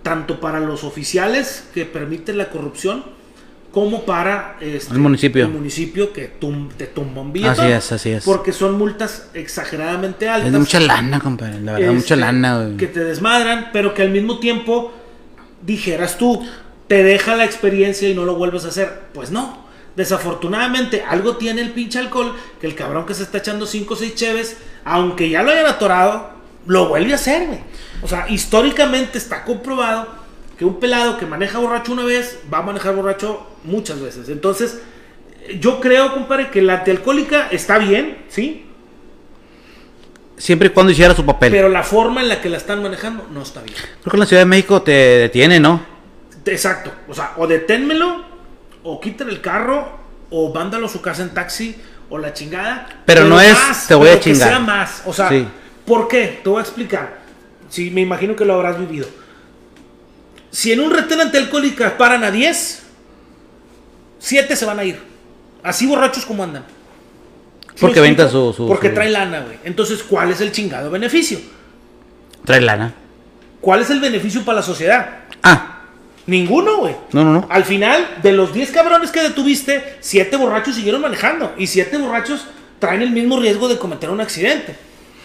tanto 0.06 0.39
para 0.39 0.60
los 0.60 0.84
oficiales 0.84 1.64
que 1.74 1.84
permiten 1.86 2.38
la 2.38 2.49
corrupción, 2.51 3.03
como 3.72 4.06
para 4.06 4.56
este, 4.62 4.93
El 4.93 4.99
municipio. 4.99 5.45
el 5.45 5.51
municipio 5.51 6.14
que 6.14 6.32
tum- 6.39 6.70
te 6.78 6.86
tumba 6.86 7.24
un 7.24 7.34
billete. 7.34 7.49
Así 7.62 7.72
es, 7.72 7.91
así 7.91 8.10
es. 8.12 8.24
Porque 8.24 8.53
son 8.53 8.78
multas 8.78 9.30
exageradamente 9.34 10.30
altas. 10.30 10.45
Es 10.45 10.53
de 10.53 10.60
mucha 10.60 10.80
lana, 10.80 11.20
compadre. 11.20 11.60
La 11.60 11.72
verdad, 11.74 11.88
Este, 11.89 11.95
mucha 12.01 12.16
lana, 12.16 12.58
güey. 12.64 12.78
Que 12.78 12.86
te 12.88 13.03
desmadran, 13.03 13.72
pero 13.74 13.95
que 13.95 14.03
al 14.03 14.12
mismo 14.12 14.38
tiempo 14.38 14.93
dijeras 15.66 16.20
tú, 16.20 16.47
te 16.88 17.03
deja 17.03 17.36
la 17.36 17.45
experiencia 17.45 18.08
y 18.08 18.14
no 18.14 18.26
lo 18.26 18.36
vuelves 18.36 18.64
a 18.66 18.68
hacer. 18.68 19.01
Pues 19.12 19.32
no. 19.32 19.66
Desafortunadamente, 19.95 21.03
algo 21.08 21.38
tiene 21.38 21.62
el 21.62 21.72
pinche 21.72 21.97
alcohol 21.97 22.34
que 22.62 22.68
el 22.68 22.76
cabrón 22.76 23.08
que 23.08 23.16
se 23.16 23.24
está 23.24 23.39
echando 23.39 23.66
5 23.66 23.93
o 23.95 23.97
6 23.97 24.14
cheves, 24.14 24.58
aunque 24.84 25.30
ya 25.32 25.41
lo 25.41 25.51
hayan 25.51 25.66
atorado, 25.66 26.35
lo 26.68 26.88
vuelve 26.88 27.13
a 27.13 27.16
hacer, 27.16 27.47
güey. 27.47 27.59
O 28.01 28.07
sea, 28.07 28.28
históricamente 28.30 29.18
está 29.18 29.43
comprobado 29.43 30.07
que 30.57 30.66
un 30.66 30.80
pelado 30.80 31.18
que 31.18 31.26
maneja 31.26 31.59
borracho 31.59 31.91
una 31.91 32.03
vez 32.03 32.39
va 32.53 32.59
a 32.59 32.61
manejar 32.61 32.95
borracho 32.95 33.45
muchas 33.63 33.99
veces. 34.01 34.30
Entonces, 34.30 34.80
yo 35.59 35.80
creo, 35.80 36.13
compadre, 36.13 36.49
que 36.49 36.61
la 36.61 36.76
antialcohólica 36.76 37.49
está 37.51 37.78
bien, 37.78 38.26
¿sí? 38.30 38.66
Siempre 40.38 40.68
y 40.68 40.72
cuando 40.72 40.91
hiciera 40.91 41.16
su 41.16 41.26
papel. 41.26 41.51
Pero 41.51 41.70
la 41.70 41.84
forma 41.84 42.22
en 42.22 42.30
la 42.30 42.41
que 42.41 42.49
la 42.49 42.57
están 42.57 42.84
manejando 42.84 43.28
no 43.32 43.41
está 43.41 43.61
bien. 43.61 43.76
Creo 44.01 44.11
que 44.11 44.18
en 44.18 44.20
la 44.20 44.26
Ciudad 44.26 44.41
de 44.41 44.47
México 44.47 44.82
te 44.82 44.91
detiene, 44.91 45.59
¿no? 45.59 45.82
Exacto. 46.45 46.91
O 47.07 47.13
sea, 47.13 47.34
o 47.38 47.47
deténmelo, 47.47 48.24
o 48.84 48.99
quítale 48.99 49.32
el 49.32 49.41
carro, 49.41 49.97
o 50.30 50.53
mándalo 50.53 50.88
a 50.88 50.89
su 50.89 51.01
casa 51.01 51.24
en 51.24 51.34
taxi, 51.34 51.76
o 52.09 52.18
la 52.18 52.34
chingada. 52.34 52.88
Pero 53.05 53.24
no 53.26 53.39
es, 53.39 53.57
te 53.88 53.95
voy 53.95 54.09
a 54.09 54.11
pero 54.11 54.24
que 54.24 54.32
chingar. 54.34 54.49
sea 54.49 54.59
más. 54.59 55.03
O 55.05 55.13
sea, 55.13 55.30
Sí. 55.30 55.47
¿Por 55.86 56.08
qué? 56.08 56.40
Te 56.44 56.50
voy 56.50 56.60
a 56.60 56.62
explicar. 56.62 57.20
Sí, 57.70 57.90
me 57.92 58.02
imagino 58.02 58.36
que 58.36 58.46
lo 58.46 58.54
habrás 58.56 58.80
vivido. 58.80 59.08
Si 60.52 60.72
en 60.72 60.80
un 60.80 60.92
retén 60.92 61.20
antialcohólica 61.22 61.98
paran 61.98 62.24
a 62.24 62.32
10, 62.32 62.84
7 64.20 64.56
se 64.56 64.66
van 64.66 64.80
a 64.80 64.84
ir. 64.84 65.00
Así 65.64 65.86
borrachos 65.86 66.26
como 66.26 66.44
andan. 66.44 66.64
¿Sí 67.74 67.82
Porque 67.82 68.00
venta 68.00 68.30
su- 68.30 68.54
su- 68.54 68.68
Porque 68.68 68.90
su- 68.90 68.94
trae 68.94 69.10
lana, 69.10 69.42
güey. 69.42 69.58
Entonces, 69.66 70.02
¿cuál 70.04 70.32
es 70.32 70.40
el 70.42 70.52
chingado 70.52 70.90
beneficio? 70.90 71.40
Trae 72.46 72.62
lana. 72.62 72.94
¿Cuál 73.60 73.82
es 73.82 73.90
el 73.90 74.00
beneficio 74.00 74.44
para 74.46 74.58
la 74.58 74.62
sociedad? 74.64 75.10
Ah, 75.44 75.72
Ninguno, 76.28 76.78
güey. 76.78 76.96
no, 77.12 77.24
no, 77.24 77.34
no. 77.34 77.48
Al 77.52 77.66
final, 77.66 78.18
de 78.24 78.32
los 78.32 78.52
10 78.54 78.72
cabrones 78.72 79.12
que 79.12 79.22
detuviste, 79.22 79.98
7 80.00 80.38
borrachos 80.38 80.76
siguieron 80.76 81.02
manejando. 81.02 81.54
Y 81.58 81.68
7 81.68 81.98
borrachos 81.98 82.46
traen 82.80 83.02
el 83.04 83.12
mismo 83.12 83.40
riesgo 83.40 83.68
de 83.68 83.78
cometer 83.78 84.10
un 84.10 84.22
accidente. 84.22 84.76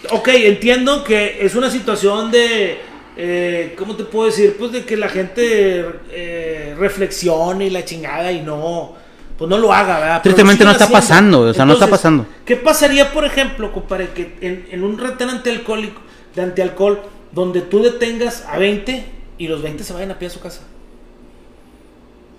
Ok, 0.09 0.29
entiendo 0.29 1.03
que 1.03 1.37
es 1.45 1.55
una 1.55 1.69
situación 1.69 2.31
de. 2.31 2.79
eh, 3.15 3.75
¿Cómo 3.77 3.95
te 3.95 4.03
puedo 4.03 4.25
decir? 4.27 4.55
Pues 4.57 4.71
de 4.71 4.83
que 4.83 4.97
la 4.97 5.09
gente 5.09 5.85
eh, 6.11 6.75
reflexione 6.77 7.65
y 7.65 7.69
la 7.69 7.85
chingada 7.85 8.31
y 8.31 8.41
no. 8.41 8.95
Pues 9.37 9.49
no 9.49 9.57
lo 9.57 9.73
haga, 9.73 9.99
¿verdad? 9.99 10.21
Tristemente 10.21 10.63
no 10.63 10.71
está 10.71 10.83
haciendo. 10.85 10.99
pasando, 11.01 11.39
o 11.41 11.53
sea, 11.53 11.65
no 11.65 11.73
está 11.73 11.87
pasando. 11.87 12.25
¿Qué 12.45 12.55
pasaría, 12.55 13.11
por 13.11 13.25
ejemplo, 13.25 13.71
compadre, 13.71 14.09
que 14.13 14.35
en, 14.41 14.67
en 14.71 14.83
un 14.83 14.97
retén 14.99 15.29
antialcohólico, 15.29 15.99
de 16.35 16.41
antialcohol, 16.43 17.01
donde 17.31 17.61
tú 17.61 17.81
detengas 17.81 18.45
a 18.47 18.59
20 18.59 19.03
y 19.39 19.47
los 19.47 19.63
20 19.63 19.83
se 19.83 19.93
vayan 19.93 20.11
a 20.11 20.19
pie 20.19 20.27
a 20.27 20.31
su 20.31 20.39
casa? 20.39 20.61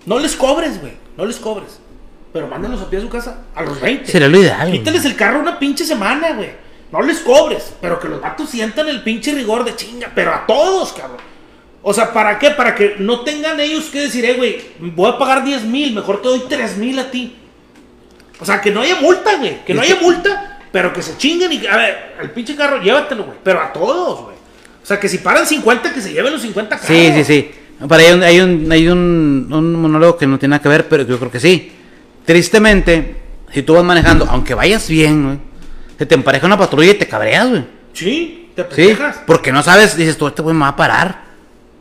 No 0.05 0.19
les 0.19 0.35
cobres, 0.35 0.79
güey. 0.79 0.93
No 1.17 1.25
les 1.25 1.37
cobres. 1.37 1.79
Pero 2.31 2.47
mándalos 2.47 2.81
a 2.81 2.89
pie 2.89 2.99
a 2.99 3.01
su 3.01 3.09
casa 3.09 3.41
a 3.53 3.63
los 3.63 3.79
20. 3.79 4.09
Sería 4.11 4.27
lo 4.27 4.37
ideal. 4.39 4.67
güey. 4.67 4.79
Quítales 4.79 5.03
el 5.05 5.15
carro 5.15 5.39
una 5.39 5.59
pinche 5.59 5.85
semana, 5.85 6.33
güey. 6.33 6.51
No 6.93 7.01
les 7.01 7.19
cobres. 7.19 7.73
Pero 7.81 7.99
que 7.99 8.07
los 8.07 8.21
vatos 8.21 8.51
sientan 8.51 8.87
el 8.87 9.01
pinche 9.01 9.33
rigor 9.33 9.65
de 9.65 9.75
chinga. 9.75 10.11
Pero 10.13 10.31
a 10.31 10.45
todos, 10.45 10.93
cabrón. 10.93 11.17
O 11.81 11.91
sea, 11.91 12.13
¿para 12.13 12.37
qué? 12.37 12.51
Para 12.51 12.75
que 12.75 12.95
no 12.99 13.21
tengan 13.21 13.59
ellos 13.59 13.85
que 13.85 14.01
decir, 14.01 14.23
eh, 14.23 14.35
güey, 14.35 14.61
voy 14.79 15.11
a 15.11 15.17
pagar 15.17 15.43
10 15.43 15.63
mil, 15.63 15.93
mejor 15.93 16.21
te 16.21 16.29
doy 16.29 16.43
3 16.47 16.77
mil 16.77 16.97
a 16.99 17.09
ti. 17.09 17.35
O 18.39 18.45
sea, 18.45 18.61
que 18.61 18.71
no 18.71 18.81
haya 18.81 19.01
multa, 19.01 19.35
güey. 19.37 19.65
Que 19.65 19.73
no 19.73 19.81
haya 19.81 19.97
multa, 19.99 20.61
pero 20.71 20.93
que 20.93 21.01
se 21.01 21.17
chinguen 21.17 21.51
y, 21.51 21.65
a 21.65 21.75
ver, 21.75 22.15
el 22.21 22.29
pinche 22.29 22.55
carro, 22.55 22.81
llévatelo, 22.81 23.23
güey. 23.23 23.37
Pero 23.43 23.59
a 23.59 23.73
todos, 23.73 24.21
güey. 24.21 24.35
O 24.81 24.85
sea, 24.85 24.99
que 24.99 25.09
si 25.09 25.17
paran 25.17 25.47
50, 25.47 25.93
que 25.93 25.99
se 26.01 26.13
lleven 26.13 26.31
los 26.31 26.41
50 26.43 26.77
carros. 26.77 26.87
Sí, 26.87 27.11
sí, 27.15 27.23
sí. 27.23 27.51
Para 27.87 28.03
ahí 28.03 28.07
hay 28.07 28.13
un, 28.13 28.23
hay 28.23 28.39
un, 28.39 28.71
hay 28.71 28.87
un, 28.87 29.49
un 29.51 29.73
monólogo 29.73 30.15
que 30.15 30.27
no 30.27 30.37
tiene 30.37 30.51
nada 30.51 30.61
que 30.61 30.69
ver, 30.69 30.87
pero 30.87 31.03
yo 31.03 31.17
creo 31.17 31.31
que 31.31 31.39
sí. 31.39 31.71
Tristemente, 32.23 33.15
si 33.51 33.63
tú 33.63 33.73
vas 33.73 33.83
manejando, 33.83 34.25
aunque 34.29 34.53
vayas 34.53 34.87
bien, 34.87 35.25
güey, 35.25 35.37
se 35.97 36.05
te 36.05 36.15
empareja 36.15 36.45
una 36.45 36.57
patrulla 36.57 36.91
y 36.91 36.95
te 36.95 37.07
cabreas, 37.07 37.49
güey. 37.49 37.65
Sí, 37.93 38.49
te 38.55 38.63
Sí, 38.63 38.67
pendejas. 38.75 39.21
porque 39.25 39.51
no 39.51 39.61
sabes, 39.63 39.95
dices 39.95 40.17
tú, 40.17 40.27
este 40.27 40.41
güey 40.41 40.55
me 40.55 40.61
va 40.61 40.69
a 40.69 40.75
parar. 40.75 41.23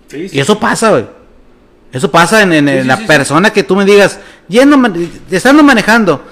Sí, 0.08 0.28
sí. 0.28 0.36
Y 0.36 0.40
eso 0.40 0.58
pasa, 0.58 0.90
güey. 0.90 1.06
Eso 1.92 2.10
pasa 2.10 2.42
en, 2.42 2.52
en- 2.52 2.68
en 2.68 2.82
sí, 2.82 2.88
la 2.88 2.96
sí, 2.96 3.02
sí. 3.02 3.06
persona 3.08 3.52
que 3.52 3.62
tú 3.62 3.76
me 3.76 3.84
digas, 3.84 4.18
yendo, 4.48 4.78
estando 5.30 5.62
manejando, 5.62 6.22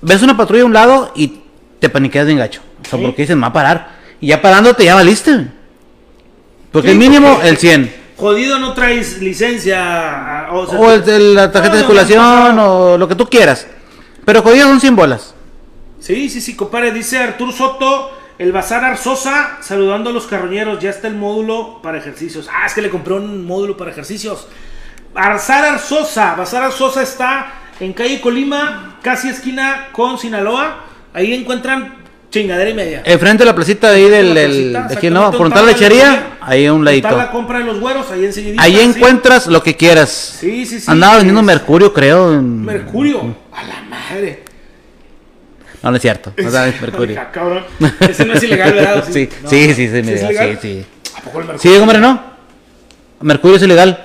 ves 0.00 0.22
una 0.22 0.36
patrulla 0.36 0.62
a 0.62 0.66
un 0.66 0.72
lado 0.72 1.12
y 1.16 1.40
te 1.80 1.88
paniqueas 1.88 2.26
bien 2.26 2.38
gacho. 2.38 2.60
O 2.82 2.88
sea, 2.88 2.98
Sí. 2.98 3.04
porque 3.04 3.22
dices, 3.22 3.36
me 3.36 3.42
va 3.42 3.48
a 3.48 3.52
parar. 3.52 3.88
Y 4.20 4.28
ya 4.28 4.40
parándote, 4.42 4.84
ya 4.84 4.94
valiste, 4.94 5.32
güey. 5.34 5.46
Porque 6.72 6.88
Sí, 6.88 6.92
el 6.92 6.98
mínimo, 6.98 7.34
porque- 7.34 7.48
el 7.48 7.56
100. 7.56 7.94
Jodido 8.16 8.58
no 8.58 8.72
traes 8.74 9.20
licencia. 9.20 10.48
O, 10.50 10.66
sea, 10.66 10.78
O 10.78 10.90
el 10.92 11.04
de 11.04 11.18
la 11.34 11.52
tarjeta 11.52 11.76
de 11.76 11.82
no, 11.82 11.86
circulación, 11.88 12.56
no. 12.56 12.66
o 12.92 12.98
lo 12.98 13.06
que 13.08 13.14
tú 13.14 13.26
quieras. 13.28 13.66
Pero 14.24 14.42
jodido 14.42 14.66
son 14.68 14.80
100 14.80 14.96
bolas. 14.96 15.34
Sí, 16.00 16.28
sí, 16.28 16.40
sí, 16.40 16.54
compadre. 16.56 16.92
Dice 16.92 17.18
Artur 17.18 17.52
Soto, 17.52 18.10
el 18.38 18.52
Bazar 18.52 18.84
Arzosa, 18.84 19.58
saludando 19.60 20.10
a 20.10 20.12
los 20.12 20.26
carroñeros. 20.26 20.78
Ya 20.80 20.90
está 20.90 21.08
el 21.08 21.14
módulo 21.14 21.80
para 21.82 21.98
ejercicios. 21.98 22.48
Ah, 22.52 22.66
es 22.66 22.74
que 22.74 22.82
le 22.82 22.90
compré 22.90 23.14
un 23.14 23.44
módulo 23.44 23.76
para 23.76 23.90
ejercicios. 23.90 24.48
Bazar 25.14 25.64
Arzosa. 25.64 26.34
Bazar 26.34 26.62
Arzosa 26.62 27.02
está 27.02 27.52
en 27.80 27.92
calle 27.92 28.20
Colima, 28.20 28.98
casi 29.02 29.28
esquina 29.28 29.88
con 29.92 30.18
Sinaloa. 30.18 30.84
Ahí 31.14 31.34
encuentran 31.34 31.94
chingadera 32.30 32.70
y 32.70 32.74
media. 32.74 33.02
Enfrente 33.04 33.42
de 33.42 33.46
la 33.46 33.54
placita 33.54 33.90
de 33.90 33.96
ahí 33.96 34.10
del, 34.10 34.32
placita, 34.32 34.82
de 34.88 34.94
aquí, 34.94 35.10
¿no? 35.10 35.66
lechería, 35.66 36.38
ahí 36.40 36.66
a 36.66 36.72
un 36.72 36.84
ladito. 36.84 37.16
La 37.16 37.30
compra 37.30 37.58
de 37.58 37.64
los 37.64 37.80
güeros, 37.80 38.10
ahí 38.10 38.24
enseguidita. 38.24 38.62
Ahí 38.62 38.76
sí. 38.76 38.80
encuentras 38.82 39.46
lo 39.46 39.62
que 39.62 39.76
quieras. 39.76 40.36
Sí, 40.38 40.66
sí, 40.66 40.78
sí. 40.80 40.90
Andaba 40.90 41.16
vendiendo 41.16 41.42
mercurio, 41.42 41.92
creo. 41.92 42.34
en- 42.34 42.64
Mercurio. 42.64 43.34
A 43.52 43.62
la 43.64 43.82
madre. 43.82 44.47
No, 45.82 45.90
no 45.90 45.96
es 45.96 46.02
cierto. 46.02 46.32
No 46.36 46.50
sabes 46.50 46.80
mercurio. 46.80 47.10
Oiga, 47.18 47.30
cabrón. 47.30 47.64
Ese 48.00 48.24
no 48.24 48.34
es 48.34 48.42
ilegal, 48.42 48.72
¿verdad? 48.74 49.04
Sí, 49.10 49.28
No, 49.42 49.48
sí, 49.50 49.68
no. 49.68 49.74
sí, 49.74 49.74
sí, 49.74 49.84
es 49.84 49.90
sí, 49.92 49.98
ilegal? 50.24 50.58
sí, 50.60 50.68
sí. 50.82 50.86
¿A 51.16 51.20
poco 51.22 51.40
el 51.40 51.46
mercurio? 51.46 51.72
Sí, 51.74 51.78
hombre, 51.80 51.98
¿no? 51.98 52.22
Mercurio 53.20 53.56
es 53.56 53.62
ilegal. 53.62 54.04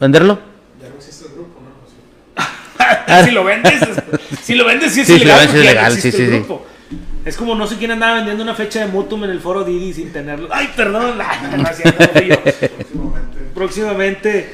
¿Venderlo? 0.00 0.38
si 3.24 3.30
lo 3.30 3.44
vendes, 3.44 3.80
es- 3.82 4.40
si 4.42 4.54
lo 4.54 4.64
vendes, 4.64 4.92
sí 4.92 5.00
es 5.02 5.06
Sí, 5.06 5.12
si 5.14 5.18
lo 5.20 5.24
ilegal. 5.24 5.46
vendes, 5.46 5.54
es 5.54 5.60
porque 5.60 5.64
ya 5.64 5.64
no 5.64 5.70
ilegal, 5.70 5.92
sí, 5.92 5.98
existe 6.08 6.16
sí, 6.16 6.22
el 6.24 6.28
sí. 6.30 6.36
grupo. 6.38 6.66
Es 7.24 7.36
como 7.36 7.54
no 7.54 7.66
sé 7.66 7.76
quién 7.76 7.90
andaba 7.92 8.16
vendiendo 8.16 8.42
una 8.42 8.54
fecha 8.54 8.80
de 8.80 8.86
Mutum 8.86 9.24
en 9.24 9.30
el 9.30 9.40
foro 9.40 9.64
Didi 9.64 9.92
sin 9.94 10.12
tenerlo. 10.12 10.48
Ay, 10.52 10.70
perdón. 10.76 11.16
No, 11.18 11.66
fui 12.12 12.28
yo. 12.28 12.36
Próximamente. 13.54 14.50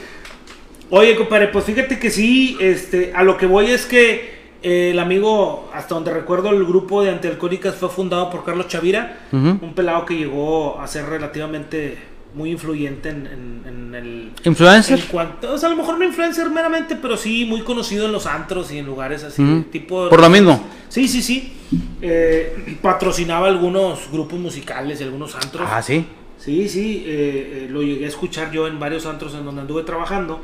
Oye, 0.91 1.17
compadre, 1.17 1.49
pues 1.49 1.65
fíjate 1.65 1.99
que 1.99 2.11
sí, 2.11 2.57
este, 2.61 3.13
a 3.15 3.23
lo 3.25 3.37
que 3.37 3.47
voy 3.47 3.71
es 3.71 3.87
que 3.87 4.40
el 4.63 4.99
amigo, 4.99 5.71
hasta 5.75 5.95
donde 5.95 6.13
recuerdo, 6.13 6.51
el 6.51 6.65
grupo 6.65 7.03
de 7.03 7.11
antialcohólicas 7.11 7.75
fue 7.75 7.89
fundado 7.89 8.29
por 8.31 8.45
Carlos 8.45 8.69
Chavira, 8.69 9.21
un 9.33 9.73
pelado 9.75 10.05
que 10.05 10.17
llegó 10.17 10.79
a 10.81 10.87
ser 10.87 11.07
relativamente 11.07 11.99
muy 12.35 12.51
influyente 12.53 13.09
en, 13.09 13.27
en- 13.27 13.63
en 13.67 13.95
el... 13.95 14.33
¿Influencer? 14.45 15.01
En 15.01 15.07
cuanto, 15.07 15.53
o 15.53 15.59
sea, 15.59 15.69
a 15.69 15.71
lo 15.71 15.77
mejor 15.77 15.99
no 15.99 16.05
influencer 16.05 16.49
meramente, 16.51 16.95
pero 16.95 17.17
sí 17.17 17.45
muy 17.45 17.63
conocido 17.63 18.07
en 18.07 18.13
los 18.13 18.27
antros 18.27 18.71
y 18.71 18.79
en 18.79 18.87
lugares 18.87 19.25
así, 19.25 19.65
tipo... 19.73 20.09
Por 20.09 20.21
lo 20.21 20.29
mismo. 20.29 20.63
Sí, 20.89 21.09
sí, 21.09 21.23
sí. 21.23 21.53
Eh, 22.01 22.77
patrocinaba 22.83 23.49
algunos 23.49 24.09
grupos 24.13 24.39
musicales 24.39 25.01
y 25.01 25.05
algunos 25.05 25.35
antros. 25.35 25.69
Ah, 25.71 25.83
sí. 25.83 26.07
Sí, 26.39 26.69
sí, 26.69 27.03
eh, 27.07 27.65
eh, 27.65 27.69
lo 27.69 27.83
llegué 27.83 28.05
a 28.05 28.09
escuchar 28.09 28.51
yo 28.53 28.67
en 28.69 28.79
varios 28.79 29.07
antros 29.07 29.35
en 29.35 29.45
donde 29.45 29.63
anduve 29.63 29.83
trabajando, 29.83 30.41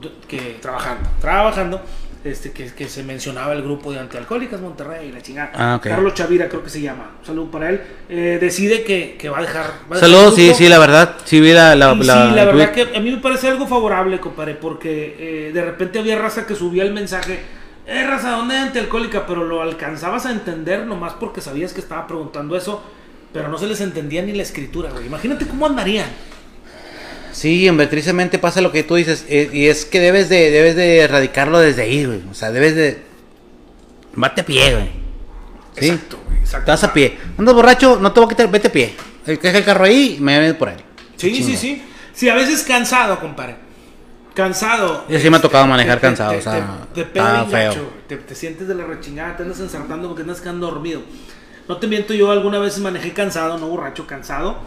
do- 0.00 0.12
que 0.26 0.56
trabajando, 0.60 1.08
trabajando, 1.20 1.80
este, 2.24 2.52
que, 2.52 2.66
que 2.72 2.88
se 2.88 3.02
mencionaba 3.02 3.52
el 3.52 3.62
grupo 3.62 3.92
de 3.92 3.98
antialcohólicas 3.98 4.60
Monterrey, 4.60 5.10
la 5.10 5.20
chingada. 5.20 5.50
Ah. 5.54 5.80
Carlos 5.82 6.14
Chavira 6.14 6.48
creo 6.48 6.62
que 6.62 6.70
se 6.70 6.80
llama, 6.80 7.10
un 7.20 7.26
saludo 7.26 7.50
para 7.50 7.70
él. 7.70 7.80
Eh, 8.08 8.38
decide 8.40 8.84
que, 8.84 9.16
que 9.18 9.28
va 9.28 9.38
a 9.38 9.42
dejar. 9.42 9.64
va 9.64 9.70
a 9.70 9.94
dejar 9.96 10.00
Saludos, 10.00 10.34
sí, 10.36 10.52
sí, 10.54 10.68
la 10.68 10.78
verdad. 10.78 11.16
Sí, 11.24 11.40
vi 11.40 11.52
la. 11.52 11.74
la, 11.74 11.92
Y 11.94 12.00
sí, 12.00 12.06
la- 12.06 12.24
la 12.26 12.42
el 12.42 12.46
verdad 12.56 12.72
que 12.72 12.96
a 12.96 13.00
mí 13.00 13.10
me 13.10 13.18
parece 13.18 13.48
algo 13.48 13.66
favorable, 13.66 14.20
compadre, 14.20 14.54
porque 14.54 15.16
eh, 15.18 15.52
de 15.52 15.62
repente 15.64 15.98
había 15.98 16.16
raza 16.18 16.46
que 16.46 16.54
subía 16.54 16.84
el 16.84 16.92
mensaje, 16.92 17.40
eh, 17.86 18.04
raza, 18.06 18.30
¿dónde 18.32 18.54
hay 18.56 18.62
antialcohólica? 18.66 19.26
Pero 19.26 19.44
lo 19.44 19.60
alcanzabas 19.62 20.26
a 20.26 20.30
entender 20.30 20.86
nomás 20.86 21.14
porque 21.14 21.40
sabías 21.40 21.72
que 21.72 21.80
estaba 21.80 22.06
preguntando 22.06 22.56
eso, 22.56 22.82
pero 23.32 23.48
no 23.48 23.58
se 23.58 23.66
les 23.66 23.80
entendía 23.80 24.22
ni 24.22 24.32
la 24.32 24.42
escritura, 24.44 24.90
güey. 24.90 25.06
Imagínate 25.06 25.46
cómo 25.46 25.66
andarían. 25.66 26.06
Sí, 27.32 27.68
hombre, 27.68 27.86
tristemente 27.86 28.38
pasa 28.38 28.60
lo 28.60 28.70
que 28.72 28.82
tú 28.84 28.94
dices. 28.96 29.24
eh, 29.28 29.50
y 29.52 29.66
es 29.66 29.84
que 29.84 30.00
debes 30.00 30.28
de, 30.28 30.50
debes 30.50 30.76
de 30.76 30.98
erradicarlo 30.98 31.58
desde 31.58 31.82
ahí, 31.82 32.04
güey. 32.04 32.20
O 32.30 32.34
sea, 32.34 32.50
debes 32.52 32.74
de. 32.76 33.02
Vate 34.14 34.42
a 34.42 34.46
pie, 34.46 34.72
güey. 34.74 34.90
Sí. 35.78 35.88
Exacto, 35.88 36.18
güey, 36.26 36.38
exacto. 36.40 36.72
Estás 36.72 36.84
a 36.90 36.92
pie. 36.92 37.16
Andas 37.38 37.54
borracho, 37.54 37.98
no 38.00 38.12
te 38.12 38.20
voy 38.20 38.26
a 38.26 38.28
quitar, 38.30 38.50
vete 38.50 38.68
a 38.68 38.72
pie. 38.72 38.94
El 39.26 39.38
que 39.38 39.46
deja 39.48 39.58
el 39.58 39.64
carro 39.64 39.84
ahí, 39.84 40.18
me 40.20 40.38
voy 40.40 40.52
por 40.52 40.68
él. 40.68 40.76
Sí, 41.16 41.34
sí, 41.34 41.56
sí. 41.56 41.82
Sí, 42.12 42.28
a 42.28 42.34
veces 42.34 42.62
cansado, 42.62 43.18
compadre. 43.20 43.56
Cansado. 44.34 45.04
Y 45.08 45.16
así 45.16 45.28
me 45.30 45.36
ha 45.36 45.40
tocado 45.40 45.66
manejar 45.66 45.96
te- 45.98 46.02
cansado, 46.06 46.32
te- 46.32 46.38
o 46.38 46.42
sea, 46.42 46.86
te, 46.94 47.04
te 47.04 47.20
feo. 47.50 47.74
Te, 48.06 48.16
te 48.16 48.34
sientes 48.34 48.66
de 48.68 48.74
la 48.74 48.84
rechingada, 48.84 49.36
te 49.36 49.42
andas 49.42 49.60
ensartando 49.60 50.08
porque 50.08 50.22
andas 50.22 50.40
quedando 50.40 50.66
dormido. 50.70 51.02
No 51.68 51.76
te 51.76 51.86
miento, 51.86 52.12
yo 52.14 52.30
alguna 52.30 52.58
vez 52.58 52.78
manejé 52.78 53.12
cansado, 53.12 53.58
no 53.58 53.68
borracho, 53.68 54.06
cansado. 54.06 54.58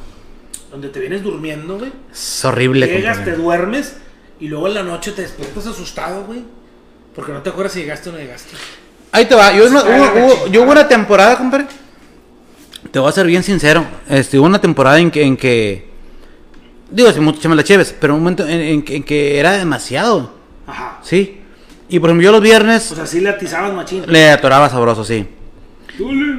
Donde 0.75 0.89
te 0.89 0.99
vienes 0.99 1.23
durmiendo, 1.23 1.77
güey. 1.79 1.89
Es 2.11 2.43
horrible. 2.43 2.85
Llegas, 2.85 3.23
te 3.23 3.31
duermes 3.31 3.95
y 4.41 4.49
luego 4.49 4.67
en 4.67 4.73
la 4.73 4.83
noche 4.83 5.13
te 5.13 5.21
despiertas 5.21 5.65
asustado, 5.67 6.25
güey. 6.25 6.41
Porque 7.15 7.31
no 7.31 7.41
te 7.41 7.49
acuerdas 7.49 7.71
si 7.71 7.79
llegaste 7.79 8.09
o 8.09 8.11
no 8.11 8.17
llegaste. 8.17 8.49
Ahí 9.13 9.23
te 9.25 9.35
va. 9.35 9.53
Yo, 9.53 9.69
Se 9.69 9.73
hubo- 9.73 10.47
yo 10.47 10.63
una 10.63 10.85
temporada, 10.85 11.37
compadre. 11.37 11.67
Te 12.91 12.99
voy 12.99 13.07
a 13.07 13.11
ser 13.13 13.25
bien 13.25 13.41
sincero. 13.41 13.85
Este, 14.09 14.37
hubo 14.37 14.47
una 14.47 14.59
temporada 14.59 14.99
en 14.99 15.11
que. 15.11 15.23
En 15.23 15.37
que 15.37 15.87
digo, 16.91 17.09
si 17.13 17.21
mucho 17.21 17.47
me 17.47 17.55
la 17.55 17.63
cheves, 17.63 17.95
pero 17.97 18.13
un 18.13 18.19
momento 18.19 18.45
en, 18.45 18.59
en 18.59 18.81
que- 18.83 18.97
en 18.97 19.03
que 19.03 19.39
era 19.39 19.53
demasiado. 19.53 20.33
Ajá. 20.67 20.99
Sí. 21.03 21.39
Y 21.87 21.99
por 21.99 22.09
ejemplo, 22.09 22.25
yo 22.25 22.31
los 22.33 22.41
viernes 22.41 22.87
Pues 22.89 22.99
así 22.99 23.21
le 23.21 23.29
atizabas 23.29 23.73
machín. 23.73 24.03
le 24.07 24.29
atoraba 24.29 24.67
sabroso, 24.69 25.05
sí. 25.05 25.25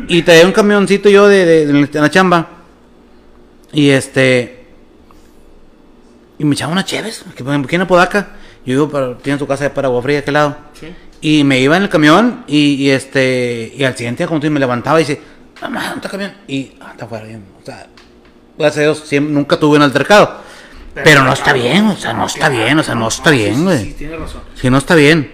Y 0.08 0.20
traía 0.20 0.44
un 0.44 0.52
camioncito 0.52 1.08
yo 1.08 1.26
de, 1.26 1.46
de- 1.46 1.86
de 1.86 2.00
la 2.02 2.10
chamba. 2.10 2.50
Y 3.76 3.90
este. 3.90 4.64
Y 6.38 6.44
me 6.44 6.54
echaba 6.54 6.72
unas 6.72 6.86
cheves. 6.86 7.26
Que 7.36 7.44
aquí 7.44 7.74
en 7.74 7.82
Apodaca. 7.82 8.28
Yo 8.64 8.72
digo, 8.72 8.90
para, 8.90 9.18
tiene 9.18 9.38
su 9.38 9.46
casa 9.46 9.64
de 9.64 9.70
para 9.70 9.88
agua 9.88 10.00
fría, 10.00 10.20
¿a 10.20 10.22
qué 10.22 10.32
lado? 10.32 10.56
Sí. 10.80 10.94
Y 11.20 11.44
me 11.44 11.60
iba 11.60 11.76
en 11.76 11.82
el 11.82 11.88
camión 11.90 12.42
y, 12.46 12.74
y, 12.74 12.90
este 12.90 13.72
y 13.76 13.84
al 13.84 13.94
siguiente 13.94 14.22
día 14.22 14.28
como 14.28 14.40
tú 14.40 14.50
me 14.50 14.58
levantaba 14.58 14.98
y 14.98 15.04
dice, 15.04 15.20
mamá, 15.60 15.90
¿dónde 15.90 15.96
está 15.96 16.08
el 16.08 16.12
camión? 16.12 16.32
Y 16.48 16.72
ah, 16.80 16.92
está 16.92 17.06
fuera 17.06 17.26
bien. 17.26 17.44
O 17.62 17.66
sea, 17.66 17.86
gracias 18.58 18.78
a 18.78 18.82
Dios 18.82 19.02
siempre- 19.06 19.34
nunca 19.34 19.58
tuve 19.58 19.76
un 19.76 19.82
altercado. 19.82 20.40
Pero, 20.94 21.22
no 21.22 21.34
está 21.34 21.52
bien, 21.52 21.86
o 21.88 21.96
sea, 21.96 22.14
no 22.14 22.24
está 22.24 22.48
bien, 22.48 22.78
o 22.78 22.82
sea, 22.82 22.94
no 22.94 23.08
está 23.08 23.30
sí, 23.30 23.36
bien, 23.36 23.54
sí, 23.56 23.62
güey. 23.62 23.84
Sí, 23.84 23.94
tienes 23.98 24.18
razón. 24.18 24.40
Si 24.54 24.70
no 24.70 24.78
está 24.78 24.94
bien. 24.94 25.30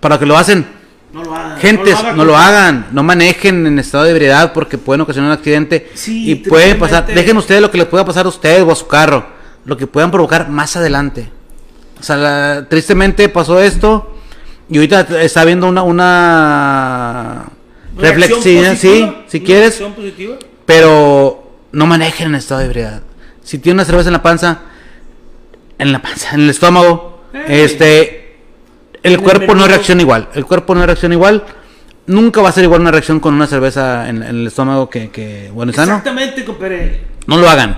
Para 0.00 0.18
que 0.18 0.26
lo 0.26 0.36
hacen, 0.36 0.66
No 1.12 1.22
lo 1.24 1.34
hagan. 1.34 1.58
gentes, 1.58 1.94
hagan, 1.94 2.16
no 2.16 2.24
lo 2.24 2.36
hagan, 2.36 2.86
no 2.92 3.02
manejen 3.02 3.66
en 3.66 3.78
estado 3.78 4.04
de 4.04 4.10
ebriedad 4.12 4.52
porque 4.52 4.78
pueden 4.78 5.02
ocasionar 5.02 5.30
un 5.30 5.36
accidente 5.38 5.90
Sí, 5.94 6.30
y 6.30 6.34
pueden 6.36 6.78
pasar, 6.78 7.06
dejen 7.06 7.36
ustedes 7.36 7.60
lo 7.60 7.70
que 7.70 7.78
les 7.78 7.86
pueda 7.86 8.04
pasar 8.04 8.24
a 8.26 8.28
ustedes 8.30 8.62
o 8.62 8.72
a 8.72 8.74
su 8.74 8.86
carro, 8.86 9.26
lo 9.66 9.76
que 9.76 9.86
puedan 9.86 10.10
provocar 10.10 10.48
más 10.48 10.74
adelante. 10.76 11.28
O 12.00 12.02
sea, 12.02 12.16
la- 12.16 12.66
tristemente 12.68 13.28
pasó 13.28 13.60
esto 13.60 14.16
y 14.70 14.76
ahorita 14.78 15.06
está 15.22 15.44
viendo 15.44 15.66
una 15.68 15.82
una 15.82 17.44
reflexión, 17.96 18.76
sí, 18.76 19.12
si 19.28 19.40
quieres, 19.42 19.74
positiva. 19.94 20.36
pero 20.64 21.52
no 21.72 21.86
manejen 21.86 22.28
en 22.28 22.34
estado 22.36 22.60
de 22.60 22.66
ebriedad. 22.66 23.02
Si 23.42 23.58
tiene 23.58 23.74
una 23.74 23.84
cerveza 23.84 24.08
en 24.08 24.12
la 24.14 24.22
panza, 24.22 24.60
en 25.78 25.92
la 25.92 26.00
panza, 26.00 26.34
en 26.34 26.42
el 26.42 26.50
estómago, 26.50 27.24
este, 27.48 28.21
el 29.02 29.12
el 29.14 29.20
cuerpo 29.20 29.54
no 29.54 29.66
reacciona 29.66 30.02
igual. 30.02 30.28
El 30.34 30.44
cuerpo 30.44 30.74
no 30.74 30.84
reacciona 30.84 31.14
igual. 31.14 31.44
Nunca 32.06 32.42
va 32.42 32.48
a 32.48 32.52
ser 32.52 32.64
igual 32.64 32.80
una 32.80 32.90
reacción 32.90 33.20
con 33.20 33.34
una 33.34 33.46
cerveza 33.46 34.08
en, 34.08 34.22
en 34.22 34.40
el 34.40 34.46
estómago 34.46 34.90
que, 34.90 35.10
que 35.10 35.50
bueno. 35.52 35.70
Exactamente, 35.70 36.44
compadre. 36.44 37.04
No 37.26 37.36
lo 37.36 37.48
hagan. 37.48 37.76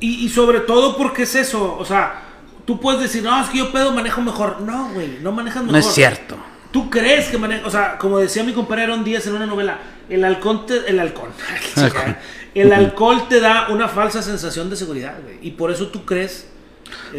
Y, 0.00 0.24
y 0.24 0.28
sobre 0.28 0.60
todo 0.60 0.96
porque 0.96 1.22
es 1.22 1.34
eso, 1.34 1.76
o 1.78 1.84
sea, 1.84 2.22
tú 2.64 2.80
puedes 2.80 3.00
decir, 3.00 3.22
no, 3.22 3.42
es 3.42 3.48
que 3.48 3.58
yo 3.58 3.72
pedo 3.72 3.92
manejo 3.92 4.20
mejor. 4.20 4.60
No, 4.60 4.90
güey, 4.92 5.18
no 5.22 5.32
manejas 5.32 5.62
mejor. 5.62 5.72
No 5.72 5.78
es 5.78 5.86
cierto. 5.86 6.36
Tú 6.70 6.90
crees 6.90 7.28
que 7.28 7.38
manejas, 7.38 7.66
o 7.66 7.70
sea, 7.70 7.98
como 7.98 8.18
decía 8.18 8.42
mi 8.42 8.52
compadre 8.52 8.82
Aaron 8.82 9.04
Díaz 9.04 9.26
en 9.26 9.34
una 9.34 9.46
novela, 9.46 9.78
el 10.08 10.24
alcohol 10.24 10.66
te, 10.66 10.88
el 10.90 10.98
alcohol, 10.98 11.30
Alcohol. 11.76 12.16
el 12.54 12.72
alcohol 12.72 13.28
te 13.28 13.40
da 13.40 13.68
una 13.70 13.88
falsa 13.88 14.22
sensación 14.22 14.70
de 14.70 14.76
seguridad, 14.76 15.14
güey, 15.22 15.38
y 15.40 15.52
por 15.52 15.70
eso 15.70 15.88
tú 15.88 16.04
crees. 16.04 16.48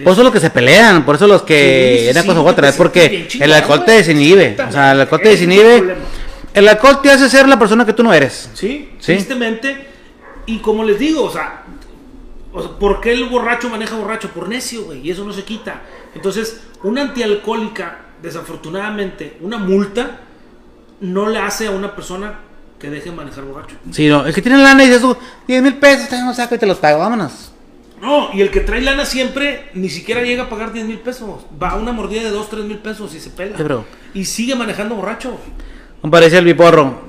Por 0.04 0.14
eso 0.14 0.24
los 0.24 0.32
que 0.34 0.40
se 0.40 0.50
pelean, 0.50 1.06
por 1.06 1.16
eso 1.16 1.28
los 1.28 1.42
que 1.44 2.12
sí, 2.14 2.28
cosa 2.28 2.42
otra, 2.42 2.70
es 2.70 2.76
porque 2.76 3.28
el 3.40 3.54
alcohol 3.54 3.86
te 3.86 3.92
desinhibe. 3.94 4.58
O 4.68 4.72
sea, 4.72 4.92
el 4.92 5.02
alcohol 5.02 5.22
te 5.22 5.30
el 5.32 5.36
desinhibe. 5.36 5.96
El 6.54 6.68
alcohol 6.68 7.02
te 7.02 7.12
hace 7.12 7.30
ser 7.30 7.48
la 7.48 7.60
persona 7.60 7.86
que 7.86 7.94
tú 7.94 8.04
no 8.04 8.14
eres. 8.14 8.50
Sí, 8.54 8.92
Sí. 9.00 9.14
tristemente. 9.14 9.88
Y 10.46 10.60
como 10.60 10.84
les 10.84 11.00
digo, 11.00 11.24
o 11.24 11.32
sea, 11.32 11.64
o 12.54 12.62
sea, 12.62 12.72
¿por 12.72 13.02
qué 13.02 13.12
el 13.14 13.26
borracho 13.26 13.70
maneja 13.70 13.96
borracho? 13.96 14.30
Por 14.30 14.48
necio, 14.48 14.84
güey, 14.86 15.02
y 15.06 15.12
eso 15.12 15.26
no 15.26 15.34
se 15.34 15.44
quita. 15.44 15.82
Entonces, 16.14 16.62
una 16.84 17.02
antialcohólica, 17.02 18.00
desafortunadamente, 18.22 19.38
una 19.42 19.58
multa 19.58 20.20
no 21.02 21.28
le 21.30 21.40
hace 21.40 21.68
a 21.68 21.72
una 21.72 21.96
persona 21.96 22.40
que 22.80 22.90
deje 22.90 23.10
de 23.10 23.16
manejar 23.16 23.44
borracho. 23.44 23.76
Sí, 23.92 24.08
no, 24.08 24.26
el 24.26 24.34
que 24.34 24.42
tiene 24.42 24.58
lana 24.58 24.84
y 24.84 24.88
dice 24.88 25.00
eso, 25.00 25.18
10 25.48 25.62
mil 25.64 25.76
pesos, 25.76 26.08
te 26.10 26.18
no 26.22 26.34
saco 26.34 26.56
y 26.56 26.58
te 26.58 26.66
los 26.66 26.78
pago, 26.78 27.00
vámonos. 27.00 27.52
No, 28.02 28.30
y 28.34 28.42
el 28.42 28.52
que 28.52 28.60
trae 28.60 28.82
lana 28.82 29.06
siempre 29.06 29.70
ni 29.74 29.90
siquiera 29.90 30.22
llega 30.22 30.44
a 30.44 30.50
pagar 30.50 30.74
10 30.74 30.86
mil 30.86 31.00
pesos. 31.00 31.46
Va 31.62 31.70
a 31.72 31.76
una 31.76 31.92
mordida 31.92 32.24
de 32.24 32.30
2, 32.30 32.50
3 32.50 32.66
mil 32.66 32.78
pesos 32.78 33.14
y 33.16 33.20
se 33.20 33.30
pela. 33.30 33.58
Sí, 33.58 33.64
bro. 33.64 33.86
Y 34.14 34.26
sigue 34.26 34.56
manejando 34.56 34.96
borracho. 34.96 35.38
Como 36.02 36.20
decía 36.20 36.40
el 36.40 36.46
biporro, 36.46 37.02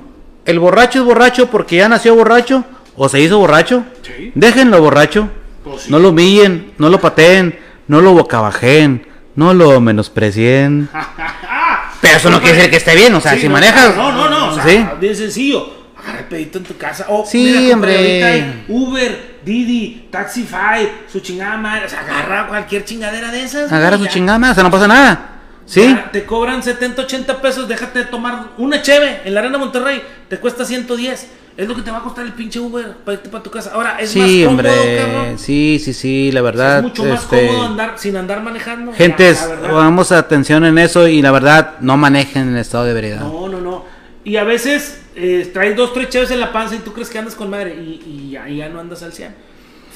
el 0.44 0.58
borracho 0.58 1.00
es 1.00 1.04
borracho 1.04 1.50
porque 1.50 1.76
ya 1.76 1.88
nació 1.88 2.14
borracho 2.14 2.64
o 2.96 3.08
se 3.08 3.20
hizo 3.20 3.38
borracho. 3.38 3.84
Sí. 4.02 4.32
Déjenlo 4.34 4.80
borracho. 4.80 5.28
Pues 5.64 5.82
sí. 5.82 5.90
No 5.90 5.98
lo 5.98 6.10
humillen, 6.10 6.72
no 6.78 6.88
lo 6.88 7.00
pateen, 7.00 7.58
no 7.88 8.00
lo 8.00 8.12
bocabajen, 8.12 9.06
no 9.34 9.52
lo 9.52 9.80
menosprecien. 9.80 10.88
Pero 12.00 12.16
eso 12.16 12.30
no 12.30 12.40
quiere 12.40 12.56
decir 12.56 12.70
que 12.70 12.76
esté 12.76 12.94
bien, 12.94 13.14
o 13.14 13.20
sea, 13.20 13.32
Sí, 13.32 13.40
si 13.40 13.46
no, 13.48 13.54
manejas. 13.54 13.96
No, 13.96 14.12
no, 14.12 14.28
no, 14.28 14.50
o 14.50 14.54
sea, 14.54 14.96
bien 15.00 15.16
sencillo. 15.16 15.74
Agarra 15.96 16.20
el 16.20 16.24
pedito 16.26 16.58
en 16.58 16.64
tu 16.64 16.76
casa. 16.76 17.06
O, 17.08 17.24
Sí, 17.26 17.56
mira, 17.58 17.74
hombre. 17.74 18.64
Uber, 18.68 19.35
Didi, 19.46 20.08
Taxify, 20.10 20.90
su 21.10 21.20
chingada 21.20 21.56
madre. 21.56 21.86
O 21.86 21.88
sea, 21.88 22.00
agarra 22.00 22.48
cualquier 22.48 22.84
chingadera 22.84 23.30
de 23.30 23.44
esas. 23.44 23.70
Agarra 23.72 23.96
su 23.96 24.06
chingada, 24.06 24.50
o 24.50 24.54
sea, 24.54 24.64
no 24.64 24.70
pasa 24.72 24.88
nada. 24.88 25.30
Sí. 25.64 25.82
Ya 25.82 26.10
Te 26.10 26.24
cobran 26.26 26.62
70, 26.64 27.02
80 27.02 27.40
pesos, 27.40 27.68
déjate 27.68 28.00
de 28.00 28.04
tomar 28.06 28.48
una 28.58 28.82
cheve 28.82 29.20
en 29.24 29.32
la 29.34 29.40
Arena 29.40 29.56
Monterrey, 29.58 30.02
te 30.28 30.38
cuesta 30.38 30.64
110. 30.64 31.28
Es 31.56 31.66
lo 31.66 31.74
que 31.74 31.80
te 31.82 31.90
va 31.92 31.98
a 31.98 32.02
costar 32.02 32.26
el 32.26 32.32
pinche 32.32 32.58
Uber 32.58 32.96
para 33.04 33.14
irte 33.14 33.30
para 33.30 33.42
tu 33.42 33.50
casa. 33.50 33.70
Ahora, 33.72 33.98
es 34.00 34.10
Sí, 34.10 34.18
más 34.18 34.28
cómodo, 34.28 34.50
hombre. 34.50 34.96
cabrón. 34.98 35.38
Sí, 35.38 35.80
sí, 35.82 35.94
sí, 35.94 36.30
la 36.32 36.42
verdad. 36.42 36.78
es 36.78 36.82
mucho 36.82 37.04
más 37.04 37.22
este, 37.22 37.46
cómodo 37.46 37.66
andar 37.66 37.94
sin 37.96 38.16
andar 38.16 38.42
manejando. 38.42 38.92
Gentes, 38.92 39.38
pongamos 39.62 40.10
atención 40.12 40.64
en 40.64 40.76
eso 40.78 41.06
y 41.08 41.22
la 41.22 41.30
verdad, 41.30 41.76
no 41.80 41.96
manejen 41.96 42.48
en 42.48 42.56
estado 42.58 42.84
de 42.84 42.90
ebriedad. 42.90 43.20
No, 43.20 43.48
no, 43.48 43.60
no. 43.60 43.84
Y 44.24 44.36
a 44.36 44.44
veces 44.44 45.00
eh, 45.16 45.50
traes 45.52 45.74
dos, 45.74 45.92
tres 45.92 46.10
chaves 46.10 46.30
en 46.30 46.40
la 46.40 46.52
panza 46.52 46.74
y 46.74 46.78
tú 46.78 46.92
crees 46.92 47.08
que 47.08 47.18
andas 47.18 47.34
con 47.34 47.50
madre 47.50 47.74
y, 47.74 48.02
y 48.06 48.30
ya, 48.32 48.48
y 48.48 48.58
ya 48.58 48.68
no 48.68 48.78
andas 48.78 49.02
al 49.02 49.12
100. 49.12 49.32
O 49.32 49.94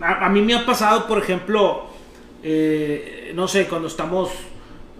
sea, 0.00 0.08
a, 0.08 0.26
a 0.26 0.28
mí 0.28 0.40
me 0.40 0.54
ha 0.54 0.64
pasado, 0.64 1.06
por 1.06 1.18
ejemplo, 1.18 1.90
eh, 2.42 3.32
no 3.34 3.48
sé, 3.48 3.66
cuando 3.66 3.88
estamos 3.88 4.30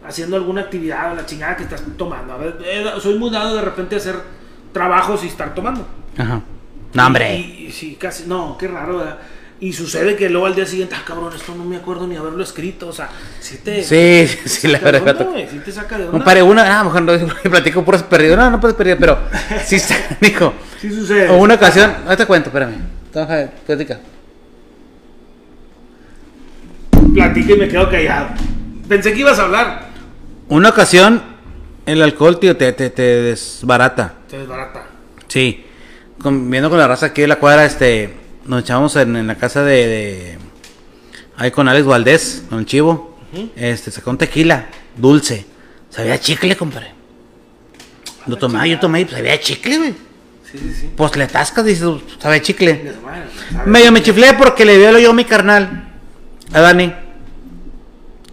haciendo 0.05 0.37
alguna 0.37 0.63
actividad 0.63 1.13
o 1.13 1.15
la 1.15 1.25
chingada 1.25 1.57
que 1.57 1.63
estás 1.63 1.83
tomando. 1.97 2.33
A 2.33 2.37
ver, 2.37 2.59
eh, 2.65 2.85
soy 3.01 3.19
muy 3.19 3.31
dado 3.31 3.55
de 3.55 3.63
repente 3.63 3.95
a 3.95 3.99
hacer 3.99 4.17
trabajos 4.73 5.25
y 5.25 5.29
estar 5.29 5.55
tomando. 5.55 5.87
Ajá. 6.19 6.43
No, 6.93 7.07
hombre. 7.07 7.37
Y, 7.39 7.67
y 7.67 7.73
sí, 7.73 7.97
casi, 7.97 8.27
no, 8.27 8.57
qué 8.59 8.67
raro, 8.67 8.99
¿verdad? 8.99 9.19
Y 9.63 9.75
sucede 9.75 10.17
que 10.17 10.31
luego 10.31 10.47
al 10.47 10.55
día 10.55 10.65
siguiente, 10.65 10.95
ah, 10.99 11.03
cabrón, 11.07 11.35
esto 11.37 11.55
no 11.55 11.65
me 11.65 11.77
acuerdo 11.77 12.07
ni 12.07 12.17
haberlo 12.17 12.43
escrito, 12.43 12.89
o 12.89 12.93
sea, 12.95 13.11
sí 13.41 13.59
te... 13.63 13.83
Sí, 13.85 14.27
sí, 14.27 14.49
sí, 14.49 14.69
la 14.69 14.79
verdad. 14.79 15.03
onda, 15.21 15.25
güey, 15.25 15.49
sí 15.51 15.59
te 15.63 15.71
saca 15.71 15.99
de 15.99 16.05
onda. 16.05 16.13
Compadre, 16.13 16.43
una, 16.43 16.81
ah, 16.81 16.85
mejor 16.85 17.03
no 17.03 17.13
platico 17.51 17.85
puras 17.85 18.03
perdidas. 18.03 18.39
No, 18.39 18.51
no 18.51 18.59
puedes 18.59 18.75
perder, 18.75 18.97
pero 18.99 19.19
sí 19.67 19.77
dijo. 20.23 20.55
Sí 20.81 20.91
sucede. 20.91 21.29
O 21.29 21.37
una 21.37 21.55
ocasión, 21.57 21.91
ahorita 21.91 22.17
te 22.17 22.27
cuento, 22.27 22.49
espérame. 22.49 22.77
Deja, 23.13 23.51
Platica. 23.67 24.01
Platica 27.15 27.53
y 27.53 27.57
me 27.57 27.69
quedo 27.69 27.91
callado. 27.91 28.29
Pensé 28.89 29.13
que 29.13 29.21
ibas 29.21 29.39
a 29.39 29.43
hablar. 29.45 29.89
Una 30.49 30.71
ocasión, 30.71 31.23
el 31.87 32.01
alcohol, 32.03 32.39
tío, 32.41 32.57
te, 32.57 32.73
te, 32.73 32.89
te 32.91 33.03
desbarata. 33.03 34.15
Te 34.29 34.39
desbarata. 34.39 34.87
Sí. 35.29 35.67
Con- 36.23 36.51
viendo 36.51 36.71
con 36.71 36.79
la 36.79 36.89
raza 36.89 37.07
aquí 37.07 37.21
de 37.21 37.29
la 37.29 37.37
cuadra, 37.37 37.65
este, 37.67 38.15
nos 38.51 38.63
echábamos 38.63 38.97
en, 38.97 39.15
en 39.17 39.27
la 39.29 39.37
casa 39.37 39.63
de, 39.63 39.87
de- 39.87 40.39
ahí 41.37 41.51
con 41.53 41.69
Alex 41.69 41.87
Valdés, 41.87 42.43
con 42.51 42.59
el 42.59 42.67
chivo. 42.67 43.17
Este, 43.55 43.91
sacó 43.93 44.11
un 44.11 44.19
tequila, 44.19 44.67
dulce. 44.97 45.47
Sabía 45.89 46.19
chicle, 46.19 46.57
compadre. 46.57 46.93
Lo 48.27 48.37
tomaba, 48.37 48.67
yo 48.67 48.79
tomé 48.81 49.01
y 49.03 49.05
pues, 49.05 49.17
sabía 49.17 49.39
chicle, 49.41 49.79
güey. 49.79 49.91
Sí, 50.51 50.59
sí, 50.59 50.75
sí. 50.81 50.91
Pues 50.97 51.15
le 51.17 51.29
tascas, 51.29 51.65
dices, 51.65 51.87
sabe 52.19 52.43
chicle. 52.43 52.93
Medio 53.67 53.93
me 53.93 54.03
chiflé 54.03 54.35
porque 54.35 54.65
le 54.65 54.77
veo 54.79 54.99
yo 54.99 55.11
a 55.11 55.15
mi 55.15 55.25
carnal, 55.25 55.89
a 56.53 56.61
Dani. 56.61 56.93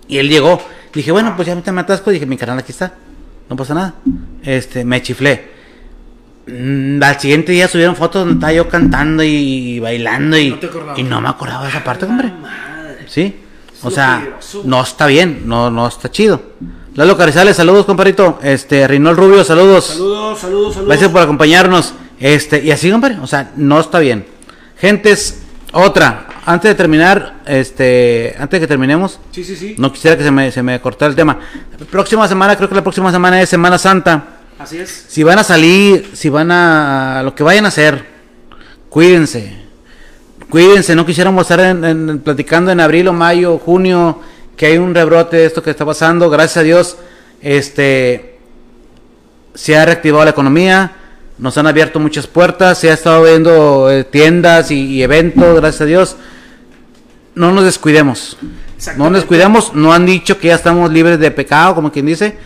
Y 0.07 0.18
él 0.18 0.30
llegó. 0.30 0.59
Dije, 0.93 1.11
bueno, 1.11 1.36
pues 1.36 1.47
ya 1.47 1.53
me 1.55 1.82
atasco. 1.82 2.09
Dije, 2.09 2.26
mi 2.26 2.38
carnal 2.38 2.57
aquí 2.57 2.72
está. 2.72 2.95
No 3.49 3.55
pasa 3.55 3.76
nada. 3.76 3.93
Este, 4.43 4.84
me 4.84 4.99
chiflé. 5.03 5.57
Mm, 6.48 7.04
al 7.04 7.20
siguiente 7.20 7.52
día 7.52 7.68
subieron 7.68 7.95
fotos 7.95 8.22
donde 8.22 8.36
estaba 8.36 8.54
yo 8.54 8.70
cantando 8.70 9.22
y, 9.24 9.80
bailando 9.80 10.38
y 10.38 10.52
No 10.52 10.60
te 10.60 10.70
y 10.98 11.04
no 11.04 11.20
me 11.20 11.28
acordaba 11.30 11.64
de 11.64 11.70
esa 11.70 11.84
parte, 11.84 12.06
hombre. 12.06 12.32
Madre. 12.41 13.06
Sí. 13.08 13.36
O 13.84 13.91
sea, 13.91 14.38
no 14.64 14.82
está 14.82 15.06
bien, 15.08 15.43
no, 15.45 15.70
no 15.70 15.88
está 15.88 16.10
chido. 16.10 16.41
Lalo 16.95 17.16
Carizales, 17.16 17.56
saludos, 17.56 17.86
compadrito. 17.86 18.39
Este, 18.41 18.88
Rinol 18.88 19.16
Rubio, 19.16 19.43
saludos. 19.43 19.86
Saludos, 19.86 20.39
saludos, 20.39 20.74
saludos. 20.74 20.88
Gracias 20.88 21.12
por 21.12 21.22
acompañarnos. 21.22 21.93
Este, 22.20 22.64
y 22.64 22.72
así, 22.72 22.89
compadre, 22.89 23.20
o 23.22 23.28
sea, 23.28 23.52
no 23.56 23.80
está 23.80 24.00
bien. 24.00 24.26
Gentes, 24.78 25.43
otra, 25.74 26.28
antes 26.45 26.70
de 26.70 26.76
terminar, 26.76 27.41
este, 27.45 28.36
antes 28.39 28.60
de 28.60 28.62
que 28.64 28.68
terminemos, 28.68 29.20
Sí, 29.32 29.43
sí, 29.43 29.56
sí. 29.56 29.76
no 29.78 29.91
quisiera 29.91 30.18
que 30.18 30.24
se 30.24 30.32
me, 30.32 30.52
se 30.52 30.64
me 30.64 30.80
cortara 30.82 31.10
el 31.10 31.16
tema. 31.16 31.38
Próxima 31.91 32.28
semana, 32.28 32.56
creo 32.56 32.68
que 32.70 32.76
la 32.76 32.84
próxima 32.84 33.12
semana 33.12 33.41
es 33.41 33.50
Semana 33.50 33.78
Santa. 33.78 34.36
Así 34.60 34.80
es. 34.80 35.05
Si 35.08 35.24
van 35.24 35.39
a 35.39 35.43
salir, 35.43 36.12
si 36.14 36.30
van 36.30 36.51
a, 36.51 37.22
lo 37.24 37.36
que 37.36 37.43
vayan 37.43 37.66
a 37.66 37.68
hacer, 37.70 38.05
cuídense. 38.89 39.66
Cuídense, 40.49 40.95
no 40.95 41.05
quisiéramos 41.05 41.41
estar 41.43 41.60
en- 41.60 41.84
en- 41.86 42.20
platicando 42.20 42.72
en 42.72 42.80
abril 42.80 43.08
o 43.10 43.14
mayo, 43.14 43.60
junio, 43.60 44.20
que 44.55 44.66
hay 44.68 44.78
un 44.78 44.95
rebrote 44.95 45.38
de 45.38 45.45
esto 45.45 45.62
que 45.62 45.70
está 45.70 45.86
pasando. 45.86 46.30
Gracias 46.30 46.58
a 46.58 46.64
Dios, 46.64 46.97
este, 47.41 48.39
se 49.53 49.78
ha 49.78 49.86
reactivado 49.86 50.24
la 50.24 50.32
economía, 50.32 50.93
nos 51.38 51.58
han 51.58 51.68
abierto 51.68 51.99
muchas 51.99 52.26
puertas, 52.26 52.80
se 52.80 52.89
ha 52.89 52.93
estado 52.93 53.24
viendo 53.24 53.91
eh, 53.91 54.03
tiendas 54.05 54.72
y, 54.72 54.86
y 54.86 55.03
eventos, 55.03 55.55
gracias 55.55 55.82
a 55.82 55.86
Dios. 55.86 56.16
No 57.36 57.51
nos 57.51 57.64
descuidemos. 57.66 58.38
No 58.97 59.10
nos 59.10 59.22
descuidemos, 59.22 59.74
no 59.76 59.91
han 59.93 60.05
dicho 60.05 60.39
que 60.39 60.47
ya 60.47 60.55
estamos 60.55 60.91
libres 60.91 61.20
de 61.20 61.30
pecado, 61.30 61.76
como 61.76 61.91
quien 61.91 62.05
dice. 62.08 62.38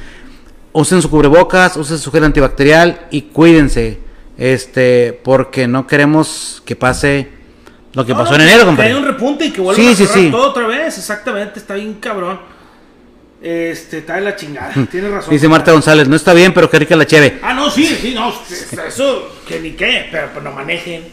Usen 0.74 1.02
su 1.02 1.10
cubrebocas, 1.10 1.76
usen 1.78 1.98
su 1.98 2.12
gel 2.12 2.24
antibacterial 2.24 3.08
y 3.12 3.24
cuídense. 3.24 4.00
Este, 4.38 5.20
porque 5.24 5.68
no 5.68 5.86
queremos 5.86 6.64
que 6.66 6.76
pase 6.76 7.30
lo 7.94 8.06
que 8.06 8.14
No, 8.14 8.20
pasó 8.20 8.32
no, 8.32 8.36
en 8.38 8.42
enero, 8.44 8.60
Que 8.62 8.66
compadre. 8.68 8.90
haya 8.92 9.00
un 9.00 9.06
repunte 9.06 9.46
y 9.46 9.52
que 9.52 9.62
vuelva 9.62 9.82
Sí, 9.82 10.04
a 10.04 10.08
sí, 10.08 10.30
todo 10.32 10.50
otra 10.50 10.68
vez. 10.68 10.98
Exactamente, 10.98 11.60
está 11.60 11.76
bien 11.76 11.96
cabrón. 11.96 12.40
Este, 13.42 13.98
está 14.00 14.16
de 14.16 14.22
la 14.22 14.36
chingada. 14.36 14.72
Tienes 14.92 15.12
razón. 15.12 15.34
Dice 15.34 15.48
Marta 15.48 15.72
González, 15.72 16.08
no 16.08 16.16
está 16.16 16.34
bien, 16.34 16.54
pero 16.54 16.70
qué 16.70 16.80
rica 16.80 16.96
la 16.96 17.06
cheve. 17.06 17.40
Ah, 17.42 17.54
no, 17.54 17.70
sí, 17.70 17.86
sí, 17.86 18.14
no. 18.16 18.32
Eso, 18.88 19.30
que 19.48 19.60
ni 19.60 19.72
qué, 19.72 20.08
pero 20.12 20.30
pues 20.32 20.44
no 20.44 20.52
manejen. 20.52 21.04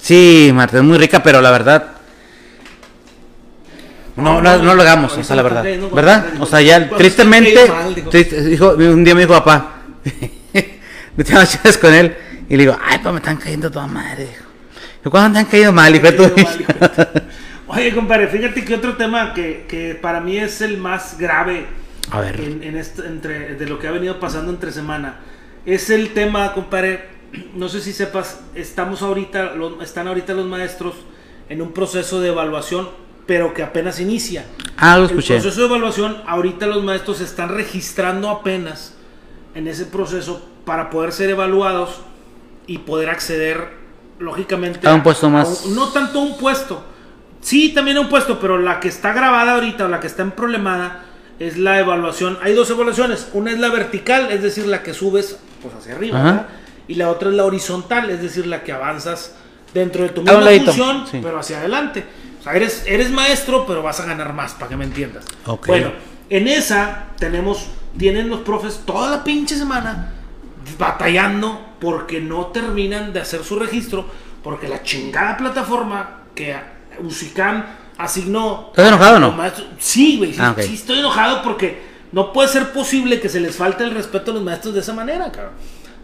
Sí, 0.00 0.50
Marta, 0.54 0.78
es 0.78 0.82
muy 0.82 0.98
rica, 0.98 1.22
pero 1.22 1.40
la 1.40 1.50
verdad. 1.50 1.92
No, 4.16 4.40
no, 4.40 4.58
no 4.58 4.74
lo 4.74 4.82
hagamos, 4.82 5.16
o 5.16 5.22
sea, 5.22 5.36
la 5.36 5.42
verdad. 5.42 5.64
¿Verdad? 5.92 6.24
O 6.40 6.46
sea, 6.46 6.60
ya 6.62 6.88
tristemente. 6.90 7.70
triste- 8.10 8.42
dijo, 8.42 8.70
un 8.70 9.04
día 9.04 9.14
me 9.14 9.20
dijo 9.22 9.34
papá. 9.34 9.82
Me 11.16 11.24
tengo 11.24 11.44
chaves 11.44 11.78
con 11.78 11.92
él. 11.94 12.16
Y 12.48 12.56
le 12.56 12.62
digo, 12.64 12.76
ay, 12.82 12.98
pues 13.02 13.12
me 13.12 13.18
están 13.20 13.36
cayendo 13.38 13.70
toda 13.70 13.86
madre. 13.86 14.24
Dijo, 14.26 14.44
"¿Y 15.04 15.08
¿cuándo 15.10 15.32
te 15.34 15.38
han 15.40 15.44
caído 15.46 15.72
mal? 15.72 15.94
hijo 15.94 16.12
tu-?" 16.14 16.30
Oye, 17.68 17.92
compadre, 17.94 18.28
fíjate 18.28 18.64
que 18.64 18.74
otro 18.74 18.96
tema 18.96 19.34
que, 19.34 19.66
que 19.68 19.94
para 20.00 20.20
mí 20.20 20.36
es 20.38 20.60
el 20.60 20.78
más 20.78 21.18
grave 21.18 21.66
A 22.10 22.20
ver. 22.20 22.40
en, 22.40 22.62
en 22.62 22.76
esto- 22.76 23.04
entre, 23.04 23.56
de 23.56 23.66
lo 23.66 23.78
que 23.78 23.88
ha 23.88 23.90
venido 23.90 24.20
pasando 24.20 24.50
entre 24.52 24.70
semana 24.72 25.16
es 25.66 25.90
el 25.90 26.10
tema, 26.14 26.52
compadre. 26.54 27.16
No 27.54 27.68
sé 27.68 27.80
si 27.80 27.92
sepas, 27.92 28.40
estamos 28.54 29.02
ahorita, 29.02 29.54
los- 29.56 29.82
están 29.82 30.06
ahorita 30.06 30.32
los 30.32 30.46
maestros 30.46 30.94
en 31.48 31.60
un 31.60 31.72
proceso 31.72 32.20
de 32.20 32.28
evaluación, 32.28 32.88
pero 33.26 33.52
que 33.54 33.62
apenas 33.62 33.98
inicia. 34.00 34.44
Ah, 34.76 34.96
lo 34.96 35.04
El 35.04 35.10
escuché. 35.10 35.34
proceso 35.34 35.60
de 35.60 35.66
evaluación, 35.66 36.16
ahorita 36.26 36.66
los 36.66 36.82
maestros 36.84 37.18
se 37.18 37.24
están 37.24 37.48
registrando 37.48 38.28
apenas 38.30 38.94
en 39.54 39.66
ese 39.68 39.86
proceso 39.86 40.44
para 40.64 40.90
poder 40.90 41.12
ser 41.12 41.30
evaluados 41.30 42.00
y 42.66 42.78
poder 42.78 43.10
acceder, 43.10 43.68
lógicamente, 44.18 44.86
A 44.86 44.94
un 44.94 45.02
puesto 45.02 45.30
más. 45.30 45.64
un- 45.64 45.74
no 45.74 45.88
tanto 45.88 46.18
a 46.18 46.22
un 46.22 46.36
puesto, 46.38 46.82
sí, 47.40 47.72
también 47.72 47.96
a 47.96 48.00
un 48.00 48.08
puesto, 48.08 48.38
pero 48.40 48.58
la 48.58 48.80
que 48.80 48.88
está 48.88 49.12
grabada 49.12 49.54
ahorita 49.54 49.86
o 49.86 49.88
la 49.88 50.00
que 50.00 50.06
está 50.08 50.22
en 50.22 50.32
problemada 50.32 51.02
es 51.38 51.56
la 51.58 51.78
evaluación. 51.80 52.38
Hay 52.42 52.54
dos 52.54 52.70
evaluaciones: 52.70 53.28
una 53.32 53.50
es 53.52 53.58
la 53.58 53.70
vertical, 53.70 54.30
es 54.30 54.42
decir, 54.42 54.66
la 54.66 54.82
que 54.82 54.94
subes 54.94 55.38
pues, 55.62 55.74
hacia 55.74 55.94
arriba, 55.94 56.46
y 56.88 56.94
la 56.94 57.10
otra 57.10 57.28
es 57.30 57.34
la 57.34 57.44
horizontal, 57.44 58.10
es 58.10 58.20
decir, 58.22 58.46
la 58.46 58.62
que 58.62 58.72
avanzas 58.72 59.34
dentro 59.74 60.02
de 60.02 60.08
tu 60.10 60.22
misma 60.22 60.40
función, 60.64 61.06
sí. 61.10 61.20
pero 61.22 61.38
hacia 61.38 61.58
adelante. 61.58 62.04
Sea, 62.46 62.54
eres, 62.54 62.84
eres 62.86 63.10
maestro, 63.10 63.66
pero 63.66 63.82
vas 63.82 63.98
a 63.98 64.06
ganar 64.06 64.32
más, 64.32 64.54
para 64.54 64.68
que 64.68 64.76
me 64.76 64.84
entiendas. 64.84 65.24
Bueno, 65.66 65.92
en 66.30 66.46
esa 66.46 67.06
tenemos, 67.18 67.66
tienen 67.98 68.28
los 68.28 68.40
profes 68.42 68.82
toda 68.86 69.10
la 69.10 69.24
pinche 69.24 69.56
semana 69.56 70.12
batallando 70.78 71.60
porque 71.80 72.20
no 72.20 72.46
terminan 72.46 73.12
de 73.12 73.20
hacer 73.20 73.42
su 73.42 73.58
registro, 73.58 74.06
porque 74.44 74.68
la 74.68 74.82
chingada 74.84 75.36
plataforma 75.36 76.20
que 76.36 76.56
Usicam 77.00 77.64
asignó. 77.98 78.66
¿Estás 78.70 78.88
enojado 78.88 79.16
o 79.16 79.18
no? 79.20 79.32
maestros- 79.32 79.66
Sí, 79.78 80.18
güey, 80.18 80.32
sí, 80.32 80.38
Ah, 80.40 80.54
sí 80.56 80.74
estoy 80.74 81.00
enojado 81.00 81.42
porque 81.42 81.82
no 82.12 82.32
puede 82.32 82.48
ser 82.48 82.72
posible 82.72 83.20
que 83.20 83.28
se 83.28 83.40
les 83.40 83.56
falte 83.56 83.82
el 83.84 83.90
respeto 83.90 84.30
a 84.30 84.34
los 84.34 84.42
maestros 84.44 84.72
de 84.74 84.80
esa 84.80 84.92
manera, 84.92 85.32
cabrón. 85.32 85.54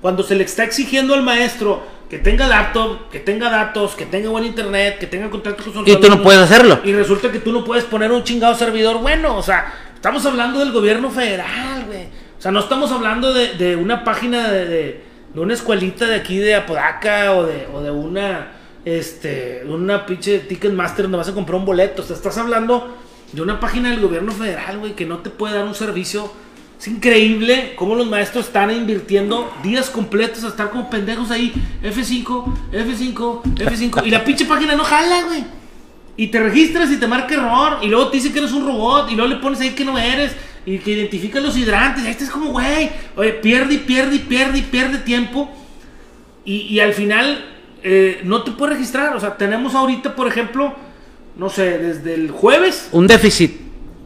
Cuando 0.03 0.23
se 0.23 0.35
le 0.35 0.45
está 0.45 0.65
exigiendo 0.65 1.15
al 1.15 1.23
maestro 1.23 1.83
que 2.11 2.19
tenga 2.19 2.47
laptop, 2.47 3.09
que 3.09 3.21
tenga 3.21 3.49
datos, 3.49 3.95
que 3.95 4.05
tenga 4.05 4.29
buen 4.29 4.45
internet, 4.45 4.99
que 4.99 5.07
tenga 5.07 5.31
contacto 5.31 5.65
con 5.65 5.73
sus 5.73 5.89
Y 5.89 5.97
tú 5.97 6.11
no 6.11 6.23
puedes 6.23 6.43
hacerlo. 6.43 6.81
y 6.85 6.93
resulta 6.93 7.33
que 7.33 7.39
tú 7.39 7.53
no 7.53 7.65
puedes 7.65 7.85
poner 7.85 8.13
un 8.13 8.23
chingado 8.23 8.55
servidor 8.55 8.99
bueno. 8.99 9.37
O 9.37 9.43
sea, 9.43 9.73
estamos 9.95 10.27
hablando 10.27 10.59
del 10.59 10.73
gobierno 10.73 11.09
federal, 11.11 11.85
güey. 11.87 12.03
O 12.39 12.43
sea, 12.43 12.51
no 12.51 12.61
estamos 12.61 12.93
hablando 12.93 13.33
de, 13.33 13.55
de 13.55 13.77
una 13.77 14.05
página 14.05 14.51
de, 14.51 14.67
de, 14.67 15.05
de 15.33 15.41
una 15.41 15.55
escuelita 15.55 16.07
de 16.07 16.17
aquí 16.17 16.37
de 16.39 16.57
Apodaca 16.57 17.33
o 17.37 17.47
de, 17.47 17.67
o 17.73 17.81
de 17.81 17.91
una, 17.93 18.49
este, 18.85 19.63
de 19.65 19.73
una 19.73 20.05
pinche 20.05 20.41
Ticketmaster 20.41 21.05
donde 21.05 21.19
vas 21.19 21.29
a 21.29 21.33
comprar 21.33 21.61
un 21.61 21.65
boleto. 21.65 22.03
O 22.03 22.05
sea, 22.05 22.17
estás 22.17 22.37
hablando 22.37 22.95
de 23.33 23.41
una 23.41 23.61
página 23.61 23.91
del 23.91 24.01
gobierno 24.01 24.33
federal, 24.33 24.79
güey, 24.81 24.95
que 24.95 25.07
no 25.07 25.19
te 25.19 25.31
puede 25.31 25.55
dar 25.55 25.65
un 25.65 25.75
servicio. 25.75 26.31
Es 26.83 26.89
increíble 26.89 27.75
cómo 27.77 27.95
los 27.95 28.09
maestros 28.09 28.47
están 28.47 28.73
invirtiendo 28.73 29.55
días 29.63 29.89
completos 29.89 30.43
a 30.43 30.49
estar 30.49 30.69
como 30.69 30.91
pendejos 30.91 31.31
ahí. 31.31 31.53
F5, 31.81 32.45
F5, 32.73 33.43
F5. 33.55 34.05
Y 34.05 34.11
la 34.11 34.25
pinche 34.25 34.47
página 34.47 34.75
no 34.75 34.83
jala, 34.83 35.23
güey. 35.29 35.45
Y 36.17 36.27
te 36.27 36.41
registras 36.41 36.91
y 36.91 36.97
te 36.97 37.07
marca 37.07 37.35
error. 37.35 37.79
Y 37.83 37.87
luego 37.87 38.09
te 38.09 38.17
dice 38.17 38.33
que 38.33 38.41
eres 38.41 38.51
un 38.51 38.67
robot. 38.67 39.13
Y 39.13 39.15
luego 39.15 39.33
le 39.33 39.37
pones 39.37 39.61
ahí 39.61 39.71
que 39.77 39.85
no 39.85 39.97
eres. 39.97 40.33
Y 40.67 40.79
que 40.79 40.91
identifica 40.91 41.39
los 41.39 41.57
hidrantes. 41.57 42.05
Ahí 42.05 42.11
estás 42.11 42.31
como, 42.31 42.51
güey. 42.51 42.91
Oye, 43.15 43.35
pierde 43.35 43.75
y 43.75 43.79
pierde 43.79 44.17
y 44.17 44.19
pierde 44.19 44.59
y 44.59 44.63
pierde 44.63 44.99
tiempo. 44.99 45.53
Y, 46.45 46.63
y 46.63 46.81
al 46.81 46.95
final 46.95 47.45
eh, 47.85 48.23
no 48.25 48.43
te 48.43 48.51
puedes 48.51 48.75
registrar. 48.75 49.15
O 49.15 49.21
sea, 49.21 49.37
tenemos 49.37 49.77
ahorita, 49.77 50.17
por 50.17 50.27
ejemplo, 50.27 50.75
no 51.37 51.49
sé, 51.49 51.79
desde 51.79 52.15
el 52.15 52.33
jueves. 52.33 52.89
Un 52.91 53.07
déficit. 53.07 53.61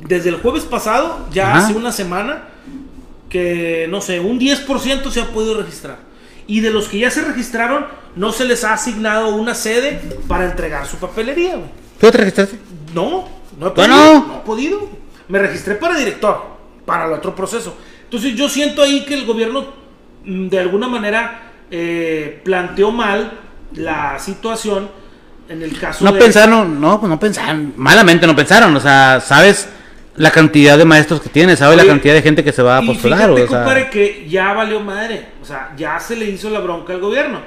Desde 0.06 0.28
el 0.28 0.36
jueves 0.36 0.64
pasado, 0.64 1.26
ya 1.32 1.52
Ajá. 1.52 1.64
hace 1.64 1.72
una 1.72 1.90
semana, 1.90 2.50
que 3.28 3.86
no 3.90 4.00
sé, 4.00 4.20
un 4.20 4.38
10% 4.38 5.10
se 5.10 5.20
ha 5.20 5.26
podido 5.26 5.56
registrar. 5.56 5.98
Y 6.46 6.60
de 6.60 6.70
los 6.70 6.88
que 6.88 6.98
ya 7.00 7.10
se 7.10 7.22
registraron, 7.22 7.86
no 8.14 8.32
se 8.32 8.44
les 8.44 8.62
ha 8.64 8.72
asignado 8.72 9.34
una 9.34 9.54
sede 9.54 10.00
para 10.28 10.44
entregar 10.44 10.86
su 10.86 10.96
papelería, 10.96 11.56
güey. 11.56 11.68
¿Tú 12.00 12.10
te 12.10 12.18
registraste? 12.18 12.58
No, 12.94 13.28
no 13.58 13.66
he 13.66 13.70
¿Ah, 13.70 13.74
podido. 13.74 13.88
no? 13.88 14.26
No 14.26 14.36
he 14.36 14.46
podido. 14.46 14.88
Me 15.28 15.38
registré 15.40 15.74
para 15.74 15.96
director, 15.98 16.40
para 16.84 17.06
el 17.06 17.12
otro 17.12 17.34
proceso. 17.34 17.76
Entonces 18.04 18.34
yo 18.36 18.48
siento 18.48 18.82
ahí 18.82 19.04
que 19.04 19.14
el 19.14 19.26
gobierno 19.26 19.66
mm, 20.24 20.46
de 20.48 20.58
alguna 20.60 20.86
manera 20.86 21.50
eh, 21.70 22.40
planteó 22.44 22.92
mal 22.92 23.40
la 23.74 24.16
situación 24.20 24.88
en 25.48 25.62
el 25.62 25.76
caso 25.78 26.04
No 26.04 26.12
de... 26.12 26.18
pensaron, 26.20 26.80
no, 26.80 27.00
pues 27.00 27.10
no 27.10 27.18
pensaron, 27.18 27.72
malamente 27.76 28.26
no 28.26 28.36
pensaron, 28.36 28.74
o 28.76 28.80
sea, 28.80 29.20
sabes 29.20 29.68
la 30.16 30.30
cantidad 30.30 30.78
de 30.78 30.84
maestros 30.84 31.20
que 31.20 31.28
tienes, 31.28 31.58
sabes 31.58 31.76
la 31.76 31.82
Oye, 31.82 31.90
cantidad 31.90 32.14
de 32.14 32.22
gente 32.22 32.42
que 32.44 32.52
se 32.52 32.62
va 32.62 32.78
a 32.78 32.82
Y 32.82 32.86
postular, 32.86 33.34
fíjate, 33.34 33.42
o 33.42 33.48
sea, 33.48 33.90
que 33.90 34.26
ya 34.28 34.52
valió 34.52 34.80
madre. 34.80 35.26
O 35.42 35.44
sea, 35.44 35.72
ya 35.76 35.98
se 36.00 36.16
le 36.16 36.26
hizo 36.26 36.50
la 36.50 36.60
bronca 36.60 36.92
al 36.92 37.00
gobierno. 37.00 37.40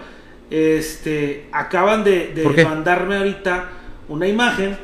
Este, 0.49 1.47
acaban 1.51 2.03
de, 2.03 2.34
de 2.34 2.63
mandarme 2.63 3.17
ahorita 3.17 3.70
una 4.07 4.28
imagen 4.28 4.78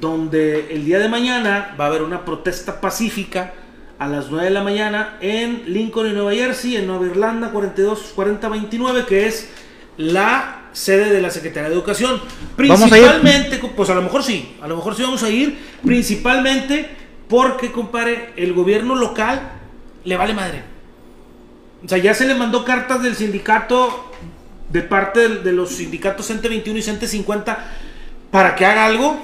donde 0.00 0.68
el 0.70 0.84
día 0.84 0.98
de 0.98 1.08
mañana 1.08 1.74
va 1.78 1.84
a 1.84 1.88
haber 1.88 2.02
una 2.02 2.24
protesta 2.24 2.80
pacífica 2.80 3.52
a 3.98 4.08
las 4.08 4.30
9 4.30 4.46
de 4.46 4.50
la 4.50 4.64
mañana 4.64 5.16
en 5.20 5.62
Lincoln 5.66 6.08
y 6.08 6.12
Nueva 6.12 6.32
Jersey, 6.32 6.76
en 6.76 6.86
Nueva 6.86 7.06
Irlanda 7.06 7.50
42 7.50 8.12
4029, 8.14 9.04
que 9.06 9.26
es 9.26 9.48
la 9.96 10.62
sede 10.72 11.12
de 11.12 11.20
la 11.20 11.30
Secretaría 11.30 11.68
de 11.68 11.74
Educación. 11.74 12.20
¿Vamos 12.56 12.90
a 12.90 12.98
ir? 12.98 13.04
Principalmente, 13.04 13.60
pues 13.76 13.90
a 13.90 13.94
lo 13.94 14.02
mejor 14.02 14.22
sí, 14.22 14.56
a 14.60 14.66
lo 14.66 14.76
mejor 14.76 14.96
sí 14.96 15.02
vamos 15.02 15.22
a 15.22 15.30
ir, 15.30 15.56
principalmente 15.84 17.01
porque, 17.32 17.72
compadre, 17.72 18.34
el 18.36 18.52
gobierno 18.52 18.94
local 18.94 19.52
le 20.04 20.18
vale 20.18 20.34
madre. 20.34 20.62
O 21.82 21.88
sea, 21.88 21.96
ya 21.96 22.12
se 22.12 22.26
le 22.26 22.34
mandó 22.34 22.62
cartas 22.62 23.02
del 23.02 23.16
sindicato, 23.16 24.12
de 24.68 24.82
parte 24.82 25.28
de, 25.38 25.52
los 25.52 25.70
sindicatos 25.70 26.26
CENTE 26.26 26.50
21 26.50 26.78
y 26.78 26.82
CENTE 26.82 27.08
50, 27.08 27.72
para 28.30 28.54
que 28.54 28.66
haga 28.66 28.84
algo. 28.84 29.18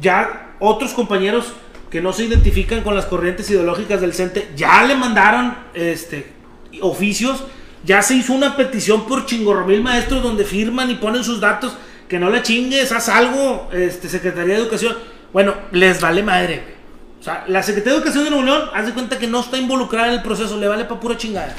Ya 0.00 0.54
otros 0.58 0.94
compañeros 0.94 1.52
que 1.90 2.00
no 2.00 2.14
se 2.14 2.24
identifican 2.24 2.80
con 2.80 2.94
las 2.94 3.04
corrientes 3.04 3.50
ideológicas 3.50 4.00
del 4.00 4.14
CENTE, 4.14 4.52
ya 4.56 4.82
le 4.84 4.94
mandaron 4.94 5.54
este, 5.74 6.32
oficios. 6.80 7.44
Ya 7.84 8.00
se 8.00 8.14
hizo 8.14 8.32
una 8.32 8.56
petición 8.56 9.06
por 9.06 9.26
chingorromil 9.26 9.82
maestros 9.82 10.22
donde 10.22 10.44
firman 10.46 10.90
y 10.90 10.94
ponen 10.94 11.22
sus 11.22 11.42
datos. 11.42 11.76
Que 12.08 12.18
no 12.18 12.30
le 12.30 12.40
chingues, 12.40 12.90
haz 12.90 13.10
algo, 13.10 13.68
este, 13.70 14.08
Secretaría 14.08 14.54
de 14.54 14.62
Educación. 14.62 14.96
Bueno, 15.30 15.54
les 15.72 16.00
vale 16.00 16.22
madre. 16.22 16.77
O 17.20 17.22
sea, 17.22 17.44
la 17.48 17.62
Secretaría 17.62 17.94
de 17.94 17.98
Educación 17.98 18.24
de 18.24 18.30
Nuevo 18.30 18.44
León, 18.44 18.68
haz 18.74 18.86
de 18.86 18.92
cuenta 18.92 19.18
que 19.18 19.26
no 19.26 19.40
está 19.40 19.58
involucrada 19.58 20.08
en 20.08 20.14
el 20.14 20.22
proceso, 20.22 20.56
le 20.56 20.68
vale 20.68 20.84
pa' 20.84 21.00
pura 21.00 21.16
chingada. 21.16 21.54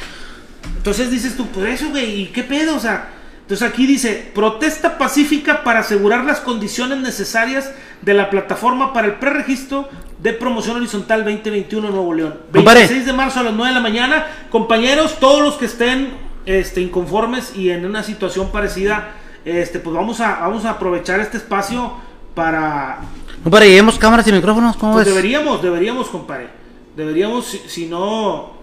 Entonces 0.77 1.11
dices 1.11 1.35
tú, 1.35 1.47
por 1.47 1.67
eso, 1.67 1.89
güey, 1.89 2.21
¿y 2.21 2.25
qué 2.27 2.43
pedo? 2.43 2.75
O 2.75 2.79
sea, 2.79 3.09
entonces 3.41 3.67
aquí 3.67 3.85
dice, 3.87 4.31
protesta 4.33 4.97
pacífica 4.97 5.63
para 5.63 5.79
asegurar 5.79 6.23
las 6.23 6.39
condiciones 6.39 6.99
necesarias 6.99 7.71
de 8.01 8.13
la 8.13 8.29
plataforma 8.29 8.93
para 8.93 9.07
el 9.07 9.15
preregistro 9.15 9.89
de 10.19 10.33
promoción 10.33 10.77
horizontal 10.77 11.23
2021 11.25 11.87
en 11.87 11.93
Nuevo 11.93 12.13
León. 12.13 12.35
Compadre. 12.53 12.81
26 12.81 13.05
de 13.07 13.13
marzo 13.13 13.39
a 13.39 13.43
las 13.43 13.53
9 13.53 13.69
de 13.69 13.75
la 13.75 13.81
mañana. 13.81 14.27
Compañeros, 14.51 15.19
todos 15.19 15.41
los 15.41 15.55
que 15.55 15.65
estén 15.65 16.11
este, 16.45 16.81
inconformes 16.81 17.55
y 17.55 17.71
en 17.71 17.85
una 17.85 18.03
situación 18.03 18.51
parecida, 18.51 19.15
este, 19.43 19.79
pues 19.79 19.95
vamos 19.95 20.21
a, 20.21 20.39
vamos 20.39 20.65
a 20.65 20.71
aprovechar 20.71 21.19
este 21.19 21.37
espacio 21.37 21.93
para 22.35 22.99
compadre, 23.43 23.69
llevemos 23.69 23.97
cámaras 23.97 24.27
y 24.27 24.31
micrófonos, 24.31 24.75
¿cómo 24.77 24.93
pues 24.93 25.05
ves? 25.05 25.15
deberíamos, 25.15 25.61
deberíamos, 25.61 26.07
compadre. 26.07 26.47
Deberíamos, 26.95 27.45
si, 27.45 27.59
si 27.67 27.85
no. 27.85 28.57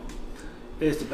Este, 0.81 1.07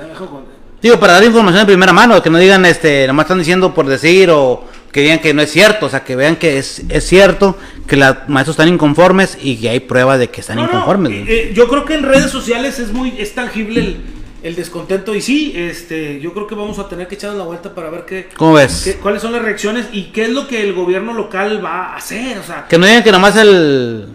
Digo, 0.82 0.98
para 0.98 1.12
dar 1.14 1.24
información 1.24 1.60
de 1.60 1.66
primera 1.66 1.93
mano, 1.93 2.20
que 2.20 2.28
no 2.28 2.39
digan, 2.39 2.66
este, 2.66 3.06
nomás 3.06 3.24
están 3.26 3.39
diciendo 3.39 3.72
por 3.72 3.86
decir 3.86 4.28
o 4.30 4.64
que 4.90 5.01
digan 5.02 5.20
que 5.20 5.32
no 5.32 5.40
es 5.40 5.51
cierto, 5.52 5.86
o 5.86 5.89
sea, 5.89 6.02
que 6.02 6.16
vean 6.16 6.34
que 6.36 6.59
es, 6.59 6.82
es 6.89 7.06
cierto, 7.06 7.56
que 7.86 7.97
los 7.97 8.16
maestros 8.26 8.55
están 8.55 8.68
inconformes 8.68 9.39
y 9.40 9.56
que 9.56 9.70
hay 9.70 9.80
prueba 9.80 10.18
de 10.18 10.28
que 10.30 10.40
están 10.40 10.56
No, 10.56 10.64
inconformes. 10.64 11.12
eh, 11.12 11.24
eh, 11.28 11.52
yo 11.55 11.68
creo 11.68 11.84
que 11.84 11.94
en 11.94 12.02
redes 12.02 12.30
sociales 12.30 12.80
es 12.80 12.93
muy 12.93 13.14
es 13.16 13.34
tangible 13.34 13.80
el, 13.80 13.97
el 14.43 14.55
descontento. 14.56 15.14
Y 15.14 15.20
sí, 15.20 15.52
este, 15.56 16.20
yo 16.20 16.32
creo 16.32 16.47
que 16.47 16.55
vamos 16.55 16.78
a 16.78 16.89
tener 16.89 17.06
que 17.09 17.14
echarnos 17.14 17.39
la 17.39 17.44
vuelta 17.44 17.74
para 17.74 17.90
ver 17.90 18.05
qué, 18.05 18.28
¿Cómo 18.36 18.55
ves? 18.55 18.82
qué- 18.85 18.94
cuáles 18.97 19.23
son 19.23 19.32
las 19.32 19.43
reacciones 19.43 19.86
y 19.93 20.05
qué 20.12 20.24
es 20.24 20.31
lo 20.31 20.47
que 20.48 20.62
el 20.62 20.73
gobierno 20.74 21.12
local 21.14 21.64
va 21.64 21.93
a 21.93 21.97
hacer. 21.97 22.39
O 22.39 22.43
sea, 22.43 22.66
Que 22.69 22.78
no 22.78 22.86
digan 22.86 23.02
que 23.02 23.12
nomás 23.12 23.36
el. 23.36 24.09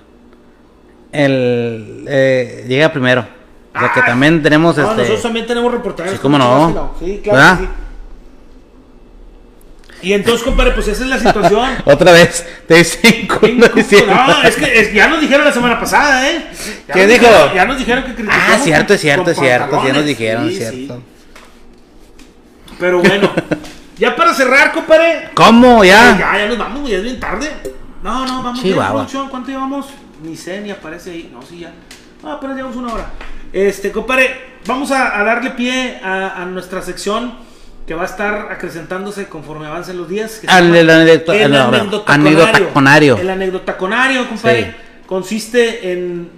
El. 1.12 2.06
Eh, 2.08 2.66
llega 2.68 2.92
primero. 2.92 3.26
O 3.76 3.80
sea, 3.80 3.94
que 3.94 4.00
Ah, 4.00 4.06
también 4.08 4.42
tenemos 4.42 4.76
no, 4.76 4.84
este. 4.84 4.96
nosotros 4.96 5.22
también 5.22 5.46
tenemos 5.46 5.72
reportajes. 5.72 6.14
Sí, 6.14 6.18
cómo 6.22 6.38
no. 6.38 6.94
Sí, 7.00 7.22
claro. 7.24 7.68
Y 10.02 10.14
entonces, 10.14 10.44
compadre, 10.44 10.72
pues 10.72 10.88
esa 10.88 11.04
es 11.04 11.10
la 11.10 11.18
situación. 11.20 11.70
Otra 11.86 12.12
vez, 12.12 12.46
te 12.68 12.76
dicen 12.76 13.28
No, 14.08 14.44
es 14.44 14.56
que 14.56 14.80
es- 14.80 14.94
ya 14.94 15.08
nos 15.08 15.20
dijeron 15.22 15.44
la 15.46 15.52
semana 15.52 15.80
pasada, 15.80 16.30
¿eh? 16.30 16.46
Ya 16.88 16.94
¿Qué 16.94 17.08
dijo? 17.08 17.26
dijeron- 17.26 17.54
ya 17.56 17.66
nos 17.66 17.78
dijeron 17.80 18.04
que 18.04 18.14
criticamos 18.16 18.46
Ah, 18.50 18.60
cierto, 18.64 18.94
es 18.94 19.02
cierto, 19.02 19.32
es 19.32 19.38
cierto. 19.40 19.82
Sí, 19.86 19.92
nos 19.92 20.06
dijeron, 20.06 20.50
Sí, 20.50 20.56
cierto. 20.58 21.02
Pero 22.80 23.00
bueno, 23.00 23.32
ya 23.98 24.16
para 24.16 24.34
cerrar, 24.34 24.72
compadre. 24.72 25.30
¿Cómo? 25.34 25.84
Ya, 25.84 26.16
Ya. 26.18 26.20
ya, 26.34 26.38
ya 26.40 26.48
nos 26.48 26.58
vamos, 26.58 26.82
güey, 26.82 26.94
es 26.94 27.04
bien 27.04 27.20
tarde. 27.20 27.50
No, 28.04 28.26
no, 28.26 28.44
vamos 28.44 28.62
Chihuahua. 28.62 28.92
producción. 28.92 29.30
¿Cuánto 29.30 29.50
llevamos? 29.50 29.88
Ni 30.22 30.36
sé, 30.36 30.62
ni 30.62 30.70
aparece 30.72 31.12
ahí. 31.12 31.30
No, 31.34 31.42
sí, 31.42 31.60
ya. 31.60 31.72
Ah, 32.24 32.34
apenas 32.34 32.56
llevamos 32.56 32.78
una 32.78 32.94
hora. 32.94 33.10
Este, 33.52 33.92
compadre, 33.92 34.58
vamos 34.68 34.92
a, 34.92 35.20
a 35.20 35.24
darle 35.24 35.52
pie 35.52 36.00
a, 36.04 36.42
a 36.42 36.46
nuestra 36.46 36.82
sección 36.82 37.34
que 37.88 37.94
va 37.96 38.04
a 38.04 38.06
estar 38.06 38.52
acrecentándose 38.52 39.28
conforme 39.28 39.66
avancen 39.66 39.98
los 39.98 40.08
días. 40.10 40.40
que 40.40 40.48
Al- 40.48 40.76
el 40.76 40.90
anecdo- 40.90 41.34
el 41.34 41.50
no, 41.52 41.58
no, 41.72 41.78
anecdotaconario. 41.78 42.44
anecdotaconario. 42.44 43.18
El 43.18 43.30
anecdotaconario, 43.30 44.28
compadre. 44.30 44.64
Sí. 44.66 45.04
Consiste 45.08 45.94
en 45.94 46.30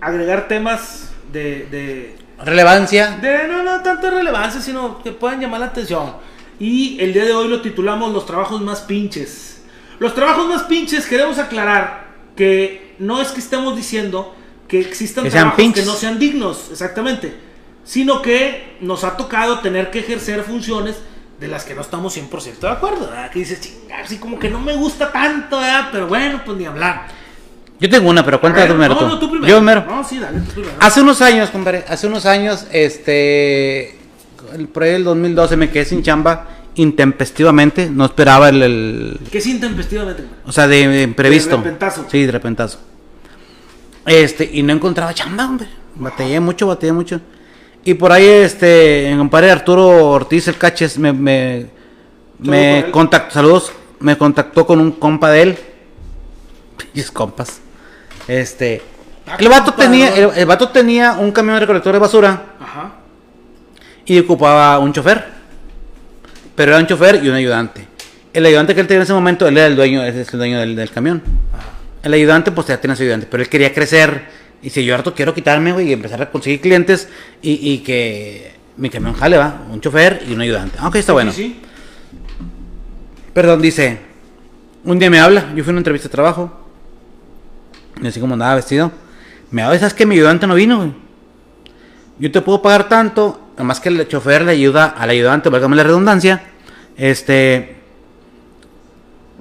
agregar 0.00 0.48
temas 0.48 1.10
de, 1.32 1.66
de, 1.70 2.16
Relevancia. 2.42 3.18
de 3.20 3.46
no, 3.48 3.62
no 3.62 3.82
tanto 3.82 4.10
relevancia, 4.10 4.60
sino 4.60 5.02
que 5.02 5.12
puedan 5.12 5.40
llamar 5.40 5.60
la 5.60 5.66
atención. 5.66 6.14
Y 6.58 6.98
el 7.00 7.12
día 7.12 7.24
de 7.24 7.32
hoy 7.34 7.48
lo 7.48 7.60
titulamos 7.60 8.12
Los 8.12 8.24
trabajos 8.26 8.60
más 8.62 8.80
pinches. 8.80 9.60
Los 9.98 10.14
trabajos 10.14 10.48
más 10.48 10.62
pinches 10.62 11.04
queremos 11.06 11.38
aclarar 11.38 12.08
que 12.34 12.94
no 12.98 13.20
es 13.20 13.28
que 13.28 13.40
estemos 13.40 13.76
diciendo 13.76 14.34
que 14.68 14.80
existan 14.80 15.24
Que 15.24 15.30
trabajos 15.30 15.56
pinches. 15.56 15.84
que 15.84 15.90
no 15.90 15.96
sean 15.96 16.18
dignos, 16.18 16.68
exactamente, 16.70 17.34
sino 17.88 18.20
que 18.20 18.76
nos 18.82 19.02
ha 19.02 19.16
tocado 19.16 19.60
tener 19.60 19.90
que 19.90 20.00
ejercer 20.00 20.42
funciones 20.42 20.96
de 21.40 21.48
las 21.48 21.64
que 21.64 21.74
no 21.74 21.80
estamos 21.80 22.14
100% 22.14 22.58
de 22.58 22.68
acuerdo, 22.68 23.06
¿verdad? 23.08 23.30
Que 23.30 23.38
dices, 23.38 23.62
chinga, 23.62 24.00
así 24.04 24.18
como 24.18 24.38
que 24.38 24.50
no 24.50 24.60
me 24.60 24.74
gusta 24.76 25.10
tanto, 25.10 25.56
¿verdad? 25.58 25.88
Pero 25.90 26.06
bueno, 26.06 26.42
pues 26.44 26.58
ni 26.58 26.66
hablar. 26.66 27.06
Yo 27.80 27.88
tengo 27.88 28.10
una, 28.10 28.22
pero 28.22 28.40
ver, 28.40 28.52
primero 28.68 28.94
no, 28.94 29.08
no, 29.08 29.18
tú 29.18 29.30
primero. 29.30 29.48
Yo 29.48 29.56
primero. 29.56 29.84
No, 29.88 30.04
sí, 30.04 30.18
dale, 30.18 30.40
tú 30.40 30.50
primero. 30.52 30.74
Hace 30.80 31.00
unos 31.00 31.22
años, 31.22 31.48
compadre, 31.48 31.84
hace 31.88 32.06
unos 32.08 32.26
años, 32.26 32.66
este, 32.72 33.96
el, 34.52 34.68
por 34.70 34.82
ahí 34.82 34.90
el 34.96 35.04
2012 35.04 35.56
me 35.56 35.70
quedé 35.70 35.86
sin 35.86 36.02
chamba 36.02 36.46
intempestivamente, 36.74 37.88
no 37.88 38.04
esperaba 38.04 38.50
el, 38.50 38.62
el- 38.62 39.18
Que 39.32 39.38
es 39.38 39.46
intempestivamente. 39.46 40.24
o 40.44 40.52
sea, 40.52 40.68
de, 40.68 40.88
de 40.88 41.02
imprevisto. 41.04 41.56
De 41.56 41.62
repentazo. 41.62 42.04
Sí, 42.10 42.26
de 42.26 42.32
repentazo. 42.32 42.80
Este, 44.04 44.48
y 44.52 44.62
no 44.62 44.74
encontraba 44.74 45.14
chamba, 45.14 45.46
hombre. 45.46 45.68
Batallé 45.94 46.38
mucho, 46.40 46.66
batallé 46.66 46.92
mucho. 46.92 47.20
Y 47.88 47.94
por 47.94 48.12
ahí, 48.12 48.26
este, 48.26 49.08
mi 49.10 49.16
compadre 49.16 49.50
Arturo 49.50 50.10
Ortiz, 50.10 50.46
el 50.46 50.58
caches, 50.58 50.98
me, 50.98 51.10
me, 51.10 51.68
me 52.38 52.84
contactó, 52.90 53.32
saludos, 53.32 53.72
me 53.98 54.18
contactó 54.18 54.66
con 54.66 54.78
un 54.78 54.92
compa 54.92 55.30
de 55.30 55.40
él. 55.40 55.58
Pinches 56.76 57.10
compas. 57.10 57.62
Este, 58.26 58.82
Ah, 59.26 59.36
el 59.38 59.48
vato 59.48 59.72
tenía, 59.72 60.14
el, 60.14 60.30
el 60.36 60.44
vato 60.44 60.68
tenía 60.68 61.12
un 61.12 61.32
camión 61.32 61.58
recolector 61.58 61.94
de 61.94 61.98
basura 61.98 62.42
Ajá. 62.60 62.92
y 64.04 64.18
ocupaba 64.18 64.78
un 64.78 64.92
chofer. 64.92 65.24
Pero 66.56 66.72
era 66.72 66.80
un 66.80 66.86
chofer 66.86 67.24
y 67.24 67.28
un 67.30 67.36
ayudante. 67.36 67.88
El 68.34 68.44
ayudante 68.44 68.74
que 68.74 68.82
él 68.82 68.86
tenía 68.86 68.98
en 68.98 69.04
ese 69.04 69.14
momento, 69.14 69.48
él 69.48 69.56
era 69.56 69.66
el 69.66 69.76
dueño, 69.76 70.02
es 70.02 70.30
el 70.30 70.38
dueño 70.38 70.60
del, 70.60 70.76
del 70.76 70.90
camión. 70.90 71.22
El 72.02 72.12
ayudante, 72.12 72.52
pues 72.52 72.66
ya 72.66 72.78
tenía 72.78 72.96
su 72.96 73.02
ayudante, 73.02 73.26
pero 73.30 73.42
él 73.42 73.48
quería 73.48 73.72
crecer. 73.72 74.36
Y 74.60 74.64
dice, 74.64 74.84
yo 74.84 74.94
harto 74.94 75.14
quiero 75.14 75.34
quitarme, 75.34 75.72
güey, 75.72 75.88
y 75.88 75.92
empezar 75.92 76.20
a 76.22 76.30
conseguir 76.30 76.60
clientes 76.60 77.08
y, 77.42 77.72
y 77.72 77.78
que 77.78 78.54
mi 78.76 78.90
camión 78.90 79.14
jale, 79.14 79.36
va, 79.36 79.62
un 79.70 79.80
chofer 79.80 80.22
y 80.28 80.32
un 80.32 80.40
ayudante. 80.40 80.78
Ah, 80.80 80.88
Ok, 80.88 80.96
está 80.96 81.12
bueno. 81.12 81.32
Sí. 81.32 81.60
Perdón, 83.32 83.62
dice, 83.62 83.98
un 84.84 84.98
día 84.98 85.10
me 85.10 85.20
habla, 85.20 85.52
yo 85.54 85.62
fui 85.62 85.70
a 85.70 85.72
una 85.72 85.80
entrevista 85.80 86.08
de 86.08 86.12
trabajo, 86.12 86.50
y 88.02 88.06
así 88.06 88.20
como 88.20 88.34
andaba 88.34 88.56
vestido, 88.56 88.90
me 89.50 89.62
habla, 89.62 89.78
¿sabes 89.78 89.94
que 89.94 90.06
mi 90.06 90.16
ayudante 90.16 90.46
no 90.46 90.54
vino? 90.54 90.78
güey? 90.78 90.92
Yo 92.18 92.32
te 92.32 92.40
puedo 92.40 92.60
pagar 92.62 92.88
tanto, 92.88 93.40
además 93.54 93.78
que 93.78 93.90
el 93.90 94.08
chofer 94.08 94.42
le 94.42 94.52
ayuda 94.52 94.86
al 94.86 95.10
ayudante, 95.10 95.50
válgame 95.50 95.76
la 95.76 95.84
redundancia, 95.84 96.42
este, 96.96 97.76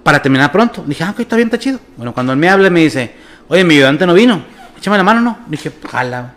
para 0.03 0.21
terminar 0.21 0.51
pronto. 0.51 0.83
Dije, 0.85 1.03
ah, 1.03 1.11
ok, 1.11 1.21
está 1.21 1.35
bien, 1.35 1.47
está 1.47 1.57
chido. 1.57 1.79
Bueno, 1.95 2.13
cuando 2.13 2.33
él 2.33 2.39
me 2.39 2.49
habla, 2.49 2.69
me 2.69 2.81
dice, 2.81 3.11
oye, 3.47 3.63
mi 3.63 3.75
ayudante 3.75 4.05
no 4.05 4.13
vino, 4.13 4.43
échame 4.77 4.97
la 4.97 5.03
mano, 5.03 5.21
¿no? 5.21 5.39
Dije, 5.47 5.71
jala. 5.89 6.33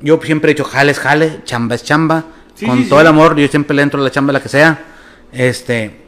Yo 0.00 0.20
siempre 0.22 0.50
he 0.50 0.54
dicho, 0.54 0.64
jale 0.64 0.92
es 0.92 0.98
jale, 0.98 1.40
chamba 1.44 1.74
es 1.74 1.84
chamba, 1.84 2.24
Sí, 2.54 2.66
con 2.66 2.78
sí, 2.82 2.88
todo 2.88 2.98
sí. 2.98 3.02
el 3.02 3.06
amor, 3.08 3.36
yo 3.36 3.46
siempre 3.48 3.74
le 3.76 3.82
entro 3.82 4.00
a 4.00 4.04
la 4.04 4.10
chamba, 4.10 4.32
la 4.32 4.40
que 4.42 4.48
sea. 4.48 4.78
Este, 5.32 6.04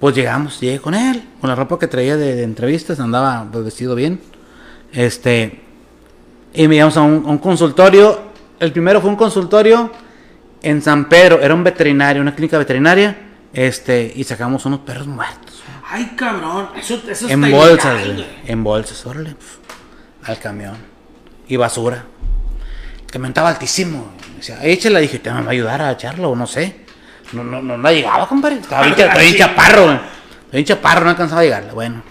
pues 0.00 0.14
llegamos, 0.14 0.60
llegué 0.60 0.80
con 0.80 0.94
él, 0.94 1.22
con 1.40 1.48
la 1.48 1.56
ropa 1.56 1.78
que 1.78 1.86
traía 1.86 2.16
de, 2.16 2.34
de 2.34 2.42
entrevistas, 2.42 3.00
andaba 3.00 3.46
pues, 3.50 3.64
vestido 3.64 3.94
bien. 3.94 4.20
Este, 4.92 5.60
y 6.54 6.68
me 6.68 6.74
llevamos 6.76 6.96
a 6.96 7.02
un, 7.02 7.24
a 7.26 7.28
un 7.30 7.38
consultorio. 7.38 8.20
El 8.58 8.72
primero 8.72 9.00
fue 9.00 9.10
un 9.10 9.16
consultorio 9.16 9.90
en 10.62 10.80
San 10.82 11.08
Pedro, 11.08 11.40
era 11.40 11.54
un 11.54 11.64
veterinario, 11.64 12.22
una 12.22 12.34
clínica 12.34 12.58
veterinaria. 12.58 13.16
Este, 13.52 14.12
y 14.14 14.24
sacamos 14.24 14.66
unos 14.66 14.80
perros 14.80 15.06
muertos. 15.06 15.62
Ay, 15.88 16.12
cabrón. 16.16 16.68
Eso, 16.76 17.00
eso 17.08 17.28
En 17.28 17.44
está 17.44 17.56
bolsas, 17.56 18.04
ilegal. 18.04 18.26
En 18.46 18.64
bolsas, 18.64 19.06
órale. 19.06 19.30
pf, 19.30 19.58
Al 20.26 20.38
camión. 20.38 20.76
Y 21.48 21.56
basura. 21.56 22.04
El 23.04 23.10
camión 23.10 23.30
estaba 23.30 23.50
altísimo. 23.50 24.12
Decía, 24.36 24.64
échela. 24.64 24.98
Dije, 24.98 25.18
¿te 25.18 25.32
me 25.32 25.40
va 25.40 25.48
a 25.48 25.50
ayudar 25.50 25.82
a 25.82 25.92
echarlo? 25.92 26.34
No 26.34 26.46
sé. 26.46 26.84
No, 27.32 27.42
no, 27.42 27.62
no, 27.62 27.76
no 27.76 27.90
llegaba, 27.90 28.28
compadre. 28.28 28.56
Estaba 28.56 28.82
bien, 28.82 28.92
estaba 28.98 29.20
bien 29.20 29.36
chaparro, 29.36 29.84
güey. 29.84 29.96
Estaba 29.96 30.52
bien 30.52 30.64
chaparro, 30.64 31.04
no 31.04 31.10
alcanzaba 31.10 31.40
a 31.40 31.44
llegarle. 31.44 31.72
Bueno. 31.72 32.02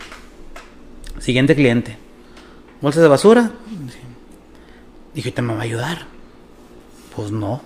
Siguiente 1.20 1.56
cliente. 1.56 1.98
Bolsas 2.82 3.02
de 3.02 3.10
basura. 3.10 3.52
Dije, 5.14 5.32
¿te 5.32 5.42
me 5.42 5.54
va 5.54 5.62
a 5.62 5.64
ayudar? 5.64 6.06
Pues 7.16 7.32
no. 7.32 7.62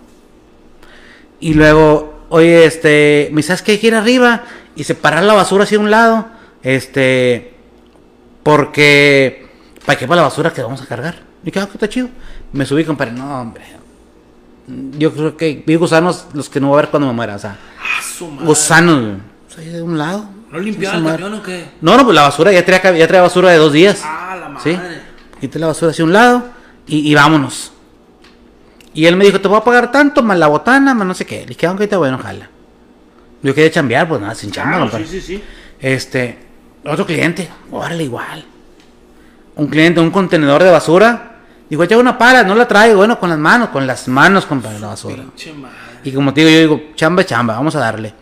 Y 1.39 1.55
luego, 1.55 2.25
oye, 2.29 2.65
este, 2.65 3.29
me 3.31 3.41
¿sabes 3.41 3.61
qué? 3.63 3.73
Hay 3.73 3.77
que 3.79 3.87
ir 3.87 3.95
arriba 3.95 4.43
y 4.75 4.83
separar 4.83 5.23
la 5.23 5.33
basura 5.33 5.63
hacia 5.63 5.79
un 5.79 5.89
lado. 5.89 6.27
Este, 6.61 7.53
porque, 8.43 9.48
¿para 9.85 9.97
qué 9.97 10.07
para 10.07 10.21
la 10.21 10.27
basura 10.27 10.51
que 10.53 10.61
vamos 10.61 10.81
a 10.81 10.85
cargar? 10.85 11.15
Y 11.43 11.45
dije, 11.47 11.59
ah, 11.59 11.65
que 11.67 11.73
está 11.73 11.87
chido. 11.89 12.09
Me 12.53 12.65
subí, 12.65 12.83
compadre, 12.83 13.11
no, 13.13 13.41
hombre. 13.41 13.63
Yo 14.97 15.11
creo 15.13 15.35
que 15.35 15.63
vi 15.65 15.75
gusanos 15.75 16.27
los 16.33 16.47
que 16.49 16.59
no 16.59 16.67
voy 16.67 16.75
a 16.79 16.81
ver 16.81 16.89
cuando 16.91 17.07
me 17.07 17.13
muera, 17.13 17.35
o 17.35 17.39
sea, 17.39 17.57
Ah, 17.79 18.01
su 18.01 18.27
madre. 18.27 18.45
gusanos. 18.45 19.17
O 19.49 19.51
sea, 19.53 19.63
de 19.63 19.81
un 19.81 19.97
lado. 19.97 20.29
¿No 20.51 20.59
limpiaba 20.59 20.97
el 20.97 21.03
camión 21.05 21.33
o 21.35 21.43
qué? 21.43 21.65
No, 21.81 21.95
no, 21.97 22.03
pues 22.03 22.15
la 22.15 22.23
basura 22.23 22.51
ya 22.51 22.63
traía, 22.65 22.97
ya 22.97 23.07
traía 23.07 23.21
basura 23.21 23.49
de 23.51 23.57
dos 23.57 23.73
días. 23.73 24.01
Ah, 24.03 24.37
la 24.39 24.49
madre. 24.49 24.75
¿Sí? 24.75 24.79
Quité 25.41 25.57
la 25.59 25.67
basura 25.67 25.91
hacia 25.91 26.03
un 26.05 26.13
lado 26.13 26.43
y, 26.87 27.09
y 27.09 27.15
vámonos. 27.15 27.71
Y 28.93 29.05
él 29.05 29.15
me 29.15 29.25
dijo, 29.25 29.39
te 29.39 29.47
voy 29.47 29.57
a 29.57 29.63
pagar 29.63 29.91
tanto, 29.91 30.21
más 30.23 30.37
la 30.37 30.47
botana, 30.47 30.93
más 30.93 31.07
no 31.07 31.13
sé 31.13 31.25
qué. 31.25 31.41
Le 31.41 31.45
dije, 31.47 31.65
aunque 31.67 31.85
está 31.85 31.97
bueno, 31.97 32.17
jala. 32.17 32.49
Yo 33.41 33.55
quería 33.55 33.71
chambear, 33.71 34.07
pues 34.07 34.19
nada, 34.21 34.35
sin 34.35 34.51
chamba, 34.51 34.71
Claro, 34.77 34.83
compadre. 34.91 35.07
sí, 35.07 35.21
sí, 35.21 35.37
sí. 35.37 35.43
Este, 35.79 36.37
otro 36.85 37.05
cliente, 37.05 37.47
órale, 37.71 38.03
igual. 38.03 38.43
Un 39.59 39.67
cliente, 39.67 39.99
un 39.99 40.09
contenedor 40.09 40.63
de 40.63 40.71
basura. 40.71 41.35
Digo, 41.69 41.83
echa 41.83 41.97
una 41.97 42.17
pala, 42.17 42.43
no 42.43 42.55
la 42.55 42.65
traigo. 42.65 42.97
Bueno, 42.97 43.19
con 43.19 43.29
las 43.29 43.37
manos, 43.37 43.69
con 43.69 43.85
las 43.85 44.07
manos, 44.07 44.45
compadre, 44.45 44.79
la 44.79 44.87
basura. 44.87 45.23
Y 46.03 46.11
como 46.13 46.33
te 46.33 46.41
digo, 46.41 46.51
yo 46.51 46.59
digo, 46.59 46.81
chamba, 46.95 47.25
chamba, 47.25 47.55
vamos 47.55 47.75
a 47.75 47.79
darle. 47.79 48.13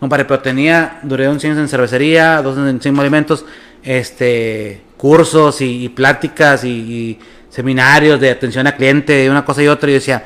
Compadre, 0.00 0.24
pero 0.24 0.40
tenía, 0.40 1.00
duré 1.02 1.28
11 1.28 1.48
años 1.48 1.58
en 1.58 1.68
cervecería, 1.68 2.40
dos 2.40 2.56
en 2.56 2.80
Cinco 2.80 3.02
alimentos, 3.02 3.44
este, 3.82 4.84
cursos 4.96 5.60
y, 5.60 5.84
y 5.84 5.88
pláticas 5.90 6.64
y, 6.64 6.68
y 6.68 7.18
seminarios 7.50 8.18
de 8.18 8.30
atención 8.30 8.66
al 8.66 8.76
cliente, 8.76 9.12
de 9.12 9.30
una 9.30 9.44
cosa 9.44 9.62
y 9.62 9.68
otra. 9.68 9.90
Y 9.90 9.92
yo 9.92 9.98
decía, 9.98 10.24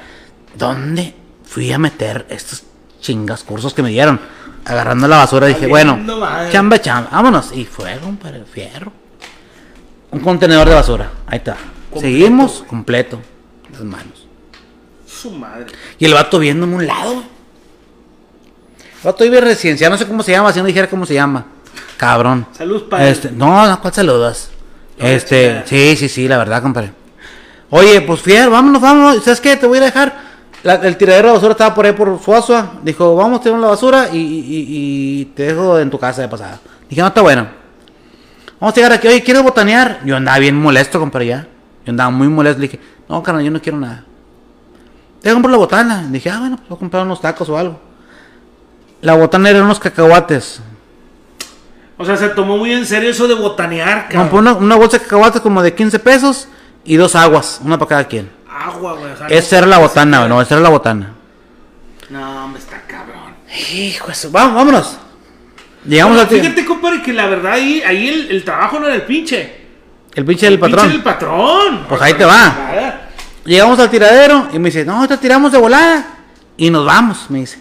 ¿dónde 0.57 1.15
fui 1.45 1.73
a 1.73 1.79
meter 1.79 2.27
estos 2.31 2.63
chingas 3.01 3.43
cursos 3.43 3.75
que 3.75 3.83
me 3.83 3.91
dieron? 3.91 4.21
Agarrando 4.65 5.09
la 5.09 5.17
basura, 5.17 5.49
dije, 5.49 5.67
bueno, 5.67 5.97
madre. 5.97 6.53
chamba, 6.53 6.81
chamba, 6.81 7.11
vámonos. 7.11 7.51
Y 7.53 7.65
fue, 7.65 7.97
compadre, 7.99 8.45
fierro. 8.45 9.00
Un 10.13 10.21
contenedor 10.21 10.69
de 10.69 10.75
basura, 10.75 11.11
ahí 11.27 11.39
está. 11.39 11.57
Completo, 11.91 12.01
Seguimos, 12.01 12.57
güey. 12.59 12.69
completo, 12.69 13.21
las 13.73 13.81
manos. 13.83 14.27
Su 15.07 15.31
madre. 15.31 15.67
Y 15.99 16.05
el 16.05 16.15
vato 16.15 16.39
viendo 16.39 16.67
en 16.67 16.75
un 16.75 16.87
lado. 16.87 17.13
El 17.13 19.05
vato 19.05 19.25
vive 19.25 19.41
residencial, 19.41 19.91
no 19.91 19.99
sé 19.99 20.07
cómo 20.07 20.23
se 20.23 20.33
llama, 20.33 20.53
si 20.53 20.61
no 20.61 20.67
dijera 20.67 20.89
cómo 20.89 21.07
se 21.07 21.15
llama. 21.15 21.47
Cabrón. 21.97 22.47
Salud 22.57 22.85
él. 22.93 23.01
Este, 23.09 23.31
no, 23.31 23.67
no, 23.67 23.81
¿cuál 23.81 23.93
saludas? 23.95 24.51
Este, 24.99 25.63
sí, 25.67 25.97
sí, 25.97 26.09
sí, 26.09 26.29
la 26.29 26.39
verdad, 26.39 26.61
compadre. 26.63 26.93
Oye, 27.71 28.01
pues 28.03 28.21
fiel, 28.21 28.51
vámonos, 28.51 28.81
vámonos. 28.83 29.23
¿Sabes 29.23 29.41
qué? 29.41 29.57
Te 29.57 29.67
voy 29.67 29.79
a 29.79 29.83
dejar. 29.83 30.31
La- 30.63 30.75
el 30.75 30.97
tiradero 30.97 31.29
de 31.29 31.35
basura 31.35 31.53
estaba 31.53 31.75
por 31.75 31.87
ahí 31.87 31.93
por 31.93 32.21
Suazua. 32.23 32.73
Dijo, 32.83 33.15
vamos, 33.17 33.43
llevo 33.45 33.59
la 33.59 33.69
basura 33.69 34.09
y, 34.13 34.17
y- 34.19 35.21
y 35.21 35.25
te 35.37 35.45
dejo 35.45 35.79
en 35.79 35.89
tu 35.89 35.99
casa 35.99 36.21
de 36.23 36.29
pasada. 36.29 36.59
Dije, 36.89 37.01
no, 37.01 37.09
está 37.09 37.21
bueno. 37.23 37.60
Vamos 38.61 38.73
a 38.75 38.77
llegar 38.77 38.93
aquí. 38.93 39.09
Oye, 39.09 39.23
¿quieres 39.23 39.43
botanear? 39.43 40.01
Yo 40.05 40.17
andaba 40.17 40.39
bien 40.39 40.57
molesto, 40.57 41.01
compadre, 41.01 41.27
ya. 41.27 41.47
Yo 41.85 41.91
andaba 41.91 42.11
muy 42.11 42.29
molesto. 42.29 42.61
Le 42.61 42.69
dije, 42.69 42.81
no, 43.09 43.23
carnal, 43.23 43.43
yo 43.45 43.51
no 43.51 43.61
quiero 43.63 43.79
nada. 43.79 44.05
Te 45.23 45.33
compro 45.33 45.51
la 45.51 45.57
botana. 45.57 46.07
Dije, 46.09 46.31
ah, 46.31 46.39
bueno, 46.41 46.57
pues 46.57 46.69
voy 46.69 46.77
a 46.77 46.79
comprar 46.79 47.05
unos 47.05 47.21
tacos 47.21 47.49
o 47.49 47.57
algo. 47.59 47.81
La 49.01 49.15
botana 49.15 49.49
eran 49.51 49.63
unos 49.65 49.81
cacahuates. 49.81 50.61
O 51.97 52.05
sea, 52.05 52.17
se 52.17 52.29
tomó 52.31 52.57
muy 52.59 52.73
en 52.73 52.87
serio 52.87 53.11
eso 53.11 53.29
de 53.29 53.35
botanear, 53.35 54.03
Compré 54.05 54.17
cabrón. 54.17 54.39
una, 54.41 54.53
una 54.55 54.77
bolsa 54.77 54.99
de 54.99 55.05
cacahuates 55.05 55.41
como 55.43 55.63
de 55.63 55.75
15 55.75 55.99
pesos 55.99 56.49
y 56.85 56.97
dos 56.97 57.15
aguas, 57.15 57.61
una 57.63 57.79
para 57.79 57.89
cada 57.91 58.05
quien. 58.05 58.31
Agua, 58.51 58.95
güey. 58.95 59.13
o 59.13 59.17
sea, 59.17 59.27
Esa 59.29 59.57
no- 59.57 59.59
era 59.59 59.67
la 59.67 59.79
botana, 59.79 60.19
güey, 60.19 60.29
no, 60.31 60.41
esa 60.41 60.55
era 60.55 60.63
la 60.63 60.71
botana. 60.71 61.13
No, 62.09 62.49
me 62.49 62.59
está 62.59 62.81
cabrón. 62.87 63.35
Hijo 63.75 64.07
de 64.09 64.15
su- 64.15 64.31
Vamos, 64.31 64.55
vámonos. 64.55 64.99
Llegamos 65.87 66.19
Pero 66.19 66.37
al 66.37 66.43
Fíjate, 66.43 66.65
compadre, 66.65 67.03
que 67.03 67.13
la 67.13 67.27
verdad 67.27 67.53
ahí, 67.53 67.83
ahí 67.87 68.09
el, 68.09 68.31
el 68.31 68.45
trabajo 68.45 68.79
no 68.79 68.87
era 68.87 68.95
el 68.97 69.03
pinche. 69.03 69.61
El 70.15 70.25
pinche 70.25 70.47
del 70.47 70.59
pinche 70.59 70.71
patrón. 70.77 70.87
era 70.87 70.95
el 70.97 71.03
patrón. 71.03 71.87
Pues 71.89 72.03
ahí 72.03 72.15
te 72.15 72.25
va. 72.25 73.01
Llegamos 73.45 73.79
al 73.79 73.91
tiradero 73.91 74.49
y 74.53 74.59
me 74.59 74.69
dice, 74.69 74.85
no, 74.85 75.07
te 75.09 75.17
tiramos 75.17 75.53
de 75.53 75.59
volada. 75.59 76.19
Y 76.57 76.69
nos 76.71 76.85
vamos, 76.85 77.31
me 77.31 77.41
dice. 77.41 77.59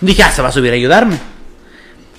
Dije, 0.00 0.22
ah, 0.22 0.30
se 0.30 0.42
va 0.42 0.48
a 0.48 0.52
subir 0.52 0.70
a 0.70 0.74
ayudarme. 0.74 1.18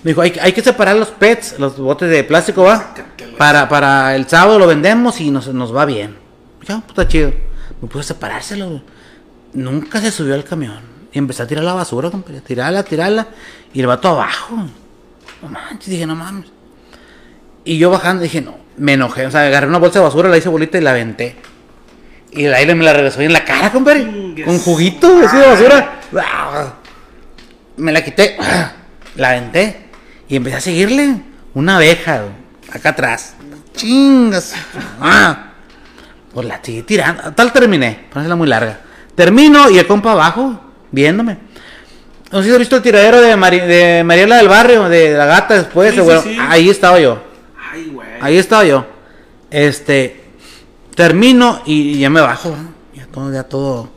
Me 0.03 0.11
dijo, 0.11 0.21
hay, 0.21 0.33
hay 0.41 0.51
que 0.51 0.61
separar 0.61 0.97
los 0.97 1.09
pets, 1.09 1.57
los 1.59 1.77
botes 1.77 2.09
de 2.09 2.23
plástico, 2.25 2.63
va. 2.63 2.93
Para, 3.37 3.69
para 3.69 4.15
el 4.15 4.27
sábado 4.27 4.59
lo 4.59 4.67
vendemos 4.67 5.21
y 5.21 5.31
nos, 5.31 5.47
nos 5.47 5.73
va 5.73 5.85
bien. 5.85 6.17
Ya, 6.67 6.81
puta 6.81 7.07
chido. 7.07 7.33
Me 7.81 7.87
puse 7.87 8.01
a 8.01 8.03
separárselo. 8.03 8.81
Nunca 9.53 10.01
se 10.01 10.11
subió 10.11 10.33
al 10.33 10.43
camión. 10.43 10.92
Y 11.13 11.19
empecé 11.19 11.43
a 11.43 11.47
tirar 11.47 11.63
la 11.63 11.73
basura, 11.73 12.09
compadre. 12.09 12.41
Tirarla, 12.41 12.83
tirarla. 12.83 13.27
Y 13.73 13.79
el 13.79 13.87
vato 13.87 14.09
abajo. 14.09 14.55
No 15.41 15.49
manches, 15.49 15.89
dije, 15.89 16.05
no 16.07 16.15
mames. 16.15 16.47
Y 17.63 17.77
yo 17.77 17.91
bajando 17.91 18.23
dije, 18.23 18.41
no, 18.41 18.57
me 18.77 18.93
enojé. 18.93 19.27
O 19.27 19.31
sea, 19.31 19.41
agarré 19.41 19.67
una 19.67 19.77
bolsa 19.77 19.99
de 19.99 20.05
basura, 20.05 20.27
la 20.27 20.37
hice 20.37 20.49
bolita 20.49 20.77
y 20.77 20.81
la 20.81 20.91
aventé. 20.91 21.35
Y 22.31 22.45
el 22.45 22.53
aire 22.53 22.73
me 22.73 22.83
la 22.83 22.93
regresó 22.93 23.21
en 23.21 23.31
la 23.31 23.45
cara, 23.45 23.71
compadre. 23.71 24.43
Con 24.43 24.57
juguito 24.57 25.21
así 25.23 25.37
de 25.37 25.45
basura. 25.45 25.99
Me 27.77 27.91
la 27.91 28.03
quité. 28.03 28.37
La 29.15 29.29
aventé. 29.29 29.89
Y 30.27 30.35
empecé 30.35 30.57
a 30.57 30.61
seguirle. 30.61 31.21
Una 31.53 31.75
abeja, 31.75 32.23
acá 32.71 32.89
atrás. 32.89 33.35
Chingas. 33.75 34.55
Ah. 34.99 35.51
Pues 36.33 36.47
la 36.47 36.59
seguí 36.63 36.81
tirando. 36.81 37.31
Tal 37.33 37.53
terminé. 37.53 38.07
Ponerla 38.11 38.35
muy 38.35 38.47
larga. 38.47 38.79
Termino 39.15 39.69
y 39.69 39.77
el 39.77 39.85
compa 39.85 40.13
abajo, 40.13 40.59
viéndome. 40.93 41.37
No 42.31 42.39
sé 42.39 42.45
si 42.47 42.51
has 42.53 42.59
visto 42.59 42.77
el 42.77 42.81
tiradero 42.81 43.19
de, 43.21 43.35
Mari- 43.35 43.59
de 43.67 44.03
Mariela 44.05 44.37
del 44.37 44.47
Barrio, 44.47 44.87
de 44.89 45.13
la 45.13 45.25
gata 45.25 45.55
después. 45.55 45.93
Sí. 46.23 46.37
Ahí 46.39 46.69
estaba 46.69 46.99
yo. 46.99 47.21
Ay, 47.71 47.89
güey. 47.91 48.07
Ahí 48.21 48.37
estaba 48.37 48.63
yo. 48.63 48.85
Este. 49.51 50.23
Termino 50.95 51.61
y 51.65 51.99
ya 51.99 52.09
me 52.09 52.21
bajo. 52.21 52.55
Ya 52.95 53.05
todo, 53.07 53.31
ya 53.33 53.43
todo. 53.43 53.89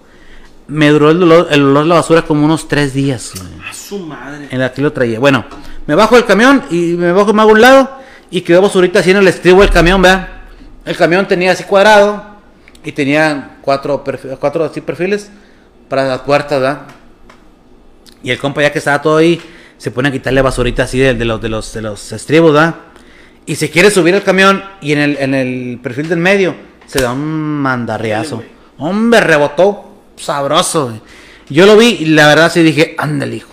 Me 0.66 0.88
duró 0.88 1.10
el 1.10 1.22
olor, 1.22 1.48
el 1.50 1.62
olor 1.62 1.84
de 1.84 1.88
la 1.90 1.94
basura 1.96 2.22
como 2.22 2.44
unos 2.44 2.68
tres 2.68 2.92
días. 2.92 3.32
A 3.68 3.72
su 3.72 3.98
madre. 4.00 4.48
En 4.50 4.58
la 4.58 4.72
que 4.72 4.82
lo 4.82 4.92
traía. 4.92 5.18
Bueno, 5.20 5.44
me 5.86 5.94
bajo 5.94 6.16
del 6.16 6.24
camión 6.24 6.64
y 6.70 6.94
me 6.94 7.12
bajo 7.12 7.32
me 7.32 7.40
hago 7.42 7.50
a 7.50 7.54
un 7.54 7.60
lado. 7.60 7.90
Y 8.30 8.40
quedó 8.40 8.60
basurita 8.62 8.98
así 8.98 9.12
en 9.12 9.18
el 9.18 9.28
estribo 9.28 9.60
del 9.60 9.70
camión, 9.70 10.02
¿verdad? 10.02 10.28
El 10.84 10.96
camión 10.96 11.28
tenía 11.28 11.52
así 11.52 11.64
cuadrado. 11.64 12.36
Y 12.84 12.92
tenía 12.92 13.56
cuatro, 13.62 14.02
cuatro 14.40 14.64
así 14.64 14.80
perfiles 14.80 15.30
para 15.88 16.04
las 16.04 16.20
puertas, 16.20 16.60
¿verdad? 16.60 16.82
Y 18.22 18.30
el 18.30 18.38
compa 18.38 18.62
ya 18.62 18.72
que 18.72 18.78
estaba 18.78 19.00
todo 19.02 19.18
ahí, 19.18 19.40
se 19.78 19.90
pone 19.90 20.08
a 20.08 20.12
quitarle 20.12 20.42
basurita 20.42 20.84
así 20.84 20.98
de, 20.98 21.14
de 21.14 21.24
los, 21.24 21.40
de, 21.40 21.48
los, 21.48 21.72
de 21.72 21.82
los 21.82 22.12
estribos, 22.12 22.52
¿verdad? 22.52 22.74
Y 23.44 23.56
se 23.56 23.70
quiere 23.70 23.90
subir 23.90 24.14
al 24.14 24.22
camión 24.22 24.64
y 24.80 24.92
en 24.92 24.98
el, 24.98 25.16
en 25.18 25.34
el 25.34 25.78
perfil 25.82 26.08
del 26.08 26.18
medio 26.18 26.56
se 26.86 27.00
da 27.00 27.12
un 27.12 27.60
mandarriazo. 27.60 28.36
Dale, 28.36 28.48
Hombre, 28.78 29.20
rebotó 29.20 30.02
sabroso. 30.16 30.86
güey. 30.86 31.00
Yo 31.48 31.66
lo 31.66 31.76
vi 31.76 31.96
y 32.00 32.06
la 32.06 32.26
verdad 32.26 32.50
sí 32.52 32.62
dije, 32.62 32.94
ándale, 32.98 33.36
hijo. 33.36 33.50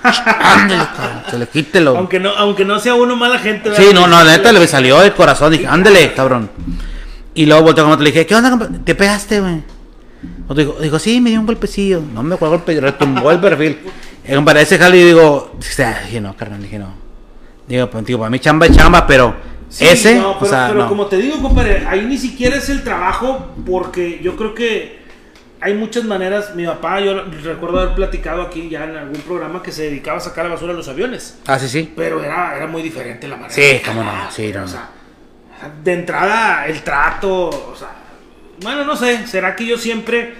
Ándale, 0.02 0.86
cabrón, 0.96 1.22
se 1.30 1.38
le 1.38 1.46
quítelo. 1.46 1.96
Aunque 1.96 2.20
no, 2.20 2.30
aunque 2.30 2.64
no 2.64 2.78
sea 2.80 2.94
uno 2.94 3.16
mala 3.16 3.38
gente. 3.38 3.74
Sí, 3.74 3.86
¿verdad? 3.86 4.00
no, 4.00 4.06
no, 4.06 4.24
la 4.24 4.36
neta 4.36 4.52
le 4.52 4.66
salió 4.66 4.98
del 5.00 5.14
corazón. 5.14 5.52
Dije, 5.52 5.66
ándale, 5.66 6.12
cabrón. 6.14 6.50
Y 7.34 7.46
luego 7.46 7.62
volteó 7.62 7.84
con 7.84 7.92
otro 7.94 8.04
le 8.04 8.10
dije, 8.10 8.26
¿qué 8.26 8.34
onda, 8.34 8.50
compa? 8.50 8.68
¿Te 8.84 8.94
pegaste, 8.94 9.40
güey? 9.40 9.62
Otro 10.48 10.62
dijo, 10.64 10.76
dijo, 10.80 10.98
sí, 10.98 11.20
me 11.20 11.30
dio 11.30 11.40
un 11.40 11.46
golpecillo. 11.46 12.02
No 12.12 12.22
me 12.22 12.34
acuerdo 12.34 12.56
golpe, 12.56 12.78
retumbó 12.80 13.30
el 13.30 13.40
perfil. 13.40 13.78
Y 14.28 14.34
compadre, 14.34 14.62
ese 14.62 14.78
jale, 14.78 14.96
digo, 15.04 15.56
dije, 15.58 16.20
no, 16.20 16.36
carnal, 16.36 16.62
dije, 16.62 16.78
no. 16.78 16.92
Digo, 17.66 17.88
pues, 17.88 18.04
digo, 18.04 18.18
para 18.18 18.30
mí 18.30 18.38
chamba 18.38 18.66
es 18.66 18.76
chamba, 18.76 19.06
pero 19.06 19.34
Sí, 19.68 19.86
ese, 19.86 20.16
no, 20.16 20.34
pero, 20.34 20.46
o 20.46 20.46
sea, 20.50 20.66
pero 20.68 20.80
no. 20.82 20.88
como 20.88 21.06
te 21.06 21.16
digo, 21.18 21.40
compadre, 21.40 21.86
ahí 21.86 22.04
ni 22.04 22.18
siquiera 22.18 22.56
es 22.56 22.68
el 22.68 22.82
trabajo, 22.82 23.54
porque 23.64 24.18
yo 24.20 24.34
creo 24.36 24.52
que 24.52 24.98
hay 25.60 25.74
muchas 25.74 26.02
maneras. 26.02 26.56
Mi 26.56 26.66
papá, 26.66 26.98
yo 27.00 27.22
recuerdo 27.44 27.78
haber 27.78 27.94
platicado 27.94 28.42
aquí 28.42 28.68
ya 28.68 28.82
en 28.84 28.96
algún 28.96 29.20
programa 29.20 29.62
que 29.62 29.70
se 29.70 29.84
dedicaba 29.84 30.18
a 30.18 30.20
sacar 30.20 30.44
la 30.46 30.54
basura 30.54 30.72
de 30.72 30.78
los 30.78 30.88
aviones, 30.88 31.38
Ah, 31.46 31.56
sí, 31.58 31.68
sí. 31.68 31.92
pero 31.96 32.22
era, 32.22 32.56
era 32.56 32.66
muy 32.66 32.82
diferente 32.82 33.28
la 33.28 33.36
manera. 33.36 33.54
Sí, 33.54 33.80
cómo 33.86 34.02
no, 34.02 34.10
sí, 34.32 34.52
no, 34.52 34.64
o 34.64 34.68
sea, 34.68 34.88
de 35.84 35.92
entrada, 35.92 36.66
el 36.66 36.82
trato, 36.82 37.48
o 37.50 37.76
sea, 37.78 37.90
bueno, 38.62 38.84
no 38.84 38.96
sé, 38.96 39.26
será 39.26 39.56
que 39.56 39.66
yo 39.66 39.76
siempre, 39.78 40.34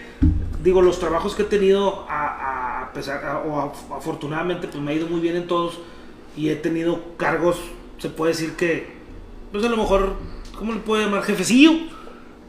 digo, 0.63 0.83
los 0.83 0.99
trabajos 0.99 1.35
que 1.35 1.43
he 1.43 1.47
tenido 1.47 2.07
a, 2.09 2.83
a 2.83 2.93
pesar, 2.93 3.25
a- 3.25 3.39
o 3.41 3.61
a- 3.61 3.97
afortunadamente, 3.97 4.69
pues 4.69 4.83
me 4.83 4.93
ha 4.93 4.95
ido 4.95 5.07
muy 5.07 5.21
bien 5.21 5.37
en 5.37 5.47
todos 5.47 5.79
y 6.37 6.49
he 6.51 6.57
tenido 6.57 7.17
cargos, 7.17 7.57
se 7.99 8.09
puede 8.09 8.33
decir 8.33 8.53
que, 8.57 8.93
pues 9.53 9.65
a 9.65 9.69
lo 9.69 9.77
mejor, 9.77 10.15
¿cómo 10.59 10.73
le 10.73 10.81
puedo 10.81 11.03
llamar? 11.05 11.23
Jefecillo, 11.23 11.73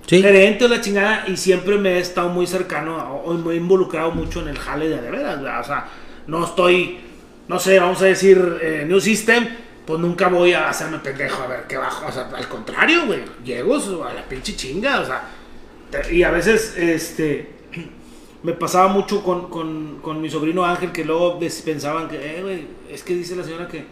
Sí. 0.07 0.21
gerente 0.21 0.65
o 0.65 0.67
la 0.67 0.81
chingada 0.81 1.25
y 1.27 1.37
siempre 1.37 1.77
me 1.77 1.91
he 1.93 1.99
estado 1.99 2.27
muy 2.29 2.47
cercano 2.47 2.97
o, 3.23 3.33
me 3.35 3.53
he 3.53 3.57
involucrado 3.57 4.11
mucho 4.11 4.41
en 4.41 4.47
el 4.49 4.57
jale 4.57 4.89
de 4.89 4.99
de 5.01 5.11
veras, 5.11 5.39
o 5.39 5.63
sea, 5.63 5.87
no 6.27 6.43
estoy, 6.43 6.99
no 7.47 7.59
sé, 7.59 7.79
vamos 7.79 8.01
a 8.01 8.05
decir, 8.05 8.57
eh, 8.61 8.83
New 8.87 8.99
System, 8.99 9.47
pues 9.85 9.99
nunca 9.99 10.27
voy 10.27 10.53
a 10.53 10.69
hacerme 10.69 10.99
pendejo 10.99 11.43
a 11.43 11.47
ver 11.47 11.63
qué 11.67 11.77
bajo, 11.77 12.07
o 12.07 12.11
sea, 12.11 12.29
al 12.35 12.47
contrario, 12.47 13.05
güey, 13.05 13.21
llego 13.45 13.75
a 14.03 14.13
la 14.13 14.23
pinche 14.27 14.55
chinga, 14.55 14.99
o 15.01 15.05
sea, 15.05 15.21
y 16.11 16.23
a 16.23 16.31
veces, 16.31 16.75
este, 16.77 17.49
me 18.43 18.53
pasaba 18.53 18.87
mucho 18.87 19.23
con, 19.23 19.49
con, 19.49 19.99
con 20.01 20.21
mi 20.21 20.29
sobrino 20.29 20.65
Ángel 20.65 20.91
que 20.91 21.05
luego 21.05 21.39
pensaban 21.63 22.07
que, 22.07 22.15
eh, 22.15 22.41
güey, 22.41 22.67
es 22.89 23.03
que 23.03 23.13
dice 23.13 23.35
la 23.35 23.43
señora 23.43 23.67
que, 23.67 23.85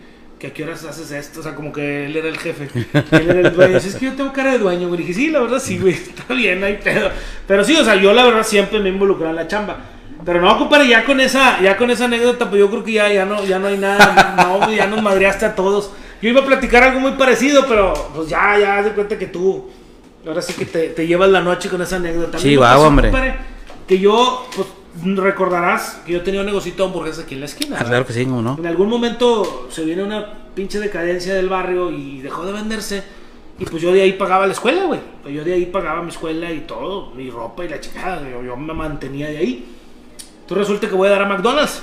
a 0.48 0.54
qué 0.54 0.64
horas 0.64 0.84
haces 0.86 1.12
esto, 1.12 1.42
o 1.42 1.44
sea, 1.44 1.54
como 1.54 1.72
que 1.72 2.06
él 2.06 2.16
era 2.16 2.30
el 2.30 2.38
jefe, 2.38 2.70
él 2.94 3.30
era 3.30 3.40
el 3.42 3.54
dueño, 3.54 3.78
es 3.78 3.96
que 3.96 4.06
yo 4.06 4.14
tengo 4.14 4.32
cara 4.32 4.54
de 4.54 4.60
dueño, 4.60 4.88
güey, 4.88 5.02
dije, 5.02 5.14
sí, 5.14 5.30
la 5.30 5.42
verdad 5.42 5.60
sí, 5.60 5.78
güey, 5.78 5.94
está 6.18 6.34
bien, 6.34 6.64
hay 6.64 6.78
pedo, 6.78 7.10
pero 7.46 7.64
sí, 7.64 7.76
o 7.76 7.84
sea, 7.84 7.96
yo 7.96 8.14
la 8.14 8.26
verdad 8.26 8.44
siempre 8.44 8.80
me 8.80 8.90
he 8.90 8.94
involucrado 8.94 9.32
en 9.32 9.36
la 9.36 9.48
chamba, 9.48 9.78
pero 10.26 10.42
no, 10.42 10.58
compadre, 10.58 10.88
ya 10.88 11.06
con 11.06 11.20
esa, 11.20 11.62
ya 11.62 11.78
con 11.78 11.92
esa 11.92 12.06
anécdota, 12.06 12.50
pues 12.50 12.60
yo 12.60 12.70
creo 12.70 12.84
que 12.84 12.94
ya, 12.94 13.12
ya 13.12 13.26
no, 13.26 13.44
ya 13.44 13.60
no 13.60 13.68
hay 13.68 13.78
nada, 13.78 14.36
no, 14.38 14.72
ya 14.72 14.88
nos 14.88 15.02
madreaste 15.02 15.46
a 15.46 15.56
todos, 15.56 15.92
yo 16.22 16.30
iba 16.30 16.42
a 16.42 16.46
platicar 16.46 16.84
algo 16.84 17.02
muy 17.02 17.12
parecido, 17.12 17.66
pero 17.68 17.94
pues 18.16 18.30
ya, 18.30 18.58
ya, 18.58 18.82
de 18.82 18.92
cuenta 18.92 19.18
que 19.18 19.28
tú, 19.28 19.70
ahora 20.30 20.41
sí 20.41 20.53
que 20.53 20.65
te, 20.65 20.89
te 20.89 21.07
llevas 21.07 21.30
la 21.30 21.41
noche 21.41 21.69
con 21.69 21.81
esa 21.81 21.97
anécdota. 21.97 22.39
Sí, 22.39 22.56
va, 22.56 22.73
pasó, 22.73 22.88
hombre. 22.88 23.10
compadre, 23.10 23.35
que 23.88 23.99
yo, 23.99 24.47
pues, 24.56 24.68
recordarás 25.18 26.01
que 26.06 26.14
yo 26.14 26.22
tenía 26.22 26.39
un 26.41 26.45
negocito 26.45 26.84
de 26.84 26.89
hamburguesas 26.89 27.26
aquí 27.26 27.35
en 27.35 27.41
la 27.41 27.45
esquina. 27.47 27.77
Ah, 27.80 27.84
claro 27.84 28.06
que 28.06 28.14
sí, 28.14 28.23
¿cómo 28.26 28.41
no? 28.41 28.57
En 28.57 28.68
algún 28.68 28.89
momento 28.89 29.68
se 29.72 29.84
viene 29.84 30.03
una 30.03 30.34
pinche 30.56 30.80
decadencia 30.80 31.34
del 31.34 31.49
barrio 31.49 31.91
y 31.91 32.22
dejó 32.22 32.45
de 32.45 32.53
venderse. 32.53 33.03
Y 33.60 33.65
pues 33.65 33.81
yo 33.81 33.91
de 33.91 34.01
ahí 34.01 34.14
pagaba 34.14 34.47
la 34.47 34.53
escuela, 34.53 34.85
güey. 34.85 35.01
Pues 35.22 35.35
Yo 35.35 35.43
de 35.43 35.53
ahí 35.53 35.65
pagaba 35.65 36.01
mi 36.01 36.10
escuela 36.10 36.49
y 36.51 36.61
todo, 36.61 37.11
mi 37.11 37.30
ropa 37.30 37.65
y 37.65 37.69
la 37.69 37.80
chingada. 37.81 38.22
Yo, 38.30 38.41
yo 38.41 38.56
me 38.56 38.73
mantenía 38.73 39.27
de 39.27 39.38
ahí. 39.38 39.65
Entonces 40.41 40.68
resulta 40.68 40.88
que 40.88 40.95
voy 40.95 41.10
a 41.10 41.11
dar 41.11 41.23
a 41.23 41.26
McDonald's. 41.27 41.81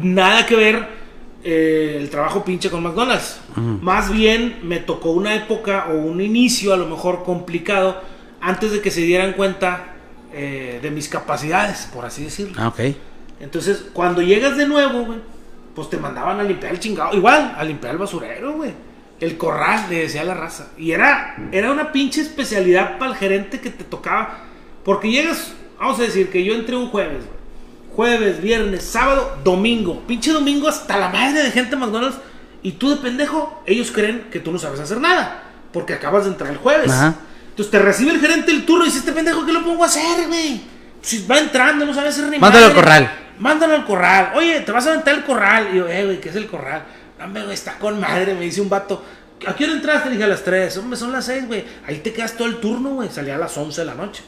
Nada 0.00 0.44
que 0.46 0.56
ver 0.56 1.03
eh, 1.44 1.98
el 2.00 2.08
trabajo 2.08 2.42
pinche 2.42 2.70
con 2.70 2.82
McDonald's. 2.82 3.38
Más 3.82 4.10
bien 4.10 4.60
me 4.62 4.78
tocó 4.78 5.10
una 5.10 5.34
época 5.34 5.88
o 5.90 5.96
un 5.98 6.22
inicio 6.22 6.72
a 6.72 6.76
lo 6.78 6.86
mejor 6.86 7.22
complicado 7.22 8.00
antes 8.40 8.72
de 8.72 8.80
que 8.80 8.90
se 8.90 9.02
dieran 9.02 9.34
cuenta 9.34 9.94
eh, 10.32 10.80
de 10.82 10.90
mis 10.90 11.08
capacidades, 11.08 11.88
por 11.92 12.06
así 12.06 12.24
decirlo. 12.24 12.54
Ah, 12.56 12.68
ok. 12.68 12.80
Entonces, 13.40 13.84
cuando 13.92 14.22
llegas 14.22 14.56
de 14.56 14.66
nuevo, 14.66 15.04
güey, 15.04 15.18
pues 15.74 15.90
te 15.90 15.98
mandaban 15.98 16.40
a 16.40 16.44
limpiar 16.44 16.72
el 16.72 16.80
chingado. 16.80 17.14
Igual, 17.14 17.54
a 17.56 17.62
limpiar 17.62 17.92
el 17.92 17.98
basurero, 17.98 18.54
güey. 18.54 18.72
El 19.20 19.36
corral, 19.36 19.86
le 19.90 20.00
decía 20.00 20.24
la 20.24 20.34
raza. 20.34 20.68
Y 20.78 20.92
era, 20.92 21.36
era 21.52 21.70
una 21.70 21.92
pinche 21.92 22.22
especialidad 22.22 22.98
para 22.98 23.12
el 23.12 23.16
gerente 23.18 23.60
que 23.60 23.70
te 23.70 23.84
tocaba. 23.84 24.44
Porque 24.82 25.10
llegas, 25.10 25.54
vamos 25.78 25.98
a 26.00 26.04
decir 26.04 26.30
que 26.30 26.42
yo 26.42 26.54
entré 26.54 26.74
un 26.74 26.88
jueves, 26.88 27.24
güey. 27.26 27.43
Jueves, 27.94 28.40
viernes, 28.42 28.82
sábado, 28.84 29.38
domingo. 29.44 30.02
Pinche 30.06 30.32
domingo 30.32 30.68
hasta 30.68 30.98
la 30.98 31.08
madre 31.08 31.42
de 31.42 31.50
gente 31.50 31.74
en 31.74 31.80
McDonald's. 31.80 32.18
Y 32.62 32.72
tú 32.72 32.90
de 32.90 32.96
pendejo, 32.96 33.62
ellos 33.66 33.92
creen 33.92 34.28
que 34.32 34.40
tú 34.40 34.50
no 34.50 34.58
sabes 34.58 34.80
hacer 34.80 35.00
nada. 35.00 35.42
Porque 35.72 35.94
acabas 35.94 36.24
de 36.24 36.30
entrar 36.30 36.50
el 36.50 36.56
jueves. 36.56 36.90
Ajá. 36.90 37.14
Entonces 37.50 37.70
te 37.70 37.78
recibe 37.78 38.10
el 38.10 38.20
gerente 38.20 38.50
el 38.50 38.66
turno 38.66 38.84
y 38.84 38.88
dice, 38.88 38.98
este 38.98 39.12
pendejo, 39.12 39.46
¿qué 39.46 39.52
lo 39.52 39.62
pongo 39.62 39.84
a 39.84 39.86
hacer, 39.86 40.26
güey? 40.26 40.60
Si 41.02 41.24
va 41.26 41.38
entrando, 41.38 41.86
no 41.86 41.94
sabe 41.94 42.08
hacer 42.08 42.24
ni 42.24 42.38
Mándalo 42.38 42.66
al 42.66 42.74
corral. 42.74 43.10
Mándalo 43.38 43.74
al 43.74 43.84
corral. 43.84 44.32
Oye, 44.34 44.60
te 44.62 44.72
vas 44.72 44.86
a 44.86 44.90
aventar 44.90 45.14
el 45.14 45.22
corral. 45.22 45.68
Y 45.72 45.76
yo, 45.76 45.86
eh, 45.86 46.04
güey, 46.04 46.20
¿qué 46.20 46.30
es 46.30 46.36
el 46.36 46.48
corral? 46.48 46.82
Dame, 47.16 47.42
güey, 47.42 47.54
está 47.54 47.78
con 47.78 48.00
madre, 48.00 48.34
me 48.34 48.40
dice 48.40 48.60
un 48.60 48.68
vato. 48.68 49.04
¿A 49.46 49.54
qué 49.54 49.64
hora 49.64 49.74
entraste? 49.74 50.08
Le 50.08 50.16
dije 50.16 50.24
a 50.24 50.28
las 50.28 50.42
3. 50.42 50.76
Hombre, 50.78 50.98
son 50.98 51.12
las 51.12 51.26
6, 51.26 51.46
güey. 51.46 51.64
Ahí 51.86 51.98
te 51.98 52.12
quedas 52.12 52.32
todo 52.32 52.48
el 52.48 52.56
turno, 52.56 52.90
güey. 52.94 53.08
Salía 53.08 53.36
a 53.36 53.38
las 53.38 53.56
11 53.56 53.82
de 53.82 53.84
la 53.84 53.94
noche. 53.94 54.24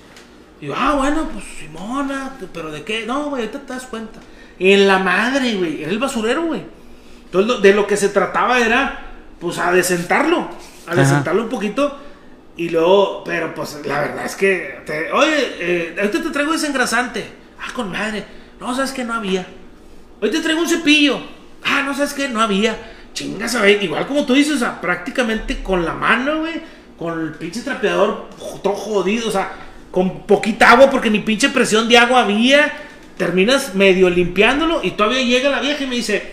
Y 0.61 0.67
yo, 0.67 0.75
ah, 0.77 0.95
bueno, 0.97 1.29
pues 1.33 1.45
Simona, 1.59 2.33
¿pero 2.53 2.71
de 2.71 2.83
qué? 2.83 3.05
No, 3.07 3.25
güey, 3.31 3.43
ahorita 3.43 3.61
te 3.67 3.73
das 3.75 3.85
cuenta. 3.85 4.21
En 4.59 4.89
la 4.89 4.99
madre, 4.99 5.55
güey. 5.57 5.83
Era 5.83 5.91
el 5.93 5.99
basurero, 5.99 6.45
güey. 6.45 6.63
Entonces, 7.27 7.61
de 7.63 7.75
lo 7.75 7.87
que 7.87 7.97
se 7.97 8.09
trataba 8.09 8.59
era, 8.59 9.07
pues, 9.39 9.59
a 9.59 9.71
desentarlo. 9.73 10.39
A 10.87 10.93
Ajá. 10.93 11.01
desentarlo 11.01 11.43
un 11.43 11.49
poquito. 11.49 11.99
Y 12.57 12.71
luego, 12.71 13.23
pero 13.25 13.55
pues 13.55 13.79
la 13.85 14.01
verdad 14.01 14.25
es 14.25 14.35
que, 14.35 14.81
te- 14.87 15.13
oye, 15.13 15.57
eh, 15.61 15.95
ahorita 15.99 16.23
te 16.23 16.31
traigo 16.31 16.53
desengrasante. 16.53 17.27
Ah, 17.61 17.71
con 17.75 17.91
madre. 17.91 18.25
No, 18.59 18.75
sabes 18.75 18.93
que 18.93 19.05
no 19.05 19.13
había. 19.13 19.47
Hoy 20.23 20.31
te 20.31 20.41
traigo 20.41 20.63
un 20.63 20.69
cepillo. 20.69 21.21
Ah, 21.63 21.83
no 21.85 21.93
sabes 21.93 22.15
que 22.15 22.29
no 22.31 22.41
había. 22.41 22.95
Chingas, 23.13 23.59
güey. 23.59 23.85
Igual 23.85 24.07
como 24.07 24.25
tú 24.25 24.33
dices, 24.33 24.55
o 24.55 24.59
sea, 24.59 24.81
prácticamente 24.81 25.63
con 25.63 25.85
la 25.85 25.93
mano, 25.93 26.39
güey. 26.41 26.63
Con 26.99 27.21
el 27.21 27.33
pinche 27.35 27.61
trapeador 27.61 28.31
todo 28.63 28.73
jodido, 28.73 29.29
o 29.29 29.31
sea, 29.31 29.53
con 29.97 30.27
poquita 30.27 30.73
agua 30.73 30.91
porque 30.91 31.09
ni 31.09 31.21
pinche 31.21 31.49
presión 31.49 31.89
de 31.89 31.97
agua 31.97 32.21
había. 32.21 32.71
Terminas 33.17 33.75
medio 33.75 34.11
limpiándolo 34.11 34.81
y 34.83 34.91
todavía 34.91 35.23
llega 35.23 35.49
la 35.49 35.59
vieja 35.59 35.85
y 35.85 35.87
me 35.87 35.97
dice, 35.97 36.33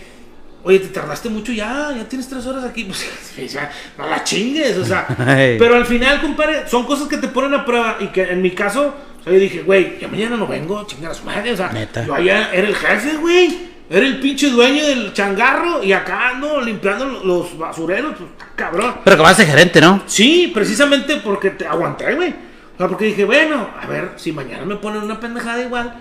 oye, 0.64 0.80
te 0.80 0.90
tardaste 0.90 1.30
mucho 1.30 1.54
ya, 1.54 1.94
ya 1.96 2.04
tienes 2.04 2.28
tres 2.28 2.46
horas 2.46 2.66
aquí. 2.66 2.84
Pues, 3.36 3.54
ya, 3.54 3.72
no 3.98 4.06
la 4.06 4.22
chingues, 4.22 4.78
o 4.80 4.84
sea. 4.86 5.08
Pero 5.18 5.76
al 5.76 5.86
final, 5.86 6.20
compadre, 6.20 6.68
son 6.68 6.86
cosas 6.86 7.08
que 7.08 7.16
te 7.16 7.30
ponen 7.30 7.54
a 7.54 7.64
prueba 7.64 7.96
y 8.02 8.08
que 8.08 8.24
en 8.24 8.42
mi 8.42 8.52
caso, 8.52 8.96
o 9.22 9.24
sea, 9.24 9.32
yo 9.32 9.40
dije, 9.40 9.62
güey, 9.62 9.98
ya 9.98 10.10
mañana 10.10 10.36
no 10.36 10.46
vengo, 10.46 10.86
chingar 10.86 11.12
a 11.12 11.16
su 11.16 11.24
madre, 11.24 11.54
o 11.54 11.56
sea, 11.56 11.70
Neta. 11.72 12.06
yo 12.06 12.16
allá 12.16 12.50
era 12.52 12.68
el 12.68 12.76
jefe, 12.76 13.16
güey. 13.16 13.72
Era 13.90 14.06
el 14.06 14.20
pinche 14.20 14.50
dueño 14.50 14.86
del 14.86 15.14
changarro 15.14 15.82
y 15.82 15.94
acá 15.94 16.32
ando 16.32 16.60
limpiando 16.60 17.06
los 17.06 17.58
basureros, 17.58 18.16
pues, 18.18 18.30
cabrón. 18.58 18.96
Pero 19.06 19.16
que 19.16 19.24
vas 19.24 19.38
de 19.38 19.46
gerente, 19.46 19.80
¿no? 19.80 20.04
Sí, 20.06 20.52
precisamente 20.54 21.16
porque 21.24 21.52
te 21.52 21.66
aguanté, 21.66 22.14
güey. 22.16 22.52
O 22.76 22.78
sea, 22.78 22.88
porque 22.88 23.06
dije, 23.06 23.26
bueno, 23.26 23.70
a 23.80 23.86
ver, 23.86 24.14
si 24.16 24.32
mañana 24.32 24.66
me 24.66 24.76
ponen 24.78 25.04
una 25.04 25.20
pendejada 25.20 25.62
igual, 25.62 25.94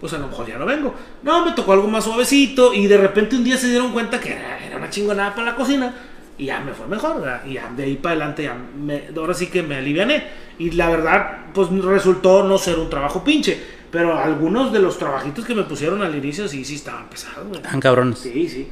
pues 0.00 0.12
a 0.12 0.18
lo 0.18 0.28
mejor 0.28 0.46
ya 0.46 0.58
no 0.58 0.66
vengo. 0.66 0.94
No, 1.22 1.44
me 1.44 1.52
tocó 1.52 1.72
algo 1.72 1.88
más 1.88 2.04
suavecito 2.04 2.74
y 2.74 2.86
de 2.86 2.96
repente 2.96 3.36
un 3.36 3.44
día 3.44 3.56
se 3.56 3.68
dieron 3.68 3.92
cuenta 3.92 4.20
que 4.20 4.32
era, 4.32 4.64
era 4.64 4.76
una 4.76 4.90
chingonada 4.90 5.34
para 5.34 5.52
la 5.52 5.56
cocina 5.56 5.94
y 6.40 6.46
ya 6.46 6.58
me 6.60 6.72
fue 6.72 6.86
mejor, 6.86 7.20
¿verdad? 7.20 7.42
Y 7.44 7.54
ya 7.54 7.70
de 7.76 7.82
ahí 7.84 7.96
para 7.96 8.14
adelante 8.14 8.44
ya 8.44 8.54
me, 8.54 9.04
ahora 9.14 9.34
sí 9.34 9.48
que 9.48 9.62
me 9.62 9.76
aliviané. 9.76 10.24
Y 10.58 10.70
la 10.70 10.88
verdad, 10.88 11.38
pues 11.52 11.68
resultó 11.70 12.44
no 12.44 12.56
ser 12.56 12.78
un 12.78 12.88
trabajo 12.88 13.22
pinche. 13.22 13.60
Pero 13.90 14.16
algunos 14.16 14.72
de 14.72 14.78
los 14.78 14.98
trabajitos 14.98 15.44
que 15.44 15.54
me 15.54 15.64
pusieron 15.64 16.00
al 16.00 16.14
inicio 16.14 16.48
sí, 16.48 16.64
sí 16.64 16.76
estaban 16.76 17.10
pesados, 17.10 17.46
güey. 17.46 17.60
Tan 17.60 17.78
cabrones. 17.78 18.20
Sí, 18.20 18.48
sí. 18.48 18.68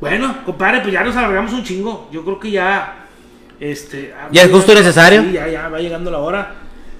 Bueno, 0.00 0.44
compadre, 0.44 0.80
pues 0.80 0.92
ya 0.92 1.02
nos 1.02 1.16
alargamos 1.16 1.52
un 1.52 1.64
chingo. 1.64 2.08
Yo 2.12 2.22
creo 2.22 2.38
que 2.38 2.52
ya. 2.52 3.06
Este. 3.58 4.14
Ya 4.30 4.42
es 4.42 4.52
justo 4.52 4.70
y 4.70 4.76
necesario. 4.76 5.22
Sí, 5.22 5.32
ya, 5.32 5.48
ya 5.48 5.68
va 5.68 5.80
llegando 5.80 6.12
la 6.12 6.18
hora. 6.18 6.54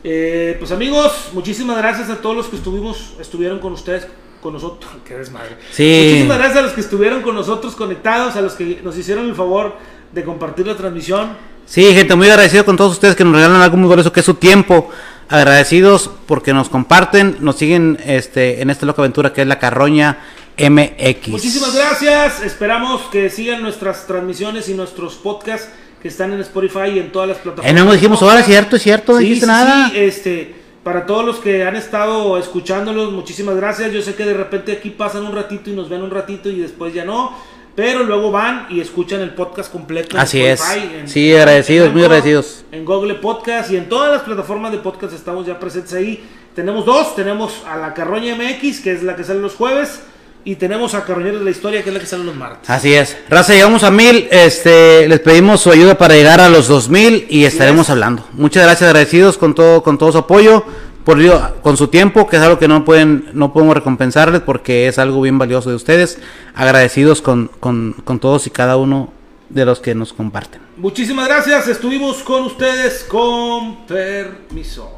Eh, 0.05 0.57
pues 0.59 0.71
amigos, 0.71 1.31
muchísimas 1.33 1.77
gracias 1.79 2.09
a 2.11 2.17
todos 2.17 2.37
los 2.37 2.47
que 2.47 2.57
estuvimos, 2.57 3.15
estuvieron 3.21 3.59
con 3.59 3.73
ustedes, 3.73 4.07
con 4.41 4.53
nosotros. 4.53 4.91
Qué 5.05 5.15
desmadre. 5.15 5.57
Sí. 5.73 6.05
Muchísimas 6.07 6.39
gracias 6.39 6.59
a 6.59 6.63
los 6.63 6.73
que 6.73 6.81
estuvieron 6.81 7.23
con 7.23 7.35
nosotros 7.35 7.75
conectados, 7.75 8.37
a 8.37 8.41
los 8.41 8.55
que 8.55 8.81
nos 8.83 8.97
hicieron 8.97 9.27
el 9.29 9.35
favor 9.35 9.77
de 10.13 10.25
compartir 10.25 10.67
la 10.67 10.77
transmisión. 10.77 11.37
Sí, 11.67 11.93
gente, 11.93 12.15
muy 12.15 12.31
agradecido 12.31 12.65
con 12.65 12.77
todos 12.77 12.93
ustedes 12.93 13.15
que 13.15 13.25
nos 13.25 13.35
regalan 13.35 13.61
algo 13.61 13.77
muy 13.77 13.89
valioso 13.89 14.13
que 14.13 14.21
es 14.21 14.27
su 14.27 14.35
tiempo. 14.35 14.91
Agradecidos 15.29 16.11
porque 16.25 16.55
nos 16.55 16.71
comparten, 16.71 17.37
nos 17.41 17.57
siguen 17.57 17.99
este, 18.07 18.63
en 18.63 18.71
esta 18.71 18.87
loca 18.87 19.03
aventura 19.03 19.35
que 19.35 19.43
es 19.43 19.47
la 19.47 19.59
Carroña 19.59 20.21
MX. 20.59 21.29
Muchísimas 21.29 21.75
gracias. 21.75 22.43
Esperamos 22.43 23.03
que 23.13 23.29
sigan 23.29 23.63
nuestras 23.63 24.07
transmisiones 24.07 24.71
y 24.71 24.75
nuestros 24.75 25.17
podcasts 25.17 25.69
que 26.03 26.09
están 26.09 26.33
en 26.33 26.41
Spotify 26.41 26.91
y 26.95 26.99
en 26.99 27.11
todas 27.13 27.29
las 27.29 27.39
plataformas. 27.39 27.71
Eh, 27.71 27.85
no, 27.85 27.93
dijimos 27.93 28.23
ahora, 28.23 28.43
cierto, 28.43 28.77
es 28.77 28.83
cierto, 28.83 29.13
no 29.13 29.19
Sí, 29.19 29.25
dijiste 29.25 29.47
sí, 29.47 29.53
nada. 29.53 29.91
sí, 29.91 29.99
este, 29.99 30.55
para 30.85 31.07
todos 31.07 31.25
los 31.25 31.37
que 31.39 31.65
han 31.65 31.77
estado 31.77 32.39
escuchándolos, 32.39 33.13
muchísimas 33.13 33.57
gracias. 33.57 33.93
Yo 33.93 34.01
sé 34.03 34.15
que 34.15 34.25
de 34.25 34.35
repente 34.35 34.73
aquí 34.73 34.91
pasan 34.91 35.25
un 35.27 35.35
ratito 35.35 35.71
y 35.71 35.75
nos 35.75 35.89
ven 35.89 36.03
un 36.03 36.11
ratito 36.11 36.49
y 36.51 36.61
después 36.61 36.95
ya 36.95 37.05
no, 37.05 37.35
pero 37.75 38.03
luego 38.05 38.31
van 38.31 38.67
y 38.71 38.81
escuchan 38.81 39.21
el 39.21 39.31
podcast 39.35 39.71
completo. 39.73 40.17
en 40.17 40.23
Así 40.23 40.41
es. 40.41 40.61
en- 40.77 41.09
Sí, 41.09 41.35
agradecidos, 41.35 41.93
muy 41.93 42.03
Anchor, 42.03 42.17
agradecidos. 42.17 42.65
En 42.73 42.85
Google 42.85 43.15
Podcast 43.15 43.71
y 43.71 43.77
en 43.77 43.89
todas 43.89 44.11
las 44.13 44.23
plataformas 44.23 44.73
de 44.73 44.79
podcast 44.79 45.13
estamos 45.13 45.47
ya 45.47 45.59
presentes 45.61 45.93
ahí. 45.95 46.25
Tenemos 46.55 46.85
dos, 46.85 47.15
tenemos 47.15 47.63
a 47.69 47.77
la 47.77 47.95
Carroña 47.95 48.35
MX, 48.35 48.81
que 48.81 48.93
es 48.93 49.03
la 49.05 49.15
que 49.15 49.23
sale 49.23 49.39
los 49.41 49.55
jueves, 49.55 50.01
y 50.45 50.57
tenemos 50.57 50.95
a 50.95 51.05
Carroñeros 51.05 51.41
de 51.41 51.45
la 51.45 51.51
Historia, 51.51 51.83
que 51.83 51.91
es 51.91 51.95
la 51.95 52.01
que 52.01 52.07
sale 52.07 52.25
los 52.25 52.35
martes. 52.35 52.71
Así 52.71 52.95
es. 52.95 53.17
Raza, 53.29 53.53
llegamos 53.53 53.83
a 53.83 53.91
mil. 53.91 54.29
Este, 54.31 55.09
les 55.09 55.21
pedimos 55.21 55.61
su 55.61 55.71
ayuda 55.71 55.97
para 55.99 56.15
llegar 56.15 56.41
a 56.41 56.49
los 56.49 56.69
dos 56.69 56.89
mil 56.89 57.27
y 57.29 57.45
estaremos 57.45 57.87
es. 57.87 57.91
hablando. 57.91 58.25
Muchas 58.33 58.65
gracias, 58.65 58.89
agradecidos 58.89 59.37
con 59.37 59.55
todo, 59.55 59.83
con 59.83 59.99
todo 59.99 60.13
su 60.13 60.19
apoyo, 60.19 60.65
por 61.05 61.19
con 61.63 61.77
su 61.77 61.89
tiempo, 61.89 62.29
que 62.29 62.37
es 62.37 62.43
algo 62.43 62.59
que 62.59 62.69
no 62.69 62.85
pueden, 62.85 63.31
no 63.33 63.53
podemos 63.53 63.75
recompensarles 63.75 64.41
porque 64.43 64.89
es 64.89 64.99
algo 64.99 65.21
bien 65.21 65.39
valioso 65.39 65.71
de 65.71 65.77
ustedes. 65.77 66.19
Agradecidos 66.55 67.23
con, 67.23 67.51
con, 67.61 67.95
con 68.05 68.19
todos 68.19 68.47
y 68.47 68.51
cada 68.51 68.77
uno 68.77 69.13
de 69.49 69.65
los 69.65 69.81
que 69.81 69.95
nos 69.95 70.13
comparten. 70.13 70.61
Muchísimas 70.77 71.27
gracias, 71.29 71.69
estuvimos 71.69 72.19
con 72.19 72.45
ustedes 72.45 73.05
con 73.09 73.87
permiso. 73.87 74.98